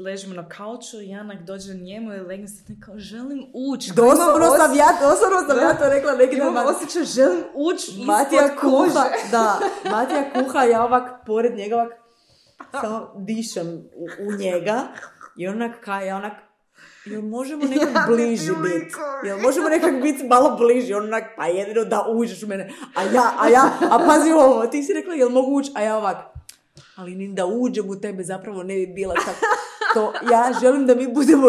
ležimo 0.04 0.34
na 0.34 0.48
kauču 0.48 1.00
Janak 1.00 1.42
dođe 1.42 1.74
njemu 1.74 2.14
i 2.14 2.20
legnem 2.20 2.48
se 2.48 2.64
kao, 2.84 2.98
želim 2.98 3.50
ući. 3.54 3.92
Doslovno 3.96 4.46
sam 4.56 4.76
ja, 4.76 4.86
doslovno 5.00 5.48
sam 5.48 5.58
ja 5.58 5.74
to 5.74 5.88
rekla 5.88 6.12
neki 6.12 6.36
dan. 6.36 6.48
Imam 6.48 6.66
osjećaj, 6.66 7.04
želim 7.04 7.44
ući 7.54 8.04
Matija 8.04 8.56
kuha, 8.60 9.04
da, 9.32 9.60
Matija 9.90 10.30
kuha, 10.32 10.64
ja 10.64 10.84
ovak 10.84 11.26
pored 11.26 11.56
njega 11.56 11.76
ovak 11.76 11.92
samo 12.82 13.12
dišem 13.16 13.68
u, 13.94 14.28
u 14.28 14.32
njega 14.32 14.82
i 15.36 15.48
onak 15.48 15.80
kaj, 15.84 16.06
ja 16.06 16.16
onak, 16.16 16.32
jel 17.04 17.22
možemo 17.22 17.64
nekak 17.74 17.88
Jadni 17.94 18.14
bliži 18.14 18.46
ti 18.46 18.52
biti? 18.62 18.94
Jel 19.24 19.38
možemo 19.38 19.68
nekak 19.68 20.02
biti 20.02 20.24
malo 20.24 20.56
bliži? 20.56 20.94
On 20.94 21.04
onak, 21.04 21.24
pa 21.36 21.46
jedino 21.46 21.84
da 21.84 22.06
uđeš 22.08 22.42
u 22.42 22.46
mene. 22.46 22.72
A 22.94 23.02
ja, 23.02 23.32
a 23.38 23.48
ja, 23.48 23.70
a 23.90 23.98
pazi 24.06 24.32
ovo, 24.32 24.66
ti 24.66 24.82
si 24.82 24.92
rekla 24.92 25.14
jel 25.14 25.28
mogu 25.28 25.56
ući? 25.56 25.70
A 25.74 25.82
ja 25.82 25.96
ovak, 25.96 26.16
ali 26.96 27.14
ni 27.14 27.34
da 27.34 27.46
uđem 27.46 27.90
u 27.90 28.00
tebe 28.00 28.22
zapravo 28.22 28.62
ne 28.62 28.74
bi 28.74 28.86
bila 28.86 29.14
tako. 29.14 29.46
To, 29.94 30.12
ja 30.30 30.52
želim 30.60 30.86
da 30.86 30.94
mi 30.94 31.14
budemo 31.14 31.46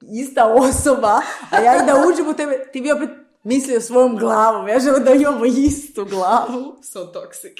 ista 0.00 0.46
osoba, 0.46 1.20
a 1.50 1.60
ja 1.60 1.82
i 1.82 1.86
da 1.86 2.04
uđem 2.08 2.28
u 2.28 2.34
tebe, 2.34 2.68
ti 2.72 2.80
bi 2.80 2.92
opet 2.92 3.10
mislio 3.42 3.80
svojom 3.80 4.16
glavom. 4.16 4.68
Ja 4.68 4.78
želim 4.78 5.04
da 5.04 5.12
imamo 5.12 5.44
istu 5.44 6.04
glavu. 6.04 6.76
So 6.92 6.98
toxic. 6.98 7.56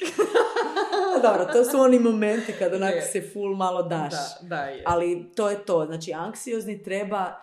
Dobro, 1.23 1.45
to 1.45 1.63
su 1.63 1.77
oni 1.77 1.99
momenti 1.99 2.53
kad 2.59 2.73
onak 2.73 2.95
Je. 2.95 3.01
se 3.01 3.29
full 3.33 3.55
malo 3.55 3.83
daš. 3.83 4.11
da, 4.11 4.47
da 4.47 4.61
je. 4.63 4.83
Ali 4.85 5.31
to 5.35 5.49
je 5.49 5.65
to. 5.65 5.85
Znači, 5.85 6.13
anksiozni 6.13 6.83
treba 6.83 7.33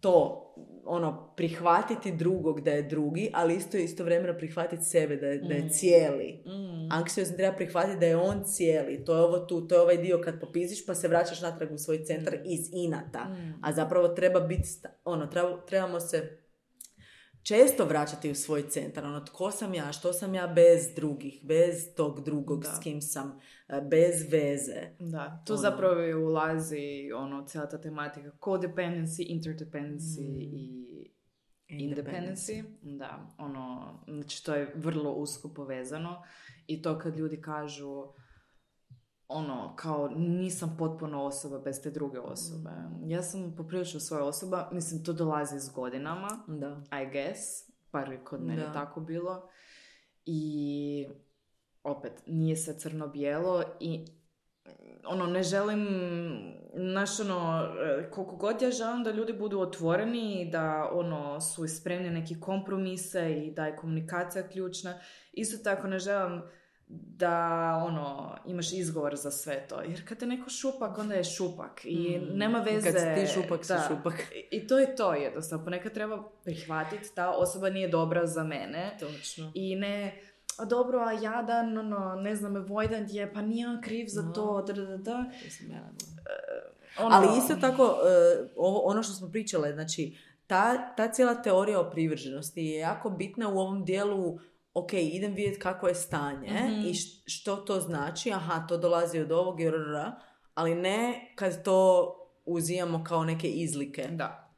to, 0.00 0.46
ono, 0.84 1.32
prihvatiti 1.36 2.12
drugog 2.12 2.60
da 2.60 2.70
je 2.70 2.82
drugi, 2.82 3.30
ali 3.34 3.54
isto 3.56 3.76
istovremeno 3.76 4.38
prihvatiti 4.38 4.84
sebe 4.84 5.16
da 5.16 5.26
je, 5.26 5.38
da 5.38 5.54
je 5.54 5.68
cijeli. 5.68 6.42
Mm. 6.46 6.92
Anksiozni 6.92 7.36
treba 7.36 7.56
prihvatiti 7.56 7.98
da 7.98 8.06
je 8.06 8.16
on 8.16 8.44
cijeli. 8.44 9.04
To 9.04 9.14
je 9.16 9.22
ovo 9.22 9.38
tu, 9.38 9.68
to 9.68 9.74
je 9.74 9.80
ovaj 9.80 9.96
dio 9.96 10.20
kad 10.24 10.40
popiziš 10.40 10.86
pa 10.86 10.94
se 10.94 11.08
vraćaš 11.08 11.40
natrag 11.40 11.72
u 11.72 11.78
svoj 11.78 12.04
centar 12.04 12.34
iz 12.44 12.60
inata. 12.72 13.24
Mm. 13.24 13.58
A 13.62 13.72
zapravo 13.72 14.08
treba 14.08 14.40
biti, 14.40 14.68
ono, 15.04 15.26
treba- 15.26 15.60
trebamo 15.66 16.00
se 16.00 16.38
često 17.42 17.84
vraćati 17.84 18.30
u 18.30 18.34
svoj 18.34 18.62
centar. 18.62 19.04
Ono, 19.04 19.20
tko 19.20 19.50
sam 19.50 19.74
ja, 19.74 19.92
što 19.92 20.12
sam 20.12 20.34
ja 20.34 20.46
bez 20.46 20.94
drugih, 20.96 21.40
bez 21.42 21.94
tog 21.96 22.24
drugog 22.24 22.62
Da. 22.62 22.68
s 22.70 22.80
kim 22.80 23.02
sam, 23.02 23.38
e, 23.68 23.80
bez 23.80 24.32
veze. 24.32 24.80
Da, 24.98 25.42
tu 25.46 25.52
Ono. 25.52 25.62
zapravo 25.62 26.00
i 26.00 26.14
ulazi 26.14 26.82
ono, 27.16 27.46
cijela 27.46 27.68
ta 27.68 27.80
tematika 27.80 28.30
codependency, 28.40 29.26
interdependency 29.30 30.20
Mm. 30.22 30.40
i 30.40 30.90
independency. 31.70 32.64
Da, 32.82 33.34
ono, 33.38 33.94
znači 34.08 34.44
to 34.44 34.54
je 34.54 34.72
vrlo 34.76 35.12
usko 35.12 35.54
povezano 35.54 36.22
i 36.66 36.82
to 36.82 36.98
kad 36.98 37.16
ljudi 37.16 37.40
kažu 37.40 38.04
ono, 39.32 39.76
kao 39.76 40.08
nisam 40.16 40.76
potpuno 40.78 41.24
osoba 41.24 41.58
bez 41.58 41.82
te 41.82 41.90
druge 41.90 42.20
osobe. 42.20 42.70
Ja 43.06 43.22
sam 43.22 43.54
poprilično 43.56 44.00
svoja 44.00 44.24
osoba, 44.24 44.68
mislim 44.72 45.04
to 45.04 45.12
dolazi 45.12 45.60
s 45.60 45.70
godinama, 45.74 46.28
Da. 46.46 46.82
I 47.02 47.10
guess, 47.12 47.70
bar 47.92 48.12
je 48.12 48.24
kod 48.24 48.42
mene 48.42 48.62
Da. 48.62 48.72
tako 48.72 49.00
bilo. 49.00 49.48
I 50.26 51.08
opet, 51.82 52.12
nije 52.26 52.56
sve 52.56 52.78
crno-bijelo 52.78 53.62
i 53.80 54.06
ono, 55.04 55.26
ne 55.26 55.42
želim, 55.42 55.86
znaš, 56.74 57.20
ono, 57.20 57.68
koliko 58.10 58.36
god 58.36 58.62
ja 58.62 58.70
želim 58.70 59.04
da 59.04 59.10
ljudi 59.10 59.32
budu 59.32 59.60
otvoreni 59.60 60.42
i 60.42 60.50
da, 60.50 60.90
ono, 60.92 61.40
su 61.40 61.68
spremni 61.68 62.10
neki 62.10 62.40
kompromise 62.40 63.32
i 63.32 63.54
da 63.54 63.66
je 63.66 63.76
komunikacija 63.76 64.48
ključna, 64.48 64.98
isto 65.32 65.64
tako 65.64 65.86
ne 65.86 65.98
želim 65.98 66.42
da 67.16 67.36
ono, 67.86 68.36
imaš 68.46 68.72
izgovor 68.72 69.16
za 69.16 69.30
sve 69.30 69.66
to. 69.68 69.80
Jer 69.80 70.08
kad 70.08 70.18
te 70.18 70.26
neko 70.26 70.50
šupak, 70.50 70.98
onda 70.98 71.14
je 71.14 71.24
šupak. 71.24 71.80
I 71.84 72.18
Mm. 72.18 72.38
nema 72.38 72.58
veze... 72.60 72.92
Kad 72.92 73.00
si 73.00 73.26
ti 73.26 73.32
šupak, 73.34 73.64
si 73.64 73.72
da. 73.72 73.84
šupak. 73.88 74.14
I- 74.50 74.66
to 74.66 74.78
je 74.78 74.96
to 74.96 75.14
jednostavno. 75.14 75.64
Ponekad 75.64 75.92
treba 75.92 76.22
prihvatiti 76.44 77.14
ta 77.14 77.30
osoba 77.30 77.70
nije 77.70 77.88
dobra 77.88 78.26
za 78.26 78.44
mene. 78.44 78.96
Točno. 79.00 79.52
I 79.54 79.76
ne, 79.76 80.20
a 80.58 80.64
dobro, 80.64 81.00
a 81.00 81.12
jadan, 81.12 81.78
ono, 81.78 82.14
ne 82.14 82.36
znam, 82.36 82.56
avoidant 82.56 83.08
je, 83.12 83.32
pa 83.32 83.42
nije 83.42 83.68
on 83.68 83.82
kriv 83.82 84.06
za 84.08 84.32
to, 84.32 84.62
da, 84.62 84.72
da, 84.72 84.96
da. 84.96 85.24
Radila. 85.60 85.80
Ono, 86.98 87.16
Ali 87.16 87.38
isto 87.38 87.54
tako, 87.56 87.82
e, 87.84 88.48
ovo, 88.56 88.78
ono 88.80 89.02
što 89.02 89.12
smo 89.12 89.28
pričale, 89.28 89.72
znači, 89.72 90.16
ta, 90.46 90.94
ta 90.94 91.08
cijela 91.08 91.34
teorija 91.34 91.80
o 91.80 91.90
privrženosti 91.90 92.64
je 92.64 92.78
jako 92.78 93.10
bitna 93.10 93.48
u 93.48 93.58
ovom 93.58 93.84
dijelu, 93.84 94.38
ok, 94.74 94.92
idem 94.92 95.34
vidjeti 95.34 95.58
kako 95.60 95.88
je 95.88 95.94
stanje 95.94 96.48
Mhm. 96.50 96.86
i 96.86 96.94
što 97.26 97.56
to 97.56 97.80
znači, 97.80 98.32
aha, 98.32 98.66
to 98.68 98.76
dolazi 98.76 99.20
od 99.20 99.32
ovog 99.32 99.60
i 99.60 99.70
ali 100.54 100.74
ne 100.74 101.32
kad 101.34 101.64
to 101.64 102.06
uzimamo 102.44 103.04
kao 103.04 103.24
neke 103.24 103.48
izlike. 103.48 104.08
Da. 104.10 104.54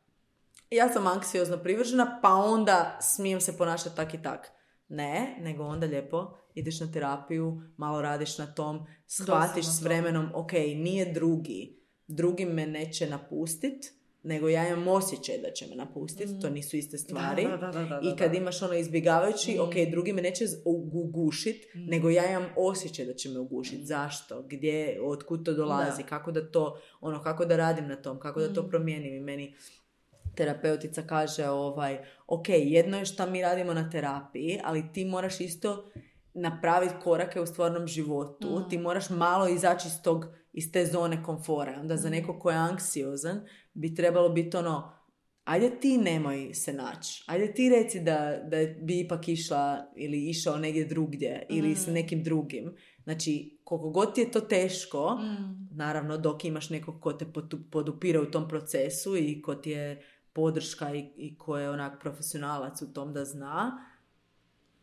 Ja 0.70 0.88
sam 0.88 1.06
anksiozno 1.06 1.56
privržena, 1.56 2.18
pa 2.22 2.28
onda 2.34 2.98
smijem 3.00 3.40
se 3.40 3.58
ponašati 3.58 3.96
tak 3.96 4.14
i 4.14 4.22
tak. 4.22 4.50
Ne, 4.88 5.36
nego 5.40 5.64
onda 5.64 5.86
lijepo 5.86 6.30
ideš 6.54 6.80
na 6.80 6.92
terapiju, 6.92 7.62
malo 7.76 8.02
radiš 8.02 8.38
na 8.38 8.46
tom, 8.46 8.86
shvatiš 9.06 9.66
s 9.66 9.82
vremenom, 9.82 10.30
ok, 10.34 10.52
nije 10.52 11.12
drugi, 11.12 11.80
drugi 12.06 12.44
me 12.44 12.66
neće 12.66 13.10
napustit, 13.10 13.84
nego 14.22 14.48
ja 14.48 14.68
imam 14.68 14.88
osjećaj 14.88 15.38
da 15.38 15.50
će 15.50 15.66
me 15.66 15.76
napustit, 15.76 16.28
to 16.40 16.50
nisu 16.50 16.76
iste 16.76 16.98
stvari. 16.98 17.46
Mm. 17.46 17.50
Da, 17.50 17.56
da, 17.56 17.70
da, 17.72 17.84
da, 17.84 18.00
I 18.02 18.16
kad 18.16 18.34
imaš 18.34 18.62
ono 18.62 18.74
izbjegavajući, 18.74 19.54
Mm. 19.54 19.60
ok, 19.60 19.90
drugi 19.90 20.12
me 20.12 20.22
neće 20.22 20.44
ugušit, 20.64 21.56
nego 21.76 22.10
ja 22.10 22.30
imam 22.30 22.46
osjećaj 22.56 23.04
da 23.04 23.14
će 23.14 23.28
me 23.28 23.38
ugušit. 23.38 23.78
Mm. 23.78 23.84
Zašto? 23.84 24.42
Gdje, 24.42 24.98
otkud 25.02 25.44
to 25.44 25.52
dolazi? 25.52 26.02
Da. 26.02 26.08
Kako 26.08 26.32
da 26.32 26.50
to, 26.50 26.78
ono, 27.00 27.22
kako 27.22 27.44
da 27.44 27.56
radim 27.56 27.88
na 27.88 27.96
tom? 27.96 28.20
Kako 28.20 28.40
da 28.40 28.54
to 28.54 28.62
Mm. 28.62 28.68
promijenim? 28.68 29.14
I 29.14 29.20
meni 29.20 29.54
terapeutica 30.34 31.02
kaže 31.02 31.46
ovaj, 31.46 31.98
ok, 32.26 32.46
jedno 32.48 32.98
je 32.98 33.04
šta 33.04 33.26
mi 33.26 33.42
radimo 33.42 33.74
na 33.74 33.90
terapiji, 33.90 34.60
ali 34.64 34.92
ti 34.94 35.04
moraš 35.04 35.40
isto 35.40 35.90
napraviti 36.34 36.94
korake 37.02 37.40
u 37.40 37.46
stvarnom 37.46 37.86
životu. 37.86 38.48
Mm. 38.50 38.68
Ti 38.70 38.78
moraš 38.78 39.10
malo 39.10 39.48
izaći 39.48 39.88
iz 39.88 40.02
tog, 40.02 40.24
iz 40.52 40.72
te 40.72 40.86
zone 40.86 41.22
komfora. 41.22 41.76
Onda 41.80 41.96
za 41.96 42.08
Mm. 42.08 42.12
nekog 42.12 42.38
ko 42.38 42.50
je 42.50 42.56
anksiozan 42.56 43.40
bi 43.74 43.94
trebalo 43.94 44.28
biti 44.28 44.56
ono, 44.56 44.92
ajde 45.44 45.70
ti 45.72 45.98
nemoj 45.98 46.54
se 46.54 46.72
naći. 46.72 47.24
Ajde 47.26 47.52
ti 47.52 47.68
reci 47.70 48.00
da, 48.00 48.14
da 48.44 48.56
bi 48.82 49.00
ipak 49.00 49.28
išla 49.28 49.92
ili 49.96 50.28
išao 50.28 50.56
negdje 50.56 50.84
drugdje 50.84 51.46
ili 51.48 51.74
s 51.74 51.86
Mm. 51.86 51.92
nekim 51.92 52.22
drugim. 52.22 52.74
Znači, 53.02 53.58
koliko 53.64 53.90
god 53.90 54.14
ti 54.14 54.20
je 54.20 54.30
to 54.30 54.40
teško, 54.40 55.14
Mm. 55.14 55.68
naravno 55.72 56.18
dok 56.18 56.44
imaš 56.44 56.70
nekog 56.70 57.00
ko 57.00 57.12
te 57.12 57.26
podupira 57.70 58.20
u 58.20 58.26
tom 58.26 58.48
procesu 58.48 59.16
i 59.16 59.42
ko 59.42 59.54
ti 59.54 59.70
je 59.70 60.02
podrška 60.32 60.94
i, 60.94 61.12
i 61.16 61.38
ko 61.38 61.58
je 61.58 61.70
onak 61.70 62.00
profesionalac 62.00 62.82
u 62.82 62.92
tom 62.92 63.12
da 63.12 63.24
zna, 63.24 63.78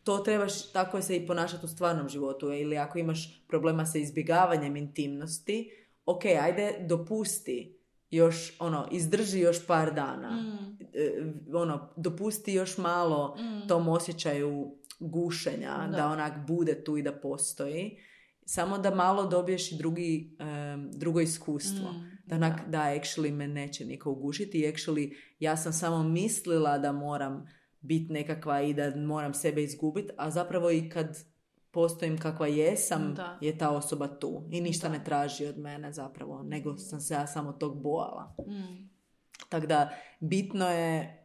to 0.10 0.18
trebaš 0.18 0.72
tako 0.72 1.02
se 1.02 1.15
i 1.15 1.27
ponašati 1.27 1.65
u 1.65 1.69
stvarnom 1.69 2.10
životu. 2.10 2.52
Ili 2.52 2.77
ako 2.77 2.99
imaš 2.99 3.44
problema 3.48 3.86
sa 3.86 3.98
izbjegavanjem 3.98 4.76
intimnosti, 4.76 5.72
ok, 6.06 6.26
ajde 6.26 6.86
dopusti 6.88 7.80
još, 8.10 8.56
ono, 8.60 8.88
izdrži 8.91 9.40
još 9.40 9.68
par 9.68 9.94
dana. 9.94 10.31
Mm. 10.31 10.77
E, 10.94 11.34
ono, 11.53 11.94
dopusti 11.98 12.53
još 12.53 12.77
malo 12.77 13.36
Mm. 13.40 13.68
tom 13.68 13.88
osjećaju 13.90 14.76
gušenja, 14.99 15.88
da. 15.91 15.98
Da. 15.98 16.07
onak 16.07 16.48
bude 16.48 16.84
tu 16.84 16.98
i 16.98 17.02
da 17.02 17.11
postoji. 17.11 17.98
Samo 18.45 18.77
da 18.77 18.95
malo 18.95 19.26
dobiješ 19.27 19.72
i 19.72 19.77
drugi, 19.77 20.36
em, 20.40 20.91
drugo 20.94 21.19
iskustvo. 21.19 21.91
Mm, 21.91 22.19
Da, 22.26 22.36
onak, 22.36 22.61
da. 22.68 22.77
actually 22.80 23.31
me 23.31 23.48
neće 23.48 23.86
niko 23.86 24.11
ugušiti 24.11 24.60
actually 24.73 25.15
ja 25.40 25.57
sam 25.57 25.73
samo 25.73 26.03
mislila 26.03 26.77
da 26.77 26.91
moram 26.91 27.48
biti 27.81 28.14
nekakva 28.14 28.61
i 28.61 28.73
da 28.73 28.95
moram 28.95 29.34
sebe 29.34 29.64
izgubiti, 29.64 30.10
a 30.18 30.31
zapravo 30.31 30.72
i 30.72 30.89
kad 30.89 31.18
postojim 31.72 32.18
kakva 32.18 32.47
jesam, 32.47 33.14
Da. 33.15 33.38
je 33.41 33.57
ta 33.57 33.69
osoba 33.69 34.07
tu 34.07 34.43
i 34.51 34.61
ništa 34.61 34.88
Da. 34.88 34.97
ne 34.97 35.03
traži 35.03 35.45
od 35.45 35.57
mene 35.57 35.91
zapravo, 35.91 36.43
nego 36.43 36.77
sam 36.77 36.99
se 36.99 37.14
ja 37.14 37.27
samo 37.27 37.51
tog 37.51 37.81
bojala. 37.81 38.35
Mm. 38.47 38.89
Tako 39.49 39.68
da 39.68 39.89
bitno 40.19 40.69
je 40.69 41.18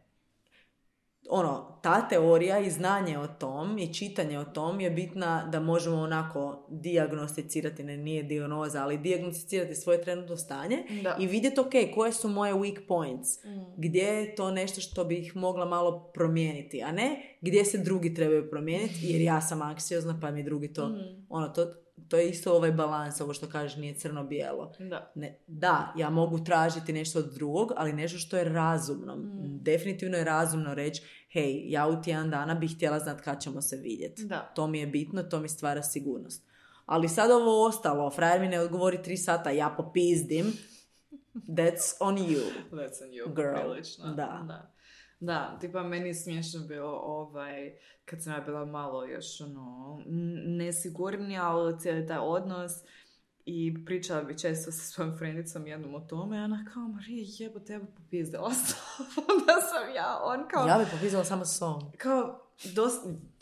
ono, 1.29 1.79
ta 1.81 2.07
teorija 2.09 2.59
i 2.59 2.69
znanje 2.69 3.19
o 3.19 3.27
tom 3.29 3.77
i 3.77 3.93
čitanje 3.93 4.39
o 4.39 4.45
tom 4.45 4.79
je 4.79 4.89
bitna 4.89 5.45
da 5.45 5.59
možemo 5.59 5.97
onako 5.97 6.67
dijagnosticirati, 6.69 7.83
ne 7.83 7.97
nije 7.97 8.23
dijagnoza, 8.23 8.83
ali 8.83 8.97
dijagnosticirati 8.97 9.75
svoje 9.75 10.01
trenutno 10.01 10.37
stanje 10.37 10.77
Da. 11.03 11.17
i 11.19 11.27
vidjeti 11.27 11.59
ok, 11.59 11.71
koje 11.95 12.11
su 12.11 12.29
moje 12.29 12.53
weak 12.53 12.87
points, 12.87 13.43
Mm. 13.45 13.49
gdje 13.77 14.01
je 14.01 14.35
to 14.35 14.51
nešto 14.51 14.81
što 14.81 15.03
bih 15.03 15.35
mogla 15.35 15.65
malo 15.65 16.11
promijeniti, 16.13 16.83
a 16.83 16.91
ne 16.91 17.37
gdje 17.41 17.65
se 17.65 17.77
drugi 17.77 18.13
trebaju 18.13 18.49
promijeniti 18.49 18.99
jer 19.01 19.21
ja 19.21 19.41
sam 19.41 19.61
anksiozna 19.61 20.19
pa 20.21 20.31
mi 20.31 20.43
drugi 20.43 20.73
to, 20.73 20.87
Mm. 20.87 21.25
ono, 21.29 21.47
to, 21.47 21.65
to 22.09 22.17
je 22.17 22.29
isto 22.29 22.53
ovaj 22.55 22.71
balans, 22.71 23.21
ovo 23.21 23.33
što 23.33 23.47
kažeš 23.47 23.77
nije 23.77 23.93
crno-bijelo. 23.93 24.71
Da. 24.79 25.11
Ne, 25.15 25.39
da, 25.47 25.93
ja 25.97 26.09
mogu 26.09 26.43
tražiti 26.43 26.93
nešto 26.93 27.19
od 27.19 27.33
drugog, 27.33 27.71
ali 27.75 27.93
nešto 27.93 28.17
što 28.17 28.37
je 28.37 28.43
razumno. 28.43 29.15
Mm. 29.15 29.63
Definitivno 29.63 30.17
je 30.17 30.23
razumno 30.23 30.73
reći, 30.73 31.03
hej, 31.31 31.71
ja 31.71 31.87
u 31.87 32.01
tjedan 32.03 32.29
dana 32.29 32.55
bih 32.55 32.75
htjela 32.75 32.99
znat 32.99 33.21
kad 33.21 33.41
ćemo 33.41 33.61
se 33.61 33.75
vidjeti. 33.77 34.25
Da. 34.25 34.51
To 34.55 34.67
mi 34.67 34.79
je 34.79 34.87
bitno, 34.87 35.23
to 35.23 35.39
mi 35.39 35.49
stvara 35.49 35.83
sigurnost. 35.83 36.45
Ali 36.85 37.09
sad 37.09 37.31
ovo 37.31 37.67
ostalo, 37.67 38.09
frajer 38.09 38.41
mi 38.41 38.47
ne 38.47 38.59
odgovori 38.59 39.03
tri 39.03 39.17
sata, 39.17 39.49
ja 39.51 39.73
popizdim, 39.77 40.45
that's 41.33 41.93
on 41.99 42.17
you. 42.17 42.41
That's 42.71 43.03
on 43.03 43.09
you, 43.09 43.35
Girl. 43.35 43.71
prilično. 43.71 44.05
Da. 44.05 44.43
da. 44.47 44.74
Da, 45.25 45.57
tipa 45.61 45.83
meni 45.83 46.07
je 46.07 46.13
smiješno 46.13 46.59
bilo 46.67 46.91
ovaj, 46.91 47.73
kad 48.05 48.23
sam 48.23 48.33
ja 48.33 48.39
bila 48.39 48.65
malo 48.65 49.05
još 49.05 49.41
ono, 49.41 50.01
nesigurnija, 50.45 51.49
ali 51.49 51.79
cijeli 51.79 52.07
taj 52.07 52.17
odnos 52.17 52.71
i 53.45 53.85
pričala 53.85 54.23
bi 54.23 54.37
često 54.37 54.71
sa 54.71 54.81
svojom 54.81 55.17
frendicom 55.17 55.67
jednom 55.67 55.95
o 55.95 55.99
tome 55.99 56.43
ona 56.43 56.65
kao, 56.73 56.87
Marija, 56.87 57.25
jebo 57.39 57.59
tebe 57.59 57.85
popizdila 57.97 58.51
sam. 58.51 58.77
Onda 59.31 59.53
sam 59.61 59.95
ja, 59.95 60.19
on 60.23 60.47
kao, 60.51 60.67
Ja 60.67 60.77
bi 60.77 60.85
popizala 60.91 61.23
samo 61.23 61.45
s 61.45 61.57
sobom. 61.57 61.91
kao, 61.97 62.41
dos, 62.75 62.93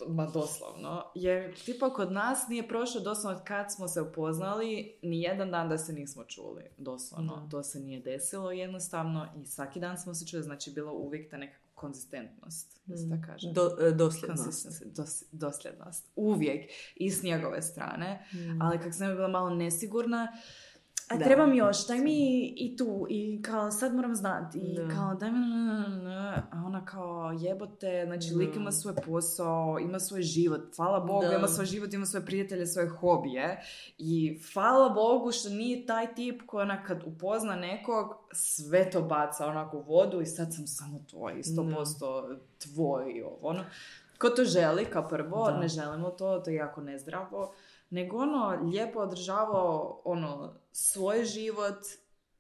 ma 0.08 0.26
doslovno, 0.26 1.12
jer 1.16 1.56
tipa 1.66 1.94
kod 1.94 2.12
nas 2.12 2.48
nije 2.48 2.68
prošlo 2.68 3.02
doslovno 3.02 3.40
od 3.40 3.46
kad 3.46 3.74
smo 3.74 3.88
se 3.88 4.02
upoznali, 4.02 5.00
ni 5.02 5.22
jedan 5.22 5.52
dan 5.52 5.70
da 5.70 5.78
se 5.78 5.94
nismo 5.94 6.24
čuli, 6.24 6.64
doslovno. 6.78 7.36
Da. 7.36 7.50
To 7.50 7.64
se 7.64 7.80
nije 7.80 8.00
desilo 8.00 8.52
jednostavno 8.52 9.28
i 9.44 9.46
svaki 9.46 9.80
dan 9.80 9.98
smo 9.98 10.14
se 10.14 10.28
čuli, 10.28 10.44
znači 10.44 10.72
bilo 10.72 10.92
uvijek 10.92 11.32
ta 11.32 11.38
neka 11.38 11.63
konzistentnost, 11.84 12.82
da 12.86 12.98
se 12.98 13.10
tako 13.10 13.22
kaže. 13.26 13.52
Do, 13.52 13.78
e, 13.82 13.92
dosljednost. 13.92 14.86
Dos, 14.86 15.24
dosljednost. 15.32 16.12
Uvijek. 16.16 16.72
I 16.96 17.12
s 17.12 17.24
njegove 17.24 17.62
strane. 17.62 18.26
Mm. 18.34 18.62
Ali 18.62 18.78
kako 18.78 18.92
sam 18.92 19.16
bila 19.16 19.28
malo 19.28 19.50
nesigurna, 19.50 20.28
a 21.10 21.18
Da. 21.18 21.26
trebam 21.26 21.54
još, 21.54 21.88
daj 21.88 21.98
mi 22.00 22.48
i 22.58 22.78
tu, 22.78 23.08
i 23.10 23.42
kao 23.42 23.72
sad 23.72 23.96
moram 23.96 24.16
znati, 24.16 24.60
i 24.60 24.76
Da. 24.76 24.88
kao 24.96 25.16
daj 25.16 25.32
mi, 25.32 25.38
a 26.52 26.64
ona 26.66 26.86
kao 26.86 27.36
jebote, 27.40 28.04
znači 28.06 28.30
Da. 28.32 28.38
lik 28.38 28.56
ima 28.56 28.72
svoj 28.72 28.94
posao, 29.06 29.78
ima 29.82 30.00
svoj 30.00 30.22
život, 30.22 30.62
hvala 30.76 31.00
Bogu, 31.00 31.26
Da. 31.26 31.36
ima 31.38 31.48
svoj 31.48 31.66
život, 31.66 31.94
ima 31.94 32.06
svoje 32.06 32.26
prijatelje, 32.26 32.66
svoje 32.66 32.88
hobije 32.90 33.62
i 33.98 34.40
hvala 34.54 34.90
Bogu 34.90 35.32
što 35.32 35.50
nije 35.50 35.86
taj 35.86 36.16
tip 36.16 36.42
koji 36.46 36.62
ona 36.62 36.84
kad 36.84 37.04
upozna 37.06 37.56
nekog, 37.56 38.16
sve 38.34 38.90
to 38.92 39.02
baca 39.02 39.48
onako 39.48 39.78
u 39.78 39.82
vodu 39.82 40.22
i 40.22 40.26
sad 40.26 40.48
sam 40.56 40.68
samo 40.68 41.00
tvoj, 41.10 41.34
100% 41.34 42.38
tvoj 42.60 43.12
i 43.12 43.22
ovo, 43.22 43.38
ono. 43.42 43.64
Ko 44.18 44.30
to 44.30 44.44
želi, 44.44 44.86
kao 44.86 45.08
prvo, 45.08 45.52
Da. 45.52 45.58
ne 45.60 45.68
želimo 45.68 46.10
to, 46.10 46.40
to 46.40 46.50
je 46.50 46.56
jako 46.56 46.82
nezdravo, 46.82 47.54
nego 47.94 48.18
ono, 48.18 48.60
lijepo 48.64 49.00
održavao 49.00 50.02
ono, 50.06 50.54
svoj 50.72 51.26
život 51.26 51.78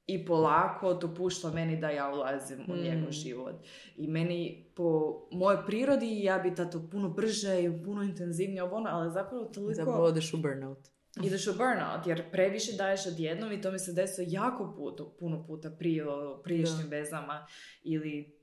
i 0.07 0.25
polako 0.25 0.93
dopušta 0.93 1.51
meni 1.51 1.77
da 1.77 1.89
ja 1.89 2.09
ulazim 2.09 2.59
u 2.67 2.73
Mm. 2.73 2.81
njegov 2.83 3.11
život. 3.11 3.55
I 3.97 4.07
meni 4.07 4.65
po 4.75 4.85
mojoj 5.31 5.65
prirodi 5.65 6.23
ja 6.23 6.39
bi 6.39 6.55
to 6.55 6.87
puno 6.91 7.09
brže 7.09 7.63
i 7.63 7.83
puno 7.83 8.03
intenzivnije 8.03 8.63
ovo 8.63 8.75
ono, 8.75 8.89
ali 8.89 9.11
zapravo 9.11 9.45
toliko 9.45 9.73
Zapravo 9.73 10.03
odeš 10.03 10.33
u 10.33 10.37
burnout. 10.37 10.77
ideš 11.23 11.47
u 11.47 11.53
burnout, 11.53 12.07
jer 12.07 12.31
previše 12.31 12.71
daješ 12.77 13.07
odjednom 13.07 13.51
i 13.51 13.61
to 13.61 13.71
mi 13.71 13.79
se 13.79 13.93
desilo 13.93 14.27
jako 14.29 14.73
puto, 14.77 15.15
puno 15.19 15.43
puta 15.47 15.69
prije 15.69 16.05
u 16.09 16.43
prijašnjim 16.43 16.87
vezama 16.89 17.47
ili 17.83 18.39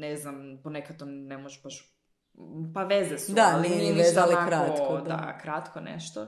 ne 0.00 0.16
znam, 0.16 0.60
ponekad 0.62 0.98
to 0.98 1.04
ne 1.04 1.38
možeš 1.38 1.62
baš 1.62 1.88
pa 2.74 2.84
veze 2.84 3.18
su, 3.18 3.32
Da, 3.32 3.52
ali 3.54 3.68
nije 3.68 3.94
ništa 3.94 4.24
onako, 4.24 4.46
kratko, 4.46 4.96
da. 4.96 5.16
da. 5.16 5.38
kratko 5.42 5.80
nešto. 5.80 6.26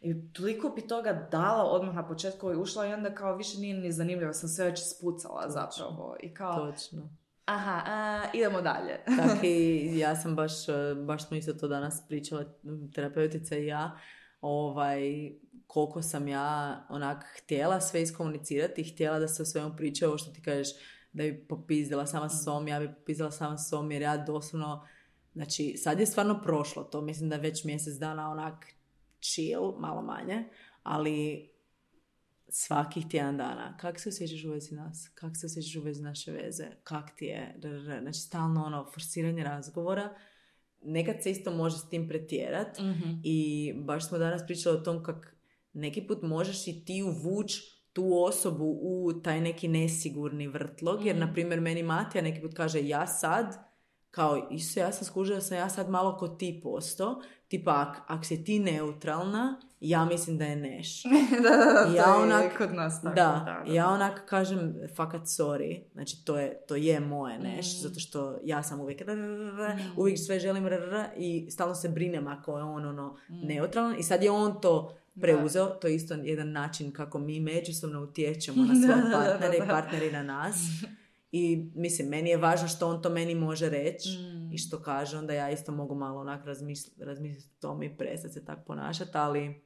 I 0.00 0.32
toliko 0.32 0.68
bi 0.68 0.86
toga 0.86 1.28
dala 1.30 1.64
odmah 1.64 1.94
na 1.94 2.08
početku 2.08 2.52
i 2.52 2.56
ušla 2.56 2.86
i 2.86 2.92
onda 2.92 3.14
kao 3.14 3.36
više 3.36 3.58
nije 3.58 3.74
ni 3.74 3.92
zanimljivo, 3.92 4.32
sam 4.32 4.48
sve 4.48 4.64
već 4.64 4.80
spucala 4.96 5.42
Točno. 5.42 5.60
zapravo. 5.60 6.16
I 6.20 6.34
kao, 6.34 6.70
Točno. 6.70 7.08
aha, 7.44 7.82
a, 7.86 8.24
idemo 8.34 8.60
dalje. 8.60 9.04
Tako 9.18 9.46
i 9.46 9.98
ja 10.04 10.16
sam 10.16 10.36
baš, 10.36 10.68
e, 10.68 10.94
baš 11.06 11.28
smo 11.28 11.36
isto 11.36 11.52
to 11.52 11.68
danas 11.68 12.02
pričala, 12.08 12.44
terapeutica 12.94 13.56
i 13.56 13.66
ja, 13.66 13.98
ovaj, 14.40 15.32
koliko 15.66 16.02
sam 16.02 16.28
ja 16.28 16.78
onak 16.88 17.24
htjela 17.38 17.80
sve 17.80 18.02
iskomunicirati 18.02 18.84
htjela 18.84 19.18
da 19.18 19.28
se 19.28 19.42
o 19.42 19.46
svemu 19.46 19.76
priča, 19.76 20.08
ovo 20.08 20.18
što 20.18 20.30
ti 20.30 20.42
kažeš, 20.42 20.68
da 21.12 21.22
bi 21.22 21.46
popizdila 21.48 22.06
sama 22.06 22.28
s 22.28 22.44
sobom, 22.44 22.68
ja 22.68 22.80
bi 22.80 22.94
popizdila 22.94 23.30
sama 23.30 23.58
s 23.58 23.70
sobom, 23.70 23.92
jer 23.92 24.02
ja 24.02 24.16
doslovno, 24.16 24.86
znači, 25.34 25.76
sad 25.76 26.00
je 26.00 26.06
stvarno 26.06 26.40
prošlo 26.42 26.84
to, 26.84 27.00
mislim 27.00 27.28
da 27.30 27.36
već 27.36 27.64
mjesec 27.64 27.94
dana 27.94 28.30
onak 28.30 28.66
chill, 29.20 29.72
malo 29.78 30.02
manje, 30.02 30.44
ali 30.82 31.48
svakih 32.48 33.04
tjedan 33.10 33.36
dana, 33.36 33.76
kak 33.76 34.00
se 34.00 34.08
osjećaš 34.08 34.44
u 34.44 34.50
vezi 34.50 34.74
nas, 34.74 35.10
kak 35.14 35.32
se 35.36 35.46
osjećaš 35.46 35.76
u 35.76 35.80
vezi 35.82 36.02
naše 36.02 36.32
veze, 36.32 36.64
kak 36.84 37.16
ti 37.16 37.24
je, 37.24 37.56
znači 38.02 38.20
stalno 38.20 38.64
ono, 38.64 38.90
forsiranje 38.94 39.44
razgovora, 39.44 40.14
nekad 40.82 41.22
se 41.22 41.30
isto 41.30 41.50
može 41.50 41.78
s 41.78 41.88
tim 41.88 42.08
pretjerat 42.08 42.78
Mhm. 42.80 43.10
i 43.22 43.72
baš 43.76 44.08
smo 44.08 44.18
danas 44.18 44.46
pričali 44.46 44.76
o 44.76 44.80
tom 44.80 45.02
kak 45.02 45.36
neki 45.72 46.06
put 46.06 46.22
možeš 46.22 46.66
i 46.66 46.84
ti 46.84 47.02
uvuć 47.02 47.60
tu 47.92 48.22
osobu 48.24 48.78
u 48.82 49.12
taj 49.22 49.40
neki 49.40 49.68
nesigurni 49.68 50.48
vrtlog, 50.48 51.06
jer 51.06 51.16
Mhm. 51.16 51.26
na 51.26 51.32
primjer 51.32 51.60
meni 51.60 51.82
Matija 51.82 52.22
neki 52.22 52.40
put 52.40 52.54
kaže 52.54 52.88
ja 52.88 53.06
sad, 53.06 53.73
kao 54.14 54.48
isto 54.50 54.80
ja 54.80 54.92
sam 54.92 55.04
skužila 55.04 55.34
da 55.34 55.42
sam 55.42 55.56
ja 55.56 55.68
sad 55.68 55.90
malo 55.90 56.16
ko 56.16 56.28
ti 56.28 56.60
posto, 56.62 57.22
tipa 57.48 57.72
ak, 57.82 58.04
ak 58.08 58.24
si 58.24 58.44
ti 58.44 58.58
neutralna, 58.58 59.56
ja 59.80 60.04
mislim 60.04 60.38
da 60.38 60.44
je 60.44 60.56
neš. 60.58 61.02
da, 61.42 61.50
da, 61.50 61.56
da, 61.56 61.90
Ja 61.92 62.04
je 62.08 62.22
onak- 62.22 62.58
kod 62.58 62.74
nas 62.74 63.02
tako. 63.02 63.14
Da, 63.14 63.62
ja 63.66 63.88
onak 63.88 64.24
kažem 64.26 64.74
fakat 64.96 65.22
sorry, 65.22 65.80
znači 65.92 66.24
to 66.24 66.38
je, 66.38 66.56
to 66.58 66.76
je 66.76 67.00
moje 67.00 67.38
neš, 67.38 67.66
Mm. 67.68 67.78
zato 67.78 68.00
što 68.00 68.36
ja 68.44 68.62
sam 68.62 68.80
uvijek 68.80 69.00
rrrr, 69.00 69.18
Mm. 69.70 69.80
uvijek 69.96 70.18
sve 70.18 70.40
želim 70.40 70.66
rrrr 70.66 70.94
i 71.16 71.46
stalno 71.50 71.74
se 71.74 71.88
brinem 71.88 72.26
ako 72.28 72.58
je 72.58 72.64
on 72.64 72.86
ono 72.86 73.16
Mm. 73.30 73.40
neutralan 73.40 73.96
i 73.98 74.02
sad 74.02 74.22
je 74.22 74.30
on 74.32 74.60
to 74.60 74.92
preuzeo, 75.14 75.66
to 75.66 75.86
je 75.86 75.94
isto 75.94 76.14
jedan 76.14 76.52
način 76.52 76.92
kako 76.92 77.18
mi 77.18 77.40
međusobno 77.40 78.02
utječemo 78.02 78.64
na 78.64 78.74
svoje 78.80 78.96
Da, 78.96 79.08
da, 79.08 79.10
da, 79.10 79.18
partnere 79.20 79.58
da. 79.58 79.64
i 79.64 79.68
partneri 79.68 80.12
na 80.12 80.22
nas. 80.22 80.56
I 81.36 81.70
mislim, 81.74 82.08
meni 82.08 82.30
je 82.30 82.36
važno 82.36 82.68
što 82.68 82.88
on 82.88 83.02
to 83.02 83.10
meni 83.10 83.34
može 83.34 83.68
reći 83.68 84.08
Mm. 84.08 84.52
i 84.52 84.58
što 84.58 84.82
kaže, 84.82 85.18
onda 85.18 85.32
ja 85.32 85.50
isto 85.50 85.72
mogu 85.72 85.94
malo 85.94 86.20
onak 86.20 86.46
razmisliti 86.46 87.04
razmisliti 87.04 87.48
o 87.58 87.60
tome 87.60 87.86
i 87.86 87.96
prestati 87.96 88.34
se 88.34 88.44
tako 88.44 88.62
ponašati, 88.66 89.10
ali 89.14 89.64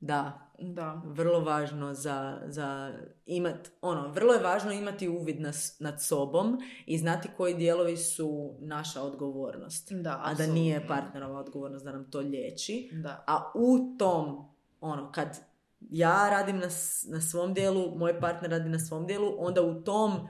da, 0.00 0.50
Da. 0.58 1.02
vrlo 1.04 1.40
važno 1.40 1.94
za, 1.94 2.40
za 2.46 2.92
imat, 3.26 3.70
ono, 3.82 4.08
vrlo 4.08 4.32
je 4.32 4.42
važno 4.42 4.72
imati 4.72 5.08
uvid 5.08 5.40
nas, 5.40 5.76
nad 5.80 6.02
sobom 6.04 6.58
i 6.86 6.98
znati 6.98 7.28
koji 7.36 7.54
dijelovi 7.54 7.96
su 7.96 8.56
naša 8.60 9.02
odgovornost. 9.02 9.92
Da, 9.92 10.20
A 10.24 10.34
da 10.34 10.46
nije 10.46 10.86
partnerova 10.86 11.40
odgovornost 11.40 11.84
da 11.84 11.92
nam 11.92 12.10
to 12.10 12.18
liječi. 12.20 12.90
Da. 12.92 13.24
A 13.26 13.52
u 13.54 13.96
tom, 13.98 14.48
ono, 14.80 15.12
kad 15.12 15.38
ja 15.80 16.30
radim 16.30 16.56
na, 16.56 16.68
na 17.08 17.20
svom 17.20 17.54
dijelu, 17.54 17.98
moj 17.98 18.20
partner 18.20 18.50
radi 18.50 18.68
na 18.68 18.78
svom 18.78 19.06
dijelu, 19.06 19.34
onda 19.38 19.62
u 19.62 19.82
tom 19.82 20.28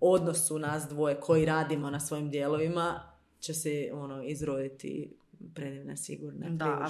odnosu 0.00 0.58
nas 0.58 0.88
dvoje 0.88 1.20
koji 1.20 1.44
radimo 1.44 1.90
na 1.90 2.00
svojim 2.00 2.30
dijelovima 2.30 3.00
će 3.40 3.54
se 3.54 3.90
ono 3.92 4.22
izroditi 4.22 5.16
predivne, 5.54 5.96
sigurne 5.96 6.50
Da, 6.50 6.86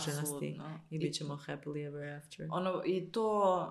i 0.91 0.99
bit 0.99 1.15
ćemo 1.15 1.39
happily 1.47 1.87
ever 1.87 2.09
after. 2.09 2.49
Ono, 2.51 2.83
i 2.87 3.13
to, 3.13 3.67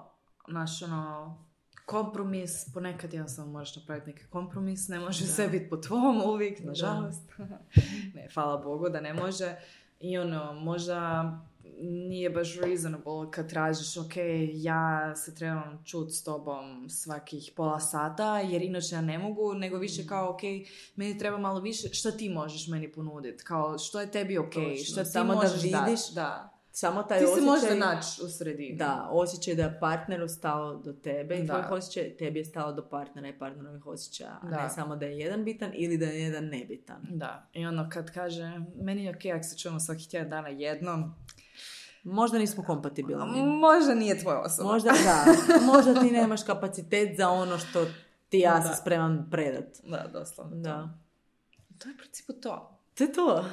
naš, 0.47 0.81
ono, 0.81 1.37
kompromis, 1.85 2.73
ponekad 2.73 3.13
jednostavno 3.13 3.51
možeš 3.51 3.75
napraviti 3.75 4.09
neki 4.09 4.25
kompromis, 4.29 4.87
ne 4.87 4.99
može 4.99 5.25
Da. 5.25 5.31
sve 5.31 5.47
biti 5.47 5.69
po 5.69 5.77
tvom 5.77 6.21
uvijek, 6.21 6.59
nažalost. 6.63 7.31
ne, 8.15 8.27
hvala 8.33 8.57
Bogu 8.57 8.89
da 8.89 9.01
ne 9.01 9.13
može. 9.13 9.55
I 9.99 10.17
ono, 10.17 10.53
možda 10.53 11.23
nije 11.81 12.29
baš 12.29 12.55
reasonable 12.59 13.31
kad 13.31 13.49
tražiš, 13.49 13.97
ok, 13.97 14.13
ja 14.53 15.15
se 15.15 15.35
trebam 15.35 15.83
čut 15.85 16.11
s 16.13 16.23
tobom 16.23 16.89
svakih 16.89 17.51
pola 17.55 17.79
sata, 17.79 18.39
jer 18.39 18.61
inače 18.61 18.95
ja 18.95 19.01
ne 19.01 19.17
mogu, 19.17 19.53
nego 19.53 19.77
više 19.77 20.07
kao, 20.07 20.29
ok, 20.29 20.41
meni 20.95 21.17
treba 21.17 21.37
malo 21.37 21.59
više, 21.59 21.87
što 21.93 22.11
ti 22.11 22.29
možeš 22.29 22.67
meni 22.67 22.91
ponuditi? 22.91 23.43
Kao, 23.43 23.77
što 23.77 24.01
je 24.01 24.11
tebi 24.11 24.37
ok, 24.37 24.53
Točno, 24.53 24.75
što 24.91 25.03
ti 25.03 25.09
samo 25.09 25.35
da 25.35 25.41
možeš 25.41 25.71
dat? 25.71 25.87
vidiš 25.87 26.09
Da. 26.13 26.55
Samo 26.71 27.03
taj 27.03 27.19
Ti 27.19 27.25
se 27.25 27.31
osjećaj... 27.31 27.49
možda 27.49 27.75
naći 27.75 28.21
u 28.23 28.27
sredini. 28.29 28.77
Da, 28.77 29.07
osjećaj 29.11 29.55
da 29.55 29.63
je 29.63 29.77
partneru 29.79 30.27
stalo 30.27 30.75
do 30.75 30.93
tebe 30.93 31.35
i 31.35 31.43
Da. 31.43 31.47
tvojih 31.53 31.71
osjećaja, 31.71 32.17
tebi 32.17 32.39
je 32.39 32.45
stalo 32.45 32.71
do 32.73 32.89
partnera 32.89 33.27
i 33.27 33.39
partnerovih 33.39 33.85
osjećaja. 33.87 34.39
A 34.41 34.47
Da. 34.49 34.63
ne 34.63 34.69
samo 34.69 34.95
da 34.95 35.05
je 35.05 35.17
jedan 35.17 35.43
bitan 35.45 35.71
ili 35.75 35.97
da 35.97 36.05
je 36.05 36.21
jedan 36.21 36.45
nebitan. 36.45 36.97
Da, 37.09 37.47
i 37.53 37.65
ono 37.65 37.89
kad 37.93 38.13
kaže, 38.13 38.51
meni 38.81 39.03
je 39.03 39.09
ok 39.09 39.25
ako 39.35 39.43
se 39.43 39.57
čujemo 39.57 39.79
svakih 39.79 40.07
tjedan 40.07 40.29
dana 40.29 40.47
jednom, 40.47 41.15
Možda 42.09 42.37
nismo 42.37 42.63
kompatibilni. 42.63 43.43
možda 43.43 43.95
nije 43.95 44.19
tvoja 44.19 44.39
osoba. 44.39 44.71
Možda 44.71 44.91
da, 44.91 45.25
možda 45.73 46.01
ti 46.01 46.11
nemaš 46.11 46.43
kapacitet 46.43 47.17
za 47.17 47.29
ono 47.29 47.57
što 47.57 47.85
ti 48.29 48.39
ja 48.39 48.61
sam 48.61 48.75
spreman 48.81 49.27
predat. 49.31 49.77
Da, 49.83 50.09
doslovno. 50.13 50.55
Da. 50.55 50.89
To 51.77 51.89
je 51.89 51.95
u 51.95 51.97
principu 51.97 52.33
to. 52.33 52.79
To 52.97 53.03
je 53.03 53.13
to. 53.13 53.45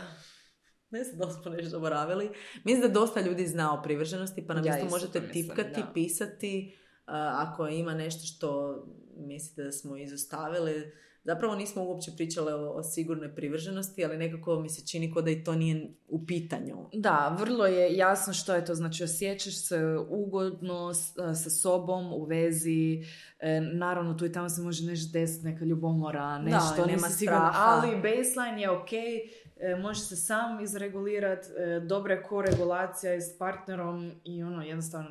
Ne 0.91 1.05
znam 1.05 1.19
da 1.19 1.31
smo 1.31 1.51
nešto 1.51 1.71
zaboravili. 1.71 2.31
Mislim 2.65 2.81
da 2.81 3.01
dosta 3.01 3.21
ljudi 3.21 3.47
zna 3.47 3.79
o 3.79 3.83
privrženosti, 3.83 4.47
pa 4.47 4.55
nam 4.55 4.65
Ja 4.65 4.79
isto 4.79 4.91
možete 4.91 5.21
mislim, 5.21 5.43
tipkati, 5.43 5.81
da. 5.81 5.93
pisati 5.95 6.77
uh, 7.07 7.13
ako 7.15 7.69
ima 7.69 7.95
nešto 7.95 8.27
što 8.27 8.79
mislite 9.17 9.63
da 9.63 9.73
smo 9.73 9.97
izostavili. 9.97 10.93
Zapravo 11.27 11.55
nismo 11.55 11.85
uopće 11.85 12.11
pričale 12.17 12.55
o, 12.55 12.71
o 12.71 12.83
sigurnoj 12.83 13.35
privrženosti, 13.35 14.05
ali 14.05 14.17
nekako 14.19 14.61
mi 14.61 14.69
se 14.69 14.87
čini 14.87 15.13
kao 15.13 15.23
da 15.23 15.31
i 15.31 15.45
to 15.45 15.55
nije 15.55 15.89
u 16.09 16.27
pitanju. 16.27 16.77
Da, 16.93 17.37
vrlo 17.41 17.67
je 17.67 17.97
jasno 17.97 18.33
što 18.33 18.55
je 18.55 18.65
to. 18.65 18.75
Znači, 18.75 19.05
osjećaš 19.05 19.57
se 19.59 19.79
ugodno 20.09 20.95
s- 20.95 21.13
sa 21.35 21.51
sobom 21.51 22.13
u 22.13 22.25
vezi. 22.25 23.05
E, 23.41 23.61
naravno, 23.61 24.15
tu 24.15 24.27
i 24.27 24.33
tamo 24.33 24.49
se 24.49 24.63
može 24.63 24.85
nešto 24.85 25.13
desiti, 25.13 25.45
neka 25.47 25.65
ljubomora, 25.65 26.39
nešto, 26.39 26.87
nema 26.87 26.93
nisi 26.93 27.19
siguran, 27.19 27.53
straha. 27.53 27.65
ali 27.67 27.97
baseline 27.97 28.63
je 28.63 28.71
ok, 28.71 28.93
e, 28.93 29.77
možeš 29.77 30.03
se 30.03 30.17
sam 30.17 30.61
izregulirati, 30.61 31.49
e, 31.59 31.81
dobra 31.81 32.15
je 32.15 32.23
koregulacija 32.23 33.13
s 33.13 33.39
partnerom 33.39 34.13
i 34.25 34.43
ono, 34.43 34.63
jednostavno 34.63 35.09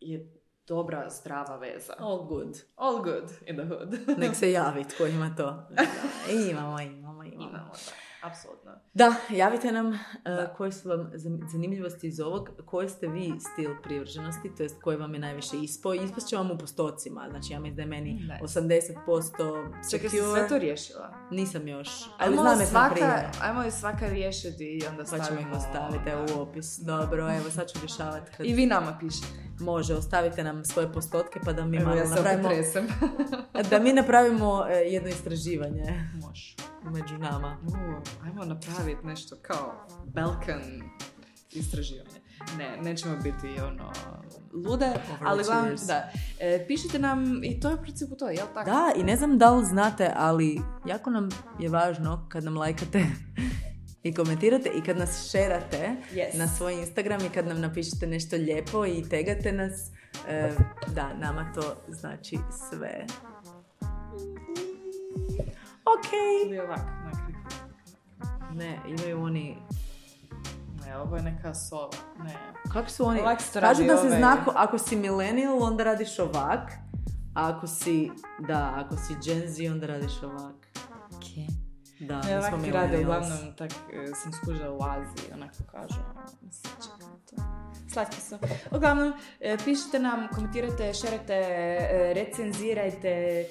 je 0.00 0.41
dobra, 0.72 1.10
zdrava 1.10 1.56
veza. 1.56 1.92
All 1.98 2.26
good. 2.26 2.56
All 2.76 2.96
good 2.98 3.30
in 3.46 3.56
the 3.56 3.66
hood. 3.66 3.94
Nek 4.18 4.34
se 4.34 4.52
javi 4.52 4.84
tko 4.86 5.06
ima 5.06 5.34
to. 5.36 5.66
imamo, 6.48 6.80
imamo, 6.80 7.22
imamo. 7.22 7.24
Imamo, 7.24 7.52
da, 7.52 7.70
apsolutno. 8.22 8.70
Da, 8.94 9.14
javite 9.30 9.72
nam 9.72 9.86
uh, 9.86 9.96
Da. 10.24 10.46
koje 10.48 10.72
su 10.72 10.88
vam 10.88 11.10
zan- 11.14 11.48
zanimljivosti 11.48 12.06
iz 12.06 12.20
ovog, 12.20 12.50
koji 12.66 12.88
ste 12.88 13.06
vi 13.08 13.32
stil 13.42 13.70
privrženosti, 13.82 14.54
to 14.56 14.62
jest 14.62 14.82
koji 14.82 14.96
vam 14.96 15.14
je 15.14 15.20
najviše 15.20 15.56
ispo. 15.58 15.94
Ispast 15.94 16.28
će 16.28 16.36
vam 16.36 16.50
u 16.50 16.58
postocima, 16.58 17.26
znači 17.30 17.52
ja 17.52 17.60
mislim 17.60 17.76
da 17.76 17.82
je 17.82 17.88
meni 17.88 18.12
Nice. 18.12 18.44
80% 18.60 18.92
Čekaj, 19.90 20.08
si 20.08 20.16
secure. 20.16 20.30
sve 20.32 20.48
to 20.48 20.58
riješila? 20.58 21.14
Nisam 21.30 21.68
još, 21.68 21.88
ali 22.18 22.30
Ajmo 22.30 22.42
znam 22.42 22.60
je 22.60 22.66
sam 22.66 22.72
svaka, 22.72 22.90
prije. 22.90 23.30
ajmo 23.40 23.62
je 23.62 23.70
svaka 23.70 24.06
riješiti 24.06 24.64
i 24.64 24.86
onda 24.86 25.02
Pa 25.02 25.18
ćemo 25.18 25.40
ih 25.40 25.46
stavimo... 25.46 25.56
ostaviti 25.56 26.10
evo, 26.10 26.26
u 26.36 26.42
opis. 26.42 26.78
Dobro, 26.78 27.22
evo 27.30 27.50
sad 27.50 27.68
ću 27.68 27.78
rješavati. 27.80 28.30
Kad... 28.36 28.46
I 28.46 28.52
vi 28.52 28.66
nama 28.66 28.96
pišete. 29.00 29.26
Može, 29.62 29.94
ostavite 29.94 30.44
nam 30.44 30.64
svoje 30.64 30.92
postotke 30.92 31.40
pa 31.44 31.52
da 31.52 31.64
mi 31.64 31.76
Evo 31.76 31.86
malo 31.86 32.00
ja 32.00 32.08
napravimo, 32.08 32.48
da 33.70 33.78
mi 33.78 33.92
napravimo 33.92 34.66
e, 34.68 34.74
jedno 34.74 35.08
istraživanje 35.08 36.10
Može. 36.22 36.54
među 36.84 37.18
nama. 37.18 37.56
Uh, 37.66 38.26
ajmo 38.26 38.44
napraviti 38.44 39.06
nešto 39.06 39.36
kao 39.42 39.86
Balkan 40.04 40.62
istraživanje. 41.50 42.22
Ne, 42.58 42.76
nećemo 42.82 43.16
biti 43.16 43.60
ono 43.60 43.92
lude, 44.52 44.92
ali 45.20 45.42
vam, 45.42 45.68
da, 45.86 46.10
e, 46.40 46.64
pišite 46.68 46.98
nam 46.98 47.44
i 47.44 47.60
to 47.60 47.68
je 47.68 47.74
u 47.74 47.82
principu 47.82 48.16
to, 48.16 48.28
jel 48.28 48.46
tako? 48.54 48.70
Da, 48.70 48.92
i 48.96 49.02
ne 49.02 49.16
znam 49.16 49.38
da 49.38 49.50
li 49.50 49.64
znate, 49.64 50.12
ali 50.16 50.60
jako 50.86 51.10
nam 51.10 51.28
je 51.58 51.68
važno 51.68 52.26
kad 52.28 52.44
nam 52.44 52.56
lajkate 52.56 53.06
i 54.02 54.14
komentirate 54.14 54.70
i 54.74 54.82
kad 54.82 54.96
nas 54.98 55.30
šerate 55.30 55.96
Yes. 56.12 56.38
na 56.38 56.48
svoj 56.48 56.74
Instagram 56.74 57.20
i 57.20 57.28
kad 57.28 57.46
nam 57.46 57.60
napišete 57.60 58.06
nešto 58.06 58.36
lijepo 58.36 58.86
i 58.86 59.08
tegate 59.08 59.52
nas. 59.52 59.90
E, 60.28 60.50
da, 60.94 61.14
nama 61.14 61.52
to 61.54 61.76
znači 61.88 62.38
sve. 62.70 63.06
Ok. 65.84 66.10
Ne, 68.54 68.78
imaju 68.88 69.22
oni... 69.22 69.56
Ne, 70.86 70.98
ovo 70.98 71.16
je 71.16 71.22
neka 71.22 71.54
sova. 71.54 71.90
Ne. 72.24 72.34
Kako 72.72 72.90
su 72.90 73.04
oni? 73.04 73.20
Kažu 73.60 73.84
da 73.84 73.96
se 73.96 74.08
zna 74.16 74.36
ako, 74.54 74.78
si 74.78 74.96
millennial 74.96 75.62
onda 75.62 75.84
radiš 75.84 76.18
ovak, 76.18 76.70
a 77.34 77.48
ako 77.56 77.66
si, 77.66 78.10
da, 78.48 78.72
ako 78.76 78.96
si 78.96 79.14
Gen 79.24 79.48
Z 79.48 79.70
onda 79.70 79.86
radiš 79.86 80.22
ovak. 80.22 80.66
Da, 82.02 82.20
Ne, 82.20 82.36
mi 82.36 82.42
smo 82.42 82.56
ovaki 82.56 82.70
rade 82.70 82.98
uglavnom, 82.98 83.38
tak 83.56 83.70
e, 83.70 84.06
sam 84.14 84.32
skužila 84.32 84.72
u 84.72 84.78
Aziji, 84.82 85.32
onako 85.34 85.54
kažu. 85.70 86.00
ono. 86.10 87.52
Slatki 87.92 88.20
su. 88.20 88.38
Uglavnom, 88.70 89.12
e, 89.40 89.56
pišite 89.64 89.98
nam, 89.98 90.28
komentirajte, 90.34 90.94
šerajte, 90.94 91.34
e, 91.34 92.12
recenzirajte, 92.14 93.46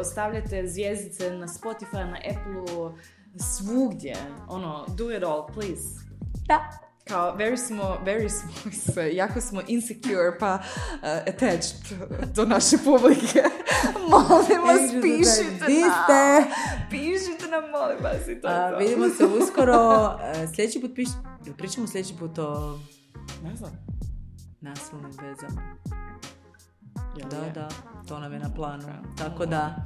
ostavljajte 0.00 0.66
zvijezdice 0.66 1.30
na 1.30 1.46
Spotify, 1.46 2.10
na 2.10 2.18
Apple-u, 2.30 2.92
svugdje. 3.38 4.16
Ono, 4.48 4.84
do 4.88 5.10
it 5.10 5.22
all, 5.22 5.46
please. 5.54 6.04
Da. 6.46 6.70
Kao, 7.04 7.36
very 7.36 7.56
smo, 7.56 7.98
very 8.04 8.28
smo, 8.28 8.50
jako 9.22 9.40
smo 9.40 9.62
insecure, 9.68 10.38
pa 10.40 10.54
uh, 10.54 11.02
attached 11.02 11.98
do 12.34 12.44
naše 12.44 12.76
publike. 12.84 13.42
molim 14.10 14.62
vas, 14.66 14.80
Angel 14.80 15.02
pišite 15.02 15.72
nam. 15.80 16.44
Pišite 16.90 17.46
nam, 17.50 17.70
molim 17.70 17.98
vas, 18.02 18.28
i 18.28 18.40
to 18.40 18.48
A, 18.48 18.70
to. 18.70 18.78
vidimo 18.78 19.08
se 19.08 19.24
uskoro. 19.42 20.10
E, 20.22 20.46
sljedeći 20.54 20.80
put 20.80 20.90
piš... 20.94 21.08
pričamo 21.58 21.86
sljedeći 21.86 22.14
put 22.18 22.38
o 22.38 22.78
Ne 23.42 23.56
znam. 23.56 23.70
nasilnim 24.60 25.10
vezama. 25.10 25.62
Jel 27.16 27.28
Da, 27.30 27.36
je? 27.36 27.52
da, 27.52 27.68
to 28.08 28.18
nam 28.18 28.32
je 28.32 28.38
na 28.38 28.50
planu. 28.54 28.88
Tako 29.18 29.46
da, 29.46 29.76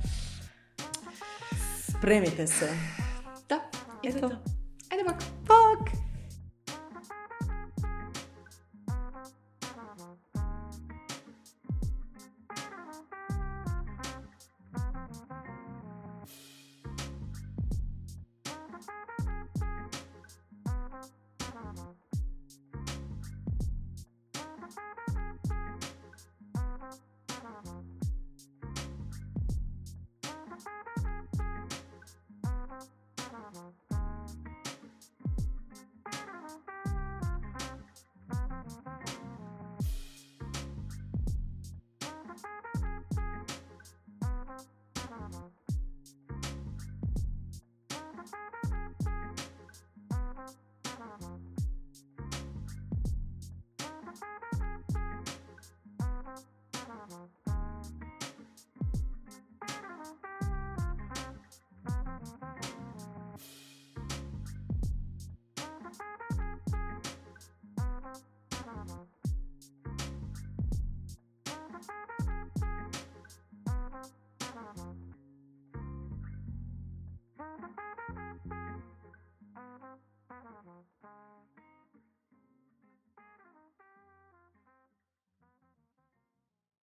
spremite 1.88 2.46
se. 2.46 2.68
Da, 3.48 3.60
Eto. 4.04 4.28
to. 4.28 4.36
Ajde, 4.90 5.04
bak. 5.04 6.07